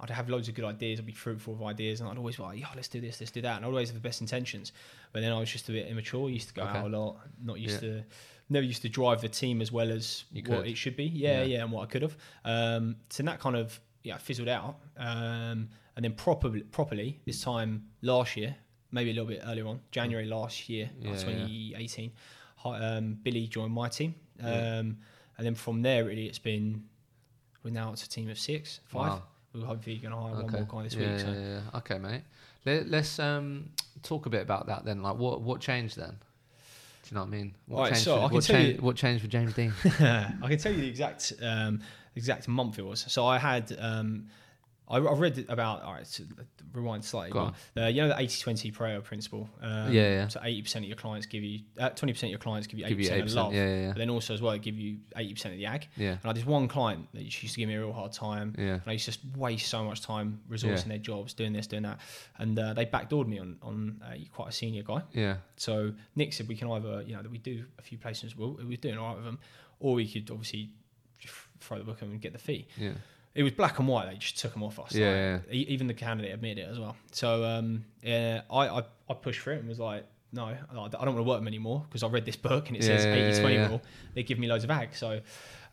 I'd 0.00 0.10
have 0.10 0.28
loads 0.28 0.48
of 0.48 0.54
good 0.54 0.64
ideas. 0.64 0.98
I'd 0.98 1.06
be 1.06 1.12
fruitful 1.12 1.54
of 1.54 1.62
ideas, 1.62 2.00
and 2.00 2.08
I'd 2.08 2.16
always 2.18 2.36
be 2.36 2.42
like, 2.42 2.58
yeah, 2.58 2.66
let's 2.74 2.88
do 2.88 3.00
this, 3.00 3.20
let's 3.20 3.30
do 3.30 3.40
that. 3.42 3.56
And 3.56 3.64
I'd 3.64 3.68
always 3.68 3.88
have 3.88 3.94
the 3.94 4.00
best 4.08 4.20
intentions. 4.20 4.72
But 5.12 5.20
then 5.20 5.32
I 5.32 5.38
was 5.38 5.50
just 5.50 5.68
a 5.68 5.72
bit 5.72 5.86
immature. 5.88 6.28
Used 6.30 6.48
to 6.48 6.54
go 6.54 6.62
Okay. 6.62 6.78
out 6.78 6.86
a 6.86 6.88
lot, 6.98 7.16
not 7.42 7.60
used 7.60 7.82
Yeah. 7.82 7.90
to, 7.90 8.04
never 8.48 8.66
used 8.66 8.82
to 8.82 8.88
drive 8.88 9.20
the 9.20 9.28
team 9.28 9.60
as 9.62 9.70
well 9.70 9.90
as 9.90 10.24
You 10.32 10.42
what 10.46 10.58
could. 10.60 10.66
it 10.68 10.76
should 10.76 10.96
be. 10.96 11.04
Yeah, 11.04 11.40
Yeah. 11.42 11.44
yeah, 11.44 11.62
and 11.62 11.72
what 11.72 11.82
I 11.82 11.86
could 11.86 12.02
have. 12.02 12.16
Um, 12.44 12.96
so 13.10 13.22
that 13.22 13.40
kind 13.40 13.56
of 13.56 13.78
yeah 14.02 14.16
fizzled 14.18 14.48
out. 14.48 14.76
Um, 14.96 15.68
and 15.96 16.04
then 16.04 16.14
properly, 16.14 16.62
properly 16.62 17.20
this 17.26 17.42
time 17.42 17.84
last 18.02 18.36
year, 18.36 18.56
maybe 18.92 19.10
a 19.10 19.12
little 19.14 19.28
bit 19.28 19.42
earlier 19.46 19.66
on, 19.66 19.80
January 19.90 20.26
last 20.26 20.68
year, 20.68 20.90
Yeah, 21.00 21.10
like 21.10 21.20
yeah. 21.20 21.24
2018. 21.26 22.12
Um, 22.64 23.18
Billy 23.22 23.46
joined 23.46 23.72
my 23.72 23.88
team. 23.88 24.14
Um, 24.42 24.46
Yeah. 24.48 24.78
and 24.80 24.96
then 25.38 25.54
from 25.54 25.82
there, 25.82 26.04
really, 26.04 26.26
it's 26.26 26.38
been 26.38 26.84
we're 27.62 27.70
now 27.70 27.92
it's 27.92 28.04
a 28.04 28.08
team 28.08 28.28
of 28.30 28.38
six, 28.38 28.80
five. 28.86 29.10
Wow. 29.12 29.22
We're 29.54 29.66
hopefully 29.66 29.96
going 29.98 30.12
to 30.14 30.20
hire 30.20 30.32
one 30.34 30.44
Okay. 30.44 30.56
more 30.58 30.66
guy 30.66 30.82
this 30.84 30.96
week. 30.96 31.18
So. 31.20 31.26
yeah, 31.26 31.38
yeah. 31.72 31.78
Okay, 31.78 31.98
mate. 31.98 32.22
Let, 32.64 32.88
let's 32.88 33.18
um, 33.18 33.70
talk 34.02 34.26
a 34.26 34.30
bit 34.30 34.42
about 34.42 34.66
that 34.66 34.84
then. 34.84 35.02
Like, 35.02 35.16
what 35.16 35.40
what 35.42 35.60
changed 35.60 35.96
then? 35.96 36.10
Do 36.10 37.08
you 37.10 37.14
know 37.16 37.22
what 37.22 37.26
I 37.26 37.30
mean? 37.30 37.54
What 37.66 37.76
Alright, 37.76 37.92
changed? 37.94 38.04
so 38.04 38.16
for, 38.16 38.24
I 38.24 38.26
can 38.28 38.34
what, 38.34 38.44
tell 38.44 38.62
you- 38.62 38.74
what 38.80 38.96
changed 38.96 39.22
for 39.24 39.28
James 39.30 39.54
Dean? 39.54 39.72
I 39.84 40.32
can 40.48 40.58
tell 40.58 40.72
you 40.72 40.80
the 40.82 40.88
exact 40.88 41.32
um, 41.42 41.80
exact 42.14 42.46
month 42.48 42.78
it 42.78 42.84
was. 42.84 43.04
So 43.08 43.26
I 43.26 43.38
had 43.38 43.76
um, 43.80 44.26
I, 44.90 44.96
I 44.98 45.14
read 45.14 45.46
about 45.48 45.82
all 45.82 45.92
right. 45.94 46.06
So 46.06 46.24
rewind 46.72 47.04
slightly. 47.04 47.32
Go 47.32 47.52
but, 47.74 47.84
uh, 47.84 47.86
you 47.86 48.02
know 48.02 48.08
the 48.08 48.14
80-20 48.14 48.74
Pareto 48.74 49.02
principle. 49.04 49.48
Um, 49.62 49.92
Yeah, 49.92 50.08
yeah. 50.10 50.28
So 50.28 50.40
eighty 50.42 50.62
percent 50.62 50.84
of 50.84 50.88
your 50.88 50.96
clients 50.96 51.26
give 51.26 51.42
you 51.42 51.60
uh, 51.78 51.90
twenty 51.90 52.12
percent 52.12 52.28
of 52.28 52.32
your 52.32 52.38
clients 52.40 52.66
give 52.66 52.78
you 52.80 52.86
eighty 52.86 52.96
percent 52.96 53.22
of 53.22 53.32
love. 53.32 53.54
Yeah, 53.54 53.66
yeah, 53.74 53.86
But 53.88 53.98
then 53.98 54.10
also 54.10 54.34
as 54.34 54.42
well, 54.42 54.56
give 54.58 54.76
you 54.76 54.98
eighty 55.16 55.32
percent 55.34 55.54
of 55.54 55.58
the 55.58 55.66
ag. 55.66 55.86
yeah, 55.96 56.10
And 56.12 56.20
I 56.24 56.28
had 56.28 56.36
this 56.36 56.44
one 56.46 56.68
client 56.68 57.06
that 57.14 57.22
used 57.22 57.54
to 57.54 57.60
give 57.60 57.68
me 57.68 57.74
a 57.76 57.80
real 57.80 57.92
hard 57.92 58.12
time. 58.12 58.54
yeah, 58.58 58.74
And 58.74 58.82
I 58.86 58.92
used 58.92 59.04
to 59.06 59.12
just 59.12 59.24
waste 59.36 59.68
so 59.68 59.84
much 59.84 60.02
time 60.02 60.40
resourcing 60.50 60.82
Yeah. 60.86 60.88
their 60.88 60.98
jobs, 60.98 61.34
doing 61.34 61.52
this, 61.52 61.66
doing 61.66 61.82
that, 61.84 62.00
and 62.38 62.58
uh, 62.58 62.74
they 62.74 62.86
backdoored 62.86 63.28
me 63.28 63.38
on 63.38 63.56
on 63.62 64.00
uh, 64.04 64.14
quite 64.34 64.48
a 64.48 64.52
senior 64.52 64.82
guy. 64.82 65.02
yeah, 65.12 65.36
So 65.56 65.92
Nick 66.16 66.32
said 66.32 66.48
we 66.48 66.56
can 66.56 66.68
either, 66.70 67.02
you 67.02 67.14
know, 67.14 67.22
that 67.22 67.30
we 67.30 67.38
do 67.38 67.64
a 67.78 67.82
few 67.82 67.96
placements, 67.98 68.34
we 68.36 68.46
we 68.46 68.64
were 68.64 68.76
doing 68.76 68.98
all 68.98 69.08
right 69.08 69.16
with 69.16 69.24
them, 69.24 69.38
or 69.78 69.94
we 69.94 70.06
could 70.08 70.30
obviously 70.30 70.70
throw 71.60 71.78
the 71.78 71.84
book 71.84 71.96
at 71.96 72.00
them 72.00 72.12
and 72.12 72.20
get 72.20 72.32
the 72.32 72.38
fee. 72.38 72.66
yeah, 72.78 72.92
It 73.34 73.42
was 73.44 73.52
black 73.52 73.78
and 73.78 73.86
white. 73.86 74.10
They 74.10 74.16
just 74.16 74.38
took 74.38 74.52
them 74.52 74.62
off 74.64 74.78
us. 74.80 74.92
Yeah, 74.94 75.38
like, 75.46 75.54
e- 75.54 75.66
Even 75.68 75.86
the 75.86 75.94
candidate 75.94 76.32
admitted 76.34 76.62
it 76.64 76.68
as 76.68 76.78
well. 76.80 76.96
So 77.12 77.44
um, 77.44 77.84
yeah, 78.02 78.42
I, 78.50 78.68
I 78.68 78.82
I 79.08 79.14
pushed 79.14 79.40
for 79.40 79.52
it 79.52 79.60
and 79.60 79.68
was 79.68 79.78
like, 79.78 80.04
no, 80.32 80.44
I 80.46 80.56
don't 80.74 80.92
want 80.92 81.16
to 81.16 81.22
work 81.22 81.38
them 81.38 81.48
anymore 81.48 81.84
because 81.88 82.02
I 82.02 82.08
read 82.08 82.24
this 82.24 82.36
book 82.36 82.68
and 82.68 82.76
it 82.76 82.82
Yeah, 82.82 82.96
says 82.98 83.06
yeah, 83.06 83.14
80 83.14 83.40
20 83.40 83.54
yeah. 83.56 83.68
rule. 83.68 83.82
They 84.14 84.22
give 84.24 84.38
me 84.38 84.46
loads 84.48 84.64
of 84.64 84.70
ag. 84.70 84.90
So, 84.94 85.20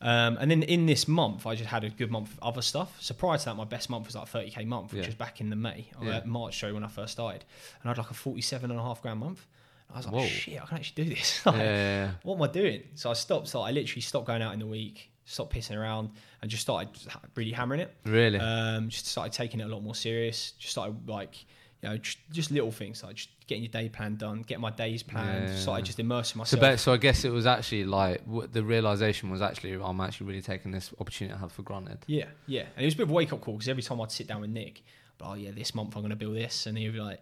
um, 0.01 0.37
and 0.39 0.49
then 0.51 0.63
in 0.63 0.85
this 0.85 1.07
month, 1.07 1.45
I 1.47 1.55
just 1.55 1.69
had 1.69 1.83
a 1.83 1.89
good 1.89 2.11
month 2.11 2.31
of 2.33 2.39
other 2.43 2.61
stuff. 2.61 2.95
So 2.99 3.13
prior 3.15 3.37
to 3.37 3.45
that, 3.45 3.55
my 3.55 3.65
best 3.65 3.89
month 3.89 4.05
was 4.07 4.15
like 4.15 4.27
30k 4.29 4.65
month, 4.65 4.93
which 4.93 5.01
Yeah. 5.01 5.07
was 5.07 5.15
back 5.15 5.41
in 5.41 5.49
the 5.49 5.55
May, 5.55 5.89
Yeah. 6.01 6.17
uh, 6.17 6.21
March, 6.25 6.53
show 6.55 6.73
when 6.73 6.83
I 6.83 6.87
first 6.87 7.13
started. 7.13 7.43
And 7.81 7.87
I 7.87 7.89
had 7.89 7.97
like 7.97 8.11
a 8.11 8.15
47 8.15 8.69
and 8.71 8.79
a 8.79 8.83
half 8.83 9.01
grand 9.01 9.19
month. 9.19 9.45
I 9.93 9.97
was 9.97 10.05
like, 10.05 10.15
Whoa. 10.15 10.25
shit, 10.25 10.61
I 10.61 10.65
can 10.65 10.77
actually 10.77 11.03
do 11.05 11.09
this. 11.15 11.41
Yeah, 11.45 11.51
Like, 11.51 11.61
yeah, 11.61 12.05
yeah. 12.05 12.11
what 12.23 12.35
am 12.35 12.41
I 12.43 12.47
doing? 12.47 12.83
So 12.95 13.09
I 13.09 13.13
stopped. 13.13 13.47
So 13.47 13.61
I 13.61 13.71
literally 13.71 14.01
stopped 14.01 14.27
going 14.27 14.41
out 14.41 14.53
in 14.53 14.59
the 14.59 14.67
week, 14.67 15.09
stopped 15.29 15.53
pissing 15.53 15.77
around, 15.77 16.09
and 16.41 16.49
just 16.49 16.63
started 16.63 16.89
really 17.35 17.51
hammering 17.51 17.81
it. 17.81 17.93
Really? 18.05 18.39
Um, 18.39 18.89
just 18.89 19.05
started 19.07 19.33
taking 19.33 19.59
it 19.59 19.65
a 19.65 19.67
lot 19.67 19.83
more 19.83 19.93
serious. 19.93 20.53
Just 20.53 20.71
started 20.71 21.07
like, 21.07 21.45
you 21.83 21.89
know, 21.89 21.97
just, 21.97 22.17
just 22.31 22.49
little 22.49 22.71
things 22.71 23.03
like 23.03 23.15
just 23.15 23.29
getting 23.45 23.63
your 23.63 23.71
day 23.71 23.89
plan 23.89 24.15
done, 24.15 24.41
getting 24.41 24.61
my 24.61 24.71
days 24.71 25.03
planned. 25.03 25.49
Yeah. 25.49 25.55
Started 25.55 25.85
just 25.85 25.99
immersing 25.99 26.43
so, 26.45 26.57
myself. 26.57 26.79
so 26.79 26.93
I 26.93 26.97
guess 26.97 27.23
it 27.25 27.29
was 27.31 27.45
actually 27.45 27.83
like 27.83 28.25
w- 28.25 28.47
the 28.51 28.63
realization 28.63 29.29
was 29.29 29.41
actually 29.41 29.73
I'm 29.73 30.01
actually 30.01 30.27
really 30.27 30.41
taking 30.41 30.71
this 30.71 30.91
opportunity 30.99 31.35
I 31.35 31.39
have 31.39 31.51
for 31.51 31.61
granted. 31.61 31.99
yeah, 32.07 32.25
yeah. 32.47 32.63
And 32.75 32.83
it 32.83 32.85
was 32.85 32.93
a 32.95 32.97
bit 32.97 33.03
of 33.03 33.09
a 33.11 33.13
wake 33.13 33.31
up 33.33 33.41
call 33.41 33.55
because 33.55 33.67
every 33.69 33.83
time 33.83 34.01
I'd 34.01 34.11
sit 34.11 34.27
down 34.27 34.41
with 34.41 34.49
Nick, 34.49 34.81
I'd 34.81 35.17
be 35.19 35.25
like, 35.25 35.31
oh 35.31 35.35
yeah, 35.35 35.51
this 35.51 35.75
month 35.75 35.95
I'm 35.95 36.01
going 36.01 36.09
to 36.09 36.15
build 36.15 36.35
this, 36.35 36.65
and 36.65 36.77
he'd 36.77 36.93
be 36.93 36.99
like. 36.99 37.21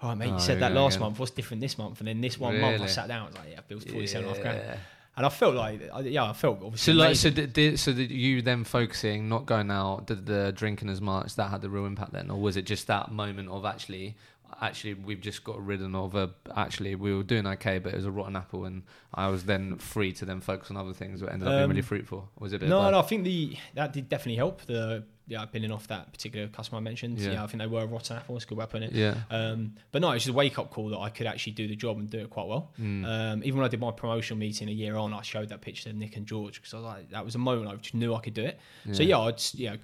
Oh 0.00 0.14
mate, 0.14 0.28
Oh, 0.30 0.34
you 0.34 0.38
said 0.38 0.58
here 0.58 0.60
that 0.60 0.74
last 0.74 0.94
again. 0.94 1.06
month. 1.06 1.18
What's 1.18 1.32
different 1.32 1.60
this 1.60 1.76
month? 1.76 1.98
And 1.98 2.06
then 2.06 2.20
this 2.20 2.38
one 2.38 2.60
month, 2.60 2.80
I 2.80 2.86
sat 2.86 3.08
down. 3.08 3.22
I 3.22 3.26
was 3.26 3.34
like, 3.34 3.48
"Yeah, 3.50 3.58
I 3.58 3.62
built 3.66 3.82
forty-seven 3.82 4.28
and 4.28 4.32
a 4.32 4.34
half 4.36 4.42
grand." 4.60 4.78
And 5.18 5.26
I 5.26 5.28
felt 5.28 5.54
like, 5.54 5.82
I- 5.92 6.00
yeah, 6.00 6.24
I 6.24 6.32
felt 6.32 6.60
So 6.60 6.66
obviously. 6.66 6.94
like, 6.94 7.16
so 7.16 7.28
did, 7.30 7.52
did 7.52 7.78
so 7.78 7.92
did 7.92 8.10
you 8.10 8.40
then 8.40 8.64
focusing, 8.64 9.28
not 9.28 9.44
going 9.46 9.70
out, 9.70 10.06
did 10.06 10.24
the 10.26 10.52
drinking 10.52 10.88
as 10.88 11.00
much, 11.00 11.34
that 11.34 11.50
had 11.50 11.60
the 11.60 11.68
real 11.68 11.84
impact 11.86 12.12
then, 12.12 12.30
or 12.30 12.40
was 12.40 12.56
it 12.56 12.62
just 12.64 12.86
that 12.86 13.10
moment 13.12 13.48
of 13.50 13.64
actually, 13.66 14.16
actually 14.62 14.94
we've 14.94 15.20
just 15.20 15.44
got 15.44 15.64
ridden 15.64 15.94
of 15.94 16.14
a, 16.14 16.30
actually 16.56 16.94
we 16.94 17.12
were 17.14 17.22
doing 17.24 17.46
okay, 17.46 17.78
but 17.78 17.92
it 17.92 17.96
was 17.96 18.04
a 18.06 18.10
rotten 18.10 18.36
apple, 18.36 18.64
and 18.64 18.84
I 19.12 19.26
was 19.28 19.44
then 19.44 19.76
free 19.78 20.12
to 20.14 20.24
then 20.24 20.40
focus 20.40 20.70
on 20.70 20.76
other 20.76 20.94
things 20.94 21.20
that 21.20 21.32
ended 21.32 21.48
up 21.48 21.52
being 21.52 21.64
Um, 21.64 21.70
really 21.70 21.82
fruitful. 21.82 22.30
Was 22.38 22.52
it 22.52 22.56
a 22.56 22.58
bit 22.60 22.68
No, 22.68 22.88
no. 22.90 22.98
I 23.00 23.02
think 23.02 23.24
the 23.24 23.56
that 23.74 23.92
did 23.92 24.08
definitely 24.08 24.36
help. 24.36 24.62
The 24.66 25.04
yeah, 25.28 25.44
pinning 25.44 25.70
off 25.70 25.86
that 25.88 26.10
particular 26.12 26.48
customer 26.48 26.78
I 26.78 26.80
mentioned. 26.80 27.18
Yeah. 27.18 27.32
Yeah, 27.32 27.44
I 27.44 27.46
think 27.46 27.60
they 27.62 27.66
were 27.66 27.86
rotten 27.86 28.16
apples, 28.16 28.44
good 28.44 28.58
putting 28.58 28.88
it. 28.88 28.92
Yeah. 28.92 29.14
Um, 29.30 29.74
but 29.92 30.02
no, 30.02 30.10
it's 30.12 30.24
just 30.24 30.34
a 30.34 30.36
wake 30.36 30.58
up 30.58 30.70
call 30.70 30.88
that 30.88 30.98
I 30.98 31.10
could 31.10 31.26
actually 31.26 31.52
do 31.52 31.68
the 31.68 31.76
job 31.76 31.98
and 31.98 32.08
do 32.08 32.18
it 32.18 32.30
quite 32.30 32.46
well. 32.46 32.72
Mm. 32.80 33.04
Um, 33.06 33.44
even 33.44 33.58
when 33.58 33.66
I 33.66 33.68
did 33.68 33.80
my 33.80 33.90
promotional 33.90 34.38
meeting 34.38 34.68
a 34.68 34.72
year 34.72 34.96
on, 34.96 35.12
I 35.12 35.22
showed 35.22 35.50
that 35.50 35.60
picture 35.60 35.90
to 35.90 35.96
Nick 35.96 36.16
and 36.16 36.26
George 36.26 36.54
because 36.56 36.72
I 36.72 36.78
was 36.78 36.86
like, 36.86 37.10
that 37.10 37.24
was 37.24 37.34
a 37.34 37.38
moment 37.38 37.70
I 37.70 37.76
just 37.76 37.94
knew 37.94 38.14
I 38.14 38.20
could 38.20 38.34
do 38.34 38.44
it. 38.44 38.58
So 38.92 39.02
yeah, 39.02 39.18
I'd 39.18 39.42
yeah, 39.54 39.76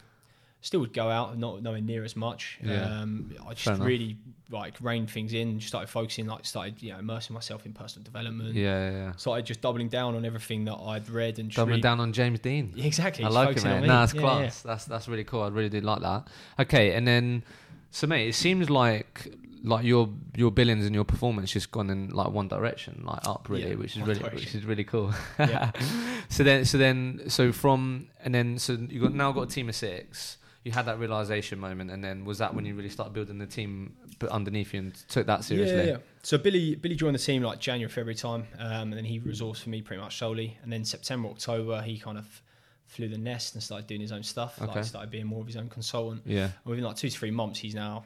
still 0.64 0.80
would 0.80 0.94
go 0.94 1.10
out, 1.10 1.38
not 1.38 1.62
nowhere 1.62 1.80
near 1.82 2.04
as 2.04 2.16
much. 2.16 2.58
Yeah. 2.62 3.00
Um, 3.00 3.30
I 3.40 3.44
Fair 3.44 3.54
just 3.54 3.66
enough. 3.68 3.86
really 3.86 4.16
like 4.50 4.74
reined 4.80 5.10
things 5.10 5.32
in, 5.34 5.58
just 5.58 5.68
started 5.68 5.88
focusing, 5.88 6.26
like 6.26 6.44
started 6.46 6.82
you 6.82 6.90
know 6.92 6.98
immersing 6.98 7.34
myself 7.34 7.66
in 7.66 7.72
personal 7.72 8.02
development. 8.04 8.54
Yeah, 8.54 8.90
yeah, 8.90 8.96
yeah. 8.96 9.12
Started 9.16 9.44
just 9.46 9.60
doubling 9.60 9.88
down 9.88 10.14
on 10.14 10.24
everything 10.24 10.64
that 10.64 10.76
I'd 10.76 11.08
read 11.10 11.38
and 11.38 11.50
Doubling 11.50 11.68
really- 11.74 11.82
down 11.82 12.00
on 12.00 12.12
James 12.14 12.40
Dean. 12.40 12.72
Yeah, 12.74 12.84
exactly. 12.92 13.24
I 13.24 13.28
like 13.28 13.56
it, 13.58 13.64
man. 13.64 13.86
Nah, 13.86 14.00
that's 14.00 14.14
Yeah, 14.14 14.20
class. 14.20 14.62
That's 14.62 14.84
that's 14.86 15.06
really 15.06 15.24
cool. 15.24 15.42
I 15.42 15.48
really 15.48 15.68
do 15.68 15.80
like 15.80 16.00
that. 16.00 16.28
Okay, 16.58 16.94
and 16.94 17.06
then 17.06 17.44
so 17.90 18.06
mate, 18.06 18.28
it 18.28 18.34
seems 18.34 18.70
like 18.70 19.34
like 19.64 19.84
your 19.84 20.08
your 20.34 20.50
billings 20.50 20.84
and 20.86 20.94
your 20.94 21.04
performance 21.04 21.50
just 21.52 21.70
gone 21.70 21.90
in 21.90 22.08
like 22.10 22.30
one 22.30 22.48
direction, 22.48 23.02
like 23.04 23.26
up 23.26 23.48
really, 23.50 23.70
Yeah, 23.70 23.74
which 23.76 23.96
is 23.96 24.02
really 24.02 24.18
direction. 24.20 24.36
which 24.40 24.54
is 24.54 24.64
really 24.64 24.84
cool. 24.84 25.12
Yeah. 25.38 25.72
so 26.30 26.42
then 26.42 26.64
so 26.64 26.78
then 26.78 27.22
so 27.28 27.52
from 27.52 28.08
and 28.24 28.34
then 28.34 28.58
so 28.58 28.72
you 28.88 29.00
got 29.00 29.12
now 29.14 29.32
got 29.32 29.42
a 29.42 29.46
team 29.46 29.68
of 29.68 29.74
six. 29.74 30.38
You 30.64 30.72
had 30.72 30.86
that 30.86 30.98
realization 30.98 31.58
moment, 31.58 31.90
and 31.90 32.02
then 32.02 32.24
was 32.24 32.38
that 32.38 32.54
when 32.54 32.64
you 32.64 32.74
really 32.74 32.88
started 32.88 33.12
building 33.12 33.38
the 33.38 33.46
team 33.46 33.94
underneath 34.30 34.72
you 34.72 34.80
and 34.80 34.94
took 35.08 35.26
that 35.26 35.44
seriously? 35.44 35.76
Yeah, 35.76 35.84
yeah. 35.84 35.96
So 36.22 36.38
Billy 36.38 36.74
Billy 36.74 36.94
joined 36.96 37.14
the 37.14 37.18
team 37.18 37.42
like 37.42 37.58
January, 37.60 37.90
February 37.90 38.14
time, 38.14 38.46
um, 38.58 38.84
and 38.90 38.94
then 38.94 39.04
he 39.04 39.20
resourced 39.20 39.62
for 39.62 39.68
me 39.68 39.82
pretty 39.82 40.00
much 40.00 40.16
solely. 40.16 40.56
And 40.62 40.72
then 40.72 40.84
September, 40.84 41.28
October, 41.28 41.82
he 41.82 41.98
kind 41.98 42.16
of 42.16 42.42
flew 42.86 43.08
the 43.08 43.18
nest 43.18 43.54
and 43.54 43.62
started 43.62 43.86
doing 43.86 44.00
his 44.00 44.10
own 44.12 44.22
stuff. 44.22 44.60
Okay. 44.60 44.72
Like 44.74 44.84
started 44.84 45.10
being 45.10 45.26
more 45.26 45.40
of 45.40 45.46
his 45.46 45.56
own 45.56 45.68
consultant. 45.68 46.22
Yeah. 46.24 46.44
And 46.44 46.52
within 46.64 46.84
like 46.84 46.96
two 46.96 47.10
to 47.10 47.18
three 47.18 47.30
months, 47.30 47.58
he's 47.58 47.74
now, 47.74 48.04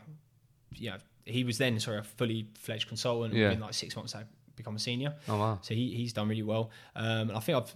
you 0.74 0.90
know, 0.90 0.96
he 1.24 1.44
was 1.44 1.58
then 1.58 1.78
sorry 1.78 1.98
a 1.98 2.02
fully 2.02 2.48
fledged 2.58 2.88
consultant. 2.88 3.34
Yeah. 3.34 3.48
Within 3.50 3.60
like 3.60 3.74
six 3.74 3.94
months, 3.94 4.14
I 4.16 4.24
become 4.56 4.74
a 4.74 4.80
senior. 4.80 5.14
Oh 5.28 5.38
wow. 5.38 5.58
So 5.62 5.74
he, 5.74 5.94
he's 5.94 6.12
done 6.12 6.28
really 6.28 6.42
well. 6.42 6.70
Um, 6.96 7.28
and 7.28 7.32
I 7.32 7.40
think 7.40 7.58
I've 7.58 7.74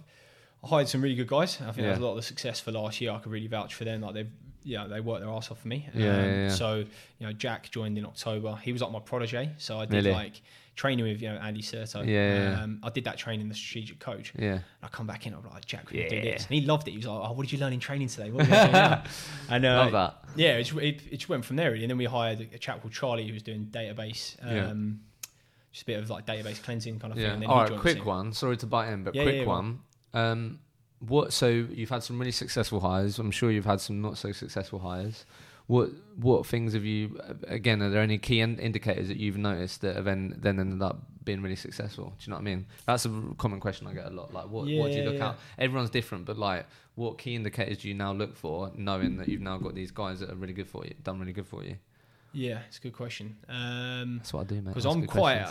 I 0.63 0.67
hired 0.67 0.87
some 0.87 1.01
really 1.01 1.15
good 1.15 1.27
guys. 1.27 1.57
I 1.61 1.65
think 1.65 1.77
Yeah. 1.79 1.83
there's 1.87 1.99
a 1.99 2.03
lot 2.03 2.11
of 2.11 2.15
the 2.17 2.21
success 2.21 2.59
for 2.61 2.71
last 2.71 2.99
year. 3.01 3.11
I 3.11 3.19
could 3.19 3.31
really 3.31 3.47
vouch 3.47 3.73
for 3.75 3.83
them. 3.83 4.01
Like 4.01 4.13
they've 4.13 4.31
yeah, 4.63 4.87
they 4.87 4.99
worked 4.99 5.21
their 5.21 5.31
ass 5.31 5.51
off 5.51 5.59
for 5.61 5.67
me. 5.67 5.87
Um, 5.93 5.99
Yeah, 6.01 6.25
yeah, 6.25 6.35
yeah. 6.43 6.49
So 6.49 6.75
you 7.19 7.27
know, 7.27 7.33
Jack 7.33 7.69
joined 7.71 7.97
in 7.97 8.05
October. 8.05 8.55
He 8.63 8.71
was 8.73 8.81
like 8.81 8.91
my 8.91 8.99
protege. 8.99 9.51
So 9.57 9.79
I 9.79 9.85
did 9.85 10.05
Really? 10.05 10.11
like 10.11 10.41
training 10.75 11.05
with 11.05 11.21
you 11.21 11.29
know 11.29 11.35
Andy 11.35 11.61
Serto. 11.61 12.05
Yeah, 12.05 12.51
yeah. 12.51 12.63
Um, 12.63 12.79
I 12.81 12.89
did 12.89 13.03
that 13.03 13.17
training 13.17 13.47
the 13.49 13.55
strategic 13.55 13.99
coach. 13.99 14.33
Yeah. 14.37 14.53
And 14.53 14.61
I 14.83 14.87
come 14.87 15.05
back 15.05 15.27
in. 15.27 15.33
I'm 15.33 15.43
like 15.51 15.65
Jack, 15.65 15.89
we 15.91 16.03
do 16.07 16.21
this. 16.21 16.45
And 16.47 16.55
he 16.59 16.65
loved 16.65 16.87
it. 16.87 16.91
He 16.91 16.97
was 16.97 17.05
like, 17.07 17.29
"Oh, 17.29 17.33
what 17.33 17.43
did 17.43 17.51
you 17.51 17.59
learn 17.59 17.73
in 17.73 17.79
training 17.79 18.07
today? 18.07 18.31
What 18.31 18.47
you? 18.47 18.53
And 19.49 19.65
uh, 19.65 19.75
Love 19.77 19.91
that. 19.91 20.23
yeah, 20.35 20.57
it, 20.57 20.63
just- 20.63 20.77
it, 20.79 21.01
it 21.11 21.17
just 21.17 21.29
went 21.29 21.45
from 21.45 21.57
there. 21.57 21.71
Really. 21.71 21.83
And 21.83 21.91
then 21.91 21.97
we 21.97 22.05
hired 22.05 22.39
a 22.53 22.57
chap 22.57 22.81
called 22.81 22.93
Charlie 22.93 23.27
who 23.27 23.33
was 23.33 23.43
doing 23.43 23.67
database. 23.71 24.35
Yeah. 24.45 24.67
Um, 24.67 25.01
Just 25.71 25.83
a 25.83 25.85
bit 25.85 25.99
of 25.99 26.09
like 26.09 26.25
database 26.25 26.61
cleansing 26.63 26.99
kind 26.99 27.11
of 27.11 27.17
thing. 27.17 27.25
Yeah. 27.27 27.33
And 27.33 27.41
then 27.43 27.49
All 27.49 27.63
right. 27.63 27.79
Quick 27.79 28.05
one. 28.05 28.31
Sorry 28.33 28.57
to 28.57 28.65
bite 28.67 28.89
in, 28.91 29.03
but 29.03 29.13
Yeah, 29.15 29.23
quick 29.23 29.35
yeah, 29.35 29.41
yeah, 29.41 29.47
one. 29.47 29.79
What? 31.07 31.33
So 31.33 31.47
you've 31.47 31.89
had 31.89 32.03
some 32.03 32.19
really 32.19 32.31
successful 32.31 32.79
hires. 32.79 33.19
I'm 33.19 33.31
sure 33.31 33.51
you've 33.51 33.65
had 33.65 33.81
some 33.81 34.01
not 34.01 34.17
so 34.17 34.31
successful 34.31 34.79
hires. 34.79 35.25
What 35.67 35.91
What 36.17 36.45
things 36.45 36.73
have 36.73 36.85
you? 36.85 37.19
Again, 37.47 37.81
are 37.81 37.89
there 37.89 38.01
any 38.01 38.17
key 38.17 38.39
in- 38.41 38.59
indicators 38.59 39.07
that 39.07 39.17
you've 39.17 39.37
noticed 39.37 39.81
that 39.81 39.95
have 39.95 40.05
then 40.05 40.37
then 40.39 40.59
ended 40.59 40.81
up 40.81 40.97
being 41.23 41.41
really 41.41 41.55
successful? 41.55 42.13
Do 42.19 42.25
you 42.25 42.29
know 42.31 42.35
what 42.35 42.41
I 42.41 42.43
mean? 42.43 42.65
That's 42.85 43.05
a 43.05 43.21
common 43.37 43.59
question 43.59 43.87
I 43.87 43.93
get 43.93 44.05
a 44.05 44.09
lot. 44.09 44.33
Like, 44.33 44.45
what 44.45 44.65
What 44.65 44.91
do 44.91 44.97
you 44.97 45.03
look 45.03 45.15
yeah. 45.15 45.29
out? 45.29 45.39
Everyone's 45.57 45.89
different, 45.89 46.25
but 46.25 46.37
like, 46.37 46.65
what 46.95 47.17
key 47.17 47.35
indicators 47.35 47.77
do 47.79 47.87
you 47.87 47.93
now 47.93 48.11
look 48.13 48.35
for, 48.35 48.71
knowing 48.75 49.17
that 49.17 49.27
you've 49.29 49.41
now 49.41 49.57
got 49.57 49.73
these 49.73 49.91
guys 49.91 50.19
that 50.19 50.29
are 50.29 50.35
really 50.35 50.53
good 50.53 50.67
for 50.67 50.85
you, 50.85 50.93
done 51.03 51.19
really 51.19 51.33
good 51.33 51.47
for 51.47 51.63
you? 51.63 51.77
Yeah, 52.33 52.59
it's 52.67 52.79
a 52.79 52.81
good 52.81 52.93
question. 52.93 53.37
Um, 53.47 54.17
That's 54.17 54.33
what 54.33 54.41
I 54.41 54.43
do, 54.45 54.55
mate. 54.55 54.65
because 54.65 54.85
I'm 54.85 55.05
quite. 55.05 55.45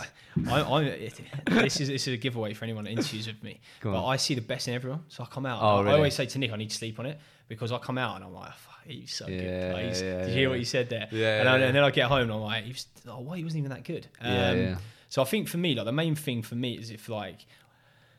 I, 0.47 0.61
I'm. 0.61 0.85
It, 0.85 1.19
this 1.45 1.79
is 1.79 1.87
this 1.87 2.07
is 2.07 2.13
a 2.13 2.17
giveaway 2.17 2.53
for 2.53 2.65
anyone 2.65 2.83
that 2.83 2.91
interviews 2.91 3.25
with 3.27 3.41
me. 3.41 3.61
Go 3.79 3.93
but 3.93 4.03
on. 4.03 4.13
I 4.13 4.17
see 4.17 4.35
the 4.35 4.41
best 4.41 4.67
in 4.67 4.73
everyone, 4.73 5.03
so 5.07 5.23
I 5.23 5.27
come 5.27 5.45
out. 5.45 5.59
Oh, 5.61 5.77
I, 5.77 5.79
really? 5.79 5.91
I 5.91 5.95
always 5.95 6.13
say 6.13 6.25
to 6.25 6.39
Nick, 6.39 6.51
I 6.51 6.57
need 6.57 6.69
to 6.69 6.75
sleep 6.75 6.99
on 6.99 7.05
it 7.05 7.19
because 7.47 7.71
I 7.71 7.77
come 7.77 7.97
out 7.97 8.17
and 8.17 8.25
I'm 8.25 8.33
like, 8.33 8.53
fuck, 8.53 8.79
he's 8.85 9.13
so 9.13 9.27
Yeah, 9.27 9.37
good. 9.39 9.73
Like, 9.73 9.83
he's- 9.85 10.01
yeah, 10.01 10.09
did 10.09 10.21
you 10.21 10.27
yeah, 10.27 10.35
hear 10.39 10.49
what 10.49 10.59
he 10.59 10.65
said 10.65 10.89
there? 10.89 11.07
Yeah, 11.11 11.39
and, 11.39 11.49
I, 11.49 11.57
yeah, 11.57 11.65
and 11.67 11.75
then 11.75 11.83
I 11.83 11.91
get 11.91 12.07
home 12.07 12.23
and 12.23 12.31
I'm 12.31 12.41
like, 12.41 12.63
he 12.65 12.71
was, 12.71 12.85
oh, 13.07 13.19
why 13.19 13.37
he 13.37 13.43
wasn't 13.43 13.59
even 13.59 13.71
that 13.71 13.83
good. 13.83 14.07
Yeah, 14.21 14.49
Um, 14.49 14.57
yeah. 14.57 14.77
So 15.09 15.21
I 15.21 15.25
think 15.25 15.47
for 15.47 15.57
me, 15.57 15.75
like 15.75 15.85
the 15.85 15.91
main 15.91 16.15
thing 16.15 16.41
for 16.41 16.55
me 16.55 16.73
is 16.73 16.89
if 16.89 17.07
like, 17.07 17.45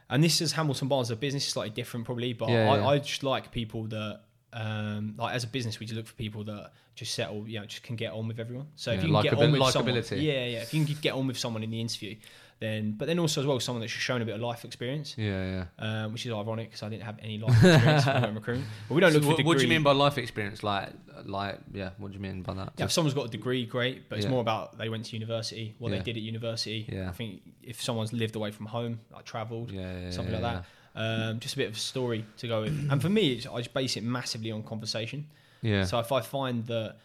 and 0.09 0.23
this 0.23 0.41
is 0.41 0.53
Hamilton 0.53 0.89
Barnes, 0.89 1.09
the 1.09 1.17
business 1.17 1.45
is 1.47 1.53
slightly 1.53 1.71
different 1.75 2.07
probably, 2.07 2.33
but 2.33 2.47
I. 2.47 2.95
I 2.95 2.99
just 2.99 3.23
like 3.25 3.51
people 3.51 3.85
that. 3.89 4.21
Um, 4.55 5.15
like 5.19 5.35
as 5.35 5.43
a 5.43 5.49
business, 5.49 5.81
we 5.81 5.87
just 5.87 5.97
look 5.97 6.07
for 6.07 6.15
people 6.15 6.45
that 6.45 6.71
just 6.95 7.13
settle, 7.15 7.47
you 7.49 7.59
know, 7.59 7.67
just 7.67 7.83
can 7.83 7.97
get 7.97 8.13
on 8.13 8.29
with 8.29 8.39
everyone. 8.39 8.69
So 8.77 8.93
if 8.93 9.03
you 9.03 9.13
can 9.13 9.23
get 9.23 9.35
on 9.35 9.51
with 9.53 9.71
someone, 9.73 9.95
yeah, 9.95 10.45
yeah, 10.47 10.63
if 10.63 10.73
you 10.73 10.85
can 10.85 10.97
get 11.01 11.13
on 11.15 11.27
with 11.27 11.37
someone 11.39 11.65
in 11.65 11.71
the 11.71 11.81
interview, 11.81 12.15
then 12.61 12.93
but 12.93 13.07
then 13.09 13.19
also 13.19 13.41
as 13.41 13.47
well 13.49 13.59
someone 13.59 13.81
that's 13.81 13.93
shown 13.93 14.23
a 14.23 14.25
bit 14.25 14.37
of 14.37 14.41
life 14.41 14.65
experience, 14.65 15.17
Yeah, 15.19 15.65
yeah. 15.81 16.05
um, 16.05 16.13
which 16.13 16.25
is 16.25 16.33
ironic 16.33 16.69
because 16.69 16.85
I 16.85 16.89
didn't 16.89 17.03
have 17.03 17.19
any 17.21 17.39
life 17.39 17.53
experience 17.65 18.07
when 18.07 18.35
recruiting. 18.37 18.65
But 18.89 18.95
we 18.95 19.01
don't 19.01 19.11
So 19.13 19.19
look 19.19 19.25
for 19.25 19.43
what, 19.43 19.45
what 19.45 19.59
do 19.59 19.65
you 19.65 19.69
mean 19.69 19.83
by 19.83 19.91
life 19.93 20.19
experience? 20.19 20.63
Like, 20.63 20.91
like, 21.25 21.59
yeah. 21.73 21.91
What 21.99 22.13
do 22.13 22.15
you 22.17 22.23
mean 22.23 22.43
by 22.43 22.55
that? 22.55 22.73
Yeah, 22.77 22.85
if 22.85 22.93
someone's 22.93 23.15
got 23.15 23.27
a 23.27 23.29
degree, 23.29 23.67
great, 23.67 24.09
but 24.09 24.19
it's 24.19 24.25
Yeah. 24.27 24.31
more 24.31 24.41
about 24.41 24.79
they 24.79 24.89
went 24.89 25.05
to 25.07 25.13
university, 25.15 25.75
what 25.79 25.91
Yeah. 25.91 25.99
they 25.99 26.05
did 26.05 26.17
at 26.17 26.23
university. 26.23 26.89
Yeah. 26.91 27.09
I 27.09 27.13
think 27.13 27.43
if 27.63 27.83
someone's 27.83 28.13
lived 28.13 28.37
away 28.37 28.53
from 28.53 28.67
home, 28.67 29.01
like 29.13 29.25
travelled, 29.25 29.73
yeah, 29.73 29.99
yeah, 29.99 30.11
something 30.11 30.35
yeah, 30.35 30.41
like 30.41 30.55
that. 30.59 30.65
Um, 30.95 31.41
just 31.41 31.55
a 31.55 31.57
bit 31.57 31.69
of 31.69 31.75
a 31.77 31.79
story 31.79 32.25
to 32.39 32.47
go 32.49 32.63
with. 32.63 32.89
And 32.91 33.03
for 33.03 33.09
me, 33.09 33.33
it's, 33.33 33.47
I 33.47 33.59
just 33.59 33.75
base 33.75 33.97
it 33.97 34.05
massively 34.05 34.53
on 34.53 34.63
conversation. 34.63 35.27
Yeah, 35.63 35.85
So 35.85 35.99
if 35.99 36.13
I 36.13 36.21
find 36.21 36.65
that 36.67 36.97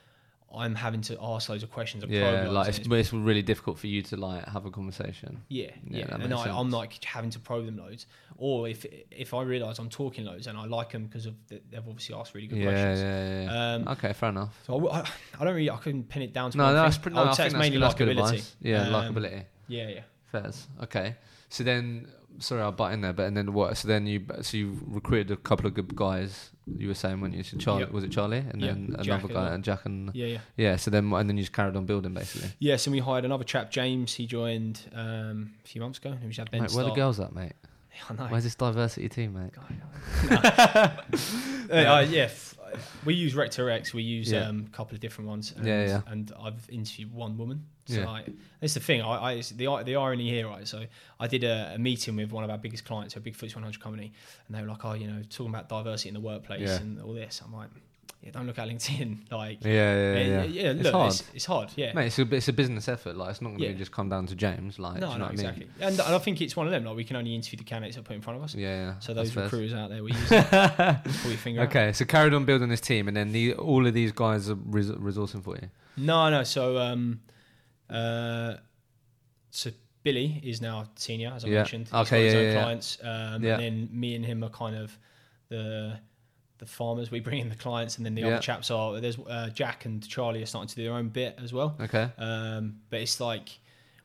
I'm 0.53 0.73
having 0.75 1.01
to 1.01 1.17
ask 1.21 1.47
loads 1.49 1.61
of 1.63 1.71
questions, 1.71 2.03
and 2.03 2.11
yeah. 2.11 2.21
probe 2.21 2.33
yeah 2.33 2.41
loads 2.49 2.53
like 2.55 2.67
and 2.67 2.93
it's, 2.93 3.07
it's 3.09 3.13
really 3.13 3.41
difficult 3.43 3.77
for 3.79 3.85
you 3.87 4.01
to 4.01 4.17
like 4.17 4.43
have 4.49 4.65
a 4.65 4.71
conversation. 4.71 5.41
Yeah, 5.47 5.69
Yeah, 5.87 6.05
yeah, 6.09 6.15
and 6.15 6.33
I, 6.33 6.57
I'm 6.59 6.69
like 6.71 7.03
having 7.03 7.29
to 7.31 7.39
probe 7.39 7.65
them 7.67 7.77
loads, 7.77 8.07
or 8.37 8.67
if 8.67 8.85
if 9.11 9.33
I 9.35 9.43
realise 9.43 9.77
I'm 9.79 9.89
talking 9.89 10.25
loads 10.25 10.47
and 10.47 10.57
I 10.57 10.65
like 10.65 10.91
them 10.91 11.05
because 11.05 11.25
of 11.27 11.35
the, 11.47 11.61
they've 11.69 11.79
obviously 11.87 12.15
asked 12.15 12.33
really 12.33 12.47
good 12.47 12.57
Yeah, 12.57 12.71
questions. 12.71 12.99
yeah, 12.99 13.43
yeah. 13.43 13.73
Um, 13.75 13.87
okay, 13.89 14.13
fair 14.13 14.29
enough. 14.29 14.59
So 14.65 14.87
I, 14.89 14.99
I- 15.01 15.09
I 15.39 15.45
don't 15.45 15.53
really, 15.55 15.69
I 15.69 15.77
couldn't 15.77 16.09
pin 16.09 16.23
it 16.23 16.33
down 16.33 16.49
to 16.51 16.57
No, 16.57 16.65
no, 16.67 16.73
that's 16.73 16.97
pretty. 16.97 17.15
I 17.15 17.19
No, 17.21 17.25
would 17.25 17.31
I 17.31 17.35
say 17.35 17.45
it's 17.45 17.53
that's, 17.53 17.61
mainly 17.61 17.77
that's 17.79 17.93
likability. 17.95 18.51
Yeah, 18.61 18.81
Um, 18.87 19.15
likability. 19.15 19.43
Yeah, 19.67 19.87
yeah. 19.87 20.01
Fairs. 20.31 20.67
Okay. 20.83 21.15
So 21.49 21.63
then, 21.63 22.07
sorry, 22.37 22.61
I'll 22.61 22.71
butt 22.71 22.93
in 22.93 23.01
there, 23.01 23.13
but 23.13 23.25
and 23.27 23.35
then 23.35 23.53
what? 23.53 23.75
So 23.77 23.87
then 23.87 24.05
you, 24.07 24.23
so 24.41 24.55
you 24.57 24.79
recruited 24.87 25.31
a 25.31 25.37
couple 25.37 25.65
of 25.67 25.73
good 25.73 25.95
guys. 25.95 26.51
You 26.77 26.87
were 26.87 26.93
saying, 26.93 27.19
weren't 27.19 27.33
you? 27.33 27.43
So 27.43 27.57
Charlie, 27.57 27.81
Yep. 27.81 27.91
was 27.91 28.03
it 28.03 28.11
Charlie, 28.11 28.37
and 28.47 28.61
Yeah, 28.61 28.67
then 28.67 28.95
another 28.99 29.27
guy, 29.27 29.53
and 29.53 29.63
Jack, 29.63 29.85
and 29.85 30.11
Yeah, 30.13 30.27
yeah. 30.27 30.37
yeah. 30.55 30.75
So 30.75 30.91
then, 30.91 31.11
and 31.13 31.27
then 31.29 31.35
you 31.37 31.43
just 31.43 31.53
carried 31.53 31.75
on 31.75 31.85
building 31.85 32.13
basically. 32.13 32.49
Yeah, 32.59 32.75
so 32.75 32.91
we 32.91 32.99
hired 32.99 33.25
another 33.25 33.43
chap, 33.43 33.71
James. 33.71 34.13
He 34.13 34.27
joined 34.27 34.81
um, 34.93 35.53
a 35.63 35.67
few 35.67 35.81
months 35.81 35.97
ago. 35.97 36.15
just 36.27 36.37
had 36.37 36.51
Ben 36.51 36.61
Mate, 36.61 36.71
where 36.73 36.85
the 36.85 36.91
girls 36.91 37.19
at, 37.19 37.33
mate? 37.33 37.53
I 38.09 38.13
know. 38.13 38.27
Where's 38.27 38.43
this 38.43 38.55
diversity 38.55 39.09
team, 39.09 39.33
mate? 39.33 39.51
Uh, 40.29 41.73
uh, 41.73 42.05
yeah, 42.09 42.23
f- 42.23 42.55
we 43.05 43.13
use 43.13 43.35
Rector 43.35 43.69
X. 43.69 43.93
We 43.93 44.03
use 44.03 44.31
Yeah. 44.31 44.47
um, 44.47 44.65
a 44.67 44.75
couple 44.75 44.95
of 44.95 44.99
different 45.01 45.29
ones. 45.29 45.53
And, 45.55 45.65
Yeah, 45.65 45.85
yeah. 45.85 46.01
And 46.07 46.31
I've 46.41 46.67
interviewed 46.69 47.13
one 47.13 47.37
woman. 47.37 47.65
So 47.89 47.99
Yeah. 47.99 48.05
like, 48.09 48.25
that's 48.61 48.73
the 48.75 48.79
thing. 48.79 49.01
I, 49.01 49.31
I 49.31 49.41
the 49.55 49.83
the 49.83 49.95
irony 49.95 50.29
here, 50.29 50.47
right? 50.47 50.67
So 50.67 50.85
I 51.19 51.27
did 51.27 51.43
a, 51.43 51.73
a 51.75 51.77
meeting 51.77 52.15
with 52.15 52.31
one 52.31 52.43
of 52.43 52.49
our 52.49 52.57
biggest 52.57 52.85
clients, 52.85 53.15
a 53.15 53.19
big 53.19 53.35
FTSE 53.37 53.55
100 53.55 53.79
company, 53.81 54.11
and 54.47 54.55
they 54.55 54.61
were 54.61 54.67
like, 54.69 54.83
"Oh, 54.85 54.93
you 54.93 55.07
know, 55.07 55.21
talking 55.29 55.49
about 55.53 55.69
diversity 55.69 56.09
in 56.09 56.13
the 56.15 56.21
workplace 56.21 56.61
Yeah. 56.61 56.75
and 56.81 57.01
all 57.01 57.13
this." 57.13 57.41
I'm 57.43 57.53
like, 57.53 57.69
"Yeah, 58.23 58.31
don't 58.31 58.45
look 58.47 58.59
at 58.59 58.67
LinkedIn. 58.67 59.17
Like, 59.31 59.63
Yeah, 59.63 59.71
yeah, 59.71 60.13
yeah, 60.13 60.19
yeah. 60.19 60.43
yeah, 60.43 60.69
It's 60.71 60.83
look, 60.83 60.93
hard. 60.93 61.13
It's, 61.13 61.23
it's 61.33 61.45
hard. 61.45 61.69
Yeah. 61.75 61.93
Mate, 61.93 62.07
it's 62.07 62.19
a, 62.19 62.35
it's 62.35 62.47
a 62.47 62.53
business 62.53 62.87
effort. 62.87 63.15
Like, 63.15 63.29
it's 63.31 63.41
not 63.41 63.49
going 63.57 63.71
to 63.71 63.73
just 63.75 63.91
come 63.91 64.09
down 64.09 64.25
to 64.27 64.35
James. 64.35 64.77
Like, 64.79 64.99
no, 64.99 65.13
you 65.13 65.13
know 65.13 65.17
no, 65.19 65.23
what 65.25 65.33
I 65.33 65.35
mean? 65.35 65.39
exactly. 65.45 65.67
And, 65.79 65.99
and 65.99 66.15
I 66.15 66.19
think 66.19 66.41
it's 66.41 66.55
one 66.55 66.65
of 66.67 66.71
them. 66.71 66.83
Like, 66.83 66.95
we 66.97 67.03
can 67.05 67.15
only 67.15 67.33
interview 67.35 67.57
the 67.57 67.63
candidates 67.63 67.95
that 67.95 68.01
are 68.01 68.09
put 68.09 68.15
in 68.15 68.21
front 68.21 68.37
of 68.37 68.43
us. 68.43 68.53
Yeah, 68.55 68.75
yeah. 68.75 68.99
So 68.99 69.13
those 69.13 69.35
recruiters 69.35 69.73
out 69.73 69.89
there, 69.89 70.03
we 70.03 70.11
use 70.11 70.27
pull 70.29 71.29
your 71.31 71.37
finger 71.37 71.61
out. 71.61 71.69
Okay, 71.69 71.93
so 71.93 72.05
carried 72.05 72.33
on 72.33 72.45
building 72.45 72.69
this 72.69 72.81
team, 72.81 73.07
and 73.07 73.15
then 73.15 73.31
the, 73.31 73.53
all 73.53 73.87
of 73.87 73.93
these 73.93 74.11
guys 74.11 74.49
are 74.49 74.55
res- 74.55 74.91
resourcing 74.91 75.43
for 75.43 75.55
you. 75.55 75.69
No, 75.97 76.29
no. 76.29 76.43
So, 76.43 76.77
um, 76.77 77.21
uh, 77.89 78.57
so 79.51 79.71
Billy 80.03 80.39
is 80.43 80.61
now 80.61 80.85
senior, 80.95 81.31
as 81.35 81.43
I 81.43 81.47
Yeah. 81.49 81.55
mentioned. 81.57 81.87
He's 81.87 81.93
Okay, 81.93 82.17
got 82.17 82.23
his 82.23 82.33
yeah, 82.33 82.39
own 82.39 82.45
yeah, 82.45 82.51
yeah. 82.53 82.61
clients, 82.61 82.97
um, 83.03 83.43
Yeah. 83.43 83.53
and 83.53 83.61
then 83.63 83.89
me 83.91 84.15
and 84.15 84.25
him 84.25 84.43
are 84.43 84.49
kind 84.49 84.75
of 84.75 84.97
the 85.49 85.99
the 86.59 86.65
farmers. 86.65 87.09
We 87.09 87.21
bring 87.21 87.39
in 87.39 87.47
the 87.49 87.55
clients, 87.55 87.97
and 87.97 88.05
then 88.05 88.15
the 88.15 88.21
Yeah. 88.21 88.27
other 88.27 88.39
chaps 88.41 88.69
are 88.69 88.99
there's 88.99 89.17
uh, 89.17 89.49
Jack 89.53 89.85
and 89.85 90.05
Charlie 90.07 90.43
are 90.43 90.45
starting 90.45 90.67
to 90.67 90.75
do 90.75 90.83
their 90.83 90.93
own 90.93 91.07
bit 91.09 91.39
as 91.41 91.53
well. 91.53 91.77
Okay. 91.79 92.09
Um, 92.17 92.81
but 92.89 92.99
it's 92.99 93.19
like 93.21 93.57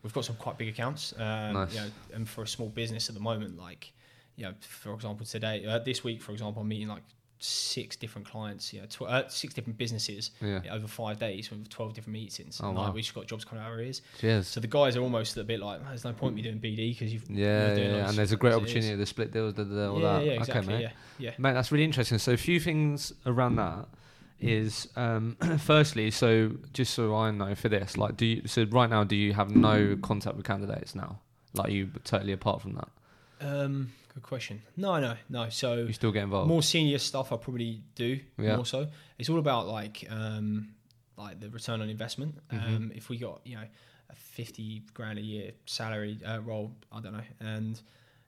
we've 0.02 0.12
got 0.12 0.24
some 0.24 0.36
quite 0.36 0.56
big 0.56 0.68
accounts. 0.68 1.12
Um, 1.18 1.54
Nice. 1.54 1.74
You 1.74 1.80
know, 1.80 1.90
and 2.14 2.28
for 2.28 2.42
a 2.42 2.46
small 2.48 2.68
business 2.68 3.08
at 3.08 3.14
the 3.16 3.20
moment, 3.20 3.58
like 3.58 3.92
you 4.36 4.44
know, 4.44 4.54
for 4.60 4.94
example, 4.94 5.24
today, 5.26 5.64
uh, 5.66 5.78
this 5.80 6.02
week, 6.04 6.22
for 6.22 6.32
example, 6.32 6.62
I'm 6.62 6.68
meeting 6.68 6.88
like 6.88 7.02
six 7.44 7.94
different 7.96 8.26
clients. 8.26 8.72
You 8.72 8.80
know, 8.80 8.86
tw- 8.86 9.02
uh, 9.02 9.28
six 9.28 9.52
different 9.54 9.76
businesses 9.78 10.30
Yeah. 10.40 10.60
over 10.70 10.86
five 10.86 11.18
days 11.18 11.50
with 11.50 11.68
12 11.68 11.94
different 11.94 12.14
meetings. 12.14 12.60
Oh, 12.62 12.68
and, 12.68 12.76
wow. 12.76 12.92
we 12.92 13.02
just 13.02 13.14
got 13.14 13.26
jobs 13.26 13.44
coming 13.44 13.62
out 13.62 13.68
of 13.70 13.74
our 13.78 13.82
ears. 13.82 14.02
Cheers. 14.18 14.48
So 14.48 14.60
the 14.60 14.66
guys 14.66 14.96
are 14.96 15.02
almost 15.02 15.36
a 15.36 15.44
bit 15.44 15.60
like, 15.60 15.80
"Man, 15.80 15.90
there's 15.90 16.04
no 16.04 16.12
point 16.12 16.34
me 16.34 16.42
doing 16.42 16.58
BD 16.58 16.92
because 16.92 17.12
you've 17.12 17.28
yeah, 17.30 17.66
you're 17.66 17.76
doing 17.76 17.90
yeah, 17.96 18.08
and 18.08 18.16
there's 18.18 18.32
a 18.32 18.36
great 18.36 18.50
as 18.52 18.56
it 18.56 18.62
is." 18.62 18.70
opportunity 18.70 18.96
to 18.96 19.06
split 19.06 19.32
deals, 19.32 19.54
da, 19.54 19.64
da, 19.64 19.74
da, 19.74 19.90
all 19.92 20.00
yeah, 20.00 20.12
that. 20.18 20.24
yeah, 20.24 20.32
exactly. 20.32 20.58
okay, 20.74 20.82
mate. 20.84 20.90
Yeah, 21.18 21.30
yeah. 21.30 21.34
Mate, 21.38 21.52
that's 21.52 21.70
really 21.70 21.84
interesting. 21.84 22.18
So 22.18 22.32
a 22.32 22.36
few 22.36 22.58
things 22.60 23.12
around 23.26 23.56
that 23.56 23.86
is 24.40 24.88
um, 24.96 25.36
firstly, 25.58 26.10
so 26.10 26.52
just 26.72 26.94
so 26.94 27.14
I 27.14 27.30
know 27.30 27.54
for 27.54 27.68
this, 27.68 27.96
like, 27.96 28.16
do 28.16 28.26
you? 28.26 28.42
So 28.46 28.64
right 28.64 28.88
now, 28.90 29.04
do 29.04 29.16
you 29.16 29.32
have 29.34 29.54
no 29.54 29.96
contact 30.02 30.36
with 30.36 30.46
candidates 30.46 30.94
now? 30.94 31.20
Like, 31.54 31.70
you 31.70 31.90
totally 32.04 32.32
apart 32.32 32.62
from 32.62 32.72
that, 32.74 32.88
Um, 33.40 33.92
good 34.14 34.22
question. 34.22 34.62
No, 34.76 34.98
no, 35.00 35.14
no. 35.28 35.48
So 35.50 35.74
you 35.76 35.92
still 35.92 36.12
get 36.12 36.24
involved. 36.24 36.48
more 36.48 36.62
senior 36.62 36.98
stuff, 36.98 37.32
I 37.32 37.36
probably 37.36 37.82
do 37.94 38.20
Yeah. 38.38 38.56
more 38.56 38.66
so. 38.66 38.88
It's 39.18 39.28
all 39.28 39.38
about 39.38 39.66
like 39.68 40.06
um, 40.10 40.74
like 41.16 41.40
the 41.40 41.50
return 41.50 41.80
on 41.80 41.88
investment. 41.88 42.36
Mm-hmm. 42.48 42.76
Um, 42.76 42.92
if 42.94 43.08
we 43.08 43.18
got 43.18 43.40
you 43.44 43.56
know 43.56 43.64
a 44.10 44.14
fifty 44.14 44.82
grand 44.94 45.18
a 45.18 45.22
year 45.22 45.52
salary 45.66 46.18
uh, 46.26 46.40
role, 46.40 46.72
I 46.92 47.00
don't 47.00 47.12
know, 47.12 47.24
and 47.40 47.80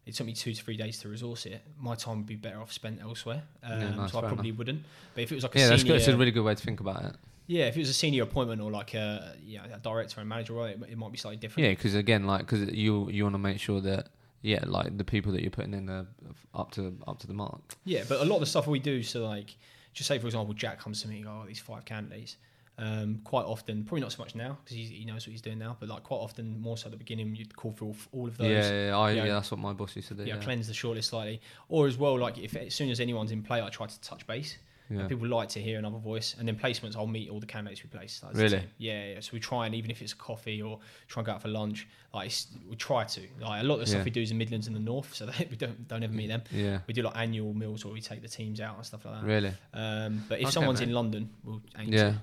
it 0.06 0.14
took 0.14 0.26
me 0.26 0.32
two 0.34 0.52
to 0.54 0.62
three 0.62 0.76
days 0.76 0.98
to 1.00 1.08
resource 1.08 1.46
it, 1.46 1.60
my 1.80 1.94
time 1.96 2.18
would 2.18 2.26
be 2.26 2.36
better 2.36 2.60
off 2.60 2.72
spent 2.72 3.00
elsewhere. 3.02 3.42
Um, 3.64 3.80
Yeah, 3.80 3.90
nice, 3.96 4.12
so 4.12 4.18
I 4.18 4.22
probably 4.22 4.52
wouldn't. 4.52 4.84
But 5.14 5.22
if 5.24 5.32
it 5.32 5.34
was 5.34 5.42
like 5.44 5.56
a 5.56 5.58
yeah, 5.58 5.68
that's 5.68 5.82
senior. 5.82 5.96
It's 5.96 6.06
a 6.08 6.16
really 6.16 6.30
good 6.30 6.44
way 6.44 6.54
to 6.54 6.62
think 6.62 6.78
about 6.80 7.04
it. 7.04 7.16
yeah, 7.48 7.66
if 7.66 7.76
it 7.76 7.80
was 7.80 7.88
a 7.88 7.94
senior 7.94 8.22
appointment 8.22 8.60
or 8.62 8.70
like 8.70 8.94
a 8.94 9.34
you 9.44 9.58
know, 9.58 9.64
a 9.74 9.78
director 9.78 10.20
and 10.20 10.28
manager 10.28 10.52
role, 10.54 10.66
it, 10.66 10.80
it 10.90 10.96
might 10.96 11.10
be 11.12 11.18
slightly 11.18 11.38
different. 11.38 11.64
Yeah, 11.66 11.72
because 11.72 11.94
again, 11.96 12.24
like, 12.26 12.40
because 12.42 12.68
you 12.70 13.10
you 13.10 13.24
want 13.24 13.34
to 13.34 13.38
make 13.38 13.58
sure 13.58 13.80
that 13.80 14.08
yeah, 14.46 14.62
like 14.66 14.96
the 14.96 15.04
people 15.04 15.32
that 15.32 15.42
you're 15.42 15.50
putting 15.50 15.74
in 15.74 15.90
are 15.90 16.06
up 16.54 16.70
to 16.72 16.96
up 17.08 17.18
to 17.20 17.26
the 17.26 17.34
mark. 17.34 17.60
Yeah, 17.84 18.04
but 18.08 18.20
a 18.20 18.24
lot 18.24 18.36
of 18.36 18.40
the 18.40 18.46
stuff 18.46 18.66
we 18.68 18.78
do, 18.78 19.02
so 19.02 19.26
like, 19.26 19.56
just 19.92 20.06
say 20.08 20.18
for 20.18 20.26
example, 20.26 20.54
Jack 20.54 20.78
comes 20.80 21.02
to 21.02 21.08
me 21.08 21.16
and 21.16 21.24
go, 21.24 21.40
"Oh, 21.42 21.46
these 21.46 21.58
five 21.58 21.84
candidates." 21.84 22.36
Um, 22.78 23.20
quite 23.24 23.46
often, 23.46 23.84
probably 23.84 24.02
not 24.02 24.12
so 24.12 24.22
much 24.22 24.34
now 24.34 24.58
because 24.62 24.76
he 24.76 25.02
knows 25.06 25.26
what 25.26 25.32
he's 25.32 25.40
doing 25.40 25.58
now, 25.58 25.78
but 25.80 25.88
like 25.88 26.02
quite 26.02 26.18
often, 26.18 26.60
more 26.60 26.76
so 26.76 26.86
at 26.88 26.92
the 26.92 26.98
beginning, 26.98 27.34
you'd 27.34 27.56
call 27.56 27.72
through 27.72 27.88
all, 27.88 27.96
all 28.12 28.26
of 28.28 28.36
those. 28.36 28.48
Yeah, 28.50 28.70
yeah, 28.70 28.86
yeah, 28.88 28.96
I, 28.98 29.10
Yeah. 29.12 29.24
yeah, 29.24 29.32
that's 29.32 29.50
what 29.50 29.60
my 29.60 29.72
boss 29.72 29.96
used 29.96 30.08
to 30.08 30.14
do. 30.14 30.24
yeah, 30.24 30.34
Yeah, 30.34 30.42
cleanse 30.42 30.66
the 30.68 30.74
shortlist 30.74 31.04
slightly, 31.04 31.40
or 31.70 31.86
as 31.86 31.96
well, 31.96 32.18
like 32.18 32.36
if 32.36 32.54
as 32.54 32.74
soon 32.74 32.90
as 32.90 33.00
anyone's 33.00 33.32
in 33.32 33.42
play, 33.42 33.62
I 33.62 33.70
try 33.70 33.86
to 33.86 34.00
touch 34.02 34.26
base. 34.26 34.58
Yeah. 34.88 35.00
And 35.00 35.08
people 35.08 35.26
like 35.28 35.48
to 35.50 35.60
hear 35.60 35.78
another 35.78 35.98
voice, 35.98 36.36
and 36.38 36.46
then 36.46 36.56
placements, 36.56 36.96
I'll 36.96 37.06
meet 37.06 37.28
all 37.30 37.40
the 37.40 37.46
candidates 37.46 37.82
we 37.82 37.88
place. 37.88 38.20
Like, 38.24 38.36
Really? 38.36 38.62
Yeah, 38.78 39.14
yeah. 39.14 39.20
So 39.20 39.30
we 39.32 39.40
try 39.40 39.66
and 39.66 39.74
even 39.74 39.90
if 39.90 40.00
it's 40.02 40.12
a 40.12 40.16
coffee 40.16 40.62
or 40.62 40.78
try 41.08 41.20
and 41.20 41.26
go 41.26 41.32
out 41.32 41.42
for 41.42 41.48
lunch, 41.48 41.88
like 42.14 42.26
it's, 42.26 42.46
we 42.68 42.76
try 42.76 43.04
to. 43.04 43.20
Like 43.40 43.62
a 43.62 43.64
lot 43.66 43.74
of 43.74 43.80
the 43.80 43.86
Yeah. 43.86 43.96
stuff 43.96 44.04
we 44.04 44.10
do 44.10 44.22
is 44.22 44.30
in 44.30 44.38
Midlands 44.38 44.66
and 44.68 44.76
the 44.76 44.80
North, 44.80 45.14
so 45.14 45.26
that 45.30 45.50
we 45.50 45.56
don't 45.56 45.88
don't 45.88 46.02
ever 46.02 46.12
meet 46.12 46.28
them. 46.28 46.42
yeah, 46.50 46.78
We 46.86 46.94
do 46.94 47.02
like 47.02 47.16
annual 47.16 47.52
meals 47.54 47.84
where 47.84 47.92
we 47.94 48.00
take 48.00 48.22
the 48.22 48.28
teams 48.28 48.60
out 48.60 48.76
and 48.76 48.84
stuff 48.86 49.04
like 49.04 49.20
that. 49.20 49.26
really. 49.26 49.52
Um, 49.74 50.24
but 50.28 50.38
if 50.38 50.44
Okay, 50.46 50.50
someone's 50.52 50.80
in 50.80 50.92
London, 50.92 51.30
we'll 51.44 51.60
aim 51.78 51.92
Yeah. 51.92 52.10
to. 52.10 52.22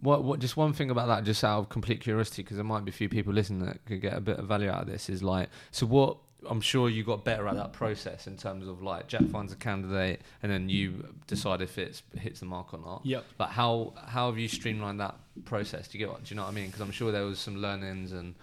What, 0.00 0.22
what? 0.22 0.38
Just 0.38 0.56
one 0.56 0.72
thing 0.72 0.90
about 0.90 1.06
that, 1.08 1.24
just 1.24 1.42
out 1.44 1.60
of 1.60 1.68
complete 1.70 2.00
curiosity, 2.00 2.42
because 2.42 2.56
there 2.58 2.64
might 2.64 2.84
be 2.84 2.90
a 2.90 2.92
few 2.94 3.08
people 3.08 3.32
listening 3.32 3.64
that 3.64 3.84
could 3.86 4.00
get 4.02 4.12
a 4.14 4.20
bit 4.20 4.38
of 4.38 4.46
value 4.46 4.68
out 4.68 4.82
of 4.82 4.86
this. 4.86 5.08
Is 5.08 5.22
like, 5.22 5.48
so 5.70 5.86
what? 5.86 6.18
I'm 6.48 6.60
sure 6.60 6.88
you 6.88 7.04
got 7.04 7.24
better 7.24 7.46
at 7.48 7.56
that 7.56 7.72
process 7.72 8.26
in 8.26 8.36
terms 8.36 8.66
of 8.68 8.82
like 8.82 9.08
Jack 9.08 9.26
finds 9.30 9.52
a 9.52 9.56
candidate, 9.56 10.22
and 10.42 10.50
then 10.50 10.68
you 10.68 11.14
decide 11.26 11.60
if 11.60 11.78
it 11.78 12.02
hits 12.16 12.40
the 12.40 12.46
mark 12.46 12.74
or 12.74 12.78
not. 12.78 13.02
Yep. 13.04 13.24
Like 13.38 13.50
how 13.50 13.94
how 14.06 14.28
have 14.30 14.38
you 14.38 14.48
streamlined 14.48 15.00
that 15.00 15.16
process? 15.44 15.88
Do 15.88 15.98
you 15.98 16.04
get 16.04 16.12
what? 16.12 16.24
Do 16.24 16.34
you 16.34 16.36
know 16.36 16.42
what 16.44 16.52
I 16.52 16.54
mean? 16.54 16.66
Because 16.66 16.80
I'm 16.80 16.90
sure 16.90 17.12
there 17.12 17.24
was 17.24 17.38
some 17.38 17.56
learnings 17.56 18.12
and 18.12 18.34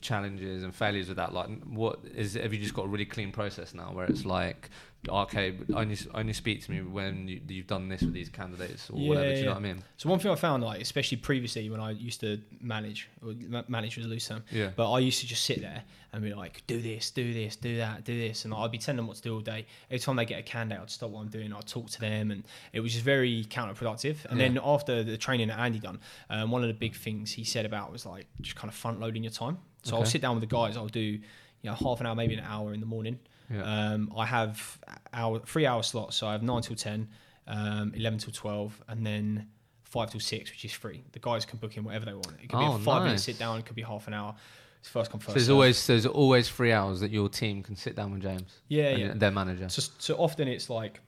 challenges 0.00 0.62
and 0.62 0.74
failures 0.74 1.08
with 1.08 1.16
that. 1.16 1.32
Like, 1.32 1.48
what 1.64 2.00
is? 2.14 2.34
Have 2.34 2.52
you 2.52 2.60
just 2.60 2.74
got 2.74 2.86
a 2.86 2.88
really 2.88 3.06
clean 3.06 3.32
process 3.32 3.74
now, 3.74 3.92
where 3.92 4.06
it's 4.06 4.24
like, 4.24 4.70
okay, 5.08 5.56
only 5.74 5.96
only 6.14 6.32
speak 6.32 6.64
to 6.64 6.70
me 6.70 6.82
when 6.82 7.28
you, 7.28 7.40
you've 7.48 7.66
done 7.66 7.88
this 7.88 8.00
with 8.02 8.12
these 8.14 8.28
candidates 8.28 8.90
or 8.90 8.98
Yeah, 8.98 9.08
whatever. 9.08 9.26
Do 9.30 9.32
you 9.32 9.38
yeah. 9.40 9.44
know 9.46 9.50
what 9.52 9.58
I 9.58 9.72
mean? 9.72 9.82
So 9.96 10.08
one 10.08 10.18
thing 10.18 10.30
I 10.30 10.34
found, 10.34 10.62
like 10.62 10.80
especially 10.80 11.18
previously 11.18 11.70
when 11.70 11.80
I 11.80 11.90
used 11.92 12.20
to 12.20 12.40
manage, 12.60 13.08
or 13.24 13.34
manage 13.68 13.96
was 13.96 14.06
a 14.06 14.08
loose 14.08 14.26
term, 14.28 14.42
Yeah. 14.50 14.70
but 14.76 14.90
I 14.90 14.98
used 15.00 15.20
to 15.20 15.26
just 15.26 15.44
sit 15.44 15.60
there 15.60 15.82
and 16.12 16.22
be 16.24 16.32
like, 16.32 16.62
do 16.66 16.80
this, 16.80 17.10
do 17.10 17.34
this, 17.34 17.56
do 17.56 17.76
that, 17.76 18.04
do 18.04 18.18
this, 18.18 18.46
and 18.46 18.54
I'd 18.54 18.70
be 18.70 18.78
telling 18.78 18.96
them 18.96 19.06
what 19.06 19.16
to 19.18 19.22
do 19.22 19.34
all 19.34 19.40
day. 19.40 19.66
Every 19.90 19.98
time 19.98 20.16
they 20.16 20.24
get 20.24 20.38
a 20.38 20.42
candidate, 20.42 20.80
I'd 20.82 20.90
stop 20.90 21.10
what 21.10 21.20
I'm 21.20 21.28
doing, 21.28 21.52
I'd 21.52 21.66
talk 21.66 21.90
to 21.90 22.00
them, 22.00 22.30
and 22.30 22.42
it 22.72 22.80
was 22.80 22.92
just 22.92 23.04
very 23.04 23.44
counterproductive. 23.50 24.24
And 24.30 24.40
Yeah. 24.40 24.48
then 24.48 24.60
after 24.64 25.04
the 25.04 25.18
training 25.18 25.48
that 25.48 25.58
Andy 25.58 25.78
done, 25.78 25.98
um, 26.30 26.50
one 26.50 26.62
of 26.62 26.68
the 26.68 26.74
big 26.74 26.94
things 26.96 27.32
he 27.32 27.44
said 27.44 27.66
about 27.66 27.92
was 27.92 28.06
like 28.06 28.26
just 28.40 28.56
kind 28.56 28.70
of 28.70 28.74
front 28.74 28.98
loading 28.98 29.22
your 29.24 29.32
time. 29.32 29.58
So 29.86 29.96
I'll 29.96 30.04
sit 30.06 30.20
down 30.22 30.34
with 30.34 30.48
the 30.48 30.54
guys, 30.54 30.76
I'll 30.76 30.88
do 30.88 31.00
you 31.00 31.20
know 31.62 31.74
half 31.74 32.00
an 32.00 32.06
hour, 32.06 32.14
maybe 32.14 32.34
an 32.34 32.44
hour 32.44 32.72
in 32.74 32.80
the 32.80 32.86
morning. 32.86 33.18
Yeah. 33.52 33.62
Um, 33.62 34.12
I 34.16 34.26
have 34.26 34.78
hour 35.12 35.38
three 35.40 35.66
hour 35.66 35.82
slots, 35.82 36.16
so 36.16 36.26
I 36.26 36.32
have 36.32 36.42
nine 36.42 36.62
till 36.62 36.76
ten, 36.76 37.08
um, 37.46 37.92
eleven 37.94 38.18
till 38.18 38.32
twelve, 38.32 38.80
and 38.88 39.06
then 39.06 39.48
five 39.84 40.10
till 40.10 40.20
six, 40.20 40.50
which 40.50 40.64
is 40.64 40.72
free. 40.72 41.04
The 41.12 41.18
guys 41.20 41.44
can 41.44 41.58
book 41.58 41.76
in 41.76 41.84
whatever 41.84 42.04
they 42.06 42.12
want. 42.14 42.32
It 42.42 42.48
could 42.48 42.58
be 42.58 42.64
Oh, 42.64 42.74
a 42.74 42.78
five 42.78 43.02
minute 43.04 43.20
sit 43.20 43.38
down, 43.38 43.58
it 43.58 43.66
could 43.66 43.76
be 43.76 43.82
half 43.82 44.06
an 44.08 44.14
hour. 44.14 44.34
It's 44.80 44.88
first 44.88 45.10
come 45.10 45.20
So 45.20 45.26
first. 45.26 45.34
there's 45.34 45.46
serve. 45.46 45.54
always 45.54 45.86
there's 45.86 46.06
always 46.06 46.48
three 46.48 46.72
hours 46.72 47.00
that 47.00 47.10
your 47.10 47.28
team 47.28 47.62
can 47.62 47.76
sit 47.76 47.94
down 47.96 48.12
with 48.12 48.22
James. 48.22 48.60
yeah, 48.68 48.84
and 48.88 49.00
yeah. 49.00 49.12
Their 49.14 49.30
manager. 49.30 49.68
So, 49.68 49.82
so 49.98 50.14
often 50.16 50.48
it's 50.48 50.68
like 50.68 51.00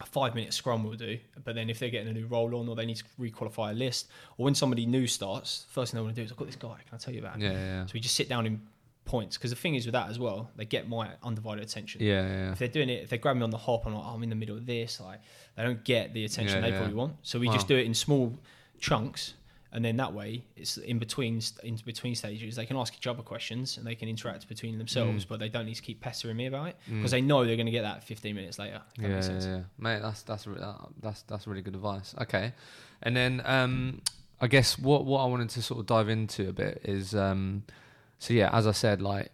a 0.00 0.06
five 0.06 0.34
minute 0.34 0.52
scrum 0.52 0.84
will 0.84 0.94
do, 0.94 1.18
but 1.44 1.54
then 1.54 1.70
if 1.70 1.78
they're 1.78 1.88
getting 1.90 2.08
a 2.08 2.12
new 2.12 2.26
role 2.26 2.54
on 2.56 2.68
or 2.68 2.76
they 2.76 2.84
need 2.86 2.96
to 2.96 3.04
requalify 3.18 3.70
a 3.70 3.74
list, 3.74 4.08
or 4.36 4.44
when 4.44 4.54
somebody 4.54 4.84
new 4.86 5.06
starts, 5.06 5.66
first 5.70 5.92
thing 5.92 5.98
they 5.98 6.02
want 6.02 6.14
to 6.14 6.20
do 6.20 6.24
is 6.24 6.30
I've 6.32 6.36
got 6.38 6.46
this 6.46 6.56
guy. 6.56 6.76
Can 6.88 6.94
I 6.94 6.96
tell 6.98 7.14
you 7.14 7.20
about? 7.20 7.36
him?" 7.36 7.42
Yeah, 7.42 7.52
yeah, 7.52 7.86
So 7.86 7.92
we 7.94 8.00
just 8.00 8.14
sit 8.14 8.28
down 8.28 8.44
in 8.46 8.60
points 9.06 9.36
because 9.38 9.50
the 9.50 9.56
thing 9.56 9.74
is 9.76 9.86
with 9.86 9.92
that 9.94 10.10
as 10.10 10.18
well, 10.18 10.50
they 10.56 10.64
get 10.64 10.88
my 10.88 11.10
undivided 11.22 11.62
attention. 11.64 12.02
yeah, 12.02 12.26
yeah, 12.26 12.36
yeah. 12.46 12.52
If 12.52 12.58
they're 12.58 12.68
doing 12.68 12.90
it, 12.90 13.04
if 13.04 13.08
they 13.08 13.18
grab 13.18 13.36
me 13.36 13.42
on 13.42 13.50
the 13.50 13.56
hop, 13.56 13.86
I'm 13.86 13.94
like, 13.94 14.04
oh, 14.04 14.08
I'm 14.14 14.22
in 14.22 14.28
the 14.30 14.34
middle 14.36 14.56
of 14.56 14.66
this. 14.66 15.00
Like, 15.00 15.20
they 15.56 15.62
don't 15.62 15.82
get 15.84 16.12
the 16.12 16.24
attention 16.24 16.56
Yeah, 16.56 16.60
they 16.62 16.70
yeah. 16.72 16.76
probably 16.78 16.94
want. 16.94 17.14
So 17.22 17.38
we 17.38 17.46
Wow. 17.46 17.52
just 17.54 17.68
do 17.68 17.76
it 17.76 17.86
in 17.86 17.94
small 17.94 18.36
chunks, 18.80 19.34
and 19.76 19.84
then 19.84 19.96
that 19.98 20.12
way, 20.12 20.42
it's 20.56 20.78
in 20.78 20.98
between 20.98 21.40
in 21.62 21.76
between 21.84 22.14
stages. 22.16 22.56
They 22.56 22.66
can 22.66 22.76
ask 22.76 22.94
each 22.96 23.06
other 23.06 23.22
questions 23.22 23.76
and 23.76 23.86
they 23.86 23.94
can 23.94 24.08
interact 24.08 24.48
between 24.48 24.78
themselves, 24.78 25.24
Mm. 25.24 25.28
but 25.28 25.38
they 25.38 25.48
don't 25.50 25.66
need 25.66 25.74
to 25.76 25.82
keep 25.82 26.00
pestering 26.00 26.36
me 26.36 26.46
about 26.46 26.66
it 26.70 26.76
Mm. 26.90 26.96
because 26.98 27.10
they 27.12 27.20
know 27.20 27.44
they're 27.44 27.56
going 27.62 27.66
to 27.74 27.78
get 27.80 27.82
that 27.82 28.02
15 28.02 28.34
minutes 28.34 28.58
later. 28.58 28.80
Yeah, 28.98 29.08
yeah, 29.22 29.40
yeah, 29.40 29.62
mate. 29.78 30.00
That's 30.02 30.22
that's 30.22 30.48
that's 31.02 31.22
that's 31.22 31.46
really 31.46 31.62
good 31.62 31.74
advice. 31.76 32.14
Okay, 32.22 32.52
and 33.02 33.14
then 33.14 33.42
um, 33.44 34.00
I 34.40 34.46
guess 34.48 34.78
what 34.78 35.04
what 35.04 35.20
I 35.22 35.26
wanted 35.26 35.50
to 35.50 35.62
sort 35.62 35.78
of 35.80 35.86
dive 35.86 36.08
into 36.08 36.48
a 36.48 36.52
bit 36.52 36.80
is 36.84 37.14
um, 37.14 37.62
so 38.18 38.32
yeah, 38.34 38.48
as 38.52 38.66
I 38.66 38.72
said, 38.72 39.02
like 39.02 39.30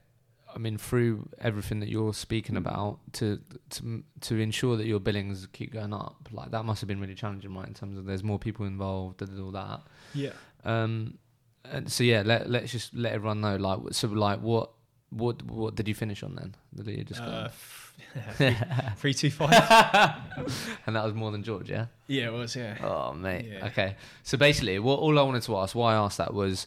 I 0.55 0.59
mean, 0.59 0.79
through 0.79 1.29
everything 1.41 1.81
that 1.81 1.89
you're 1.89 2.15
speaking 2.15 2.57
about, 2.57 2.99
to 3.15 3.41
to 3.71 4.03
to 4.23 4.39
ensure 4.39 4.77
that 4.77 4.87
your 4.87 5.01
billings 5.01 5.47
keep 5.53 5.73
going 5.73 5.93
up, 5.95 6.29
like 6.31 6.51
that 6.51 6.65
must 6.65 6.81
have 6.81 6.89
been 6.89 7.01
really 7.01 7.15
challenging, 7.15 7.55
right? 7.55 7.67
In 7.69 7.75
terms 7.75 7.97
of 7.99 8.05
there's 8.05 8.23
more 8.23 8.39
people 8.39 8.67
involved 8.67 9.23
and 9.23 9.41
all 9.41 9.51
that. 9.53 9.81
Yeah. 10.15 10.31
Um, 10.65 11.19
and 11.65 11.91
so 11.91 12.05
yeah, 12.05 12.23
let 12.25 12.51
let's 12.51 12.73
just 12.73 12.95
let 12.95 13.13
everyone 13.13 13.41
know, 13.41 13.57
like, 13.57 13.79
so 13.93 14.09
like 14.09 14.41
what. 14.41 14.71
What 15.15 15.43
what 15.43 15.75
did 15.75 15.89
you 15.89 15.95
finish 15.95 16.23
on 16.23 16.37
then? 16.37 16.55
Did 16.75 16.87
you 16.97 17.05
just 17.05 17.21
Uh, 17.21 17.49
three, 18.37 18.57
three, 18.97 19.13
two, 19.13 19.31
five. 19.31 19.53
and 20.87 20.97
that 20.97 21.05
was 21.05 21.13
more 21.13 21.31
than 21.31 21.43
George, 21.43 21.71
yeah. 21.71 21.89
yeah, 22.07 22.29
it 22.29 22.33
was. 22.33 22.57
Yeah. 22.57 22.79
Oh 22.83 23.13
mate. 23.13 23.45
Yeah. 23.47 23.67
Okay. 23.67 23.97
So 24.23 24.39
basically, 24.39 24.79
what 24.79 24.99
all 25.01 25.19
I 25.19 25.23
wanted 25.23 25.43
to 25.43 25.57
ask, 25.59 25.75
why 25.75 25.93
I 25.93 25.97
asked 25.97 26.17
that 26.17 26.33
was 26.33 26.67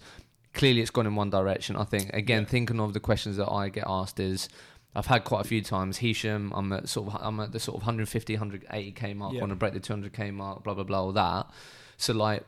clearly 0.56 0.82
it's 0.82 0.89
gone 0.91 1.06
in 1.06 1.16
one 1.16 1.30
direction. 1.30 1.76
I 1.76 1.84
think 1.84 2.10
again, 2.14 2.43
Yeah. 2.43 2.49
thinking 2.49 2.80
of 2.80 2.93
the 2.93 2.99
questions 2.99 3.38
that 3.38 3.51
I 3.51 3.70
get 3.70 3.84
asked 3.88 4.20
is, 4.20 4.49
I've 4.97 5.08
had 5.08 5.26
quite 5.26 5.41
a 5.45 5.47
few 5.47 5.62
times. 5.62 5.97
Hisham, 5.97 6.51
I'm 6.56 6.72
at 6.74 6.88
sort 6.89 7.14
of 7.14 7.22
I'm 7.22 7.39
at 7.41 7.51
the 7.51 7.60
sort 7.60 7.76
of 7.76 7.82
150, 7.84 8.38
180k 8.38 9.14
mark. 9.16 9.34
Yeah. 9.34 9.41
Want 9.41 9.51
to 9.51 9.56
break 9.56 9.74
the 9.74 9.80
200k 9.82 10.34
mark? 10.34 10.64
Blah 10.64 10.74
blah 10.74 10.84
blah. 10.86 11.01
All 11.01 11.12
that. 11.12 11.49
So 11.97 12.14
like, 12.14 12.43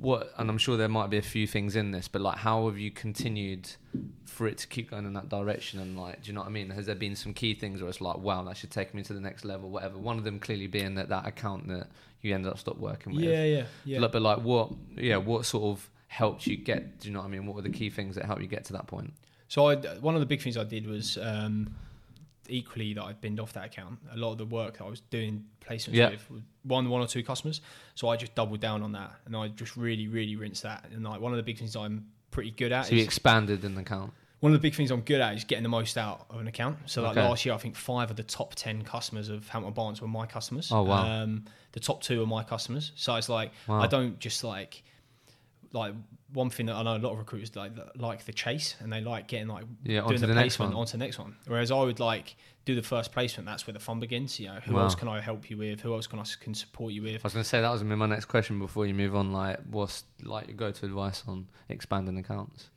what? 0.00 0.32
And 0.38 0.48
I'm 0.48 0.56
sure 0.56 0.78
there 0.78 0.88
might 0.88 1.10
be 1.10 1.18
a 1.18 1.22
few 1.22 1.46
things 1.46 1.76
in 1.76 1.90
this, 1.90 2.08
but 2.08 2.22
like, 2.22 2.38
how 2.38 2.66
have 2.66 2.78
you 2.78 2.90
continued 2.90 3.68
for 4.24 4.46
it 4.48 4.56
to 4.56 4.66
keep 4.66 4.90
going 4.90 5.04
in 5.04 5.12
that 5.12 5.28
direction? 5.28 5.80
And 5.80 5.98
like, 5.98 6.22
do 6.22 6.28
you 6.28 6.32
know 6.32 6.40
what 6.40 6.46
I 6.46 6.50
mean? 6.50 6.70
Has 6.70 6.86
there 6.86 6.94
been 6.94 7.14
some 7.14 7.34
key 7.34 7.52
things 7.52 7.82
where 7.82 7.90
it's 7.90 8.00
like, 8.00 8.16
wow, 8.16 8.42
that 8.44 8.56
should 8.56 8.70
take 8.70 8.94
me 8.94 9.02
to 9.02 9.12
the 9.12 9.20
next 9.20 9.44
level, 9.44 9.68
whatever? 9.68 9.98
One 9.98 10.16
of 10.16 10.24
them 10.24 10.38
clearly 10.40 10.68
being 10.68 10.94
that 10.94 11.10
that 11.10 11.26
account 11.26 11.68
that 11.68 11.88
you 12.22 12.34
ended 12.34 12.50
up 12.52 12.58
stop 12.58 12.78
working 12.78 13.14
with. 13.14 13.24
Yeah, 13.24 13.44
yeah, 13.44 13.64
yeah. 13.84 13.98
But 14.06 14.22
like, 14.22 14.38
what? 14.38 14.70
Yeah, 14.96 15.18
what 15.18 15.44
sort 15.44 15.64
of 15.64 15.90
helped 16.12 16.46
you 16.46 16.56
get? 16.56 17.00
Do 17.00 17.08
you 17.08 17.14
know 17.14 17.20
what 17.20 17.26
I 17.26 17.30
mean? 17.30 17.46
What 17.46 17.56
were 17.56 17.62
the 17.62 17.70
key 17.70 17.88
things 17.88 18.14
that 18.16 18.24
helped 18.26 18.42
you 18.42 18.48
get 18.48 18.64
to 18.66 18.72
that 18.74 18.86
point? 18.86 19.12
So 19.48 19.68
I, 19.68 19.76
one 20.00 20.14
of 20.14 20.20
the 20.20 20.26
big 20.26 20.42
things 20.42 20.56
I 20.58 20.64
did 20.64 20.86
was 20.86 21.16
um, 21.18 21.74
equally 22.48 22.92
that 22.94 23.02
I 23.02 23.12
binned 23.14 23.40
off 23.40 23.52
that 23.54 23.66
account. 23.66 23.98
A 24.12 24.16
lot 24.16 24.32
of 24.32 24.38
the 24.38 24.44
work 24.46 24.78
that 24.78 24.84
I 24.84 24.88
was 24.90 25.00
doing 25.00 25.44
placements 25.66 25.94
Yeah. 25.94 26.10
with 26.10 26.28
one, 26.64 26.88
one 26.88 27.00
or 27.00 27.06
two 27.06 27.22
customers. 27.22 27.60
So 27.94 28.08
I 28.08 28.16
just 28.16 28.34
doubled 28.34 28.60
down 28.60 28.82
on 28.82 28.92
that, 28.92 29.12
and 29.26 29.36
I 29.36 29.48
just 29.48 29.76
really, 29.76 30.08
really 30.08 30.36
rinsed 30.36 30.62
that. 30.64 30.86
And 30.92 31.02
like 31.04 31.20
one 31.20 31.32
of 31.32 31.36
the 31.36 31.42
big 31.42 31.58
things 31.58 31.76
I'm 31.76 32.06
pretty 32.30 32.50
good 32.50 32.72
at 32.72 32.86
So 32.86 32.94
you 32.94 33.02
expanded 33.02 33.64
an 33.64 33.76
account. 33.78 34.12
one 34.40 34.52
of 34.52 34.58
the 34.60 34.62
big 34.66 34.74
things 34.74 34.90
I'm 34.90 35.02
good 35.02 35.20
at 35.20 35.34
is 35.34 35.44
getting 35.44 35.62
the 35.62 35.68
most 35.68 35.96
out 35.96 36.26
of 36.30 36.40
an 36.40 36.46
account. 36.48 36.78
So 36.86 37.02
like 37.02 37.12
Okay. 37.16 37.26
last 37.26 37.44
year, 37.44 37.54
I 37.54 37.58
think 37.58 37.76
five 37.76 38.10
of 38.10 38.16
the 38.16 38.22
top 38.22 38.54
ten 38.54 38.82
customers 38.82 39.28
of 39.28 39.48
Hamilton 39.48 39.74
Barnes 39.74 40.00
were 40.02 40.08
my 40.08 40.26
customers. 40.26 40.70
Oh, 40.72 40.82
wow. 40.82 41.04
Um, 41.22 41.44
the 41.72 41.80
top 41.80 42.02
two 42.02 42.22
are 42.22 42.26
my 42.26 42.42
customers. 42.42 42.92
So 42.96 43.14
it's 43.16 43.28
like 43.28 43.52
Wow. 43.66 43.80
I 43.80 43.86
don't 43.86 44.18
just 44.18 44.44
like 44.44 44.82
like 45.72 45.94
one 46.34 46.48
thing 46.50 46.66
that 46.66 46.74
I 46.76 46.82
know 46.82 46.96
a 46.96 46.98
lot 46.98 47.12
of 47.12 47.18
recruiters 47.18 47.54
like 47.56 47.72
like 47.96 48.24
the 48.24 48.32
chase 48.32 48.74
and 48.80 48.90
they 48.92 49.00
like 49.00 49.26
getting 49.28 49.48
like 49.48 49.64
Yeah, 49.84 50.00
doing 50.00 50.04
onto 50.04 50.18
the, 50.18 50.26
the 50.28 50.34
next 50.34 50.56
placement 50.56 50.72
one. 50.74 50.80
onto 50.80 50.92
the 50.92 50.98
next 50.98 51.18
one. 51.18 51.36
Whereas 51.46 51.70
I 51.70 51.80
would 51.82 52.00
like 52.00 52.36
do 52.64 52.74
the 52.74 52.82
first 52.82 53.12
placement. 53.12 53.46
That's 53.46 53.66
where 53.66 53.74
the 53.74 53.80
fun 53.80 53.98
begins. 54.00 54.38
You 54.40 54.48
know, 54.48 54.60
who 54.64 54.74
Wow. 54.74 54.82
else 54.82 54.94
can 54.94 55.08
I 55.08 55.20
help 55.20 55.50
you 55.50 55.56
with? 55.58 55.80
Who 55.80 55.92
else 55.94 56.06
can 56.06 56.18
I 56.18 56.24
can 56.40 56.54
support 56.54 56.92
you 56.92 57.02
with? 57.02 57.16
I 57.16 57.20
was 57.24 57.32
going 57.34 57.42
to 57.42 57.48
say 57.48 57.60
that 57.60 57.70
was 57.70 57.82
gonna 57.82 57.94
be 57.94 57.98
my 57.98 58.06
next 58.06 58.26
question 58.26 58.58
before 58.58 58.86
you 58.86 58.94
move 58.94 59.14
on. 59.16 59.32
Like, 59.32 59.58
what's 59.70 60.04
like 60.22 60.46
your 60.48 60.56
go-to 60.56 60.86
advice 60.86 61.22
on 61.26 61.48
expanding 61.68 62.16
accounts? 62.18 62.70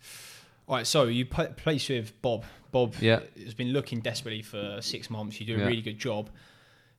All 0.68 0.76
right, 0.78 0.88
so 0.88 1.04
you 1.04 1.26
pla 1.26 1.46
place 1.48 1.88
with 1.90 2.20
Bob. 2.22 2.44
Bob 2.72 2.96
Yeah. 3.00 3.20
has 3.44 3.54
been 3.54 3.70
looking 3.74 4.00
desperately 4.00 4.42
for 4.42 4.80
six 4.82 5.10
months. 5.10 5.40
You 5.40 5.46
do 5.46 5.56
a 5.56 5.60
Yeah. 5.60 5.66
really 5.68 5.82
good 5.82 6.00
job. 6.00 6.30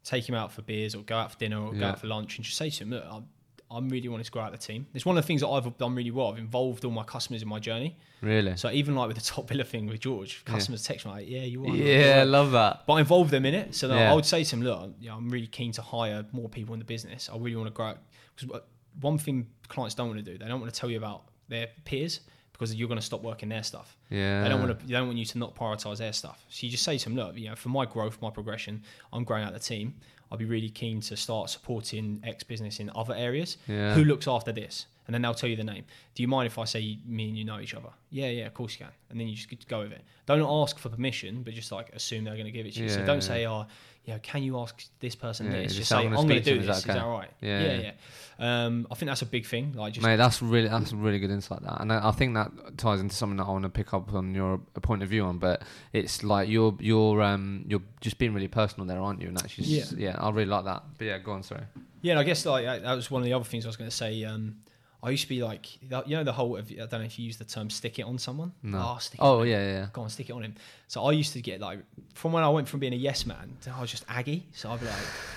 Take 0.04 0.28
him 0.28 0.36
out 0.36 0.52
for 0.52 0.62
beers 0.62 0.94
or 0.94 1.02
go 1.02 1.16
out 1.16 1.32
for 1.32 1.38
dinner 1.38 1.60
or 1.60 1.74
go 1.74 1.84
out 1.86 1.98
for 2.00 2.06
lunch 2.06 2.36
and 2.36 2.44
just 2.44 2.56
say 2.56 2.70
to 2.70 2.84
him, 2.84 2.90
look, 2.90 3.04
I'm, 3.10 3.26
I'm 3.70 3.88
really 3.88 4.08
wanting 4.08 4.24
to 4.24 4.30
grow 4.30 4.42
out 4.42 4.52
the 4.52 4.58
team. 4.58 4.86
It's 4.94 5.04
one 5.04 5.18
of 5.18 5.24
the 5.24 5.26
things 5.26 5.40
that 5.40 5.48
I've 5.48 5.76
done 5.76 5.94
really 5.96 6.12
well. 6.12 6.28
I've 6.32 6.38
involved 6.38 6.84
all 6.84 6.92
my 6.92 7.02
customers 7.02 7.42
in 7.42 7.48
my 7.48 7.58
journey. 7.58 7.96
Really? 8.20 8.56
So 8.56 8.70
even 8.70 8.94
like 8.94 9.08
with 9.08 9.16
the 9.16 9.22
top 9.24 9.48
biller 9.48 9.66
thing 9.66 9.86
with 9.86 10.00
George, 10.00 10.44
Yeah. 10.46 10.52
customers 10.54 10.84
text 10.84 11.04
me 11.04 11.10
like, 11.12 11.28
yeah, 11.28 11.40
you 11.40 11.64
are. 11.66 11.74
yeah, 11.74 12.18
I 12.20 12.24
love 12.24 12.52
that. 12.52 12.84
But 12.86 12.94
I 12.94 13.00
involve 13.00 13.30
them 13.30 13.44
in 13.44 13.54
it. 13.54 13.74
So 13.74 13.88
Yeah. 13.88 14.12
I 14.12 14.14
would 14.14 14.24
say 14.24 14.44
to 14.44 14.50
them, 14.50 14.62
look, 14.62 14.92
you 15.00 15.08
know, 15.08 15.16
I'm 15.16 15.28
really 15.30 15.48
keen 15.48 15.72
to 15.72 15.82
hire 15.82 16.24
more 16.32 16.48
people 16.48 16.74
in 16.74 16.78
the 16.78 16.84
business. 16.86 17.28
I 17.28 17.36
really 17.36 17.56
want 17.56 17.66
to 17.68 17.72
grow. 17.74 17.94
Because 18.36 18.56
uh, 18.56 18.60
one 19.00 19.18
thing 19.18 19.48
clients 19.68 19.94
don't 19.96 20.08
want 20.08 20.24
to 20.24 20.30
do, 20.32 20.38
they 20.38 20.46
don't 20.46 20.60
want 20.60 20.72
to 20.72 20.78
tell 20.80 20.88
you 20.90 20.98
about 20.98 21.24
their 21.48 21.68
peers 21.84 22.20
because 22.52 22.74
you're 22.74 22.88
going 22.88 22.98
to 23.00 23.04
stop 23.04 23.22
working 23.22 23.48
their 23.50 23.62
stuff. 23.62 23.96
Yeah. 24.08 24.42
They 24.44 24.48
don't 24.48 24.60
want 24.62 24.78
to. 24.80 24.86
They 24.86 24.92
don't 24.94 25.06
want 25.08 25.18
you 25.18 25.26
to 25.26 25.38
not 25.38 25.54
prioritize 25.54 25.98
their 25.98 26.12
stuff. 26.14 26.42
So 26.48 26.64
you 26.64 26.70
just 26.70 26.84
say 26.84 26.96
to 26.96 27.04
them, 27.04 27.14
look, 27.16 27.36
you 27.36 27.48
know, 27.50 27.56
for 27.56 27.68
my 27.68 27.84
growth, 27.84 28.16
my 28.22 28.30
progression, 28.30 28.82
I'm 29.12 29.24
growing 29.24 29.44
out 29.44 29.52
the 29.52 29.58
team. 29.58 29.94
I'll 30.30 30.38
be 30.38 30.44
really 30.44 30.70
keen 30.70 31.00
to 31.02 31.16
start 31.16 31.50
supporting 31.50 32.22
X 32.24 32.42
business 32.42 32.80
in 32.80 32.90
other 32.94 33.14
areas. 33.14 33.58
Yeah. 33.66 33.94
Who 33.94 34.04
looks 34.04 34.26
after 34.26 34.52
this? 34.52 34.86
And 35.06 35.14
then 35.14 35.22
they'll 35.22 35.34
tell 35.34 35.48
you 35.48 35.56
the 35.56 35.64
name. 35.64 35.84
Do 36.14 36.22
you 36.22 36.28
mind 36.28 36.46
if 36.48 36.58
I 36.58 36.64
say 36.64 36.98
me 37.06 37.28
and 37.28 37.38
you 37.38 37.44
know 37.44 37.60
each 37.60 37.74
other? 37.74 37.90
Yeah, 38.10 38.28
yeah, 38.28 38.46
of 38.46 38.54
course 38.54 38.72
you 38.72 38.84
can. 38.84 38.92
And 39.10 39.20
then 39.20 39.28
you 39.28 39.36
just 39.36 39.68
go 39.68 39.80
with 39.80 39.92
it. 39.92 40.02
Don't 40.26 40.42
ask 40.42 40.78
for 40.78 40.88
permission, 40.88 41.42
but 41.44 41.54
just 41.54 41.70
like 41.70 41.90
assume 41.90 42.24
they're 42.24 42.34
going 42.34 42.46
to 42.46 42.52
give 42.52 42.66
it 42.66 42.74
to 42.74 42.82
you. 42.82 42.88
so 42.88 43.04
don't 43.04 43.16
yeah. 43.16 43.20
say, 43.20 43.46
oh, 43.46 43.66
you 44.06 44.14
know, 44.14 44.20
can 44.22 44.42
you 44.42 44.58
ask 44.60 44.82
this 45.00 45.14
person 45.14 45.46
Yeah, 45.46 45.62
this? 45.62 45.74
just 45.74 45.88
say, 45.88 45.96
"I'm 45.96 46.12
going 46.14 46.28
to 46.28 46.40
do 46.40 46.50
them, 46.52 46.60
is 46.60 46.66
this. 46.66 46.82
that 46.84 46.90
Is 46.90 46.94
that 46.96 47.04
okay?" 47.04 47.28
Yeah, 47.40 47.60
yeah, 47.62 47.72
yeah. 47.72 47.80
yeah. 47.80 47.92
Um, 48.38 48.86
I 48.90 48.94
think 48.94 49.08
that's 49.08 49.22
a 49.22 49.26
big 49.26 49.46
thing. 49.46 49.72
Like 49.72 49.94
just 49.94 50.06
Mate, 50.06 50.16
that's 50.16 50.40
really 50.42 50.68
that's 50.68 50.92
really 50.92 51.18
good 51.18 51.30
insight. 51.30 51.62
That, 51.62 51.80
and 51.80 51.92
I 51.92 52.08
I 52.08 52.12
think 52.12 52.34
that 52.34 52.78
ties 52.78 53.00
into 53.00 53.14
something 53.14 53.38
that 53.38 53.44
I 53.44 53.50
want 53.50 53.64
to 53.64 53.68
pick 53.68 53.92
up 53.94 54.12
on 54.14 54.34
your 54.34 54.58
point 54.82 55.02
of 55.02 55.08
view 55.08 55.24
on. 55.24 55.38
But 55.38 55.62
it's 55.92 56.22
like 56.22 56.48
you're 56.48 56.76
you're 56.78 57.20
um 57.22 57.64
you're 57.66 57.82
just 58.00 58.18
being 58.18 58.32
really 58.34 58.48
personal 58.48 58.86
there, 58.86 59.00
aren't 59.00 59.20
you? 59.22 59.28
And 59.28 59.38
actually, 59.38 59.66
yeah, 59.68 59.84
yeah, 59.96 60.16
I 60.18 60.30
really 60.30 60.46
like 60.46 60.64
that. 60.66 60.84
But 60.98 61.04
yeah, 61.06 61.18
go 61.18 61.32
on. 61.32 61.42
Sorry. 61.42 61.62
Yeah, 62.02 62.12
and 62.12 62.20
I 62.20 62.24
guess 62.24 62.46
like 62.46 62.64
that 62.64 62.82
that 62.82 62.94
was 62.94 63.10
one 63.10 63.22
of 63.22 63.26
the 63.26 63.32
other 63.32 63.44
things 63.44 63.64
I 63.64 63.68
was 63.68 63.76
going 63.76 63.90
to 63.90 63.96
say. 63.96 64.22
Um, 64.24 64.56
I 65.02 65.10
used 65.10 65.22
to 65.24 65.28
be 65.28 65.42
like, 65.42 65.80
you 65.82 66.16
know, 66.16 66.24
the 66.24 66.32
whole. 66.32 66.56
Of, 66.56 66.70
I 66.72 66.74
don't 66.86 66.92
know 66.92 67.00
if 67.00 67.18
you 67.18 67.26
use 67.26 67.36
the 67.36 67.44
term 67.44 67.70
"stick 67.70 67.98
it 67.98 68.02
on 68.02 68.18
someone." 68.18 68.52
No. 68.62 68.78
Oh, 68.78 68.98
stick 68.98 69.20
it 69.20 69.22
Oh 69.22 69.40
on 69.40 69.46
yeah, 69.48 69.62
yeah, 69.64 69.72
yeah. 69.72 69.86
Go 69.92 70.02
on, 70.02 70.08
stick 70.10 70.30
it 70.30 70.32
on 70.32 70.42
him. 70.42 70.54
So 70.88 71.04
I 71.04 71.12
used 71.12 71.32
to 71.34 71.40
get 71.42 71.60
like, 71.60 71.80
from 72.14 72.32
when 72.32 72.42
I 72.42 72.48
went 72.48 72.66
from 72.68 72.80
being 72.80 72.92
a 72.92 72.96
yes 72.96 73.26
man, 73.26 73.56
to 73.62 73.70
I 73.72 73.80
was 73.80 73.90
just 73.90 74.04
aggy. 74.08 74.46
So 74.52 74.70
I'd 74.70 74.80
be 74.80 74.86
like, 74.86 74.94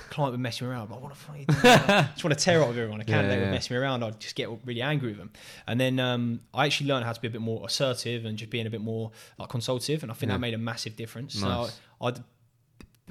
client 0.08 0.32
would 0.32 0.40
mess 0.40 0.60
me 0.60 0.66
around. 0.68 0.90
Like, 0.90 1.00
what 1.00 1.10
the 1.10 1.14
fuck 1.16 1.34
are 1.34 1.38
you 1.38 1.44
doing? 1.46 1.58
I 1.64 2.08
just 2.12 2.24
want 2.24 2.36
to 2.38 2.44
tear 2.44 2.62
up 2.62 2.68
with 2.68 2.78
everyone. 2.78 3.00
A 3.00 3.04
Yeah, 3.04 3.14
candidate 3.14 3.38
yeah. 3.38 3.44
would 3.46 3.52
mess 3.52 3.70
me 3.70 3.76
around. 3.76 4.02
I'd 4.02 4.18
just 4.18 4.34
get 4.34 4.48
really 4.64 4.82
angry 4.82 5.08
with 5.08 5.18
them. 5.18 5.30
And 5.66 5.78
then 5.80 6.00
um, 6.00 6.40
I 6.54 6.66
actually 6.66 6.88
learned 6.88 7.04
how 7.04 7.12
to 7.12 7.20
be 7.20 7.28
a 7.28 7.30
bit 7.30 7.40
more 7.42 7.64
assertive 7.66 8.24
and 8.24 8.38
just 8.38 8.50
being 8.50 8.66
a 8.66 8.70
bit 8.70 8.80
more 8.80 9.10
like 9.38 9.48
consultative. 9.50 10.02
And 10.02 10.10
I 10.10 10.14
think 10.14 10.30
Yeah. 10.30 10.36
that 10.36 10.40
made 10.40 10.54
a 10.54 10.58
massive 10.58 10.96
difference. 10.96 11.40
Nice. 11.40 11.70
So 11.70 11.74
I'd 12.06 12.18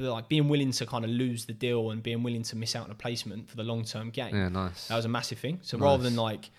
like 0.08 0.30
being 0.30 0.47
willing 0.47 0.72
to 0.72 0.86
kind 0.86 1.04
of 1.04 1.12
lose 1.12 1.45
the 1.45 1.54
deal 1.54 1.91
and 1.91 2.02
being 2.02 2.24
willing 2.24 2.43
to 2.43 2.56
miss 2.56 2.76
out 2.76 2.86
on 2.86 2.91
a 2.91 2.95
placement 2.95 3.50
for 3.50 3.56
the 3.58 3.64
long 3.64 3.84
term 3.84 4.10
gain. 4.10 4.36
Yeah, 4.36 4.50
nice. 4.50 4.88
That 4.88 4.95
was 4.95 5.06
a 5.06 5.10
massive 5.10 5.39
thing. 5.39 5.60
So 5.62 5.78
Nice. 5.78 5.84
rather 5.86 6.04
than 6.04 6.16
like 6.16 6.50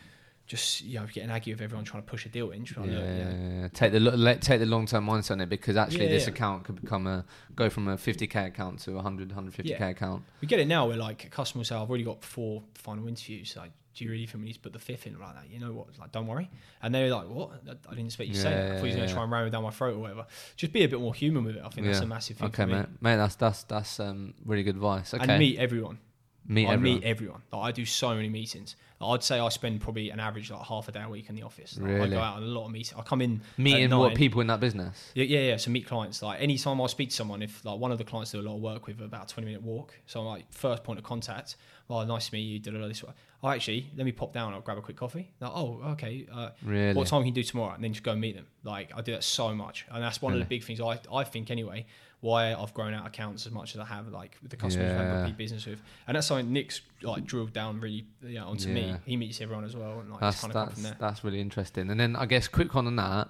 just 0.47 0.83
you 0.83 0.99
know 0.99 1.07
getting 1.13 1.31
aggy 1.31 1.53
with 1.53 1.61
everyone 1.63 1.85
trying 1.85 2.03
to 2.03 2.09
push 2.11 2.27
a 2.27 2.29
deal 2.29 2.51
in, 2.51 2.65
yeah, 2.65 2.79
look, 2.81 2.89
yeah, 2.89 3.33
yeah. 3.63 3.69
Take 3.73 3.93
the 3.93 4.01
let, 4.01 4.43
take 4.43 4.59
the 4.59 4.67
long 4.67 4.85
term 4.87 5.07
mindset 5.07 5.31
on 5.33 5.41
it 5.43 5.49
because 5.49 5.77
actually 5.77 6.07
Yeah, 6.07 6.11
this 6.13 6.27
account 6.27 6.65
could 6.65 6.81
become 6.81 7.07
a 7.07 7.25
go 7.55 7.71
from 7.71 7.87
a 7.89 7.97
50k 7.97 8.47
account 8.49 8.81
to 8.81 8.91
a 8.93 8.95
100 8.97 9.29
150k 9.31 9.65
Yeah. 9.65 9.89
account. 9.89 10.25
we 10.41 10.49
get 10.49 10.59
it 10.59 10.67
now 10.67 10.89
We're 10.89 10.97
like 10.97 11.31
customers 11.31 11.69
say, 11.69 11.77
I've 11.77 11.89
already 11.89 12.03
got 12.05 12.25
four 12.25 12.65
final 12.75 13.07
interviews. 13.07 13.55
Like, 13.57 13.71
do 13.95 14.05
you 14.05 14.11
really 14.11 14.27
think 14.27 14.43
we 14.43 14.47
need 14.49 14.55
to 14.55 14.61
put 14.61 14.73
the 14.73 14.79
fifth 14.79 15.07
in 15.07 15.19
like 15.19 15.35
that? 15.35 15.51
You 15.51 15.59
know 15.59 15.73
what? 15.73 15.99
Like, 15.99 16.13
don't 16.13 16.27
worry. 16.27 16.49
And 16.83 16.95
they're 16.95 17.11
like, 17.11 17.29
what? 17.29 17.51
I 17.69 17.91
didn't 17.91 18.07
expect 18.07 18.29
you 18.29 18.35
to 18.35 18.41
say 18.41 18.51
that. 18.51 18.65
I 18.65 18.69
thought 18.69 18.77
you 18.77 18.81
were 18.83 18.87
Yeah, 18.89 18.95
going 18.95 19.03
to 19.03 19.09
yeah. 19.09 19.15
try 19.15 19.23
and 19.25 19.33
ram 19.33 19.47
it 19.47 19.51
down 19.51 19.63
my 19.65 19.71
throat 19.71 19.97
or 19.97 19.99
whatever. 19.99 20.27
Just 20.57 20.73
be 20.73 20.85
a 20.85 20.89
bit 20.89 21.01
more 21.01 21.15
human 21.15 21.45
with 21.45 21.57
it. 21.57 21.63
I 21.65 21.69
think 21.71 21.87
that's 21.87 22.01
a 22.01 22.07
massive 22.07 22.37
thing 22.37 22.47
Okay, 22.49 22.63
for 22.63 22.67
me. 22.69 22.75
mate. 22.75 22.87
Mate, 23.01 23.17
that's 23.17 23.35
that's 23.35 23.65
that's 23.65 23.99
um 24.01 24.35
really 24.45 24.63
good 24.63 24.77
advice. 24.77 25.13
Okay. 25.13 25.25
And 25.25 25.39
meet 25.39 25.59
everyone. 25.59 25.99
meet 26.47 26.67
I 26.69 26.73
everyone. 26.75 27.01
meet 27.01 27.05
everyone. 27.05 27.43
Like, 27.53 27.63
I 27.63 27.73
do 27.73 27.85
so 27.85 28.15
many 28.15 28.29
meetings. 28.29 28.77
Like, 29.01 29.15
I'd 29.15 29.25
say 29.25 29.39
I 29.41 29.49
spend 29.49 29.81
probably 29.81 30.11
an 30.11 30.21
average 30.21 30.51
like 30.51 30.63
half 30.63 30.87
a 30.89 30.93
day 30.93 31.03
a 31.03 31.09
week 31.09 31.29
in 31.31 31.35
the 31.35 31.43
office. 31.43 31.79
Like, 31.79 32.03
I 32.03 32.07
go 32.09 32.19
out 32.21 32.37
on 32.37 32.43
a 32.43 32.47
lot 32.47 32.67
of 32.67 32.71
meetings. 32.73 32.95
I 32.99 33.03
come 33.03 33.23
in 33.23 33.41
Meeting 33.57 33.97
what 33.97 34.15
people 34.15 34.41
in 34.43 34.47
that 34.49 34.61
business? 34.61 35.11
Yeah, 35.15 35.25
yeah, 35.25 35.41
yeah. 35.41 35.57
So 35.57 35.71
meet 35.71 35.87
clients. 35.87 36.23
Like 36.23 36.41
anytime 36.41 36.81
I 36.81 36.87
speak 36.87 37.09
to 37.11 37.15
someone, 37.17 37.41
if 37.43 37.65
like 37.65 37.79
one 37.81 37.93
of 37.93 37.99
the 37.99 38.05
clients 38.05 38.31
do 38.33 38.41
a 38.41 38.43
lot 38.43 38.57
of 38.57 38.61
work 38.61 38.87
with 38.87 39.01
about 39.01 39.31
a 39.31 39.35
twenty 39.35 39.47
minute 39.47 39.63
walk, 39.63 39.95
so 40.07 40.21
I'm 40.21 40.27
like 40.27 40.53
first 40.53 40.85
point 40.85 40.99
of 40.99 41.05
contact. 41.05 41.57
Well, 41.91 42.07
nice 42.07 42.29
to 42.29 42.35
meet 42.35 42.43
you. 42.43 42.59
Da, 42.61 42.71
da, 42.71 42.79
da, 42.79 42.87
this 42.87 43.03
way. 43.03 43.11
Oh, 43.43 43.49
actually, 43.49 43.91
let 43.97 44.05
me 44.05 44.13
pop 44.13 44.33
down. 44.33 44.55
I'll 44.55 44.61
grab 44.61 44.79
a 44.79 44.81
quick 44.81 44.97
coffee. 44.97 45.33
Like, 45.41 45.51
oh, 45.53 45.81
okay. 45.93 46.25
Uh, 46.33 46.51
Really? 46.63 46.95
What 46.95 47.09
time 47.09 47.23
can 47.23 47.27
you 47.27 47.33
do 47.33 47.43
tomorrow? 47.43 47.75
And 47.75 47.83
then 47.83 47.93
just 47.93 48.05
go 48.05 48.13
and 48.13 48.21
meet 48.21 48.37
them. 48.37 48.47
Like 48.63 48.93
I 48.97 49.01
do 49.03 49.11
that 49.13 49.25
so 49.25 49.53
much, 49.55 49.87
and 49.91 50.01
that's 50.03 50.23
one 50.23 50.33
of 50.33 50.39
the 50.39 50.45
big 50.45 50.63
things 50.63 50.81
I 50.81 51.01
I 51.13 51.25
think 51.25 51.51
anyway. 51.51 51.87
Why 52.21 52.53
I've 52.55 52.75
grown 52.75 52.93
out 52.93 53.07
accounts 53.07 53.47
as 53.47 53.53
much 53.53 53.75
as 53.75 53.81
I 53.81 53.87
have, 53.87 54.07
like 54.09 54.37
with 54.43 54.51
the 54.51 54.57
customers 54.59 54.93
I've 54.93 54.99
Yeah. 55.07 55.21
repeat 55.23 55.39
business 55.39 55.65
with, 55.65 55.81
and 56.07 56.15
that's 56.17 56.27
something 56.27 56.53
Nick's 56.53 56.83
like 57.03 57.25
drilled 57.25 57.55
down 57.55 57.81
really 57.81 58.05
you 58.23 58.35
know, 58.35 58.49
onto 58.49 58.69
me. 58.69 58.95
He 59.07 59.17
meets 59.17 59.41
everyone 59.41 59.65
as 59.65 59.75
well, 59.75 60.01
and 60.01 60.11
like 60.11 60.21
That's 60.21 60.41
kind 60.43 60.55
of 60.55 60.67
come 60.67 60.75
from 60.75 60.83
that's 60.83 61.01
that's 61.01 61.25
really 61.25 61.41
interesting. 61.41 61.91
And 61.91 61.99
then 61.99 62.15
I 62.17 62.27
guess 62.27 62.47
quick 62.47 62.77
on 62.77 62.95
that. 62.97 63.29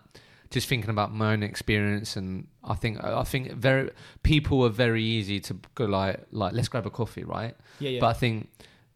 Just 0.50 0.68
thinking 0.68 0.90
about 0.90 1.14
my 1.14 1.32
own 1.32 1.42
experience, 1.42 2.16
and 2.16 2.48
I 2.64 2.74
think 2.74 3.02
I 3.02 3.22
think 3.22 3.52
very 3.52 3.90
people 4.22 4.64
are 4.64 4.70
very 4.70 5.02
easy 5.02 5.38
to 5.40 5.56
go 5.74 5.84
like 5.84 6.24
like 6.32 6.52
let's 6.52 6.68
grab 6.68 6.86
a 6.86 6.90
coffee, 6.90 7.24
right? 7.24 7.54
Yeah, 7.78 7.90
yeah. 7.90 8.00
But 8.00 8.06
I 8.08 8.12
think 8.14 8.50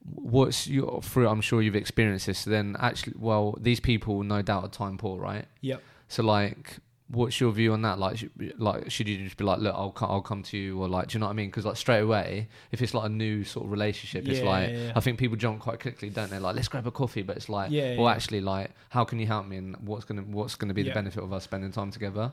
what's 0.05 0.66
your 0.66 1.00
through 1.00 1.28
I'm 1.28 1.40
sure 1.40 1.62
you've 1.62 1.76
experienced 1.76 2.26
this. 2.26 2.44
Then 2.44 2.76
actually, 2.78 3.14
well, 3.18 3.57
these 3.61 3.80
people 3.80 4.22
no 4.22 4.42
doubt 4.42 4.64
are 4.64 4.68
time 4.68 4.98
poor, 4.98 5.18
right? 5.20 5.46
yep. 5.61 5.82
So 6.09 6.22
like, 6.22 6.78
what's 7.09 7.38
your 7.40 7.52
view 7.52 7.72
on 7.72 7.82
that? 7.82 7.98
Like, 7.98 8.18
should, 8.18 8.30
like 8.59 8.90
should 8.90 9.09
you 9.09 9.18
just 9.24 9.36
be 9.36 9.44
like, 9.44 9.59
look, 9.59 9.74
I'll 9.74 9.92
co- 9.92 10.07
I'll 10.07 10.22
come 10.22 10.42
to 10.44 10.57
you, 10.57 10.80
or 10.80 10.88
like, 10.88 11.09
do 11.09 11.14
you 11.16 11.20
know 11.20 11.26
what 11.26 11.32
I 11.32 11.34
mean? 11.34 11.48
Because 11.48 11.64
like 11.64 11.76
straight 11.76 12.00
away, 12.00 12.48
if 12.72 12.80
it's 12.82 12.94
like 12.94 13.07
a 13.07 13.09
new 13.09 13.44
sort 13.44 13.66
of 13.66 13.70
relationship, 13.72 14.26
it's 14.28 14.40
Yeah, 14.40 14.44
like 14.46 14.70
yeah, 14.70 14.76
yeah. 14.86 14.92
I 14.96 15.00
think 15.00 15.18
people 15.18 15.36
jump 15.36 15.61
quite 15.61 15.80
quickly, 15.80 16.11
don't 16.11 16.30
they? 16.30 16.38
Like, 16.38 16.57
let's 16.57 16.68
grab 16.68 16.86
a 16.86 16.90
coffee, 16.90 17.22
but 17.22 17.36
it's 17.36 17.48
like, 17.48 17.70
well, 17.98 18.09
actually, 18.09 18.40
like, 18.40 18.70
how 18.88 19.05
can 19.05 19.18
you 19.18 19.26
help 19.26 19.46
me, 19.46 19.57
and 19.59 19.76
what's 19.86 20.05
gonna 20.05 20.22
what's 20.22 20.55
gonna 20.55 20.74
be 20.74 20.82
the 20.82 20.94
benefit 20.94 21.22
of 21.22 21.32
us 21.32 21.44
spending 21.44 21.72
time 21.72 21.90
together? 21.90 22.32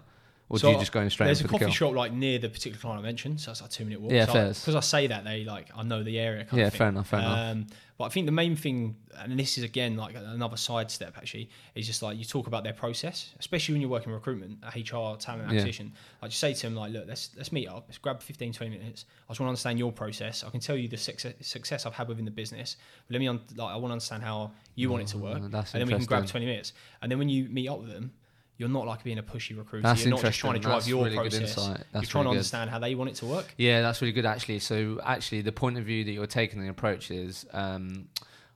Or 0.51 0.59
So 0.59 0.67
do 0.67 0.73
you 0.73 0.79
just 0.79 0.91
go 0.91 0.99
in 0.99 1.09
straight 1.09 1.27
There's 1.27 1.39
a 1.39 1.43
the 1.43 1.49
coffee 1.49 1.65
kill? 1.65 1.73
shop 1.73 1.93
like 1.93 2.11
near 2.11 2.37
the 2.37 2.49
particular 2.49 2.77
client 2.77 2.99
I 2.99 3.03
mentioned, 3.03 3.39
so 3.39 3.51
it's 3.51 3.61
like 3.61 3.69
a 3.69 3.73
two 3.73 3.85
minute 3.85 4.01
walk. 4.01 4.11
Yeah, 4.11 4.25
so 4.25 4.33
fair. 4.33 4.47
Because 4.49 4.75
I 4.75 4.81
say 4.81 5.07
that 5.07 5.23
they 5.23 5.45
like 5.45 5.69
I 5.73 5.83
know 5.83 6.03
the 6.03 6.19
area. 6.19 6.43
Kind 6.43 6.59
Yeah, 6.61 6.69
fair 6.69 6.89
enough, 6.89 7.07
fair 7.07 7.19
enough. 7.19 7.39
Um, 7.51 7.67
but 7.97 8.05
I 8.05 8.09
think 8.09 8.25
the 8.25 8.31
main 8.33 8.55
thing, 8.57 8.95
and 9.17 9.39
this 9.39 9.57
is 9.57 9.63
again 9.63 9.95
like 9.95 10.13
another 10.15 10.57
side 10.57 10.91
step 10.91 11.13
actually, 11.17 11.49
is 11.75 11.87
just 11.87 12.01
like 12.01 12.17
you 12.17 12.25
talk 12.25 12.47
about 12.47 12.65
their 12.65 12.73
process, 12.73 13.33
especially 13.39 13.75
when 13.75 13.81
you're 13.81 13.89
working 13.89 14.11
recruitment, 14.11 14.57
HR, 14.75 15.15
talent 15.15 15.43
Yeah. 15.43 15.47
acquisition. 15.59 15.93
Like 16.21 16.31
just 16.31 16.41
say 16.41 16.53
to 16.53 16.61
them 16.63 16.75
like, 16.75 16.91
look, 16.91 17.05
let's 17.07 17.29
let's 17.37 17.53
meet 17.53 17.67
up, 17.69 17.85
let's 17.87 17.97
grab 17.99 18.21
15, 18.21 18.51
20 18.51 18.77
minutes. 18.77 19.05
I 19.29 19.31
just 19.31 19.39
want 19.39 19.47
to 19.47 19.51
understand 19.51 19.79
your 19.79 19.93
process. 19.93 20.43
I 20.43 20.49
can 20.49 20.59
tell 20.59 20.75
you 20.75 20.89
the 20.89 20.97
success, 20.97 21.33
success 21.41 21.85
I've 21.85 21.93
had 21.93 22.09
within 22.09 22.25
the 22.25 22.31
business. 22.31 22.75
But 23.07 23.13
let 23.13 23.19
me 23.19 23.29
un- 23.29 23.39
like 23.55 23.69
I 23.71 23.75
want 23.77 23.91
to 23.91 23.93
understand 23.93 24.23
how 24.23 24.51
you 24.75 24.89
want 24.89 25.03
it 25.03 25.07
to 25.09 25.17
work, 25.17 25.37
Mm, 25.39 25.51
that's 25.51 25.73
and 25.73 25.79
then 25.81 25.87
we 25.87 25.93
can 25.93 26.03
grab 26.05 26.25
20 26.27 26.45
minutes. 26.45 26.73
And 27.01 27.09
then 27.09 27.19
when 27.19 27.29
you 27.29 27.47
meet 27.47 27.69
up 27.69 27.79
with 27.79 27.89
them. 27.93 28.11
You're 28.61 28.69
not 28.69 28.85
like 28.85 29.03
being 29.03 29.17
a 29.17 29.23
pushy 29.23 29.57
recruiter. 29.57 29.81
That's 29.87 30.01
you're 30.05 30.11
not 30.11 30.21
just 30.21 30.39
trying 30.39 30.53
to 30.53 30.59
drive 30.59 30.75
That's 30.75 30.87
your 30.87 31.03
really 31.05 31.17
good 31.17 31.31
process. 31.31 31.41
insight. 31.57 31.77
you're 31.79 31.85
That's 31.93 32.07
trying 32.09 32.23
to 32.25 32.29
really 32.29 32.35
good. 32.35 32.37
understand 32.37 32.69
how 32.69 32.79
they 32.79 32.93
want 32.95 33.09
it 33.09 33.15
to 33.17 33.25
work. 33.25 33.53
Yeah, 33.57 33.81
that's 33.81 34.01
really 34.01 34.11
good 34.13 34.25
actually. 34.27 34.59
So 34.59 35.01
actually, 35.03 35.41
the 35.41 35.51
point 35.51 35.77
of 35.79 35.83
view 35.83 36.03
that 36.05 36.11
you're 36.11 36.27
taking 36.27 36.61
the 36.61 36.69
approach 36.69 37.09
is, 37.09 37.45
um, 37.53 38.07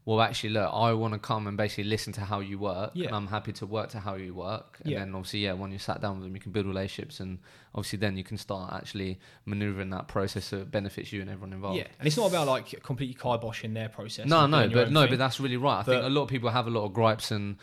well, 0.07 0.21
actually, 0.21 0.51
look, 0.51 0.69
I 0.71 0.93
want 0.93 1.13
to 1.15 1.19
come 1.19 1.47
and 1.47 1.57
basically 1.57 1.85
listen 1.85 2.13
to 2.13 2.21
how 2.21 2.39
you 2.39 2.59
work, 2.59 2.91
Yeah. 2.93 3.07
and 3.07 3.15
I'm 3.15 3.25
happy 3.25 3.51
to 3.53 3.65
work 3.65 3.89
to 3.89 3.99
how 3.99 4.13
you 4.13 4.35
work. 4.35 4.77
And 4.83 4.91
Yeah. 4.91 4.99
then 4.99 5.15
obviously, 5.15 5.39
yeah, 5.39 5.53
when 5.53 5.71
you 5.71 5.79
sat 5.79 5.99
down 5.99 6.17
with 6.17 6.25
them, 6.25 6.35
you 6.35 6.39
can 6.39 6.51
build 6.51 6.67
relationships, 6.67 7.19
and 7.19 7.39
obviously, 7.73 7.97
then 7.97 8.15
you 8.15 8.23
can 8.23 8.37
start 8.37 8.71
actually 8.71 9.17
manoeuvring 9.45 9.89
that 9.89 10.07
process 10.07 10.45
so 10.45 10.57
it 10.57 10.69
benefits 10.69 11.11
you 11.11 11.21
and 11.21 11.29
everyone 11.31 11.53
involved. 11.53 11.79
Yeah, 11.79 11.87
and 11.97 12.05
it's 12.05 12.17
not 12.17 12.27
about 12.29 12.45
like 12.47 12.83
completely 12.83 13.15
kiboshing 13.15 13.73
their 13.73 13.89
process. 13.89 14.27
No, 14.27 14.45
no, 14.45 14.69
but 14.69 14.91
no, 14.91 15.01
thing. 15.01 15.09
but 15.09 15.17
that's 15.17 15.39
really 15.39 15.57
right. 15.57 15.79
I 15.79 15.83
think 15.83 16.03
a 16.03 16.09
lot 16.09 16.21
of 16.21 16.29
people 16.29 16.51
have 16.51 16.67
a 16.67 16.69
lot 16.69 16.85
of 16.85 16.93
gripes 16.93 17.31
and 17.31 17.57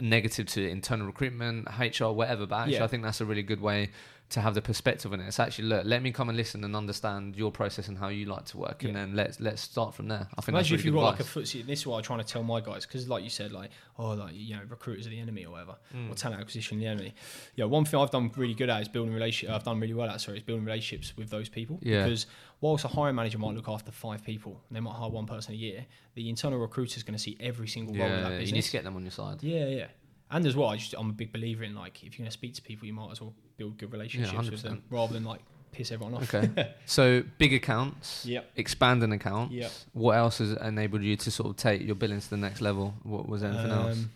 negative 0.00 0.46
to 0.46 0.68
internal 0.68 1.06
recruitment, 1.06 1.68
HR, 1.78 2.06
whatever. 2.06 2.46
But 2.46 2.56
actually, 2.56 2.74
Yeah. 2.74 2.84
I 2.84 2.86
think 2.86 3.02
that's 3.02 3.20
a 3.20 3.24
really 3.24 3.42
good 3.42 3.60
way 3.60 3.90
to 4.30 4.40
have 4.40 4.54
the 4.54 4.62
perspective 4.62 5.12
on 5.12 5.20
it. 5.20 5.26
It's 5.26 5.38
actually 5.38 5.68
look, 5.68 5.84
let 5.84 6.02
me 6.02 6.10
come 6.10 6.28
and 6.28 6.36
listen 6.36 6.64
and 6.64 6.74
understand 6.74 7.36
your 7.36 7.52
process 7.52 7.88
and 7.88 7.96
how 7.98 8.08
you 8.08 8.24
like 8.26 8.46
to 8.46 8.58
work, 8.58 8.82
and 8.82 8.96
then 8.96 9.14
let's 9.14 9.38
let's 9.38 9.62
start 9.62 9.94
from 9.94 10.08
there. 10.08 10.26
I 10.36 10.40
think 10.40 10.48
Imagine 10.54 10.74
if 10.76 10.80
really 10.80 10.84
you've 10.86 10.94
good 10.94 11.00
got 11.00 11.10
like 11.18 11.20
a 11.20 11.24
FTSE. 11.24 11.66
This 11.66 11.80
is 11.80 11.86
what 11.86 11.98
I'm 11.98 12.02
trying 12.02 12.18
to 12.20 12.24
tell 12.24 12.42
my 12.42 12.60
guys 12.60 12.86
because, 12.86 13.08
like 13.08 13.22
you 13.22 13.30
said, 13.30 13.52
like 13.52 13.70
oh, 13.98 14.12
like 14.14 14.32
you 14.34 14.56
know, 14.56 14.62
recruiters 14.68 15.06
are 15.06 15.10
the 15.10 15.20
enemy 15.20 15.44
or 15.44 15.52
whatever, 15.52 15.76
Mm. 15.94 16.10
or 16.10 16.14
talent 16.14 16.40
acquisition 16.40 16.78
the 16.80 16.86
enemy. 16.86 17.14
Yeah, 17.54 17.66
one 17.66 17.84
thing 17.84 18.00
I've 18.00 18.10
done 18.10 18.30
really 18.36 18.54
good 18.54 18.70
at 18.70 18.80
is 18.82 18.88
building 18.88 19.12
relationship. 19.14 19.54
I've 19.54 19.62
done 19.64 19.78
really 19.78 19.94
well 19.94 20.08
at 20.10 20.20
sorry, 20.20 20.38
is 20.38 20.42
building 20.42 20.64
relationships 20.64 21.16
with 21.16 21.30
those 21.30 21.48
people. 21.48 21.78
Yeah. 21.82 22.04
Because 22.04 22.26
whilst 22.60 22.84
a 22.84 22.88
hiring 22.88 23.14
manager 23.16 23.38
might 23.38 23.54
look 23.54 23.68
after 23.68 23.92
five 23.92 24.24
people, 24.24 24.60
and 24.68 24.74
they 24.76 24.80
might 24.80 24.94
hire 24.94 25.10
one 25.10 25.26
person 25.26 25.52
a 25.52 25.56
year, 25.56 25.84
the 26.14 26.28
internal 26.30 26.58
recruiter 26.58 26.96
is 26.96 27.02
going 27.02 27.16
to 27.16 27.22
see 27.22 27.36
every 27.40 27.68
single 27.68 27.94
role 27.94 28.08
yeah, 28.08 28.22
that 28.22 28.32
you 28.32 28.38
business. 28.38 28.52
need 28.52 28.62
to 28.62 28.72
get 28.72 28.84
them 28.84 28.96
on 28.96 29.02
your 29.02 29.10
side. 29.10 29.42
Yeah, 29.42 29.66
yeah. 29.66 29.86
And 30.30 30.46
as 30.46 30.56
well, 30.56 30.68
I 30.68 30.76
just, 30.76 30.94
I'm 30.98 31.10
a 31.10 31.12
big 31.12 31.32
believer 31.32 31.64
in 31.64 31.74
like 31.74 32.02
if 32.02 32.18
you're 32.18 32.24
going 32.24 32.26
to 32.30 32.32
speak 32.32 32.54
to 32.54 32.62
people, 32.62 32.86
you 32.86 32.92
might 32.92 33.10
as 33.12 33.20
well 33.20 33.34
build 33.56 33.78
good 33.78 33.92
relationships 33.92 34.50
with 34.50 34.62
them 34.62 34.82
rather 34.90 35.12
than 35.12 35.24
like 35.24 35.40
piss 35.70 35.92
everyone 35.92 36.14
off. 36.14 36.32
Okay, 36.34 36.72
so 36.86 37.22
big 37.38 37.52
accounts, 37.52 38.24
Yep. 38.26 38.50
expanding 38.56 39.12
accounts. 39.12 39.52
Yep. 39.52 39.70
What 39.92 40.12
else 40.16 40.38
has 40.38 40.52
enabled 40.52 41.02
you 41.02 41.16
to 41.16 41.30
sort 41.30 41.50
of 41.50 41.56
take 41.56 41.82
your 41.82 41.94
billing 41.94 42.20
to 42.20 42.30
the 42.30 42.36
next 42.36 42.60
level? 42.60 42.94
What 43.02 43.28
was 43.28 43.42
there 43.42 43.50
anything 43.50 43.70
else 43.70 43.96
Um, 43.98 44.10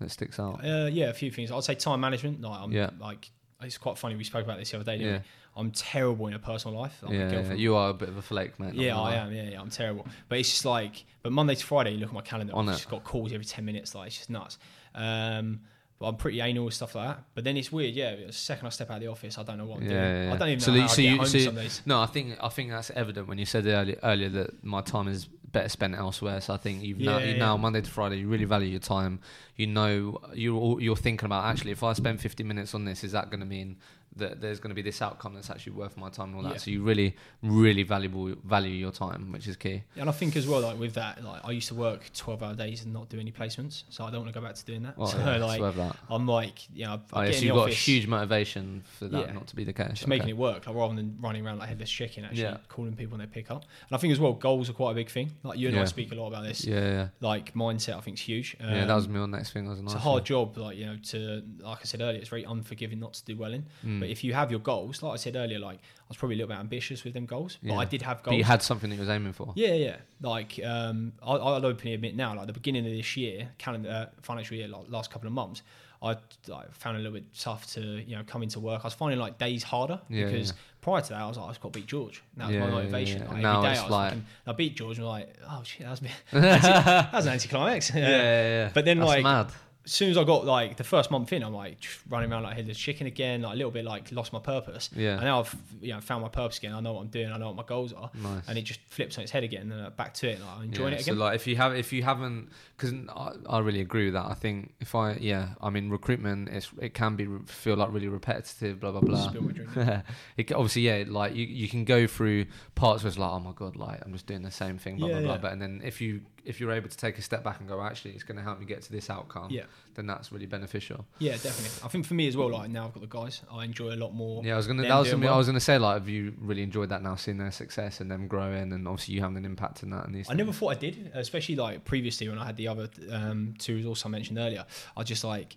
that 0.00 0.10
sticks 0.10 0.38
out? 0.40 0.64
Uh, 0.64 0.88
yeah, 0.90 1.06
a 1.06 1.12
few 1.14 1.30
things. 1.30 1.50
I'd 1.50 1.64
say 1.64 1.74
time 1.74 2.00
management. 2.00 2.40
Like, 2.40 2.60
I'm 2.60 2.72
Yeah. 2.72 2.90
like, 2.98 3.30
it's 3.62 3.78
quite 3.78 3.98
funny. 3.98 4.16
We 4.16 4.24
spoke 4.24 4.44
about 4.44 4.58
this 4.58 4.70
the 4.70 4.78
other 4.78 4.84
day. 4.84 4.98
Didn't 4.98 5.12
Yeah. 5.12 5.18
we? 5.18 5.24
I'm 5.56 5.70
terrible 5.72 6.26
in 6.28 6.34
a 6.34 6.38
personal 6.38 6.78
life. 6.80 6.98
Like, 7.02 7.10
my 7.12 7.16
yeah, 7.18 7.24
yeah, 7.24 7.30
girlfriend- 7.32 7.60
you 7.60 7.74
are 7.74 7.90
a 7.90 7.94
bit 7.94 8.08
of 8.08 8.16
a 8.16 8.22
flake, 8.22 8.58
mate. 8.58 8.66
not 8.68 8.76
yeah, 8.76 8.90
gonna 8.92 9.02
I 9.02 9.10
lie. 9.10 9.16
am. 9.16 9.32
Yeah, 9.34 9.42
yeah, 9.50 9.60
I'm 9.60 9.68
terrible. 9.70 10.06
But 10.28 10.38
it's 10.38 10.48
just 10.50 10.64
like, 10.64 11.04
but 11.22 11.32
Monday 11.32 11.54
to 11.56 11.66
Friday, 11.66 11.90
you 11.92 11.98
look 11.98 12.08
at 12.10 12.14
my 12.14 12.20
calendar. 12.22 12.54
On 12.54 12.68
I've 12.68 12.74
it. 12.74 12.78
just 12.78 12.88
got 12.88 13.04
calls 13.04 13.32
every 13.32 13.44
ten 13.44 13.64
minutes. 13.64 13.94
Like, 13.94 14.06
it's 14.06 14.16
just 14.16 14.30
nuts. 14.30 14.58
Um, 14.94 15.60
but 15.98 16.06
I'm 16.06 16.16
pretty 16.16 16.40
anal 16.40 16.64
with 16.64 16.72
stuff 16.74 16.94
like 16.94 17.08
that. 17.08 17.24
But 17.34 17.44
then 17.44 17.58
it's 17.58 17.70
weird. 17.70 17.94
Yeah, 17.94 18.16
the 18.26 18.32
second 18.32 18.66
I 18.66 18.70
step 18.70 18.90
out 18.90 18.94
of 18.96 19.00
the 19.02 19.08
office, 19.08 19.36
I 19.36 19.42
don't 19.42 19.58
know 19.58 19.66
what 19.66 19.78
I'm 19.78 19.82
Yeah, 19.84 19.88
doing. 19.90 20.02
yeah, 20.02 20.24
yeah. 20.28 20.32
I 20.34 20.36
don't 20.38 20.48
even 20.48 20.60
So 20.60 20.70
know 20.70 20.76
you- 20.76 20.82
how 20.82 20.86
so 20.88 20.92
I 20.94 20.96
get 21.04 21.10
you- 21.10 21.16
home 21.18 21.26
so 21.26 21.38
some 21.40 21.54
days. 21.56 21.82
No, 21.84 22.00
I 22.00 22.06
think 22.06 22.38
I 22.42 22.48
think 22.48 22.70
that's 22.70 22.90
evident 22.92 23.28
when 23.28 23.36
you 23.38 23.44
said 23.44 23.66
earlier, 23.66 23.98
earlier 24.02 24.28
that 24.30 24.64
my 24.64 24.80
time 24.80 25.08
is 25.08 25.26
better 25.52 25.68
spent 25.68 25.94
elsewhere. 25.96 26.40
So 26.40 26.54
I 26.54 26.56
think 26.56 26.82
you've 26.84 27.00
now, 27.00 27.18
you 27.18 27.32
yeah. 27.32 27.36
now 27.38 27.56
Monday 27.58 27.80
to 27.82 27.90
Friday, 27.90 28.18
you 28.20 28.28
really 28.28 28.44
value 28.46 28.68
your 28.68 28.80
time. 28.80 29.20
You 29.56 29.66
know, 29.66 30.20
you're 30.32 30.56
all- 30.56 30.80
you're 30.80 30.96
thinking 30.96 31.26
about 31.26 31.44
actually 31.44 31.72
if 31.72 31.82
I 31.82 31.92
spend 31.92 32.20
50 32.20 32.44
minutes 32.44 32.74
on 32.74 32.84
this, 32.86 33.04
is 33.04 33.12
that 33.12 33.28
going 33.30 33.40
to 33.40 33.46
mean 33.46 33.76
that 34.16 34.40
there's 34.40 34.58
going 34.60 34.70
to 34.70 34.74
be 34.74 34.82
this 34.82 35.00
outcome 35.02 35.34
that's 35.34 35.50
actually 35.50 35.72
worth 35.72 35.96
my 35.96 36.08
time 36.10 36.28
and 36.28 36.36
all 36.36 36.42
that? 36.42 36.52
Yeah. 36.52 36.58
So 36.58 36.70
you 36.70 36.82
really, 36.82 37.14
really 37.42 37.82
valuable 37.84 38.34
value 38.44 38.70
your 38.72 38.90
time, 38.92 39.30
which 39.32 39.46
is 39.46 39.56
key. 39.56 39.82
And 39.96 40.08
I 40.08 40.12
think 40.12 40.36
as 40.36 40.46
well, 40.48 40.60
like 40.60 40.78
with 40.78 40.94
that, 40.94 41.22
like 41.24 41.44
I 41.44 41.52
used 41.52 41.68
to 41.68 41.74
work 41.74 42.10
12 42.14 42.42
hour 42.42 42.54
days 42.54 42.84
and 42.84 42.92
not 42.92 43.08
do 43.08 43.18
any 43.20 43.30
placements. 43.32 43.84
So 43.88 44.04
I 44.04 44.10
don't 44.10 44.20
want 44.22 44.32
to 44.34 44.38
go 44.40 44.44
back 44.44 44.56
to 44.56 44.64
doing 44.64 44.82
that. 44.82 44.98
Well, 44.98 45.06
so 45.06 45.18
yeah, 45.18 45.36
like, 45.44 45.76
that. 45.76 45.96
I'm 46.08 46.26
like, 46.26 46.68
you 46.74 46.86
know, 46.86 47.00
I 47.12 47.20
Oh, 47.20 47.22
yeah, 47.22 47.30
so 47.32 47.44
you've 47.44 47.54
the 47.54 47.60
got 47.60 47.68
a 47.70 47.72
huge 47.74 48.06
motivation 48.06 48.82
for 48.98 49.06
that 49.08 49.26
Yeah. 49.28 49.32
not 49.32 49.46
to 49.48 49.56
be 49.56 49.64
the 49.64 49.72
case. 49.72 49.90
just 49.92 50.08
making 50.08 50.28
it 50.28 50.36
work, 50.36 50.66
like 50.66 50.76
rather 50.76 50.94
than 50.94 51.16
running 51.20 51.46
around 51.46 51.58
like 51.58 51.68
headless 51.68 51.90
chicken, 51.90 52.24
actually 52.24 52.56
calling 52.68 52.94
people 52.94 53.16
when 53.16 53.26
they 53.26 53.32
pick 53.32 53.50
up. 53.50 53.62
And 53.88 53.96
I 53.96 53.98
think 53.98 54.12
as 54.12 54.20
well, 54.20 54.32
goals 54.32 54.68
are 54.68 54.72
quite 54.74 54.92
a 54.92 54.94
big 54.94 55.08
thing. 55.10 55.30
Like 55.42 55.58
you 55.58 55.68
and 55.68 55.78
I 55.78 55.84
speak 55.84 56.12
a 56.12 56.14
lot 56.14 56.28
about 56.28 56.44
this. 56.44 56.64
Yeah, 56.64 56.80
yeah, 56.80 57.08
Like 57.20 57.54
mindset, 57.54 57.96
I 57.96 58.00
think 58.00 58.16
is 58.16 58.22
huge. 58.22 58.56
yeah. 58.60 58.86
That 58.86 58.90
Um, 58.90 58.96
was 58.96 59.08
my 59.08 59.26
next 59.26 59.52
thing. 59.52 59.64
That 59.64 59.70
was 59.70 59.78
a 59.80 59.82
nice 59.82 59.92
it's 59.94 60.00
a 60.00 60.04
hard 60.04 60.24
job, 60.24 60.56
like 60.58 60.76
you 60.76 60.86
know, 60.86 60.96
to 61.10 61.42
like 61.60 61.78
I 61.80 61.84
said 61.84 62.00
earlier, 62.00 62.18
it's 62.20 62.28
very 62.28 62.44
unforgiving 62.44 62.98
not 63.00 63.14
to 63.14 63.24
do 63.24 63.36
well 63.36 63.52
in. 63.52 63.64
Mm. 63.84 63.99
But 64.00 64.08
if 64.08 64.24
you 64.24 64.32
have 64.34 64.50
your 64.50 64.60
goals, 64.60 65.02
like 65.02 65.12
I 65.12 65.16
said 65.16 65.36
earlier, 65.36 65.58
like 65.58 65.78
I 65.78 66.04
was 66.08 66.16
probably 66.16 66.34
a 66.36 66.38
little 66.38 66.48
bit 66.54 66.58
ambitious 66.58 67.04
with 67.04 67.14
them 67.14 67.26
goals, 67.26 67.58
but 67.62 67.72
Yeah. 67.72 67.78
I 67.78 67.84
did 67.84 68.02
have 68.02 68.18
But 68.18 68.30
goals. 68.30 68.38
you 68.38 68.44
had 68.44 68.62
something 68.62 68.90
that 68.90 68.96
you 68.96 69.00
was 69.00 69.08
aiming 69.10 69.32
for. 69.32 69.52
Yeah, 69.56 69.74
yeah. 69.74 69.96
Like 70.20 70.58
um, 70.64 71.12
I, 71.22 71.32
I'll 71.32 71.64
openly 71.66 71.94
admit 71.94 72.16
now, 72.16 72.34
like 72.34 72.46
the 72.46 72.52
beginning 72.52 72.84
of 72.86 72.92
this 72.92 73.16
year, 73.16 73.48
calendar 73.58 73.90
uh, 73.90 74.06
financial 74.22 74.56
year, 74.56 74.68
like 74.68 74.86
last 74.88 75.10
couple 75.10 75.26
of 75.28 75.32
months, 75.34 75.62
I 76.02 76.16
like, 76.48 76.72
found 76.72 76.96
it 76.96 77.00
a 77.00 77.02
little 77.02 77.12
bit 77.18 77.26
tough 77.38 77.66
to 77.74 77.80
you 77.80 78.16
know 78.16 78.22
come 78.26 78.42
into 78.42 78.58
work. 78.58 78.80
I 78.82 78.86
was 78.86 78.94
finding 78.94 79.20
like 79.20 79.38
days 79.38 79.62
harder 79.62 80.00
Yeah, 80.08 80.26
because 80.26 80.48
yeah. 80.50 80.56
prior 80.80 81.02
to 81.02 81.08
that, 81.10 81.20
I 81.20 81.26
was 81.26 81.36
like, 81.36 81.44
I 81.46 81.50
just 81.50 81.60
got 81.60 81.72
to 81.74 81.78
beat 81.78 81.86
George. 81.86 82.22
That 82.38 82.46
was 82.46 82.54
Yeah, 82.54 82.60
my 82.60 82.66
yeah, 82.68 82.72
motivation. 82.72 83.18
yeah. 83.18 83.28
Like, 83.28 83.36
And 83.36 83.44
every 83.46 83.52
now 83.54 83.62
day 83.62 83.70
it's 83.72 83.80
I 83.80 83.82
was 83.84 83.90
like- 83.90 84.08
fucking, 84.10 84.26
I 84.46 84.52
beat 84.52 84.76
George, 84.76 84.96
and 84.98 85.06
I'm 85.06 85.12
like, 85.12 85.36
oh 85.46 85.62
shit, 85.62 85.80
that 85.82 85.90
was, 85.90 86.00
that 86.32 87.12
was 87.12 87.26
an 87.26 87.32
anticlimax. 87.34 87.94
Yeah, 87.94 88.08
yeah, 88.08 88.42
yeah. 88.48 88.70
But 88.72 88.84
then, 88.86 88.98
That's 88.98 89.08
like, 89.08 89.22
mad. 89.24 89.52
As 89.90 89.94
soon 89.96 90.08
as 90.08 90.16
I 90.16 90.22
got 90.22 90.46
like 90.46 90.76
the 90.76 90.84
first 90.84 91.10
month 91.10 91.32
in, 91.32 91.42
I'm 91.42 91.52
like 91.52 91.84
running 92.08 92.30
around 92.30 92.44
like 92.44 92.54
headless 92.54 92.78
chicken 92.78 93.08
again, 93.08 93.42
like 93.42 93.54
a 93.54 93.56
little 93.56 93.72
bit 93.72 93.84
like 93.84 94.12
lost 94.12 94.32
my 94.32 94.38
purpose. 94.38 94.88
Yeah. 94.94 95.14
And 95.14 95.22
now 95.22 95.40
I've 95.40 95.56
you 95.80 95.92
know 95.92 96.00
found 96.00 96.22
my 96.22 96.28
purpose 96.28 96.58
again. 96.58 96.74
I 96.74 96.78
know 96.78 96.92
what 96.92 97.00
I'm 97.00 97.08
doing. 97.08 97.32
I 97.32 97.38
know 97.38 97.48
what 97.48 97.56
my 97.56 97.64
goals 97.64 97.92
are. 97.92 98.08
Nice. 98.14 98.44
And 98.46 98.56
it 98.56 98.62
just 98.62 98.78
flips 98.88 99.18
on 99.18 99.24
its 99.24 99.32
head 99.32 99.42
again, 99.42 99.72
and 99.72 99.86
uh, 99.86 99.90
back 99.90 100.14
to 100.14 100.28
it. 100.28 100.40
Like, 100.40 100.48
I'm 100.58 100.62
enjoying 100.62 100.92
Yeah, 100.92 100.98
it 100.98 101.02
again. 101.02 101.14
So 101.16 101.20
like, 101.20 101.34
if 101.34 101.48
you 101.48 101.56
have, 101.56 101.74
if 101.74 101.92
you 101.92 102.04
haven't, 102.04 102.50
because 102.76 102.94
I, 103.08 103.32
I 103.48 103.58
really 103.58 103.80
agree 103.80 104.04
with 104.04 104.14
that. 104.14 104.26
I 104.26 104.34
think 104.34 104.74
if 104.78 104.94
I, 104.94 105.14
yeah, 105.14 105.48
I 105.60 105.70
mean, 105.70 105.90
recruitment 105.90 106.50
is 106.50 106.68
it 106.80 106.94
can 106.94 107.16
be 107.16 107.26
feel 107.46 107.74
like 107.74 107.92
really 107.92 108.06
repetitive, 108.06 108.78
blah 108.78 108.92
blah 108.92 109.00
blah. 109.00 109.28
Spill 109.28 109.42
my 109.42 109.50
drink. 109.50 109.70
it 110.36 110.52
obviously, 110.52 110.82
yeah, 110.82 111.02
like 111.08 111.34
you, 111.34 111.46
you 111.46 111.68
can 111.68 111.84
go 111.84 112.06
through 112.06 112.46
parts 112.76 113.02
where 113.02 113.08
it's 113.08 113.18
like, 113.18 113.28
oh 113.32 113.40
my 113.40 113.52
god, 113.56 113.74
like 113.74 114.00
I'm 114.06 114.12
just 114.12 114.28
doing 114.28 114.42
the 114.42 114.52
same 114.52 114.78
thing, 114.78 114.98
blah 114.98 115.08
Yeah, 115.08 115.14
blah 115.14 115.22
blah. 115.22 115.32
yeah. 115.34 115.38
But 115.40 115.52
and 115.54 115.60
then 115.60 115.80
if 115.82 116.00
you 116.00 116.20
if 116.50 116.60
you're 116.60 116.72
able 116.72 116.88
to 116.88 116.96
take 116.96 117.16
a 117.16 117.22
step 117.22 117.42
back 117.42 117.60
and 117.60 117.68
go, 117.68 117.80
actually, 117.80 118.10
it's 118.10 118.24
going 118.24 118.36
to 118.36 118.42
help 118.42 118.60
me 118.60 118.66
get 118.66 118.82
to 118.82 118.92
this 118.92 119.08
outcome. 119.08 119.48
Yeah. 119.50 119.62
Then 119.94 120.06
that's 120.06 120.30
really 120.30 120.46
beneficial. 120.46 121.06
Yeah, 121.18 121.32
definitely. 121.32 121.84
I 121.84 121.88
think 121.88 122.04
for 122.06 122.14
me 122.14 122.28
as 122.28 122.36
well, 122.36 122.50
like 122.50 122.70
now 122.70 122.86
I've 122.86 122.92
got 122.92 123.00
the 123.00 123.06
guys, 123.06 123.40
I 123.50 123.64
enjoy 123.64 123.94
a 123.94 123.96
lot 123.96 124.14
more. 124.14 124.44
Yeah, 124.44 124.54
I 124.54 124.56
was 124.56 124.66
gonna. 124.66 124.82
That 124.82 124.98
was 124.98 125.10
gonna, 125.10 125.26
I 125.26 125.36
was 125.36 125.46
gonna 125.46 125.60
say 125.60 125.78
like, 125.78 125.94
have 125.94 126.08
you 126.08 126.34
really 126.40 126.62
enjoyed 126.62 126.90
that 126.90 127.02
now, 127.02 127.16
seeing 127.16 127.38
their 127.38 127.50
success 127.50 128.00
and 128.00 128.10
them 128.10 128.28
growing, 128.28 128.72
and 128.72 128.86
obviously 128.86 129.14
you 129.14 129.20
having 129.20 129.36
an 129.36 129.44
impact 129.44 129.82
in 129.82 129.90
that. 129.90 130.06
And 130.06 130.14
these 130.14 130.30
I 130.30 130.34
never 130.34 130.52
thought 130.52 130.76
I 130.76 130.78
did, 130.78 131.10
especially 131.14 131.56
like 131.56 131.84
previously 131.84 132.28
when 132.28 132.38
I 132.38 132.46
had 132.46 132.56
the 132.56 132.68
other 132.68 132.88
um, 133.10 133.54
two 133.58 133.76
resources 133.76 134.04
I 134.04 134.08
mentioned 134.08 134.38
earlier. 134.38 134.64
I 134.96 135.02
just 135.02 135.24
like, 135.24 135.56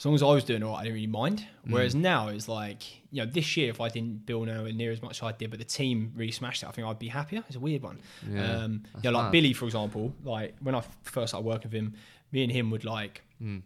as 0.00 0.06
long 0.06 0.14
as 0.14 0.22
I 0.22 0.26
was 0.26 0.44
doing 0.44 0.62
all 0.62 0.72
right, 0.72 0.80
I 0.80 0.82
didn't 0.84 0.94
really 0.94 1.06
mind. 1.06 1.40
Mm. 1.66 1.72
Whereas 1.72 1.94
now 1.94 2.28
it's 2.28 2.48
like, 2.48 2.82
you 3.12 3.22
know, 3.22 3.30
this 3.30 3.54
year 3.56 3.68
if 3.68 3.80
I 3.82 3.90
didn't 3.90 4.24
build 4.24 4.46
nowhere 4.48 4.72
near 4.72 4.90
as 4.92 5.02
much 5.02 5.18
as 5.18 5.22
I 5.22 5.32
did, 5.32 5.50
but 5.50 5.58
the 5.58 5.64
team 5.66 6.12
really 6.16 6.32
smashed 6.32 6.62
it, 6.62 6.68
I 6.68 6.72
think 6.72 6.86
I'd 6.88 6.98
be 6.98 7.08
happier. 7.08 7.44
It's 7.46 7.56
a 7.56 7.60
weird 7.60 7.82
one. 7.82 7.98
Yeah, 8.28 8.50
um, 8.62 8.82
that's 8.94 9.04
yeah, 9.04 9.10
like. 9.10 9.30
Billy, 9.30 9.52
for 9.52 9.66
example, 9.66 10.14
like 10.24 10.54
when 10.60 10.74
I 10.74 10.82
first 11.02 11.30
started 11.32 11.46
working 11.46 11.70
with 11.70 11.78
him, 11.78 11.94
me 12.32 12.42
and 12.42 12.50
him 12.50 12.70
would 12.70 12.84
like 12.84 13.22
Mm. 13.42 13.60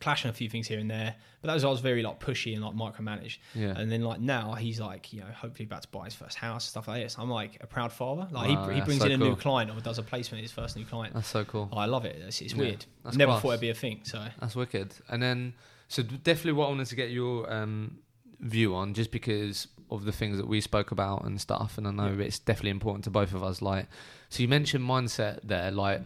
clash 0.00 0.24
on 0.24 0.30
a 0.30 0.34
few 0.34 0.48
things 0.48 0.66
here 0.66 0.78
and 0.78 0.90
there. 0.90 1.14
But 1.42 1.48
that 1.48 1.54
was 1.54 1.64
I 1.64 1.68
was 1.68 1.80
very 1.80 2.02
like 2.02 2.18
pushy 2.18 2.54
and 2.54 2.64
like 2.64 2.74
micromanaged. 2.74 3.36
Yeah. 3.54 3.74
And 3.78 3.92
then 3.92 4.00
like 4.02 4.20
now 4.20 4.54
he's 4.54 4.80
like 4.80 5.12
you 5.12 5.20
know 5.20 5.26
hopefully 5.36 5.66
about 5.66 5.82
to 5.82 5.88
buy 5.88 6.06
his 6.06 6.14
first 6.14 6.38
house 6.38 6.64
stuff 6.64 6.88
like 6.88 7.02
this. 7.02 7.16
I'm 7.18 7.28
like 7.30 7.58
a 7.62 7.66
proud 7.66 7.92
father. 7.92 8.26
Like 8.30 8.48
Wow, 8.48 8.68
he, 8.70 8.74
he 8.76 8.80
brings 8.80 9.00
so 9.02 9.06
in 9.06 9.12
a 9.12 9.16
new 9.18 9.36
client 9.36 9.70
or 9.70 9.78
does 9.80 9.98
a 9.98 10.02
placement 10.02 10.40
his 10.42 10.52
first 10.52 10.76
new 10.76 10.86
client. 10.86 11.12
That's 11.14 11.28
so 11.28 11.44
cool. 11.44 11.68
Oh, 11.72 11.76
I 11.76 11.84
love 11.86 12.04
it. 12.06 12.16
It's, 12.26 12.40
it's 12.40 12.54
Yeah, 12.54 12.60
weird. 12.60 12.86
Never 13.14 13.32
class. 13.32 13.42
thought 13.42 13.48
it'd 13.50 13.60
be 13.60 13.70
a 13.70 13.74
thing. 13.74 14.00
So 14.04 14.24
That's 14.40 14.56
wicked. 14.56 14.94
And 15.10 15.22
then, 15.22 15.52
so 15.88 16.02
definitely 16.02 16.52
what 16.52 16.66
I 16.66 16.68
wanted 16.70 16.86
to 16.88 16.96
get 16.96 17.10
your 17.10 17.52
um, 17.52 17.98
view 18.40 18.74
on, 18.74 18.94
just 18.94 19.10
because 19.10 19.68
of 19.90 20.04
the 20.04 20.12
things 20.12 20.36
that 20.38 20.48
we 20.48 20.60
spoke 20.60 20.90
about 20.90 21.24
and 21.24 21.40
stuff, 21.40 21.78
and 21.78 21.86
I 21.86 21.90
know 21.90 22.12
Yeah. 22.16 22.24
it's 22.24 22.38
definitely 22.38 22.70
important 22.70 23.04
to 23.04 23.10
both 23.10 23.34
of 23.34 23.42
us. 23.44 23.60
Like, 23.62 23.86
so 24.28 24.42
you 24.42 24.48
mentioned 24.48 24.84
mindset 24.84 25.40
there, 25.44 25.70
like 25.70 26.02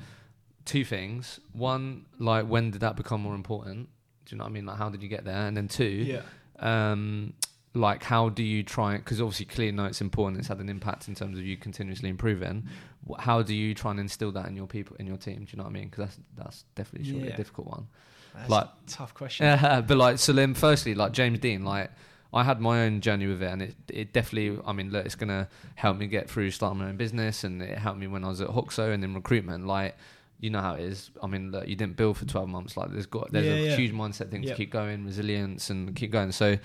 two 0.65 0.85
things. 0.85 1.41
One, 1.53 2.05
like 2.19 2.47
when 2.47 2.71
did 2.71 2.81
that 2.83 2.97
become 2.97 3.23
more 3.23 3.35
important? 3.35 3.89
Do 4.27 4.35
you 4.35 4.39
know 4.39 4.45
what 4.45 4.51
I 4.51 4.53
mean? 4.53 4.67
Like, 4.67 4.77
how 4.77 4.91
did 4.91 5.03
you 5.03 5.09
get 5.09 5.25
there? 5.25 5.47
And 5.47 5.57
then 5.57 5.69
two, 5.69 6.21
um, 6.59 7.33
like 7.75 8.03
how 8.03 8.29
do 8.29 8.43
you 8.43 8.63
try? 8.63 8.97
Because 8.97 9.21
obviously, 9.21 9.47
clearly, 9.47 9.73
know 9.73 9.85
it's 9.87 10.01
important. 10.01 10.39
It's 10.41 10.49
had 10.49 10.59
an 10.59 10.69
impact 10.69 11.09
in 11.09 11.15
terms 11.15 11.39
of 11.39 11.45
you 11.45 11.57
continuously 11.57 12.09
improving. 12.11 12.67
How 13.19 13.43
do 13.43 13.55
you 13.55 13.75
try 13.75 13.93
and 13.93 14.01
instill 14.01 14.33
that 14.33 14.47
in 14.49 14.57
your 14.57 14.67
people, 14.67 14.97
in 14.99 15.07
your 15.07 15.17
team? 15.17 15.45
Do 15.45 15.47
you 15.53 15.57
know 15.59 15.65
what 15.65 15.71
I 15.71 15.73
mean? 15.73 15.89
Because 15.89 16.05
that's 16.07 16.19
that's 16.37 16.65
definitely 16.75 17.11
Yeah. 17.27 17.33
a 17.35 17.37
difficult 17.37 17.69
one. 17.69 17.87
That's 18.39 18.51
like- 18.51 18.69
tough 18.87 19.15
question. 19.15 19.47
Yeah, 19.47 19.81
but 19.87 19.97
like 19.97 20.19
then 20.19 20.55
firstly, 20.55 20.95
like 20.95 21.13
James 21.13 21.39
Dean, 21.39 21.65
like 21.65 21.91
I 22.33 22.45
had 22.45 22.61
my 22.61 22.83
own 22.85 23.01
journey 23.01 23.27
with 23.27 23.43
it 23.43 23.47
and 23.51 23.63
it 23.63 23.75
it 23.89 24.13
definitely 24.13 24.61
I 24.67 24.73
mean 24.73 24.91
look, 24.91 25.05
it's 25.07 25.15
gonna 25.15 25.49
help 25.77 25.97
me 25.97 26.07
get 26.07 26.29
through 26.31 26.51
starting 26.51 26.79
my 26.79 26.89
own 26.89 26.97
business 26.97 27.45
and 27.45 27.63
it 27.63 27.79
helped 27.79 27.99
me 27.99 28.07
when 28.07 28.25
I 28.25 28.29
was 28.29 28.41
at 28.41 28.49
Hoxo 28.49 28.93
and 28.93 29.03
in 29.05 29.15
recruitment. 29.15 29.67
Like 29.67 29.97
you 30.41 30.51
know 30.51 30.61
how 30.61 30.75
it 30.75 30.81
is. 30.83 31.11
I 31.23 31.27
mean, 31.27 31.51
look, 31.51 31.67
you 31.67 31.75
didn't 31.75 31.97
build 31.97 32.17
for 32.17 32.25
twelve 32.27 32.49
months. 32.49 32.77
Like 32.77 32.91
there's 32.93 33.07
got 33.07 33.33
there's 33.33 33.47
Yeah, 33.47 33.53
a 33.55 33.67
yeah. 33.71 33.77
huge 33.77 33.93
mindset 33.93 34.31
thing 34.31 34.43
Yep. 34.45 34.53
to 34.53 34.57
keep 34.57 34.71
going, 34.71 35.05
resilience 35.05 35.71
and 35.71 35.97
keep 35.97 36.13
going. 36.13 36.31
So 36.33 36.59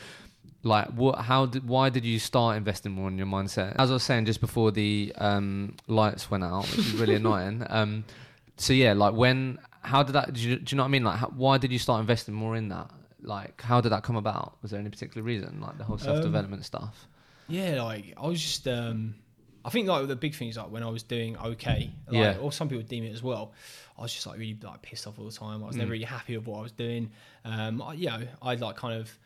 like 0.65 0.87
what 0.89 1.19
how 1.19 1.45
did 1.45 1.67
why 1.67 1.89
did 1.89 2.05
you 2.05 2.19
start 2.19 2.55
investing 2.57 2.91
more 2.91 3.07
in 3.09 3.17
your 3.17 3.27
mindset? 3.27 3.75
As 3.77 3.89
I 3.89 3.93
was 3.95 4.03
saying 4.03 4.25
just 4.25 4.41
before 4.41 4.71
the 4.71 5.11
um 5.17 5.75
lights 5.87 6.29
went 6.29 6.43
out, 6.43 6.63
which 6.69 6.79
is 6.79 6.93
really 6.93 7.15
annoying. 7.21 7.65
Um 7.69 8.03
so 8.57 8.73
yeah, 8.73 8.93
like 8.93 9.13
when 9.13 9.57
how 9.83 10.03
did 10.03 10.13
that 10.13 10.33
do 10.33 10.41
you, 10.41 10.55
do 10.57 10.73
you 10.73 10.77
know 10.77 10.83
what 10.83 10.87
I 10.87 10.91
mean? 10.91 11.03
Like 11.03 11.17
how, 11.19 11.27
why 11.35 11.57
did 11.57 11.71
you 11.71 11.79
start 11.79 12.01
investing 12.01 12.33
more 12.33 12.55
in 12.55 12.69
that? 12.69 12.89
like 13.25 13.61
how 13.61 13.79
did 13.79 13.89
that 13.93 14.03
come 14.03 14.17
about? 14.17 14.57
Was 14.61 14.71
there 14.71 14.79
any 14.81 14.89
particular 14.89 15.23
reason, 15.23 15.61
like 15.61 15.77
the 15.77 15.83
whole 15.85 15.97
self 15.97 16.21
development 16.21 16.65
stuff? 16.65 17.07
Yeah, 17.47 17.81
like 17.83 18.13
I 18.17 18.27
was 18.27 18.41
just. 18.41 18.67
um 18.67 19.15
I 19.65 19.69
think 19.69 19.87
like 19.87 20.09
the 20.09 20.15
big 20.17 20.35
thing 20.35 20.49
is 20.49 20.57
like 20.57 20.69
when 20.69 20.83
I 20.83 20.89
was 20.89 21.03
doing 21.03 21.37
okay, 21.37 21.89
like, 22.07 22.13
Yeah. 22.13 22.37
or 22.41 22.51
some 22.51 22.67
people 22.67 22.83
deem 22.83 23.05
it 23.05 23.13
as 23.13 23.23
well. 23.23 23.53
I 23.97 24.01
was 24.01 24.13
just 24.13 24.27
like 24.27 24.37
really 24.37 24.57
like 24.61 24.81
pissed 24.81 25.07
off 25.07 25.17
all 25.17 25.23
the 25.25 25.31
time. 25.31 25.63
I 25.63 25.67
was 25.67 25.77
never 25.77 25.87
Mm. 25.87 25.91
really 25.93 26.03
happy 26.05 26.35
with 26.37 26.45
what 26.47 26.59
I 26.59 26.61
was 26.63 26.73
doing. 26.73 27.11
Um, 27.45 27.81
I, 27.81 27.93
you 27.93 28.07
know, 28.07 28.27
I'd 28.41 28.59
like 28.59 28.75
kind 28.75 28.99
of 28.99 29.17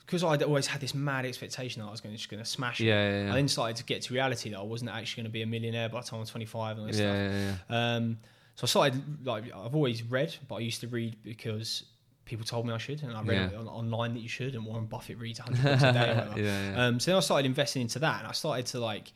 because 0.00 0.22
I'd 0.22 0.42
always 0.42 0.66
had 0.66 0.82
this 0.82 0.94
mad 0.94 1.24
expectation 1.24 1.80
that 1.80 1.88
I 1.88 1.90
was 1.90 2.02
going 2.02 2.12
to 2.14 2.18
just 2.18 2.28
going 2.30 2.42
to 2.42 2.48
smash 2.48 2.78
it. 2.82 2.84
Yeah, 2.84 3.08
yeah, 3.08 3.24
yeah. 3.24 3.32
I 3.32 3.36
then 3.36 3.48
started 3.48 3.76
to 3.76 3.84
get 3.84 4.02
to 4.02 4.12
reality 4.12 4.50
that 4.50 4.58
I 4.58 4.62
wasn't 4.62 4.90
actually 4.90 5.22
going 5.22 5.30
to 5.30 5.32
be 5.32 5.40
a 5.40 5.46
millionaire 5.46 5.88
by 5.88 6.02
the 6.02 6.06
time 6.06 6.18
I 6.18 6.20
was 6.20 6.28
25 6.28 6.72
and 6.76 6.80
all 6.80 6.86
this 6.86 6.98
yeah, 7.00 7.28
stuff. 7.30 7.32
yeah, 7.32 7.54
yeah. 7.70 7.94
Um, 7.96 8.18
so 8.54 8.64
I 8.64 8.66
started 8.66 9.26
like 9.26 9.44
I've 9.54 9.74
always 9.74 10.02
read, 10.02 10.34
but 10.48 10.56
I 10.56 10.60
used 10.60 10.80
to 10.82 10.88
read 10.88 11.16
because 11.22 11.84
people 12.24 12.44
told 12.46 12.66
me 12.66 12.72
I 12.72 12.78
should, 12.78 13.02
and 13.02 13.12
I 13.16 13.22
read 13.22 13.52
Yeah. 13.52 13.58
on, 13.58 13.68
online 13.68 14.14
that 14.14 14.20
you 14.20 14.28
should, 14.28 14.54
and 14.54 14.64
Warren 14.64 14.86
Buffett 14.86 15.18
reads 15.18 15.40
100 15.40 15.62
books 15.70 15.82
a 15.82 15.92
day. 15.92 16.10
Or 16.10 16.38
yeah, 16.40 16.70
yeah. 16.72 16.86
Um, 16.86 16.98
so 17.00 17.10
then 17.10 17.18
I 17.18 17.20
started 17.20 17.46
investing 17.46 17.82
into 17.82 17.98
that, 17.98 18.20
and 18.20 18.28
I 18.28 18.32
started 18.32 18.66
to 18.66 18.80
like 18.80 19.12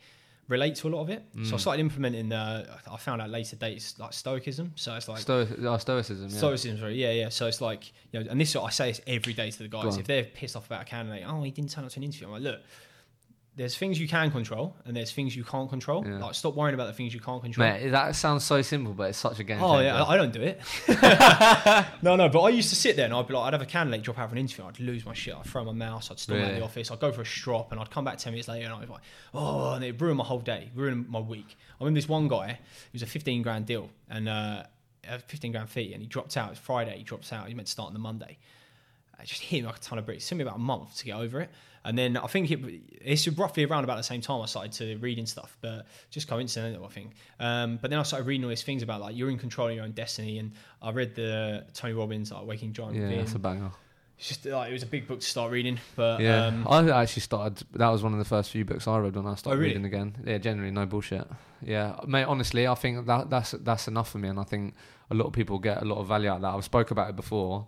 relate 0.47 0.73
to 0.75 0.87
a 0.87 0.89
lot 0.89 1.01
of 1.01 1.09
it. 1.11 1.23
So 1.43 1.53
I 1.53 1.57
Mm. 1.57 1.59
started 1.59 1.79
implementing. 1.79 2.31
Uh, 2.33 2.77
I 2.91 2.97
found 2.97 3.21
out 3.21 3.29
later 3.29 3.55
dates 3.55 3.97
like 3.99 4.13
Stoicism. 4.13 4.73
So 4.75 4.95
it's 4.95 5.07
like 5.07 5.19
Sto- 5.19 5.47
oh, 5.63 5.77
stoicism. 5.77 6.27
Yeah. 6.29 6.37
Stoicism, 6.37 6.79
sorry, 6.79 6.95
yeah, 7.01 7.11
yeah. 7.11 7.29
So 7.29 7.45
it's 7.47 7.61
like, 7.61 7.91
you 8.11 8.19
know, 8.19 8.29
and 8.31 8.41
this 8.41 8.55
I 8.55 8.69
say 8.71 8.89
this 8.89 9.01
every 9.07 9.33
day 9.33 9.51
to 9.51 9.57
the 9.59 9.67
guys. 9.67 9.97
If 9.97 10.07
they're 10.07 10.23
pissed 10.23 10.55
off 10.55 10.65
about 10.65 10.81
a 10.81 10.85
candidate, 10.85 11.23
oh, 11.27 11.43
he 11.43 11.51
didn't 11.51 11.69
turn 11.71 11.85
up 11.85 11.91
to 11.91 11.97
an 11.99 12.03
interview. 12.03 12.27
I'm 12.27 12.33
like, 12.33 12.41
look, 12.41 12.61
there's 13.55 13.75
things 13.75 13.99
you 13.99 14.07
can 14.07 14.31
control, 14.31 14.75
and 14.85 14.95
there's 14.95 15.11
things 15.11 15.35
you 15.35 15.43
can't 15.43 15.69
control. 15.69 16.05
Yeah. 16.07 16.19
Like, 16.19 16.33
stop 16.33 16.55
worrying 16.55 16.75
about 16.75 16.87
the 16.87 16.93
things 16.93 17.13
you 17.13 17.19
can't 17.19 17.41
control. 17.41 17.67
Mate, 17.67 17.89
that 17.89 18.15
sounds 18.15 18.43
so 18.45 18.61
simple, 18.61 18.93
but 18.93 19.09
it's 19.09 19.17
such 19.17 19.39
a 19.39 19.43
game. 19.43 19.61
Oh 19.61 19.79
yeah, 19.79 19.97
changer. 19.97 20.09
I 20.09 20.13
I 20.13 20.17
don't 20.17 20.31
do 20.31 20.41
it. 20.41 21.93
no, 22.01 22.15
no, 22.15 22.29
but 22.29 22.41
I 22.41 22.49
used 22.49 22.69
to 22.69 22.75
sit 22.75 22.95
there 22.95 23.05
and 23.05 23.13
I'd 23.13 23.27
be 23.27 23.33
like, 23.33 23.47
I'd 23.47 23.53
have 23.53 23.61
a 23.61 23.65
candidate 23.65 24.01
drop 24.01 24.17
out 24.19 24.29
for 24.29 24.35
an 24.35 24.39
interview, 24.39 24.65
I'd 24.65 24.79
lose 24.79 25.05
my 25.05 25.13
shit, 25.13 25.35
I'd 25.35 25.45
throw 25.45 25.65
my 25.65 25.73
mouse, 25.73 26.09
I'd 26.09 26.19
storm 26.19 26.41
out 26.41 26.51
of 26.51 26.55
the 26.55 26.63
office, 26.63 26.89
I'd 26.89 26.99
go 26.99 27.11
for 27.11 27.21
a 27.21 27.25
strop, 27.25 27.71
and 27.71 27.81
I'd 27.81 27.91
come 27.91 28.05
back 28.05 28.17
ten 28.17 28.31
minutes 28.33 28.47
later 28.47 28.65
and 28.65 28.73
I'd 28.73 28.85
be 28.85 28.93
like, 28.93 29.01
oh, 29.33 29.73
and 29.73 29.83
it 29.83 29.99
ruined 29.99 30.17
my 30.17 30.25
whole 30.25 30.39
day, 30.39 30.69
ruined 30.73 31.09
my 31.09 31.19
week. 31.19 31.57
I 31.79 31.83
remember 31.83 31.97
this 31.97 32.09
one 32.09 32.27
guy, 32.27 32.51
it 32.51 32.93
was 32.93 33.01
a 33.01 33.07
fifteen 33.07 33.41
grand 33.41 33.65
deal 33.65 33.89
and 34.09 34.29
uh, 34.29 34.63
a 35.09 35.19
fifteen 35.19 35.51
grand 35.51 35.69
fee, 35.69 35.93
and 35.93 36.01
he 36.01 36.07
dropped 36.07 36.37
out. 36.37 36.51
It's 36.51 36.59
Friday, 36.59 36.97
he 36.97 37.03
drops 37.03 37.33
out. 37.33 37.47
He 37.47 37.53
meant 37.53 37.67
to 37.67 37.71
start 37.71 37.87
on 37.87 37.93
the 37.93 37.99
Monday. 37.99 38.37
I 39.19 39.25
just 39.25 39.41
hit 39.41 39.61
me 39.63 39.67
like 39.67 39.77
a 39.77 39.79
ton 39.79 39.99
of 39.99 40.05
bricks. 40.05 40.25
It 40.25 40.29
took 40.29 40.37
me 40.37 40.43
about 40.43 40.55
a 40.55 40.59
month 40.59 40.97
to 40.97 41.05
get 41.05 41.15
over 41.15 41.41
it. 41.41 41.49
And 41.85 41.97
then 41.97 42.17
I 42.17 42.27
think 42.27 42.51
it, 42.51 42.59
it's 43.01 43.27
roughly 43.27 43.63
around 43.65 43.83
about 43.83 43.97
the 43.97 44.03
same 44.03 44.21
time 44.21 44.41
I 44.41 44.45
started 44.45 44.71
to 44.73 44.97
reading 44.97 45.25
stuff, 45.25 45.57
but 45.61 45.85
just 46.09 46.27
coincidental, 46.27 46.85
I 46.85 46.89
think. 46.89 47.11
Um, 47.39 47.77
but 47.81 47.89
then 47.89 47.99
I 47.99 48.03
started 48.03 48.25
reading 48.27 48.43
all 48.43 48.49
these 48.49 48.63
things 48.63 48.83
about 48.83 49.01
like 49.01 49.15
you're 49.15 49.29
in 49.29 49.37
control 49.37 49.69
of 49.69 49.75
your 49.75 49.83
own 49.83 49.91
destiny. 49.91 50.39
And 50.39 50.51
I 50.81 50.91
read 50.91 51.15
the 51.15 51.65
Tony 51.73 51.93
Robbins, 51.93 52.31
like 52.31 52.45
Waking 52.45 52.73
Giant 52.73 52.95
Yeah, 52.95 53.17
that's 53.17 53.35
a 53.35 53.39
banger. 53.39 53.71
It's 54.19 54.27
just 54.27 54.45
like 54.45 54.69
it 54.69 54.73
was 54.73 54.83
a 54.83 54.87
big 54.87 55.07
book 55.07 55.21
to 55.21 55.25
start 55.25 55.49
reading, 55.49 55.79
but 55.95 56.19
Yeah, 56.19 56.47
um, 56.47 56.67
I 56.67 56.89
actually 56.89 57.21
started. 57.21 57.65
That 57.71 57.87
was 57.87 58.03
one 58.03 58.11
of 58.11 58.19
the 58.19 58.25
first 58.25 58.51
few 58.51 58.65
books 58.65 58.85
I 58.85 58.97
read 58.97 59.15
when 59.15 59.25
I 59.25 59.35
started 59.35 59.59
really? 59.59 59.69
reading 59.69 59.85
again. 59.85 60.17
Yeah, 60.25 60.39
generally 60.39 60.71
no 60.71 60.85
bullshit. 60.85 61.25
Yeah, 61.61 61.95
mate. 62.05 62.25
Honestly, 62.25 62.67
I 62.67 62.75
think 62.75 63.05
that 63.05 63.29
that's 63.29 63.51
that's 63.51 63.87
enough 63.87 64.11
for 64.11 64.17
me, 64.17 64.27
and 64.27 64.37
I 64.37 64.43
think 64.43 64.75
a 65.09 65.15
lot 65.15 65.27
of 65.27 65.31
people 65.31 65.57
get 65.57 65.81
a 65.81 65.85
lot 65.85 65.99
of 65.99 66.07
value 66.07 66.29
out 66.29 66.37
of 66.37 66.41
that. 66.41 66.53
I've 66.53 66.65
spoke 66.65 66.91
about 66.91 67.09
it 67.09 67.15
before. 67.15 67.65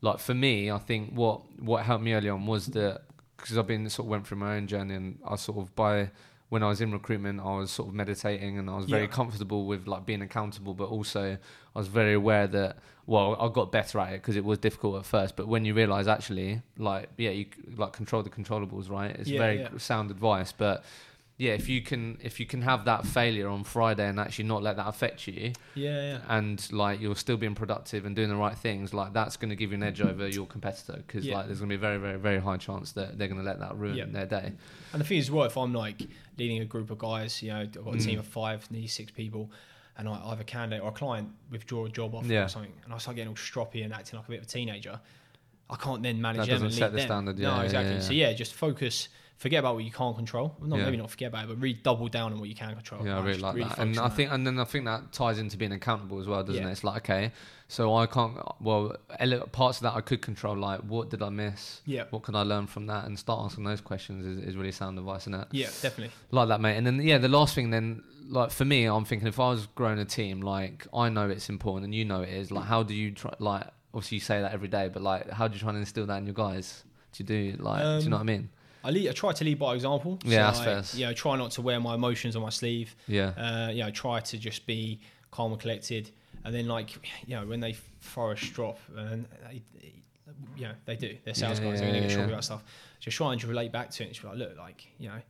Like 0.00 0.18
for 0.18 0.34
me, 0.34 0.72
I 0.72 0.78
think 0.78 1.12
what 1.12 1.42
what 1.60 1.84
helped 1.84 2.02
me 2.02 2.14
early 2.14 2.28
on 2.28 2.46
was 2.46 2.66
that 2.68 3.02
because 3.42 3.58
I've 3.58 3.66
been 3.66 3.88
sort 3.90 4.06
of 4.06 4.10
went 4.10 4.26
through 4.26 4.38
my 4.38 4.56
own 4.56 4.66
journey, 4.66 4.94
and 4.94 5.18
I 5.28 5.36
sort 5.36 5.58
of 5.58 5.74
by 5.76 6.10
when 6.48 6.62
I 6.62 6.68
was 6.68 6.82
in 6.82 6.92
recruitment, 6.92 7.40
I 7.40 7.56
was 7.56 7.70
sort 7.70 7.88
of 7.88 7.94
meditating, 7.94 8.58
and 8.58 8.68
I 8.70 8.76
was 8.76 8.84
very 8.86 9.02
Yeah. 9.02 9.08
comfortable 9.08 9.64
with 9.66 9.86
like 9.86 10.04
being 10.06 10.20
accountable, 10.22 10.74
but 10.74 10.88
also 10.88 11.38
I 11.74 11.78
was 11.78 11.88
very 11.88 12.14
aware 12.14 12.46
that 12.48 12.78
well, 13.04 13.36
I 13.40 13.48
got 13.52 13.72
better 13.72 13.98
at 13.98 14.10
it 14.12 14.22
because 14.22 14.36
it 14.36 14.44
was 14.44 14.58
difficult 14.58 14.96
at 14.96 15.04
first. 15.04 15.34
But 15.34 15.48
when 15.48 15.64
you 15.64 15.74
realize 15.74 16.06
actually, 16.06 16.62
like, 16.78 17.08
yeah, 17.18 17.30
you 17.30 17.46
like 17.76 17.92
control 17.92 18.22
the 18.22 18.30
controllables, 18.30 18.88
right? 18.88 19.10
It's 19.10 19.28
Yeah, 19.28 19.38
very 19.38 19.60
yeah. 19.60 19.70
sound 19.78 20.10
advice, 20.12 20.52
but 20.52 20.84
yeah, 21.38 21.52
if 21.54 21.68
you 21.68 21.82
can 21.82 22.18
if 22.22 22.38
you 22.38 22.46
can 22.46 22.62
have 22.62 22.84
that 22.84 23.04
failure 23.06 23.48
on 23.48 23.64
Friday 23.64 24.06
and 24.06 24.20
actually 24.20 24.44
not 24.44 24.62
let 24.62 24.76
that 24.76 24.86
affect 24.86 25.26
you, 25.26 25.52
yeah, 25.74 26.12
yeah. 26.12 26.18
and 26.28 26.70
like 26.72 27.00
you're 27.00 27.16
still 27.16 27.36
being 27.36 27.54
productive 27.54 28.04
and 28.06 28.14
doing 28.14 28.28
the 28.28 28.36
right 28.36 28.56
things, 28.56 28.92
like 28.94 29.12
that's 29.12 29.36
going 29.36 29.48
to 29.50 29.56
give 29.56 29.70
you 29.70 29.76
an 29.76 29.82
edge 29.82 30.00
over 30.00 30.28
your 30.28 30.46
competitor 30.46 31.02
because 31.06 31.24
Yeah. 31.26 31.36
like 31.38 31.46
there's 31.46 31.58
going 31.58 31.70
to 31.70 31.72
be 31.72 31.76
a 31.76 31.78
very 31.78 31.98
very 31.98 32.18
very 32.18 32.38
high 32.38 32.58
chance 32.58 32.92
that 32.92 33.18
they're 33.18 33.28
going 33.28 33.40
to 33.40 33.46
let 33.46 33.58
that 33.60 33.76
ruin 33.76 33.96
Yeah. 33.96 34.04
their 34.06 34.26
day. 34.26 34.52
And 34.92 35.00
the 35.00 35.04
thing 35.06 35.18
is, 35.18 35.30
well, 35.30 35.44
if 35.46 35.56
I'm 35.56 35.72
like 35.72 36.02
leading 36.38 36.60
a 36.60 36.64
group 36.66 36.90
of 36.90 36.98
guys, 36.98 37.42
you 37.42 37.50
know, 37.50 37.60
I've 37.60 37.72
got 37.72 37.94
a 37.94 37.96
Mm. 37.96 38.04
team 38.04 38.18
of 38.18 38.26
five, 38.26 38.70
nearly 38.70 38.86
six 38.86 39.10
people, 39.10 39.50
and 39.98 40.08
I, 40.08 40.12
I 40.24 40.28
have 40.30 40.40
a 40.40 40.44
candidate 40.44 40.82
or 40.82 40.90
a 40.90 40.92
client 40.92 41.30
withdraw 41.50 41.86
a 41.86 41.88
job 41.88 42.14
offer 42.14 42.26
Yeah. 42.26 42.44
or 42.44 42.48
something, 42.48 42.72
and 42.84 42.92
I 42.94 42.98
start 42.98 43.16
getting 43.16 43.30
all 43.30 43.34
stroppy 43.36 43.84
and 43.84 43.92
acting 43.92 44.18
like 44.18 44.28
a 44.28 44.30
bit 44.30 44.38
of 44.40 44.44
a 44.44 44.48
teenager, 44.48 45.00
I 45.70 45.76
can't 45.76 46.02
then 46.02 46.20
manage 46.20 46.40
That 46.40 46.46
them 46.46 46.54
doesn't 46.54 46.66
and 46.66 46.74
set 46.74 46.92
the 46.92 46.98
them. 46.98 47.06
standard, 47.06 47.38
no, 47.38 47.48
yeah, 47.48 47.56
yeah, 47.56 47.62
exactly. 47.64 48.00
So 48.02 48.12
yeah, 48.12 48.32
just 48.34 48.52
focus. 48.54 49.08
Forget 49.38 49.58
about 49.58 49.74
what 49.74 49.82
you 49.84 49.90
can't 49.90 50.14
control. 50.14 50.54
Well, 50.60 50.68
not 50.68 50.78
Yeah. 50.78 50.84
maybe 50.84 50.98
not 50.98 51.10
forget 51.10 51.28
about 51.28 51.44
it, 51.44 51.48
but 51.48 51.56
really 51.60 51.72
double 51.82 52.06
down 52.06 52.32
on 52.32 52.38
what 52.38 52.48
you 52.48 52.54
can 52.54 52.74
control. 52.74 53.04
Yeah, 53.04 53.18
I 53.18 53.22
really 53.24 53.40
like 53.40 53.56
that, 53.56 53.78
and 53.78 53.98
I 53.98 54.08
think, 54.08 54.30
and 54.30 54.46
then 54.46 54.58
I 54.60 54.64
think 54.64 54.84
that 54.84 55.10
ties 55.12 55.38
into 55.38 55.56
being 55.56 55.72
accountable 55.72 56.20
as 56.20 56.26
well, 56.28 56.44
doesn't 56.44 56.62
Yeah. 56.62 56.68
it? 56.68 56.72
It's 56.72 56.84
like 56.84 57.02
okay, 57.10 57.32
so 57.66 57.92
I 57.96 58.06
can't. 58.06 58.36
Well, 58.60 58.96
parts 59.50 59.78
of 59.78 59.82
that 59.82 59.94
I 59.94 60.00
could 60.00 60.22
control, 60.22 60.56
like 60.56 60.80
what 60.82 61.10
did 61.10 61.22
I 61.22 61.28
miss? 61.30 61.80
Yeah, 61.86 62.04
What 62.10 62.22
can 62.22 62.36
I 62.36 62.42
learn 62.44 62.66
from 62.68 62.86
that? 62.86 63.04
And 63.06 63.18
start 63.18 63.44
asking 63.44 63.64
those 63.64 63.80
questions 63.80 64.24
is, 64.24 64.50
is 64.50 64.56
really 64.56 64.70
sound 64.72 64.96
advice, 64.98 65.22
isn't 65.22 65.34
it? 65.34 65.48
yeah, 65.50 65.66
definitely. 65.80 66.12
Like 66.30 66.46
that, 66.48 66.60
mate. 66.60 66.76
And 66.76 66.86
then 66.86 67.02
yeah, 67.02 67.18
the 67.18 67.28
last 67.28 67.54
thing 67.56 67.70
then, 67.70 68.04
like 68.28 68.52
for 68.52 68.64
me, 68.64 68.84
I'm 68.84 69.04
thinking 69.04 69.26
if 69.26 69.40
I 69.40 69.50
was 69.50 69.66
growing 69.74 69.98
a 69.98 70.04
team, 70.04 70.40
like 70.42 70.86
I 70.94 71.08
know 71.08 71.28
it's 71.28 71.48
important 71.48 71.86
and 71.86 71.94
you 71.94 72.04
know 72.04 72.20
it 72.22 72.28
is. 72.28 72.52
Like, 72.52 72.66
how 72.66 72.84
do 72.84 72.94
you 72.94 73.10
try? 73.10 73.34
Like, 73.40 73.66
obviously 73.92 74.16
you 74.18 74.20
say 74.20 74.40
that 74.40 74.52
every 74.52 74.68
day, 74.68 74.88
but 74.88 75.02
like, 75.02 75.28
how 75.30 75.48
do 75.48 75.54
you 75.54 75.60
try 75.60 75.70
and 75.70 75.78
instill 75.78 76.06
that 76.06 76.18
in 76.18 76.26
your 76.26 76.34
guys? 76.34 76.84
Do 77.12 77.24
you 77.24 77.26
do 77.56 77.56
like? 77.62 77.82
do 77.82 77.88
you 77.88 77.94
Um, 78.04 78.10
know 78.10 78.16
what 78.18 78.20
I 78.20 78.24
mean? 78.24 78.48
I, 78.84 78.90
lead, 78.90 79.08
I 79.08 79.12
try 79.12 79.32
to 79.32 79.44
lead 79.44 79.58
by 79.58 79.74
example. 79.74 80.18
Yeah, 80.24 80.44
that's 80.50 80.60
I, 80.60 80.64
fair. 80.64 80.82
You 80.94 81.06
know, 81.06 81.12
try 81.12 81.36
not 81.36 81.52
to 81.52 81.62
wear 81.62 81.78
my 81.80 81.94
emotions 81.94 82.36
on 82.36 82.42
my 82.42 82.50
sleeve. 82.50 82.94
Yeah. 83.06 83.28
uh, 83.36 83.70
you 83.70 83.82
know, 83.82 83.90
try 83.90 84.20
to 84.20 84.38
just 84.38 84.66
be 84.66 85.00
calm 85.30 85.52
and 85.52 85.60
collected. 85.60 86.10
And 86.44 86.54
then, 86.54 86.66
like, 86.66 86.90
you 87.26 87.36
know, 87.36 87.46
when 87.46 87.60
they 87.60 87.76
throw 88.00 88.30
a 88.30 88.36
strop, 88.36 88.78
and 88.96 89.26
they, 89.48 89.62
you 90.56 90.64
know, 90.64 90.72
they 90.86 90.96
do. 90.96 91.16
They're 91.24 91.34
sales 91.34 91.60
Yeah, 91.60 91.66
guys. 91.66 91.80
They're 91.80 91.90
going 91.90 92.02
to 92.02 92.08
get 92.08 92.18
yeah. 92.18 92.24
about 92.24 92.44
stuff. 92.44 92.64
Just 92.98 93.16
try 93.16 93.30
and 93.30 93.40
just 93.40 93.48
relate 93.48 93.70
back 93.70 93.90
to 93.90 94.02
it. 94.02 94.06
And 94.06 94.14
just 94.14 94.22
be 94.22 94.28
like, 94.28 94.38
look, 94.38 94.58
like, 94.58 94.86
you 94.98 95.08
know, 95.08 95.20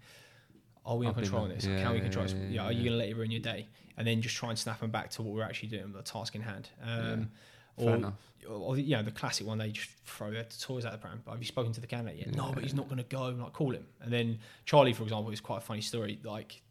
are 0.87 0.97
we 0.97 1.07
in 1.07 1.15
control 1.15 1.45
of 1.45 1.51
this? 1.51 1.67
Yeah, 1.67 1.83
Can 1.83 1.91
we 1.93 1.99
yeah, 1.99 2.03
control 2.05 2.25
this? 2.25 2.33
yeah, 2.35 2.41
Yeah, 2.41 2.49
yeah, 2.51 2.65
are 2.65 2.73
you 2.73 2.85
going 2.85 2.93
to 2.93 2.99
let 2.99 3.09
it 3.09 3.17
ruin 3.17 3.31
your 3.31 3.41
day? 3.41 3.69
And 3.99 4.07
then 4.07 4.23
just 4.23 4.35
try 4.37 4.49
and 4.49 4.59
snap 4.59 4.81
them 4.81 4.91
back 4.91 5.11
to 5.11 5.23
what 5.23 5.35
we're 5.35 5.43
actually 5.43 5.69
doing, 5.69 5.93
with 5.93 5.93
the 5.93 6.03
task 6.03 6.35
in 6.35 6.41
hand. 6.41 6.71
Um, 6.83 7.31
Fair 7.79 7.89
or, 7.91 7.97
enough. 7.97 8.15
Or, 8.49 8.77
you 8.77 8.97
know, 8.97 9.03
the 9.03 9.11
classic 9.11 9.47
one, 9.47 9.59
they 9.59 9.71
just 9.71 9.91
throw 10.05 10.31
their 10.31 10.45
toys 10.45 10.85
out 10.85 10.93
the 10.93 10.99
pram. 10.99 11.21
But 11.25 11.33
have 11.33 11.41
you 11.41 11.47
spoken 11.47 11.73
to 11.73 11.81
the 11.81 11.87
candidate 11.87 12.19
yet? 12.27 12.35
no, 12.35 12.49
Yeah, 12.49 12.55
but 12.55 12.63
he's 12.63 12.75
not 12.75 12.87
going 12.89 12.99
to 12.99 13.05
go. 13.05 13.29
Like, 13.29 13.53
call 13.53 13.73
him. 13.73 13.87
And 14.01 14.13
then 14.13 14.39
Charlie, 14.65 14.93
for 14.93 15.03
example, 15.05 15.31
is 15.31 15.41
quite 15.41 15.59
a 15.59 15.61
funny 15.61 15.81
story. 15.81 16.19
Like, 16.25 16.63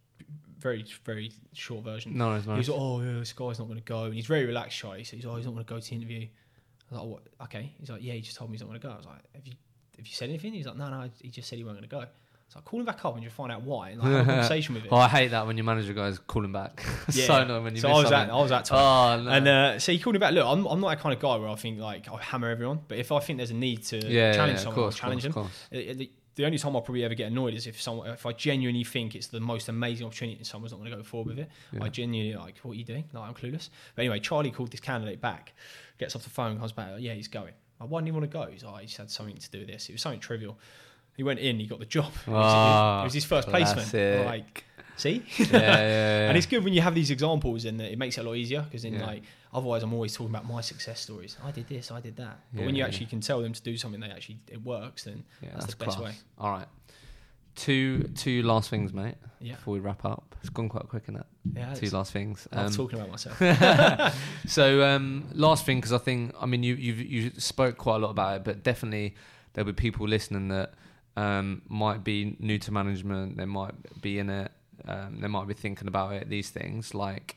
very, 0.59 0.85
very 1.05 1.31
short 1.53 1.83
version. 1.83 2.17
No, 2.17 2.33
it's 2.35 2.45
He 2.45 2.51
nice. 2.51 2.57
was 2.59 2.69
like, 2.69 2.79
oh, 2.79 3.01
yeah, 3.01 3.13
this 3.19 3.33
guy's 3.33 3.57
not 3.59 3.65
going 3.67 3.79
to 3.79 3.83
go. 3.85 4.03
And 4.05 4.13
he's 4.13 4.25
very 4.27 4.45
relaxed, 4.45 4.77
Charlie. 4.77 5.03
So 5.03 5.15
he's, 5.15 5.25
oh, 5.25 5.35
he's 5.35 5.45
not 5.45 5.53
going 5.53 5.65
to 5.65 5.69
go 5.73 5.79
to 5.79 5.89
the 5.89 5.95
interview. 5.95 6.27
I 6.27 6.93
was 6.95 7.01
like, 7.01 7.09
what? 7.09 7.23
Okay. 7.45 7.73
He's 7.79 7.89
like, 7.89 8.03
yeah, 8.03 8.13
he 8.13 8.21
just 8.21 8.37
told 8.37 8.49
me 8.51 8.55
he's 8.55 8.61
not 8.61 8.67
going 8.69 8.79
to 8.79 8.87
go. 8.87 8.93
I 8.93 8.97
was 8.97 9.05
like, 9.05 9.21
have 9.33 9.47
you, 9.47 9.53
have 9.97 10.05
you 10.05 10.13
said 10.13 10.29
anything? 10.29 10.53
He's 10.53 10.65
like, 10.67 10.77
no, 10.77 10.89
no, 10.89 11.09
he 11.21 11.29
just 11.29 11.47
said 11.49 11.57
he 11.57 11.63
wasn't 11.63 11.89
going 11.89 11.89
to 12.03 12.07
go. 12.07 12.11
So 12.51 12.59
I 12.59 12.63
call 12.63 12.81
him 12.81 12.85
back 12.85 13.05
up 13.05 13.13
and 13.15 13.23
just 13.23 13.33
find 13.33 13.49
out 13.49 13.61
why 13.61 13.91
and 13.91 14.01
like, 14.01 14.11
have 14.11 14.21
a 14.21 14.25
conversation 14.25 14.75
with 14.75 14.83
him. 14.85 14.89
Oh, 14.91 14.97
I 14.97 15.07
hate 15.07 15.29
that 15.31 15.47
when 15.47 15.55
your 15.55 15.63
manager 15.63 15.93
guys 15.93 16.19
calling 16.19 16.51
back. 16.51 16.83
Yeah. 17.13 17.25
so 17.27 17.35
annoying 17.35 17.63
when 17.63 17.75
you 17.75 17.81
so 17.81 17.87
miss 17.87 17.95
I 17.97 17.99
was 18.01 18.09
something. 18.09 18.29
at, 18.29 18.33
I 18.35 18.41
was 18.41 18.51
at 18.51 18.65
time. 18.65 19.19
Oh 19.19 19.23
no. 19.23 19.29
And 19.31 19.47
uh, 19.47 19.79
so 19.79 19.93
he 19.93 19.99
called 19.99 20.15
me 20.15 20.19
back. 20.19 20.33
Look, 20.33 20.45
I'm, 20.45 20.65
I'm 20.65 20.81
not 20.81 20.89
that 20.89 20.99
kind 20.99 21.15
of 21.15 21.21
guy 21.21 21.37
where 21.37 21.47
I 21.47 21.55
think 21.55 21.79
like 21.79 22.09
I'll 22.09 22.17
hammer 22.17 22.49
everyone, 22.49 22.81
but 22.89 22.97
if 22.97 23.11
I 23.13 23.19
think 23.21 23.37
there's 23.37 23.51
a 23.51 23.55
need 23.55 23.83
to 23.83 24.05
yeah, 24.05 24.33
challenge 24.33 24.57
yeah, 24.57 24.63
someone, 24.63 24.75
course, 24.83 24.95
challenge 24.97 25.23
them. 25.23 25.31
course, 25.31 25.67
Uh, 25.71 25.77
The, 25.93 26.11
the 26.35 26.45
only 26.45 26.57
time 26.57 26.75
I'll 26.75 26.81
probably 26.81 27.03
ever 27.05 27.13
get 27.13 27.27
annoyed 27.31 27.53
is 27.53 27.67
if 27.67 27.81
someone, 27.81 28.09
if 28.09 28.25
I 28.25 28.33
genuinely 28.33 28.83
think 28.83 29.15
it's 29.15 29.27
the 29.27 29.39
most 29.39 29.69
amazing 29.69 30.05
opportunity 30.07 30.37
and 30.37 30.45
someone's 30.47 30.71
not 30.73 30.79
going 30.79 30.91
to 30.91 30.97
go 30.97 31.03
forward 31.03 31.35
with 31.35 31.39
it. 31.39 31.51
I 31.81 31.87
genuinely 31.89 32.37
like, 32.37 32.57
what 32.63 32.71
are 32.73 32.75
you 32.75 32.85
doing? 32.85 33.03
Like, 33.13 33.27
I'm 33.29 33.33
clueless. 33.33 33.69
But 33.95 34.03
anyway, 34.03 34.19
Charlie 34.19 34.51
called 34.51 34.71
this 34.71 34.79
candidate 34.79 35.19
back, 35.21 35.53
gets 35.99 36.15
off 36.15 36.23
the 36.23 36.29
phone, 36.29 36.57
comes 36.57 36.71
back. 36.73 36.91
Like, 36.93 37.01
yeah, 37.01 37.13
he's 37.13 37.27
going. 37.27 37.53
Like, 37.79 37.89
why 37.89 37.99
didn't 37.99 38.07
he 38.07 38.11
want 38.13 38.23
to 38.31 38.37
go? 38.37 38.45
He's 38.49 38.63
like, 38.63 38.81
he 38.81 38.87
just 38.87 38.97
had 38.97 39.09
something 39.11 39.35
to 39.37 39.49
do 39.51 39.59
with 39.59 39.67
this. 39.67 39.89
It 39.89 39.93
was 39.93 40.01
something 40.01 40.19
trivial. 40.21 40.57
He 41.21 41.23
went 41.23 41.39
in, 41.39 41.59
he 41.59 41.67
got 41.67 41.79
the 41.85 41.91
job. 41.97 42.11
It 42.27 42.31
was, 42.31 42.53
Ah, 42.55 43.01
it 43.01 43.03
was 43.09 43.13
his 43.13 43.25
first 43.25 43.47
placement. 43.47 43.93
Like, 44.25 44.63
see? 45.03 45.15
yeah, 45.37 45.45
yeah, 45.51 45.59
yeah. 45.61 46.27
And 46.29 46.35
it's 46.37 46.47
good 46.47 46.63
when 46.63 46.73
you 46.73 46.81
have 46.81 46.95
these 46.95 47.11
examples 47.11 47.65
and 47.65 47.79
it 47.79 47.97
makes 48.03 48.17
it 48.17 48.21
a 48.21 48.27
lot 48.29 48.35
easier 48.43 48.61
because 48.63 48.81
then 48.83 48.99
like 48.99 49.21
otherwise 49.53 49.83
I'm 49.83 49.93
always 49.93 50.13
talking 50.17 50.33
about 50.35 50.47
my 50.55 50.61
success 50.61 50.99
stories. 51.07 51.37
I 51.43 51.51
did 51.51 51.67
this, 51.67 51.91
I 51.91 51.99
did 52.07 52.15
that. 52.17 52.35
But 52.53 52.65
when 52.65 52.75
you 52.77 52.83
actually 52.87 53.05
can 53.13 53.21
tell 53.21 53.39
them 53.45 53.53
to 53.53 53.61
do 53.61 53.77
something 53.77 54.01
that 54.01 54.11
actually 54.17 54.39
it 54.55 54.61
works, 54.63 55.03
then 55.03 55.23
yeah, 55.43 55.49
that's 55.53 55.67
the 55.75 55.85
best 55.85 55.99
way. 55.99 56.13
All 56.39 56.51
right. 56.57 56.67
Two 57.53 58.03
two 58.15 58.41
last 58.43 58.69
things, 58.69 58.93
mate. 58.93 59.15
yeah, 59.41 59.55
Before 59.55 59.73
we 59.73 59.81
wrap 59.81 60.05
up, 60.05 60.35
it's 60.39 60.49
gone 60.49 60.69
quite 60.69 60.87
quick 60.87 61.03
in 61.09 61.15
that. 61.15 61.27
yeah. 61.53 61.73
Two 61.75 61.89
last 61.97 62.11
things. 62.13 62.47
I'm 62.51 62.67
Um, 62.67 62.71
talking 62.71 62.97
about 62.99 63.11
myself. 63.11 63.37
so 64.47 64.65
um, 64.83 65.25
last 65.33 65.65
thing, 65.65 65.77
because 65.79 65.93
I 65.93 65.97
think 65.97 66.33
I 66.39 66.45
mean 66.45 66.63
you 66.63 66.75
you 66.75 66.93
you 66.93 67.31
spoke 67.37 67.77
quite 67.77 67.97
a 67.97 67.99
lot 67.99 68.11
about 68.11 68.37
it, 68.37 68.43
but 68.45 68.63
definitely 68.63 69.15
there'll 69.53 69.71
be 69.71 69.73
people 69.89 70.07
listening 70.07 70.47
that 70.47 70.73
um, 71.17 71.61
might 71.67 72.03
be 72.03 72.35
new 72.39 72.57
to 72.59 72.71
management. 72.71 73.37
They 73.37 73.45
might 73.45 74.01
be 74.01 74.19
in 74.19 74.29
it. 74.29 74.51
Um, 74.87 75.19
they 75.21 75.27
might 75.27 75.47
be 75.47 75.53
thinking 75.53 75.87
about 75.87 76.13
it. 76.13 76.29
These 76.29 76.49
things 76.49 76.93
like 76.93 77.35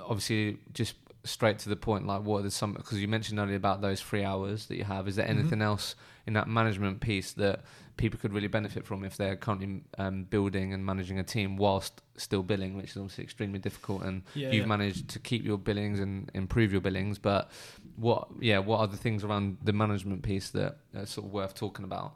obviously 0.00 0.58
just 0.74 0.94
straight 1.24 1.58
to 1.60 1.68
the 1.68 1.76
point, 1.76 2.06
like 2.06 2.22
what 2.24 2.44
are 2.44 2.50
some 2.50 2.72
because 2.72 3.00
you 3.00 3.06
mentioned 3.08 3.38
earlier 3.38 3.56
about 3.56 3.80
those 3.80 4.00
three 4.00 4.24
hours 4.24 4.66
that 4.66 4.76
you 4.76 4.84
have. 4.84 5.06
Is 5.06 5.16
there 5.16 5.26
Mhm. 5.26 5.30
anything 5.40 5.62
else 5.62 5.94
in 6.26 6.32
that 6.34 6.48
management 6.48 7.00
piece 7.00 7.32
that 7.34 7.60
people 7.96 8.18
could 8.18 8.32
really 8.32 8.48
benefit 8.48 8.84
from 8.84 9.04
if 9.04 9.16
they're 9.16 9.36
currently 9.36 9.82
um, 9.98 10.24
building 10.24 10.72
and 10.72 10.84
managing 10.84 11.18
a 11.18 11.22
team 11.22 11.56
whilst 11.56 12.00
still 12.16 12.42
billing, 12.42 12.76
which 12.76 12.90
is 12.90 12.96
obviously 12.96 13.22
extremely 13.22 13.58
difficult. 13.60 14.02
And 14.02 14.22
Yeah, 14.34 14.48
you've 14.50 14.62
yeah. 14.62 14.66
managed 14.66 15.08
to 15.10 15.18
keep 15.20 15.44
your 15.44 15.58
billings 15.58 16.00
and 16.00 16.28
improve 16.34 16.72
your 16.72 16.80
billings, 16.80 17.18
but 17.18 17.50
what, 17.96 18.28
yeah, 18.40 18.58
what 18.58 18.80
are 18.80 18.86
the 18.88 18.96
things 18.96 19.22
around 19.22 19.58
the 19.62 19.72
management 19.72 20.22
piece 20.22 20.50
that 20.50 20.78
are 20.96 21.06
sort 21.06 21.26
of 21.26 21.32
worth 21.32 21.54
talking 21.54 21.84
about? 21.84 22.14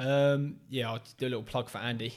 Um, 0.00 0.56
yeah, 0.68 0.92
I'd 0.92 1.00
do 1.18 1.26
a 1.26 1.28
little 1.28 1.42
plug 1.42 1.68
for 1.68 1.78
Andy. 1.78 2.14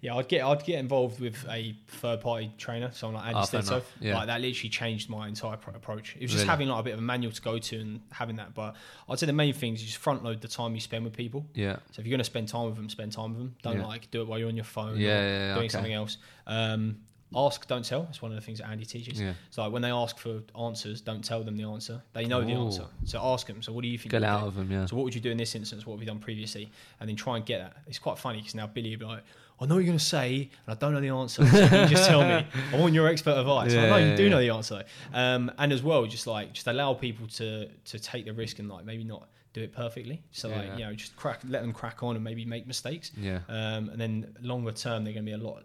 Yeah, 0.00 0.14
I'd 0.14 0.28
get 0.28 0.44
I'd 0.44 0.64
get 0.64 0.78
involved 0.78 1.18
with 1.18 1.44
a 1.48 1.74
third 1.88 2.20
party 2.20 2.52
trainer, 2.56 2.90
someone 2.92 3.16
like 3.20 3.34
Andy 3.34 3.40
Ah, 3.40 3.60
fair 3.62 3.82
yeah. 4.00 4.16
Like 4.16 4.26
that 4.28 4.40
literally 4.40 4.68
changed 4.70 5.10
my 5.10 5.26
entire 5.26 5.56
pro- 5.56 5.74
approach. 5.74 6.14
It 6.14 6.22
was 6.22 6.30
just 6.30 6.42
Really? 6.42 6.50
having 6.50 6.68
like 6.68 6.80
a 6.80 6.82
bit 6.84 6.92
of 6.92 7.00
a 7.00 7.02
manual 7.02 7.32
to 7.32 7.42
go 7.42 7.58
to 7.58 7.80
and 7.80 8.00
having 8.12 8.36
that. 8.36 8.54
But 8.54 8.76
I'd 9.08 9.18
say 9.18 9.26
the 9.26 9.32
main 9.32 9.52
thing 9.52 9.74
is 9.74 9.82
just 9.82 9.96
front 9.96 10.22
load 10.22 10.40
the 10.40 10.46
time 10.46 10.74
you 10.74 10.80
spend 10.80 11.02
with 11.04 11.14
people. 11.16 11.46
Yeah, 11.54 11.76
So 11.90 11.98
if 12.00 12.06
you're 12.06 12.12
going 12.12 12.18
to 12.18 12.24
spend 12.24 12.46
time 12.46 12.66
with 12.66 12.76
them, 12.76 12.88
spend 12.88 13.10
time 13.10 13.30
with 13.30 13.38
them. 13.38 13.56
Don't 13.62 13.78
Yeah. 13.80 13.86
like 13.86 14.08
do 14.12 14.20
it 14.22 14.28
while 14.28 14.38
you're 14.38 14.48
on 14.48 14.54
your 14.56 14.64
phone. 14.64 14.96
yeah, 14.96 15.08
or 15.08 15.22
yeah, 15.22 15.28
yeah, 15.48 15.54
doing 15.54 15.58
okay. 15.64 15.68
something 15.68 15.92
else. 15.94 16.18
Um, 16.46 16.98
ask, 17.34 17.66
don't 17.68 17.84
tell. 17.84 18.06
It's 18.10 18.20
one 18.20 18.32
of 18.32 18.36
the 18.36 18.40
things 18.40 18.58
that 18.58 18.68
Andy 18.68 18.84
teaches. 18.84 19.20
Yeah, 19.20 19.34
So 19.50 19.62
like 19.62 19.72
when 19.72 19.82
they 19.82 19.90
ask 19.90 20.18
for 20.18 20.42
answers, 20.58 21.00
don't 21.00 21.24
tell 21.24 21.42
them 21.44 21.56
the 21.56 21.64
answer. 21.64 22.02
They 22.12 22.24
know 22.26 22.42
the 22.42 22.52
answer. 22.52 22.86
So 23.04 23.20
ask 23.22 23.46
them. 23.46 23.62
So 23.62 23.72
what 23.72 23.82
do 23.82 23.88
you 23.88 23.98
think? 23.98 24.10
get 24.10 24.24
out 24.24 24.40
do? 24.42 24.46
of 24.48 24.54
them. 24.56 24.70
Yeah, 24.70 24.86
So 24.86 24.96
what 24.96 25.04
would 25.04 25.14
you 25.14 25.20
do 25.20 25.30
in 25.30 25.36
this 25.36 25.54
instance? 25.54 25.86
What 25.86 25.94
have 25.94 26.00
you 26.02 26.06
done 26.06 26.18
previously? 26.18 26.70
And 26.98 27.08
then 27.08 27.16
try 27.16 27.36
and 27.36 27.46
get 27.46 27.58
that. 27.60 27.76
It's 27.86 27.98
quite 27.98 28.18
funny 28.18 28.38
because 28.38 28.54
now 28.54 28.66
Billy 28.66 28.90
will 28.90 28.98
be 29.00 29.04
like, 29.06 29.22
I 29.62 29.66
know 29.66 29.74
what 29.74 29.80
you're 29.80 29.88
going 29.88 29.98
to 29.98 30.04
say, 30.04 30.48
and 30.66 30.74
I 30.74 30.78
don't 30.78 30.94
know 30.94 31.00
the 31.02 31.10
answer. 31.10 31.44
So 31.46 31.58
you 31.58 31.86
just 31.86 32.08
tell 32.08 32.22
me? 32.26 32.46
I 32.72 32.76
want 32.78 32.94
your 32.94 33.06
expert 33.08 33.36
advice. 33.38 33.72
I 33.74 33.88
know 33.90 33.96
you 33.98 34.06
yeah, 34.06 34.16
do 34.16 34.22
yeah. 34.24 34.28
know 34.30 34.40
the 34.40 34.50
answer. 34.50 34.84
Um, 35.12 35.52
and 35.58 35.70
as 35.70 35.82
well, 35.82 36.06
just 36.06 36.26
like 36.26 36.54
just 36.54 36.66
allow 36.66 36.94
people 36.94 37.26
to 37.28 37.68
to 37.68 37.98
take 37.98 38.24
the 38.24 38.32
risk 38.32 38.58
and 38.58 38.70
like 38.70 38.86
maybe 38.86 39.04
not 39.04 39.28
do 39.52 39.60
it 39.60 39.72
perfectly. 39.72 40.22
So 40.32 40.48
Yeah. 40.48 40.56
like 40.60 40.78
you 40.78 40.84
know 40.86 40.94
just 40.94 41.14
crack, 41.14 41.40
let 41.46 41.60
them 41.60 41.74
crack 41.74 42.02
on 42.02 42.14
and 42.16 42.24
maybe 42.24 42.44
make 42.46 42.66
mistakes. 42.66 43.12
yeah, 43.18 43.40
Um, 43.50 43.90
and 43.90 44.00
then 44.00 44.34
longer 44.40 44.72
term, 44.72 45.04
they're 45.04 45.12
going 45.12 45.26
to 45.26 45.30
be 45.30 45.40
a 45.40 45.46
lot, 45.46 45.62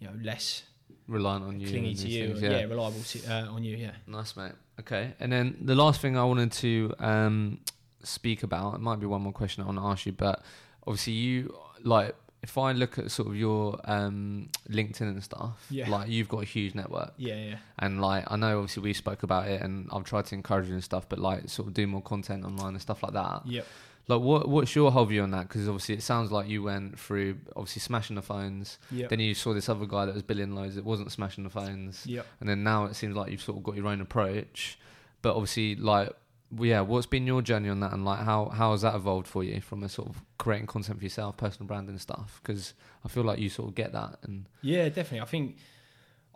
you 0.00 0.08
know, 0.08 0.14
less 0.20 0.64
reliant 1.08 1.44
on 1.44 1.58
you, 1.60 1.68
clingy 1.68 1.94
to 1.94 2.08
you. 2.08 2.26
things, 2.28 2.42
and, 2.42 2.52
yeah. 2.52 2.62
reliable 2.64 3.00
to, 3.00 3.18
uh, 3.32 3.52
on 3.52 3.64
you. 3.64 3.76
Yeah. 3.76 3.92
Nice, 4.06 4.36
mate. 4.36 4.52
Okay, 4.80 5.14
and 5.18 5.32
then 5.32 5.56
the 5.60 5.74
last 5.74 6.00
thing 6.00 6.16
I 6.16 6.24
wanted 6.24 6.52
to 6.52 6.94
um, 7.00 7.58
speak 8.02 8.42
about, 8.44 8.74
it 8.76 8.80
might 8.80 9.00
be 9.00 9.06
one 9.06 9.22
more 9.22 9.32
question 9.32 9.62
I 9.62 9.66
want 9.66 9.78
to 9.78 9.84
ask 9.84 10.06
you, 10.06 10.12
but 10.12 10.42
obviously 10.86 11.14
you 11.14 11.54
like 11.82 12.14
if 12.40 12.56
I 12.56 12.70
look 12.70 12.98
at 13.00 13.10
sort 13.10 13.26
of 13.28 13.34
your 13.36 13.80
um, 13.84 14.48
LinkedIn 14.70 15.00
and 15.00 15.22
stuff, 15.24 15.66
Yeah. 15.70 15.90
like 15.90 16.08
you've 16.08 16.28
got 16.28 16.42
a 16.42 16.44
huge 16.44 16.74
network, 16.76 17.12
Yeah. 17.16 17.34
Yeah. 17.34 17.56
and 17.80 18.00
like 18.00 18.24
I 18.30 18.36
know 18.36 18.58
obviously 18.60 18.84
we 18.84 18.92
spoke 18.92 19.24
about 19.24 19.48
it, 19.48 19.60
and 19.60 19.88
I've 19.92 20.04
tried 20.04 20.26
to 20.26 20.34
encourage 20.36 20.68
you 20.68 20.74
and 20.74 20.84
stuff, 20.84 21.08
but 21.08 21.18
like 21.18 21.48
sort 21.48 21.66
of 21.68 21.74
do 21.74 21.86
more 21.88 22.02
content 22.02 22.44
online 22.44 22.74
and 22.74 22.80
stuff 22.80 23.02
like 23.02 23.14
that. 23.14 23.42
Yep. 23.46 23.66
Like, 24.08 24.20
what 24.20 24.48
what's 24.48 24.74
your 24.74 24.90
whole 24.90 25.04
view 25.04 25.22
on 25.22 25.30
that? 25.32 25.48
Because 25.48 25.68
obviously 25.68 25.94
it 25.94 26.02
sounds 26.02 26.32
like 26.32 26.48
you 26.48 26.62
went 26.62 26.98
through 26.98 27.36
obviously 27.54 27.80
smashing 27.80 28.16
the 28.16 28.22
phones, 28.22 28.78
Yep. 28.90 29.10
then 29.10 29.20
you 29.20 29.34
saw 29.34 29.52
this 29.54 29.68
other 29.68 29.86
guy 29.86 30.06
that 30.06 30.14
was 30.14 30.22
billing 30.22 30.54
loads 30.54 30.74
that 30.76 30.84
wasn't 30.84 31.12
smashing 31.12 31.44
the 31.44 31.50
phones. 31.50 32.06
Yep. 32.06 32.26
And 32.40 32.48
then 32.48 32.64
now 32.64 32.86
it 32.86 32.94
seems 32.96 33.14
like 33.14 33.30
you've 33.30 33.42
sort 33.42 33.58
of 33.58 33.64
got 33.64 33.76
your 33.76 33.86
own 33.86 34.00
approach. 34.00 34.78
But 35.20 35.34
obviously, 35.34 35.74
like, 35.76 36.10
yeah, 36.58 36.80
what's 36.80 37.06
been 37.06 37.26
your 37.26 37.42
journey 37.42 37.68
on 37.68 37.80
that, 37.80 37.92
and 37.92 38.04
like, 38.04 38.20
how 38.20 38.46
how 38.48 38.70
has 38.72 38.80
that 38.82 38.94
evolved 38.94 39.26
for 39.26 39.44
you 39.44 39.60
from 39.60 39.82
a 39.82 39.88
sort 39.90 40.08
of 40.08 40.22
creating 40.38 40.66
content 40.68 40.98
for 40.98 41.04
yourself, 41.04 41.36
personal 41.36 41.66
branding 41.66 41.98
stuff? 41.98 42.40
Because 42.42 42.72
I 43.04 43.08
feel 43.08 43.24
like 43.24 43.38
you 43.38 43.50
sort 43.50 43.68
of 43.68 43.74
get 43.74 43.92
that, 43.92 44.18
and 44.22 44.46
Yeah, 44.62 44.88
definitely. 44.88 45.20
I 45.20 45.26
think 45.26 45.56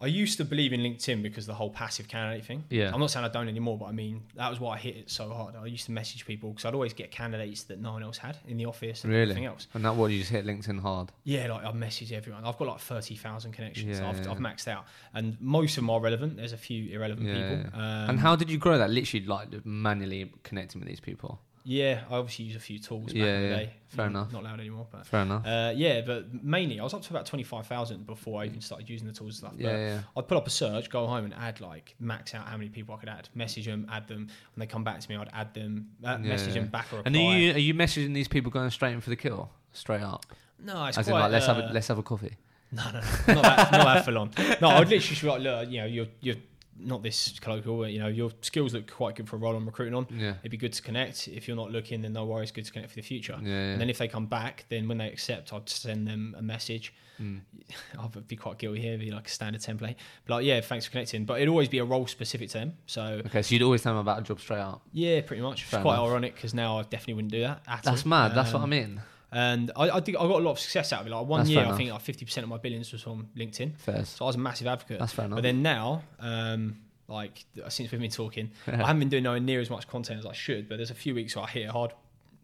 I 0.03 0.07
used 0.07 0.37
to 0.39 0.45
believe 0.45 0.73
in 0.73 0.81
LinkedIn 0.81 1.23
because 1.23 1.47
the 1.47 1.55
whole 1.55 1.71
passive 1.71 2.09
candidate 2.09 2.45
thing. 2.45 2.65
Yeah. 2.71 2.91
I'm 2.93 2.99
not 2.99 3.11
saying 3.13 3.25
I 3.25 3.29
don't 3.29 3.49
anymore, 3.49 3.79
but 3.79 3.85
I 3.87 3.93
mean 3.93 4.23
that 4.35 4.51
was 4.51 4.59
why 4.59 4.75
I 4.75 4.79
hit 4.79 4.97
it 4.97 5.11
so 5.11 5.31
hard. 5.31 5.55
I 5.57 5.67
used 5.67 5.87
to 5.87 5.93
message 5.93 6.27
people 6.27 6.51
because 6.51 6.65
I'd 6.65 6.75
always 6.75 6.93
get 6.93 7.11
candidates 7.13 7.63
that 7.65 7.81
no 7.81 7.93
one 7.93 8.03
else 8.03 8.19
had 8.19 8.37
in 8.49 8.57
the 8.57 8.67
office 8.67 9.05
and 9.05 9.13
Really? 9.13 9.23
everything 9.23 9.45
else. 9.47 9.69
and 9.75 9.85
that 9.85 9.95
what 9.95 10.11
you 10.11 10.19
just 10.19 10.31
hit 10.33 10.45
LinkedIn 10.45 10.81
hard. 10.81 11.13
Yeah, 11.23 11.53
like 11.53 11.65
I 11.65 11.71
message 11.73 12.13
everyone. 12.13 12.45
I've 12.45 12.59
got 12.59 12.67
like 12.69 12.81
thirty 12.81 13.15
thousand 13.17 13.53
connections. 13.53 14.01
Yeah, 14.01 14.09
I've, 14.09 14.19
yeah. 14.25 14.31
I've 14.33 14.39
maxed 14.39 14.67
out, 14.69 14.87
and 15.15 15.37
most 15.41 15.71
of 15.73 15.77
them 15.77 15.91
are 15.91 16.01
relevant. 16.01 16.37
There's 16.37 16.53
a 16.53 16.57
few 16.59 16.91
irrelevant 16.93 17.29
Yeah, 17.29 17.35
people. 17.65 17.81
Um, 17.81 18.11
and 18.11 18.19
how 18.21 18.35
did 18.35 18.51
you 18.51 18.59
grow 18.59 18.79
that? 18.79 18.91
Literally, 18.91 19.25
like 19.27 19.65
manually 19.65 20.33
connecting 20.43 20.81
with 20.81 20.89
these 20.89 21.01
people. 21.01 21.41
Yeah, 21.65 22.01
I 22.11 22.17
obviously 22.17 22.47
use 22.47 22.57
a 22.57 22.61
few 22.61 22.79
tools 22.79 23.07
back 23.07 23.15
Yeah, 23.15 23.25
in 23.37 23.43
the 23.43 23.49
yeah. 23.49 23.57
day. 23.57 23.71
Fair 23.89 24.05
Not- 24.11 24.11
enough. 24.11 24.33
Not 24.33 24.43
allowed 24.43 24.61
anymore, 24.61 24.87
but 24.91 25.07
Fair 25.07 25.23
enough. 25.23 25.47
uh, 25.47 25.73
yeah, 25.77 26.01
but 26.01 26.43
mainly 26.43 26.81
I 26.81 26.83
was 26.83 26.93
up 26.95 27.03
to 27.03 27.11
about 27.11 27.27
twenty 27.27 27.45
five 27.45 27.67
thousand 27.67 28.07
before 28.07 28.43
I 28.43 28.47
even 28.47 28.61
started 28.61 28.89
using 28.91 29.07
the 29.07 29.13
tools 29.13 29.35
and 29.35 29.37
stuff. 29.39 29.53
But 29.57 29.61
yeah, 29.65 29.77
yeah. 29.77 30.01
I'd 30.17 30.27
put 30.27 30.37
up 30.39 30.47
a 30.47 30.51
search, 30.51 30.91
go 30.91 31.07
home 31.07 31.25
and 31.25 31.35
add 31.35 31.61
like 31.61 31.95
max 32.01 32.35
out 32.35 32.47
how 32.49 32.57
many 32.57 32.69
people 32.71 32.95
I 32.95 32.99
could 32.99 33.09
add, 33.09 33.29
message 33.35 33.67
them, 33.67 33.87
add 33.91 34.09
them. 34.09 34.27
When 34.55 34.61
they 34.61 34.67
come 34.67 34.83
back 34.83 35.01
to 35.01 35.09
me, 35.09 35.17
I'd 35.17 35.31
add 35.33 35.55
them, 35.55 35.89
uh, 36.05 36.19
Yeah, 36.23 36.29
message 36.31 36.55
them 36.55 36.67
back 36.69 36.93
or 36.93 36.97
reply. 36.97 37.03
And 37.07 37.17
are 37.17 37.39
you 37.39 37.53
are 37.53 37.59
you 37.59 37.75
messaging 37.75 38.15
these 38.15 38.29
people 38.29 38.51
going 38.51 38.71
straight 38.71 38.95
in 38.95 39.01
for 39.01 39.11
the 39.11 39.17
kill, 39.17 39.51
straight 39.73 40.03
up? 40.03 40.27
no, 40.59 40.85
it's 40.87 40.97
As 40.99 41.07
quite, 41.07 41.17
in, 41.17 41.23
like, 41.23 41.33
let's 41.33 41.47
have 41.47 41.59
uh, 41.59 41.69
a, 41.71 41.73
let's 41.73 41.89
have 41.89 41.99
a 41.99 42.03
coffee. 42.03 42.37
No, 42.75 42.85
no, 42.91 43.01
no, 43.01 43.35
not 43.35 43.43
that, 43.43 43.73
not 43.73 43.85
that 43.85 44.05
full 44.07 44.17
on. 44.17 44.31
No, 44.63 44.69
I'd 44.71 44.89
literally 44.89 45.21
be 45.21 45.27
like, 45.27 45.41
look, 45.43 45.71
you 45.71 45.81
know, 45.83 45.87
you're 45.87 46.07
you're 46.23 46.37
not 46.79 47.03
this 47.03 47.39
colloquial, 47.41 47.87
you 47.89 47.99
know, 48.01 48.09
your 48.09 48.31
skills 48.41 48.75
look 48.75 48.91
quite 48.91 49.15
good 49.17 49.29
for 49.29 49.37
a 49.37 49.39
role 49.39 49.55
I'm 49.55 49.67
recruiting 49.67 49.95
on. 49.95 50.07
Yeah, 50.11 50.35
It'd 50.41 50.51
be 50.51 50.57
good 50.57 50.73
to 50.73 50.83
connect. 50.83 51.29
If 51.29 51.47
you're 51.47 51.57
not 51.57 51.71
looking, 51.71 52.03
then 52.03 52.13
no 52.13 52.25
worries, 52.25 52.51
good 52.51 52.65
to 52.65 52.73
connect 52.73 52.91
for 52.91 52.97
the 52.97 53.03
future. 53.03 53.39
yeah, 53.43 53.49
yeah. 53.49 53.55
And 53.73 53.81
then 53.81 53.91
if 53.91 53.99
they 53.99 54.09
come 54.09 54.27
back, 54.27 54.65
then 54.69 54.89
when 54.89 54.99
they 54.99 55.09
accept, 55.09 55.53
I'd 55.53 55.69
send 55.69 56.07
them 56.09 56.35
a 56.39 56.43
message. 56.43 56.93
Mm. 57.21 57.41
I'd 58.01 58.27
be 58.27 58.37
quite 58.37 58.59
guilty 58.59 58.81
here, 58.81 58.99
be 58.99 59.11
like 59.11 59.29
a 59.29 59.31
standard 59.31 59.61
template. 59.61 59.97
But 60.27 60.35
like, 60.37 60.45
yeah, 60.47 60.61
thanks 60.61 60.87
for 60.87 60.93
connecting. 60.93 61.25
But 61.25 61.35
it'd 61.35 61.49
always 61.49 61.69
be 61.69 61.79
a 61.79 61.85
role 61.85 62.07
specific 62.07 62.49
to 62.51 62.59
them. 62.59 62.73
So 62.87 63.21
Okay, 63.27 63.43
so 63.43 63.53
you'd 63.55 63.63
always 63.63 63.83
tell 63.83 63.93
them 63.93 64.01
about 64.01 64.19
a 64.21 64.23
job 64.23 64.41
straight 64.41 64.61
up. 64.61 64.83
yeah, 64.93 65.21
pretty 65.21 65.43
much. 65.43 65.63
It's 65.63 65.71
quite 65.71 65.83
enough. 65.95 66.09
ironic 66.09 66.35
because 66.35 66.55
now 66.55 66.79
I 66.79 66.83
definitely 66.83 67.15
wouldn't 67.15 67.33
do 67.33 67.43
that 67.43 67.61
at 67.69 67.83
That's 67.85 68.03
all. 68.05 68.09
mad. 68.09 68.35
That's 68.35 68.53
what 68.53 68.61
I 68.61 68.65
Um, 68.65 68.71
mean. 68.71 69.01
And 69.35 69.71
I, 69.77 69.89
I 69.91 70.01
think 70.01 70.19
I 70.19 70.21
got 70.29 70.41
a 70.41 70.45
lot 70.45 70.53
of 70.53 70.59
success 70.61 70.93
out 70.93 71.01
of 71.01 71.07
it. 71.07 71.11
Like 71.11 71.27
one 71.27 71.41
That's 71.41 71.51
year, 71.51 71.65
I 71.65 71.73
think 71.77 71.91
like 71.91 72.01
fifty 72.03 72.25
percent 72.25 72.45
of 72.45 72.51
my 72.51 72.59
billings 72.59 72.93
was 72.93 73.03
from 73.03 73.29
LinkedIn. 73.37 73.79
Fair. 73.79 74.05
So 74.05 74.25
I 74.25 74.29
was 74.29 74.37
a 74.37 74.39
massive 74.39 74.67
advocate. 74.67 74.99
That's 74.99 75.13
fair 75.13 75.25
enough. 75.25 75.39
But 75.39 75.43
then 75.43 75.63
now, 75.63 76.03
um, 76.21 76.79
like 77.09 77.45
since 77.69 77.91
we've 77.91 78.01
been 78.01 78.11
talking, 78.11 78.51
I 78.67 78.73
haven't 78.77 78.99
been 79.01 79.09
doing 79.09 79.23
nowhere 79.23 79.41
near 79.41 79.61
as 79.61 79.71
much 79.71 79.89
content 79.89 80.19
as 80.19 80.27
I 80.27 80.33
should. 80.35 80.69
But 80.69 80.77
there's 80.77 80.91
a 80.91 80.95
few 80.95 81.15
weeks 81.15 81.35
where 81.35 81.45
I 81.47 81.49
hit 81.49 81.63
it 81.63 81.71
hard. 81.71 81.93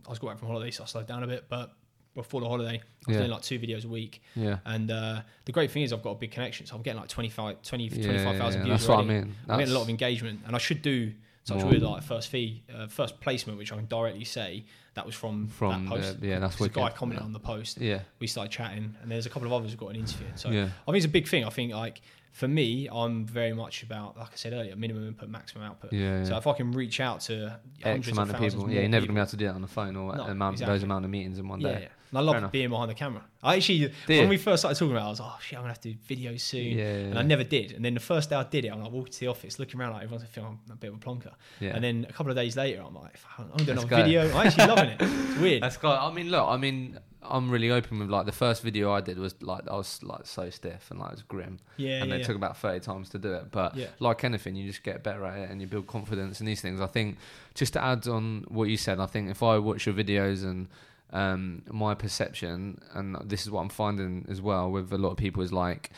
I 0.07 0.11
was 0.11 0.18
going 0.18 0.32
back 0.32 0.39
from 0.39 0.49
holiday, 0.49 0.70
so 0.70 0.82
I 0.82 0.86
slowed 0.86 1.07
down 1.07 1.22
a 1.22 1.26
bit. 1.26 1.45
But 1.51 1.72
before 2.14 2.41
the 2.41 2.49
holiday, 2.49 2.76
I 2.78 2.80
was 3.07 3.14
Yeah. 3.14 3.18
doing 3.18 3.30
like 3.30 3.43
two 3.43 3.59
videos 3.59 3.84
a 3.84 3.89
week. 3.89 4.22
yeah. 4.34 4.59
And 4.64 4.91
uh, 4.91 5.20
the 5.45 5.53
great 5.53 5.70
thing 5.70 5.82
is 5.82 5.93
I've 5.93 6.03
got 6.03 6.12
a 6.12 6.14
big 6.18 6.30
connection, 6.30 6.64
so 6.66 6.74
I'm 6.74 6.82
getting 6.82 6.99
like 7.01 7.11
25, 7.11 7.62
20, 7.62 7.84
Yeah, 7.84 8.03
25,000 8.07 8.61
yeah, 8.61 8.64
views 8.64 8.78
That's 8.80 8.89
what 8.89 8.95
I 8.95 9.03
already. 9.03 9.20
mean. 9.26 9.34
I'm 9.49 9.59
getting 9.59 9.74
a 9.74 9.76
lot 9.76 9.82
of 9.84 9.91
engagement, 9.91 10.41
and 10.47 10.57
I 10.57 10.59
should 10.59 10.80
do 10.82 11.12
such 11.45 11.62
with 11.64 11.82
like 11.82 12.03
first 12.03 12.28
fee, 12.28 12.62
uh, 12.74 12.89
first 12.89 13.20
placement, 13.20 13.59
which 13.59 13.72
I 13.72 13.76
can 13.76 13.86
directly 13.86 14.24
say 14.24 14.64
that 14.99 15.07
was 15.07 15.14
from, 15.14 15.46
From 15.49 15.84
that 15.86 15.90
post. 15.94 16.20
the- 16.20 16.26
yeah, 16.26 16.38
that's 16.40 16.55
Because 16.57 16.66
a 16.66 16.70
guy 16.70 16.90
commented 16.90 17.22
Yeah. 17.22 17.26
on 17.26 17.32
the 17.32 17.38
post. 17.40 17.80
Yeah, 17.80 18.01
We 18.20 18.26
started 18.26 18.51
chatting, 18.53 18.94
and 19.01 19.11
there's 19.11 19.26
a 19.26 19.30
couple 19.30 19.46
of 19.46 19.53
others 19.53 19.70
who 19.70 19.76
got 19.76 19.88
an 19.88 19.96
interview. 19.96 20.26
So 20.34 20.51
yeah, 20.51 20.64
I 20.64 20.84
think 20.86 20.96
it's 20.99 21.07
a 21.07 21.09
big 21.09 21.26
thing. 21.28 21.44
I 21.44 21.51
think 21.51 21.72
like 21.72 22.01
for 22.32 22.46
me, 22.46 22.88
I'm 22.92 23.26
very 23.26 23.53
much 23.55 23.82
about, 23.82 24.16
like 24.16 24.28
I 24.32 24.36
said 24.36 24.53
earlier, 24.53 24.76
minimum 24.76 25.09
input, 25.09 25.28
maximum 25.28 25.64
output. 25.64 25.92
yeah. 25.92 26.22
So 26.24 26.36
if 26.36 26.46
I 26.46 26.53
can 26.53 26.70
reach 26.72 27.01
out 27.01 27.20
to 27.22 27.59
X 27.80 27.84
hundreds 27.84 28.09
amount 28.09 28.30
of 28.30 28.36
of 28.36 28.42
people. 28.42 28.70
Yeah, 28.70 28.80
you're 28.80 28.88
never 28.88 29.03
people, 29.07 29.14
gonna 29.14 29.18
be 29.18 29.22
able 29.22 29.30
to 29.30 29.36
do 29.36 29.46
that 29.46 29.55
on 29.55 29.62
the 29.62 29.68
phone 29.68 29.96
or 29.96 30.14
No, 30.14 30.22
amount, 30.24 30.55
exactly. 30.55 30.74
those 30.74 30.82
amount 30.84 31.05
of 31.05 31.11
meetings 31.11 31.38
in 31.38 31.49
one 31.49 31.61
day. 31.61 31.80
yeah. 31.82 31.88
And 32.11 32.16
I 32.16 32.22
love 32.22 32.32
Fair 32.34 32.38
enough. 32.38 32.53
being 32.53 32.70
behind 32.70 32.90
the 32.90 32.94
camera. 32.94 33.22
I 33.42 33.57
actually, 33.57 33.74
you? 33.74 33.90
when 34.09 34.30
we 34.30 34.38
first 34.38 34.62
started 34.62 34.78
talking 34.78 34.92
about, 34.92 35.03
it, 35.03 35.07
I 35.09 35.11
was 35.11 35.20
like, 35.20 35.30
oh 35.30 35.38
shit, 35.42 35.59
I'm 35.59 35.62
gonna 35.64 35.74
have 35.74 35.80
to 35.82 35.92
do 35.92 35.99
videos 36.14 36.40
soon. 36.40 36.64
Yeah, 36.78 36.84
yeah, 36.84 36.90
And. 37.11 37.18
I 37.18 37.22
never 37.22 37.44
did. 37.44 37.72
And 37.72 37.84
then 37.84 37.92
the 37.92 38.01
first 38.01 38.30
day 38.30 38.36
I 38.36 38.44
did 38.44 38.64
it, 38.64 38.68
I'm 38.72 38.80
like 38.82 38.90
walking 38.92 39.12
to 39.12 39.20
the 39.20 39.26
office, 39.26 39.59
looking 39.59 39.78
around 39.78 39.92
like 39.92 40.05
everyone's 40.05 40.26
feeling 40.30 40.59
I'm 40.66 40.72
a 40.72 40.76
bit 40.76 40.88
of 40.90 40.96
a 40.96 40.99
plonker. 41.01 41.34
Yeah. 41.61 41.74
And 41.74 41.84
then 41.84 42.07
a 42.09 42.12
couple 42.14 42.30
of 42.30 42.36
days 42.36 42.57
later, 42.57 42.82
I'm 42.86 42.94
like, 42.94 43.16
I'm 43.38 43.49
doing 43.64 43.76
Let's 43.76 43.84
a 43.84 43.88
go. 43.88 43.96
video. 43.96 44.22
I'm 44.34 44.46
actually 44.46 44.66
loving 44.68 44.86
it. 44.88 44.88
It's 44.99 45.41
weird. 45.41 45.62
That's 45.62 45.76
got. 45.76 46.11
I 46.11 46.14
mean, 46.14 46.30
look. 46.30 46.47
I 46.49 46.57
mean, 46.57 46.99
I'm 47.22 47.51
really 47.51 47.70
open 47.70 47.99
with 47.99 48.09
like 48.09 48.26
the 48.26 48.32
first 48.32 48.62
video 48.62 48.93
I 48.93 49.01
did 49.01 49.18
was 49.18 49.34
like 49.43 49.68
I 49.68 49.74
was 49.74 50.03
like 50.03 50.26
so 50.26 50.51
stiff 50.51 50.91
and 50.91 50.99
like 51.01 51.11
it 51.11 51.14
was 51.14 51.22
grim, 51.22 51.59
yeah, 51.76 52.01
and 52.01 52.09
yeah, 52.11 52.16
it 52.16 52.18
yeah. 52.20 52.24
took 52.26 52.36
about 52.36 52.57
30 52.57 52.80
times 52.80 53.09
to 53.11 53.18
do 53.18 53.32
it. 53.34 53.51
But 53.51 53.76
Yeah. 53.76 53.89
like 53.99 54.24
anything, 54.24 54.57
you 54.57 54.66
just 54.66 54.82
get 54.82 55.03
better 55.03 55.24
at 55.24 55.39
it 55.39 55.51
and 55.51 55.61
you 55.61 55.66
build 55.66 55.86
confidence 55.86 56.41
in 56.41 56.47
these 56.47 56.61
things. 56.61 56.80
I 56.80 56.86
think 56.86 57.18
just 57.55 57.72
to 57.74 57.82
add 57.82 58.07
on 58.09 58.45
what 58.49 58.68
you 58.68 58.76
said, 58.76 59.01
I 59.01 59.07
think 59.07 59.30
if 59.30 59.43
I 59.43 59.59
watch 59.59 59.86
your 59.86 59.95
videos 59.95 60.43
and 60.45 60.68
um, 61.12 61.62
my 61.70 61.95
perception, 61.95 62.80
and 62.95 63.16
this 63.24 63.43
is 63.43 63.51
what 63.51 63.62
I'm 63.62 63.68
finding 63.68 64.26
as 64.28 64.41
well 64.41 64.70
with 64.70 64.93
a 64.93 64.99
lot 64.99 65.11
of 65.11 65.16
people, 65.16 65.43
is 65.43 65.53
like 65.53 65.91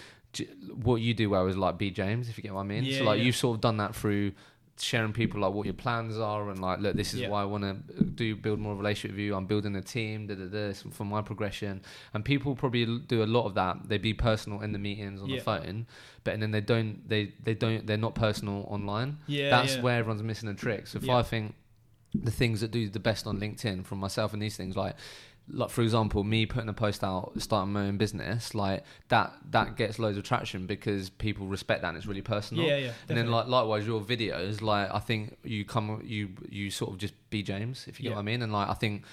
what 0.75 0.97
you 0.97 1.13
do 1.13 1.29
well 1.29 1.47
is 1.49 1.57
like 1.57 1.77
be 1.77 1.91
James, 1.91 2.29
if 2.29 2.37
you 2.37 2.43
get 2.43 2.55
what 2.55 2.61
I 2.61 2.65
mean. 2.65 2.85
Yeah, 2.85 2.99
so 2.99 3.05
like 3.05 3.19
yeah. 3.19 3.25
you've 3.25 3.37
sort 3.37 3.57
of 3.57 3.61
done 3.61 3.79
that 3.79 3.95
through 3.95 4.33
sharing 4.81 5.13
people 5.13 5.41
like 5.41 5.53
what 5.53 5.67
your 5.67 5.75
plans 5.75 6.19
are 6.19 6.49
and 6.51 6.61
like 6.61 6.81
look 6.81 6.97
this 6.97 7.13
is 7.15 7.21
Yeah. 7.21 7.29
why 7.29 7.43
I 7.43 7.45
want 7.45 7.65
to 7.65 8.03
do 8.05 8.35
build 8.35 8.59
more 8.59 8.75
relationship 8.75 9.11
with 9.17 9.21
you 9.21 9.35
I'm 9.35 9.47
building 9.47 9.77
a 9.77 9.83
team 9.83 10.27
da, 10.27 10.35
da, 10.35 10.47
da, 10.47 10.73
for 10.91 11.05
my 11.05 11.21
progression 11.23 11.83
and 12.15 12.25
people 12.25 12.55
probably 12.57 12.99
do 13.01 13.23
a 13.23 13.27
lot 13.27 13.45
of 13.47 13.55
that 13.55 13.89
they 13.89 13.99
be 13.99 14.15
personal 14.15 14.63
in 14.63 14.73
the 14.73 14.79
meetings 14.79 15.21
on 15.23 15.29
Yeah. 15.29 15.37
the 15.39 15.43
phone 15.45 15.87
but 16.25 16.35
and 16.35 16.43
then 16.43 16.51
they 16.51 16.61
don't 16.63 17.09
they 17.09 17.33
they 17.45 17.55
don't 17.55 17.87
they're 17.87 17.97
not 17.97 18.15
personal 18.15 18.65
online 18.69 19.19
yeah, 19.27 19.51
that's 19.51 19.77
yeah. 19.77 19.83
where 19.83 19.99
everyone's 19.99 20.23
missing 20.23 20.49
a 20.49 20.55
trick. 20.55 20.87
So 20.87 20.99
if. 20.99 21.09
I 21.09 21.23
think 21.23 21.55
the 22.13 22.31
things 22.33 22.61
that 22.61 22.71
do 22.73 22.89
the 22.89 22.99
best 22.99 23.27
on 23.27 23.39
LinkedIn 23.39 23.85
from 23.85 23.99
myself 23.99 24.33
and 24.33 24.43
these 24.43 24.57
things, 24.57 24.77
like 24.77 24.97
like 25.53 25.71
for 25.71 25.83
example, 25.83 26.25
me 26.25 26.47
putting 26.47 26.69
a 26.69 26.73
post 26.73 27.03
out 27.03 27.33
starting 27.39 27.73
my 27.73 27.87
own 27.87 27.97
business, 27.97 28.55
like 28.55 28.85
that 29.09 29.33
that 29.51 29.77
gets 29.77 29.99
loads 29.99 30.17
of 30.17 30.25
traction 30.25 30.67
because 30.67 31.11
people 31.11 31.47
respect 31.47 31.83
that 31.83 31.89
and 31.89 31.97
it's 31.97 32.07
really 32.07 32.23
personal. 32.23 32.65
Yeah, 32.65 32.77
yeah. 32.77 32.93
And 33.09 33.17
then 33.17 33.31
like 33.31 33.47
likewise 33.47 33.87
your 33.87 34.01
videos, 34.01 34.63
like 34.63 34.93
I 34.93 34.99
think 34.99 35.37
you 35.43 35.65
come 35.65 36.03
you 36.05 36.31
you 36.49 36.71
sort 36.71 36.93
of 36.93 36.99
just 36.99 37.15
be 37.31 37.43
James, 37.43 37.87
if 37.89 37.99
you 37.99 38.05
get 38.05 38.15
what 38.15 38.21
I 38.21 38.23
mean. 38.23 38.43
And 38.43 38.53
like 38.53 38.69
I 38.69 38.75
think 38.75 39.05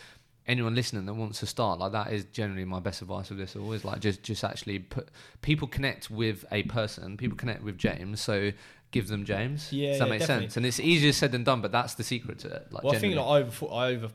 anyone 0.47 0.75
listening 0.75 1.05
that 1.05 1.13
wants 1.13 1.39
to 1.39 1.45
start, 1.45 1.79
like 1.79 1.91
that 1.91 2.11
is 2.13 2.25
generally 2.25 2.65
my 2.65 2.79
best 2.79 3.01
advice 3.01 3.29
with 3.29 3.39
this 3.39 3.55
always 3.55 3.83
like 3.83 3.99
just 3.99 4.23
just 4.23 4.43
actually 4.43 4.79
put 4.79 5.09
people 5.41 5.67
connect 5.67 6.09
with 6.09 6.45
a 6.51 6.63
person, 6.63 7.17
people 7.17 7.37
connect 7.37 7.63
with 7.63 7.77
James, 7.77 8.21
so 8.21 8.51
give 8.91 9.07
them 9.07 9.25
James. 9.25 9.71
Yeah, 9.73 9.89
Does 9.89 9.99
that 9.99 10.05
yeah, 10.05 10.09
make 10.11 10.19
definitely. 10.19 10.45
sense? 10.45 10.57
And 10.57 10.65
it's 10.65 10.79
easier 10.79 11.11
said 11.11 11.31
than 11.31 11.43
done, 11.43 11.61
but 11.61 11.71
that's 11.71 11.95
the 11.95 12.03
secret 12.03 12.39
to 12.39 12.47
it. 12.49 12.67
Like 12.71 12.83
well, 12.83 12.95
I 12.95 12.99
think 12.99 13.15
like 13.15 13.25
I 13.25 13.39
over 13.39 13.65
I 13.71 13.87
over 13.93 14.09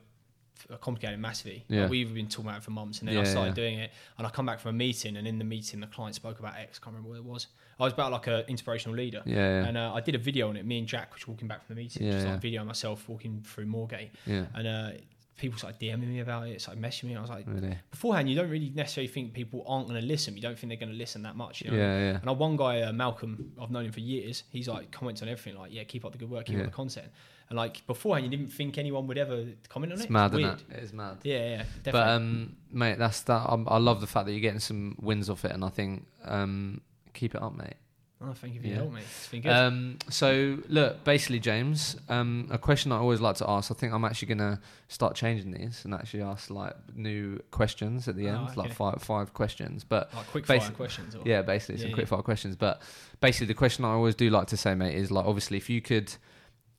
complicated 0.81 1.19
massively. 1.19 1.65
Yeah. 1.69 1.83
Like, 1.83 1.91
we've 1.91 2.13
been 2.15 2.29
talking 2.29 2.47
about 2.47 2.59
it 2.59 2.65
for 2.65 2.71
months, 2.71 3.01
and 3.01 3.09
then 3.09 3.17
I 3.19 3.25
started 3.25 3.51
yeah. 3.51 3.55
doing 3.65 3.79
it, 3.79 3.91
and 4.19 4.27
I 4.27 4.31
come 4.31 4.47
back 4.47 4.61
from 4.61 4.71
a 4.71 4.79
meeting, 4.79 5.17
and 5.17 5.27
in 5.27 5.39
the 5.39 5.45
meeting, 5.45 5.81
the 5.81 5.87
client 5.87 6.15
spoke 6.15 6.39
about 6.41 6.57
X. 6.57 6.79
Can't 6.79 6.95
remember 6.95 7.09
what 7.11 7.19
it 7.19 7.25
was. 7.25 7.49
I 7.81 7.85
was 7.85 7.93
about 7.93 8.13
like 8.13 8.27
a 8.29 8.49
inspirational 8.49 8.97
leader. 8.97 9.23
yeah, 9.25 9.37
yeah, 9.63 9.67
And 9.67 9.77
uh, 9.77 9.93
I 9.95 10.01
did 10.01 10.15
a 10.15 10.19
video 10.19 10.49
on 10.49 10.57
it. 10.57 10.65
Me 10.65 10.79
and 10.79 10.87
Jack 10.87 11.13
was 11.15 11.27
walking 11.27 11.49
back 11.49 11.65
from 11.67 11.75
the 11.75 11.81
meeting, 11.83 12.07
Yeah, 12.07 12.13
just 12.13 12.27
yeah. 12.27 12.33
like 12.33 12.43
video 12.43 12.65
myself 12.65 13.09
walking 13.09 13.43
through 13.45 13.67
Moorgate, 13.67 14.11
yeah. 14.27 14.45
and 14.55 14.67
uh, 14.69 14.91
people 15.37 15.59
started 15.59 15.81
DMing 15.81 16.07
me 16.07 16.21
about 16.21 16.47
it, 16.47 16.61
started 16.61 16.81
messaging 16.81 17.05
me. 17.05 17.17
I 17.17 17.21
was 17.21 17.31
like, 17.31 17.45
Really. 17.49 17.77
beforehand, 17.91 18.29
you 18.31 18.37
don't 18.37 18.51
really 18.51 18.71
necessarily 18.75 19.09
think 19.09 19.33
people 19.33 19.65
aren't 19.67 19.89
going 19.89 20.01
to 20.01 20.07
listen. 20.07 20.37
You 20.37 20.43
don't 20.43 20.57
think 20.57 20.71
they're 20.71 20.77
going 20.77 20.93
to 20.93 20.99
listen 20.99 21.23
that 21.23 21.35
much. 21.35 21.63
You 21.63 21.73
know? 21.73 21.77
Yeah, 21.79 21.99
yeah. 21.99 22.19
And 22.21 22.29
I 22.29 22.33
one 22.33 22.57
guy, 22.57 22.83
uh, 22.83 22.93
Malcolm, 22.93 23.53
I've 23.61 23.71
known 23.73 23.87
him 23.87 23.93
for 23.93 24.01
years. 24.01 24.45
He's 24.51 24.69
like 24.69 24.93
comments 24.93 25.23
on 25.23 25.29
everything, 25.29 25.59
like, 25.59 25.73
"Yeah, 25.75 25.83
keep 25.85 26.05
up 26.05 26.13
the 26.13 26.19
good 26.19 26.31
work, 26.31 26.47
keep 26.47 26.57
Yeah. 26.59 26.63
up 26.65 26.67
the 26.71 26.77
content." 26.77 27.09
And 27.53 27.59
like 27.59 27.87
beforehand, 27.87 28.25
you 28.25 28.35
didn't 28.35 28.51
think 28.51 28.79
anyone 28.79 29.07
would 29.09 29.19
ever 29.19 29.45
comment 29.69 29.93
on 29.93 29.99
It's 29.99 30.07
it. 30.07 30.11
mad, 30.11 30.33
weird. 30.33 30.55
isn't 30.55 30.71
it? 30.71 30.77
It 30.79 30.83
is 30.85 30.93
mad. 30.95 31.19
Yeah, 31.23 31.37
yeah, 31.37 31.57
definitely. 31.83 31.93
But 31.93 32.09
um, 32.09 32.57
mate, 32.73 32.99
that's 32.99 33.21
that. 33.25 33.51
Um, 33.53 33.69
I 33.71 33.77
love 33.77 34.01
the 34.01 34.07
fact 34.07 34.25
that 34.25 34.33
you're 34.33 34.41
getting 34.41 34.59
some 34.59 34.97
wins 35.03 35.29
off 35.29 35.45
it, 35.45 35.53
and 35.53 35.63
I 35.63 35.69
think 35.69 36.07
um, 36.25 36.81
keep 37.13 37.35
it 37.35 37.43
up, 37.43 37.55
mate. 37.55 37.75
oh, 38.23 38.33
thank 38.33 38.55
you 38.55 38.61
for 38.61 38.67
yeah. 38.69 38.73
your 38.75 38.83
help, 38.85 38.95
mate. 38.95 39.05
It's 39.05 39.29
been 39.29 39.43
good. 39.43 39.53
Um, 39.53 39.99
so 40.09 40.59
look, 40.69 41.05
basically, 41.05 41.41
James, 41.41 41.97
um, 42.09 42.49
a 42.51 42.57
question 42.57 42.91
I 42.91 42.97
always 42.97 43.21
like 43.21 43.37
to 43.37 43.51
ask. 43.51 43.71
I 43.71 43.75
think 43.75 43.93
I'm 43.93 44.07
actually 44.07 44.29
gonna 44.29 44.59
start 44.89 45.15
changing 45.15 45.51
these 45.53 45.85
and 45.85 45.93
actually 45.93 46.23
ask 46.23 46.49
like 46.49 46.75
new 46.95 47.39
questions 47.51 48.09
at 48.09 48.17
the 48.17 48.29
Oh, 48.31 48.47
end, 48.47 48.57
like 48.57 48.73
five 48.73 49.03
five 49.03 49.35
questions. 49.35 49.85
But 49.85 50.09
like 50.15 50.27
quick 50.29 50.47
fire 50.47 50.59
questions. 50.71 51.15
Or, 51.17 51.21
yeah, 51.27 51.43
basically 51.43 51.77
some 51.77 51.89
Yeah, 51.91 51.95
quick 51.97 52.09
fire 52.09 52.23
questions. 52.23 52.57
But 52.57 52.81
basically, 53.21 53.49
the 53.49 53.55
question 53.55 53.85
I 53.85 53.91
always 53.91 54.15
do 54.15 54.31
like 54.31 54.47
to 54.49 54.57
say, 54.57 54.75
mate, 54.75 54.95
is 54.95 55.11
like 55.11 55.27
obviously 55.27 55.59
if 55.59 55.69
you 55.69 55.83
could, 55.83 56.15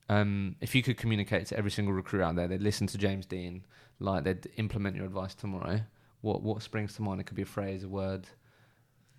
um, 0.08 0.56
if 0.60 0.74
you 0.74 0.82
could 0.82 0.96
communicate 0.96 1.46
to 1.46 1.56
every 1.56 1.70
single 1.70 1.94
recruit 1.94 2.22
out 2.22 2.36
there, 2.36 2.46
they'd 2.48 2.60
listen 2.62 2.86
to 2.88 2.98
James 2.98 3.26
Dean, 3.26 3.64
like 3.98 4.24
they'd 4.24 4.46
implement 4.56 4.96
your 4.96 5.04
advice 5.06 5.34
tomorrow. 5.34 5.80
What 6.20 6.42
what 6.42 6.62
springs 6.62 6.94
to 6.94 7.02
mind? 7.02 7.20
It 7.20 7.24
could 7.24 7.36
be 7.36 7.42
a 7.42 7.46
phrase, 7.46 7.84
a 7.84 7.88
word. 7.88 8.26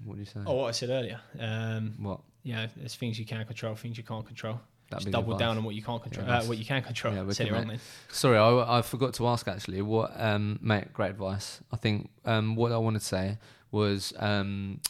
What 0.03 0.15
do 0.15 0.19
you 0.19 0.25
say? 0.25 0.41
Oh, 0.45 0.55
what 0.55 0.67
I 0.67 0.71
said 0.71 0.89
earlier. 0.89 1.19
Um, 1.39 1.93
What? 1.99 2.19
yeah, 2.43 2.67
there's 2.75 2.95
things 2.95 3.17
you 3.17 3.25
can 3.25 3.45
control, 3.45 3.75
things 3.75 3.97
you 3.97 4.03
can't 4.03 4.25
control. 4.25 4.59
That'd 4.89 5.05
Just 5.05 5.11
double 5.13 5.33
advice. 5.33 5.39
down 5.47 5.57
on 5.57 5.63
what 5.63 5.73
you 5.73 5.81
can't 5.81 6.03
control. 6.03 6.27
Yeah, 6.27 6.39
uh, 6.39 6.43
what 6.45 6.57
you 6.59 6.65
can 6.65 6.83
control. 6.83 7.13
yeah, 7.15 7.27
said 7.31 7.47
it 7.47 7.53
wrong 7.53 7.67
then. 7.67 7.79
Sorry, 8.09 8.37
I, 8.37 8.77
I 8.79 8.81
forgot 8.83 9.13
to 9.15 9.27
ask 9.27 9.47
actually. 9.47 9.81
What, 9.81 10.11
um, 10.15 10.59
mate? 10.61 10.93
Great 10.93 11.09
advice. 11.11 11.61
I 11.71 11.77
think 11.77 12.09
um, 12.23 12.55
what 12.55 12.71
I 12.71 12.77
wanted 12.77 12.99
to 12.99 13.05
say 13.05 13.37
was 13.71 14.13
um, 14.19 14.81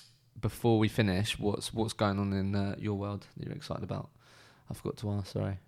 before 0.42 0.80
we 0.80 0.88
finish, 0.90 1.40
what's 1.40 1.74
what's 1.74 1.94
going 1.94 2.20
on 2.20 2.34
in 2.34 2.56
uh, 2.56 2.76
your 2.78 2.96
world 2.96 3.26
that 3.38 3.46
you're 3.46 3.56
excited 3.56 3.84
about? 3.84 4.10
I 4.70 4.74
forgot 4.74 4.98
to 4.98 5.12
ask. 5.12 5.32
Sorry. 5.32 5.60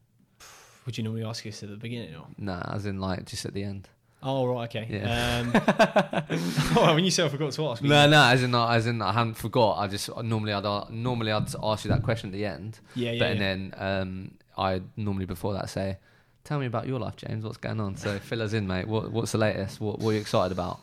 Would 0.87 0.97
you 0.97 1.03
normally 1.03 1.23
ask 1.25 1.45
us 1.45 1.61
at 1.61 1.69
the 1.69 1.75
beginning 1.75 2.15
or? 2.15 2.25
Nah, 2.39 2.61
as 2.73 2.85
in 2.87 2.99
like 2.99 3.25
just 3.25 3.45
at 3.45 3.53
the 3.53 3.61
end. 3.63 3.87
Oh 4.23 4.47
right, 4.47 4.67
okay. 4.73 4.87
Yeah. 4.89 5.41
Um, 5.41 5.51
oh, 6.77 6.95
when 6.95 7.03
you 7.05 7.11
said 7.11 7.25
I 7.25 7.29
forgot 7.29 7.51
to 7.51 7.67
ask. 7.67 7.83
No, 7.83 8.09
no, 8.09 8.23
as 8.23 8.41
in 8.41 8.51
not, 8.51 8.73
as 8.73 8.87
in 8.87 9.01
I 9.01 9.11
hadn't 9.11 9.35
forgot. 9.35 9.73
I 9.77 9.87
just 9.87 10.09
normally 10.23 10.53
I'd 10.53 10.89
normally 10.89 11.31
I'd 11.31 11.53
ask 11.61 11.85
you 11.85 11.91
that 11.91 12.01
question 12.03 12.29
at 12.29 12.33
the 12.33 12.45
end, 12.45 12.79
Yeah, 12.95 13.11
yeah. 13.11 13.19
but 13.19 13.25
yeah. 13.25 13.31
and 13.31 13.41
then 13.41 13.73
um, 13.77 14.31
I 14.57 14.81
normally 14.95 15.25
before 15.25 15.53
that 15.53 15.69
say, 15.69 15.97
"Tell 16.45 16.57
me 16.57 16.65
about 16.65 16.87
your 16.87 16.99
life, 16.99 17.17
James. 17.17 17.43
What's 17.43 17.57
going 17.57 17.79
on?" 17.79 17.95
So 17.97 18.17
fill 18.17 18.41
us 18.41 18.53
in, 18.53 18.65
mate. 18.65 18.87
What 18.87 19.11
what's 19.11 19.33
the 19.33 19.37
latest? 19.37 19.79
What 19.79 19.99
what 19.99 20.09
are 20.11 20.13
you 20.13 20.19
excited 20.21 20.51
about? 20.51 20.79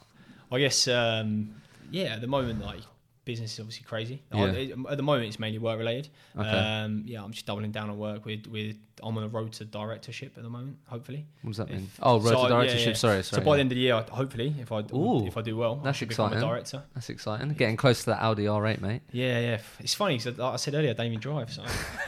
I 0.52 0.58
guess, 0.60 0.86
um, 0.86 1.54
yeah, 1.90 2.14
at 2.14 2.20
the 2.20 2.28
moment, 2.28 2.60
like, 2.64 2.82
business 3.24 3.54
is 3.54 3.60
obviously 3.60 3.84
crazy. 3.84 4.22
Yeah. 4.32 4.44
it- 4.52 4.76
at 4.88 4.96
the 4.96 5.02
moment, 5.02 5.26
it's 5.26 5.40
mainly 5.40 5.58
work 5.58 5.78
related. 5.78 6.08
Okay. 6.38 6.48
Um, 6.48 7.02
yeah, 7.06 7.24
I'm 7.24 7.32
just 7.32 7.46
doubling 7.46 7.72
down 7.72 7.90
on 7.90 7.98
work 7.98 8.24
with, 8.24 8.46
with, 8.46 8.76
I'm 9.02 9.16
on 9.18 9.24
a 9.24 9.28
road 9.28 9.52
to 9.54 9.64
directorship 9.64 10.36
at 10.36 10.42
the 10.42 10.48
moment, 10.48 10.76
hopefully. 10.86 11.26
What 11.42 11.50
does 11.50 11.56
that 11.58 11.70
If- 11.70 11.76
mean? 11.76 11.90
Oh, 12.00 12.18
road 12.20 12.24
so 12.28 12.30
to 12.30 12.38
I- 12.38 12.42
yeah, 12.42 12.48
directorship. 12.48 12.86
yeah. 12.88 12.92
Sorry, 12.94 13.22
So 13.22 13.40
by 13.40 13.44
yeah. 13.50 13.54
the 13.56 13.60
end 13.60 13.72
of 13.72 13.76
the 13.76 13.80
year, 13.82 13.94
hopefully, 14.10 14.54
if 14.60 14.70
I, 14.72 14.80
Ooh, 14.94 15.26
if 15.26 15.36
I 15.36 15.42
do 15.42 15.56
well, 15.56 15.76
that's 15.76 15.96
I 15.96 15.98
should 15.98 16.08
become 16.08 16.26
exciting. 16.32 16.44
a 16.44 16.50
director. 16.50 16.82
That's 16.94 17.10
exciting. 17.10 17.48
Getting 17.54 17.76
close 17.76 18.00
to 18.00 18.06
that 18.10 18.22
Audi 18.22 18.44
R8, 18.44 18.80
mate. 18.80 19.02
Yeah, 19.12 19.38
yeah. 19.40 19.58
It's 19.80 19.94
funny 19.94 20.16
because, 20.18 20.38
like 20.38 20.52
I 20.54 20.56
said 20.56 20.74
earlier, 20.74 20.90
I 20.90 20.92
don't 20.94 21.06
even 21.06 21.20
drive, 21.20 21.52
so 21.52 21.62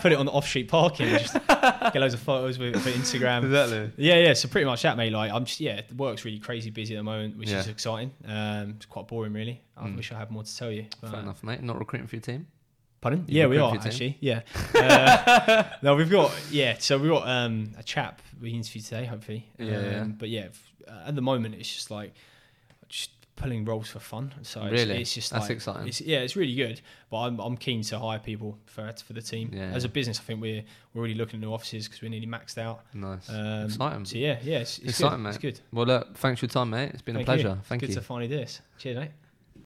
put 0.00 0.12
it 0.12 0.18
on 0.18 0.26
the 0.26 0.32
off-street 0.32 0.68
parking, 0.68 1.06
and 1.08 1.18
just 1.20 1.34
get 1.34 1.96
loads 1.96 2.14
of 2.14 2.20
photos 2.20 2.58
with 2.58 2.80
for 2.82 2.90
Instagram. 2.90 3.44
Exactly. 3.44 3.92
Yeah, 3.96 4.16
yeah. 4.18 4.32
So 4.34 4.48
pretty 4.48 4.64
much 4.66 4.82
that, 4.82 4.96
mate. 4.96 5.12
Like 5.12 5.32
I'm 5.32 5.44
just 5.44 5.60
yeah, 5.60 5.80
the 5.86 5.94
work's 5.94 6.24
really 6.24 6.38
crazy 6.38 6.70
busy 6.70 6.94
at 6.94 6.98
the 6.98 7.02
moment, 7.04 7.36
which 7.36 7.50
is 7.50 7.68
exciting. 7.68 8.12
Um, 8.26 8.74
it's 8.76 8.86
quite 8.86 9.06
boring, 9.08 9.32
really. 9.32 9.62
I 9.76 9.86
Mm. 9.86 9.96
wish 9.96 10.10
I 10.12 10.18
had 10.18 10.30
more 10.30 10.42
to 10.42 10.56
tell 10.56 10.72
you. 10.72 10.86
Fair 11.00 11.20
enough, 11.20 11.44
mate. 11.44 11.62
Not 11.62 11.78
recruiting 11.78 12.08
for 12.08 12.16
your 12.16 12.22
team. 12.22 12.46
Pardon? 13.00 13.24
You 13.28 13.40
Yeah, 13.40 13.46
we 13.46 13.58
are 13.58 13.74
actually. 13.74 14.16
Yeah. 14.20 14.42
Uh, 14.74 15.64
no, 15.82 15.96
we've 15.96 16.10
got 16.10 16.32
yeah. 16.50 16.76
So 16.78 16.98
we've 16.98 17.10
got 17.10 17.26
um, 17.28 17.72
a 17.78 17.82
chap 17.82 18.22
we 18.40 18.50
interviewed 18.50 18.84
today, 18.84 19.04
hopefully. 19.04 19.48
Yeah, 19.58 19.76
um, 19.76 19.84
yeah. 19.84 20.04
But 20.04 20.28
yeah, 20.28 20.48
uh, 20.86 21.08
at 21.08 21.14
the 21.14 21.22
moment 21.22 21.54
it's 21.54 21.72
just 21.72 21.90
like 21.90 22.14
just 22.88 23.10
pulling 23.36 23.64
roles 23.64 23.88
for 23.88 24.00
fun. 24.00 24.34
So 24.42 24.62
it's, 24.64 24.72
Really? 24.72 25.00
it's 25.00 25.14
just 25.14 25.30
That's 25.30 25.44
like, 25.44 25.56
exciting. 25.56 25.88
It's, 25.88 26.00
yeah, 26.00 26.18
it's 26.18 26.36
really 26.36 26.54
good. 26.54 26.80
But 27.10 27.18
I'm 27.18 27.38
I'm 27.40 27.56
keen 27.56 27.82
to 27.82 27.98
hire 27.98 28.18
people 28.18 28.58
for 28.66 28.92
for 29.04 29.12
the 29.12 29.22
team. 29.22 29.50
Yeah. 29.52 29.70
As 29.74 29.84
a 29.84 29.88
business, 29.88 30.18
I 30.18 30.22
think 30.22 30.40
we're 30.40 30.62
we're 30.92 31.00
already 31.00 31.14
looking 31.14 31.40
at 31.40 31.46
new 31.46 31.52
offices 31.52 31.86
because 31.88 32.02
we're 32.02 32.10
nearly 32.10 32.26
maxed 32.26 32.58
out. 32.58 32.82
Nice. 32.94 33.28
Um, 33.30 33.64
Exciting. 33.66 34.04
So 34.04 34.18
yeah, 34.18 34.38
yeah, 34.42 34.58
it's, 34.58 34.78
it's 34.78 34.90
Exciting, 34.90 35.22
good. 35.22 35.28
It's 35.28 35.38
good. 35.38 35.60
Well, 35.72 35.86
look, 35.86 36.16
thanks 36.16 36.40
for 36.40 36.46
your 36.46 36.50
time, 36.50 36.70
mate. 36.70 36.90
It's 36.92 37.02
been 37.02 37.14
Thank 37.16 37.26
a 37.28 37.30
pleasure. 37.30 37.48
You. 37.48 37.60
Thank 37.64 37.82
you. 37.82 37.88
good 37.88 37.94
to 37.94 38.02
finally 38.02 38.28
do 38.28 38.36
this. 38.36 38.60
Cheers, 38.78 38.96
mate. 38.98 39.10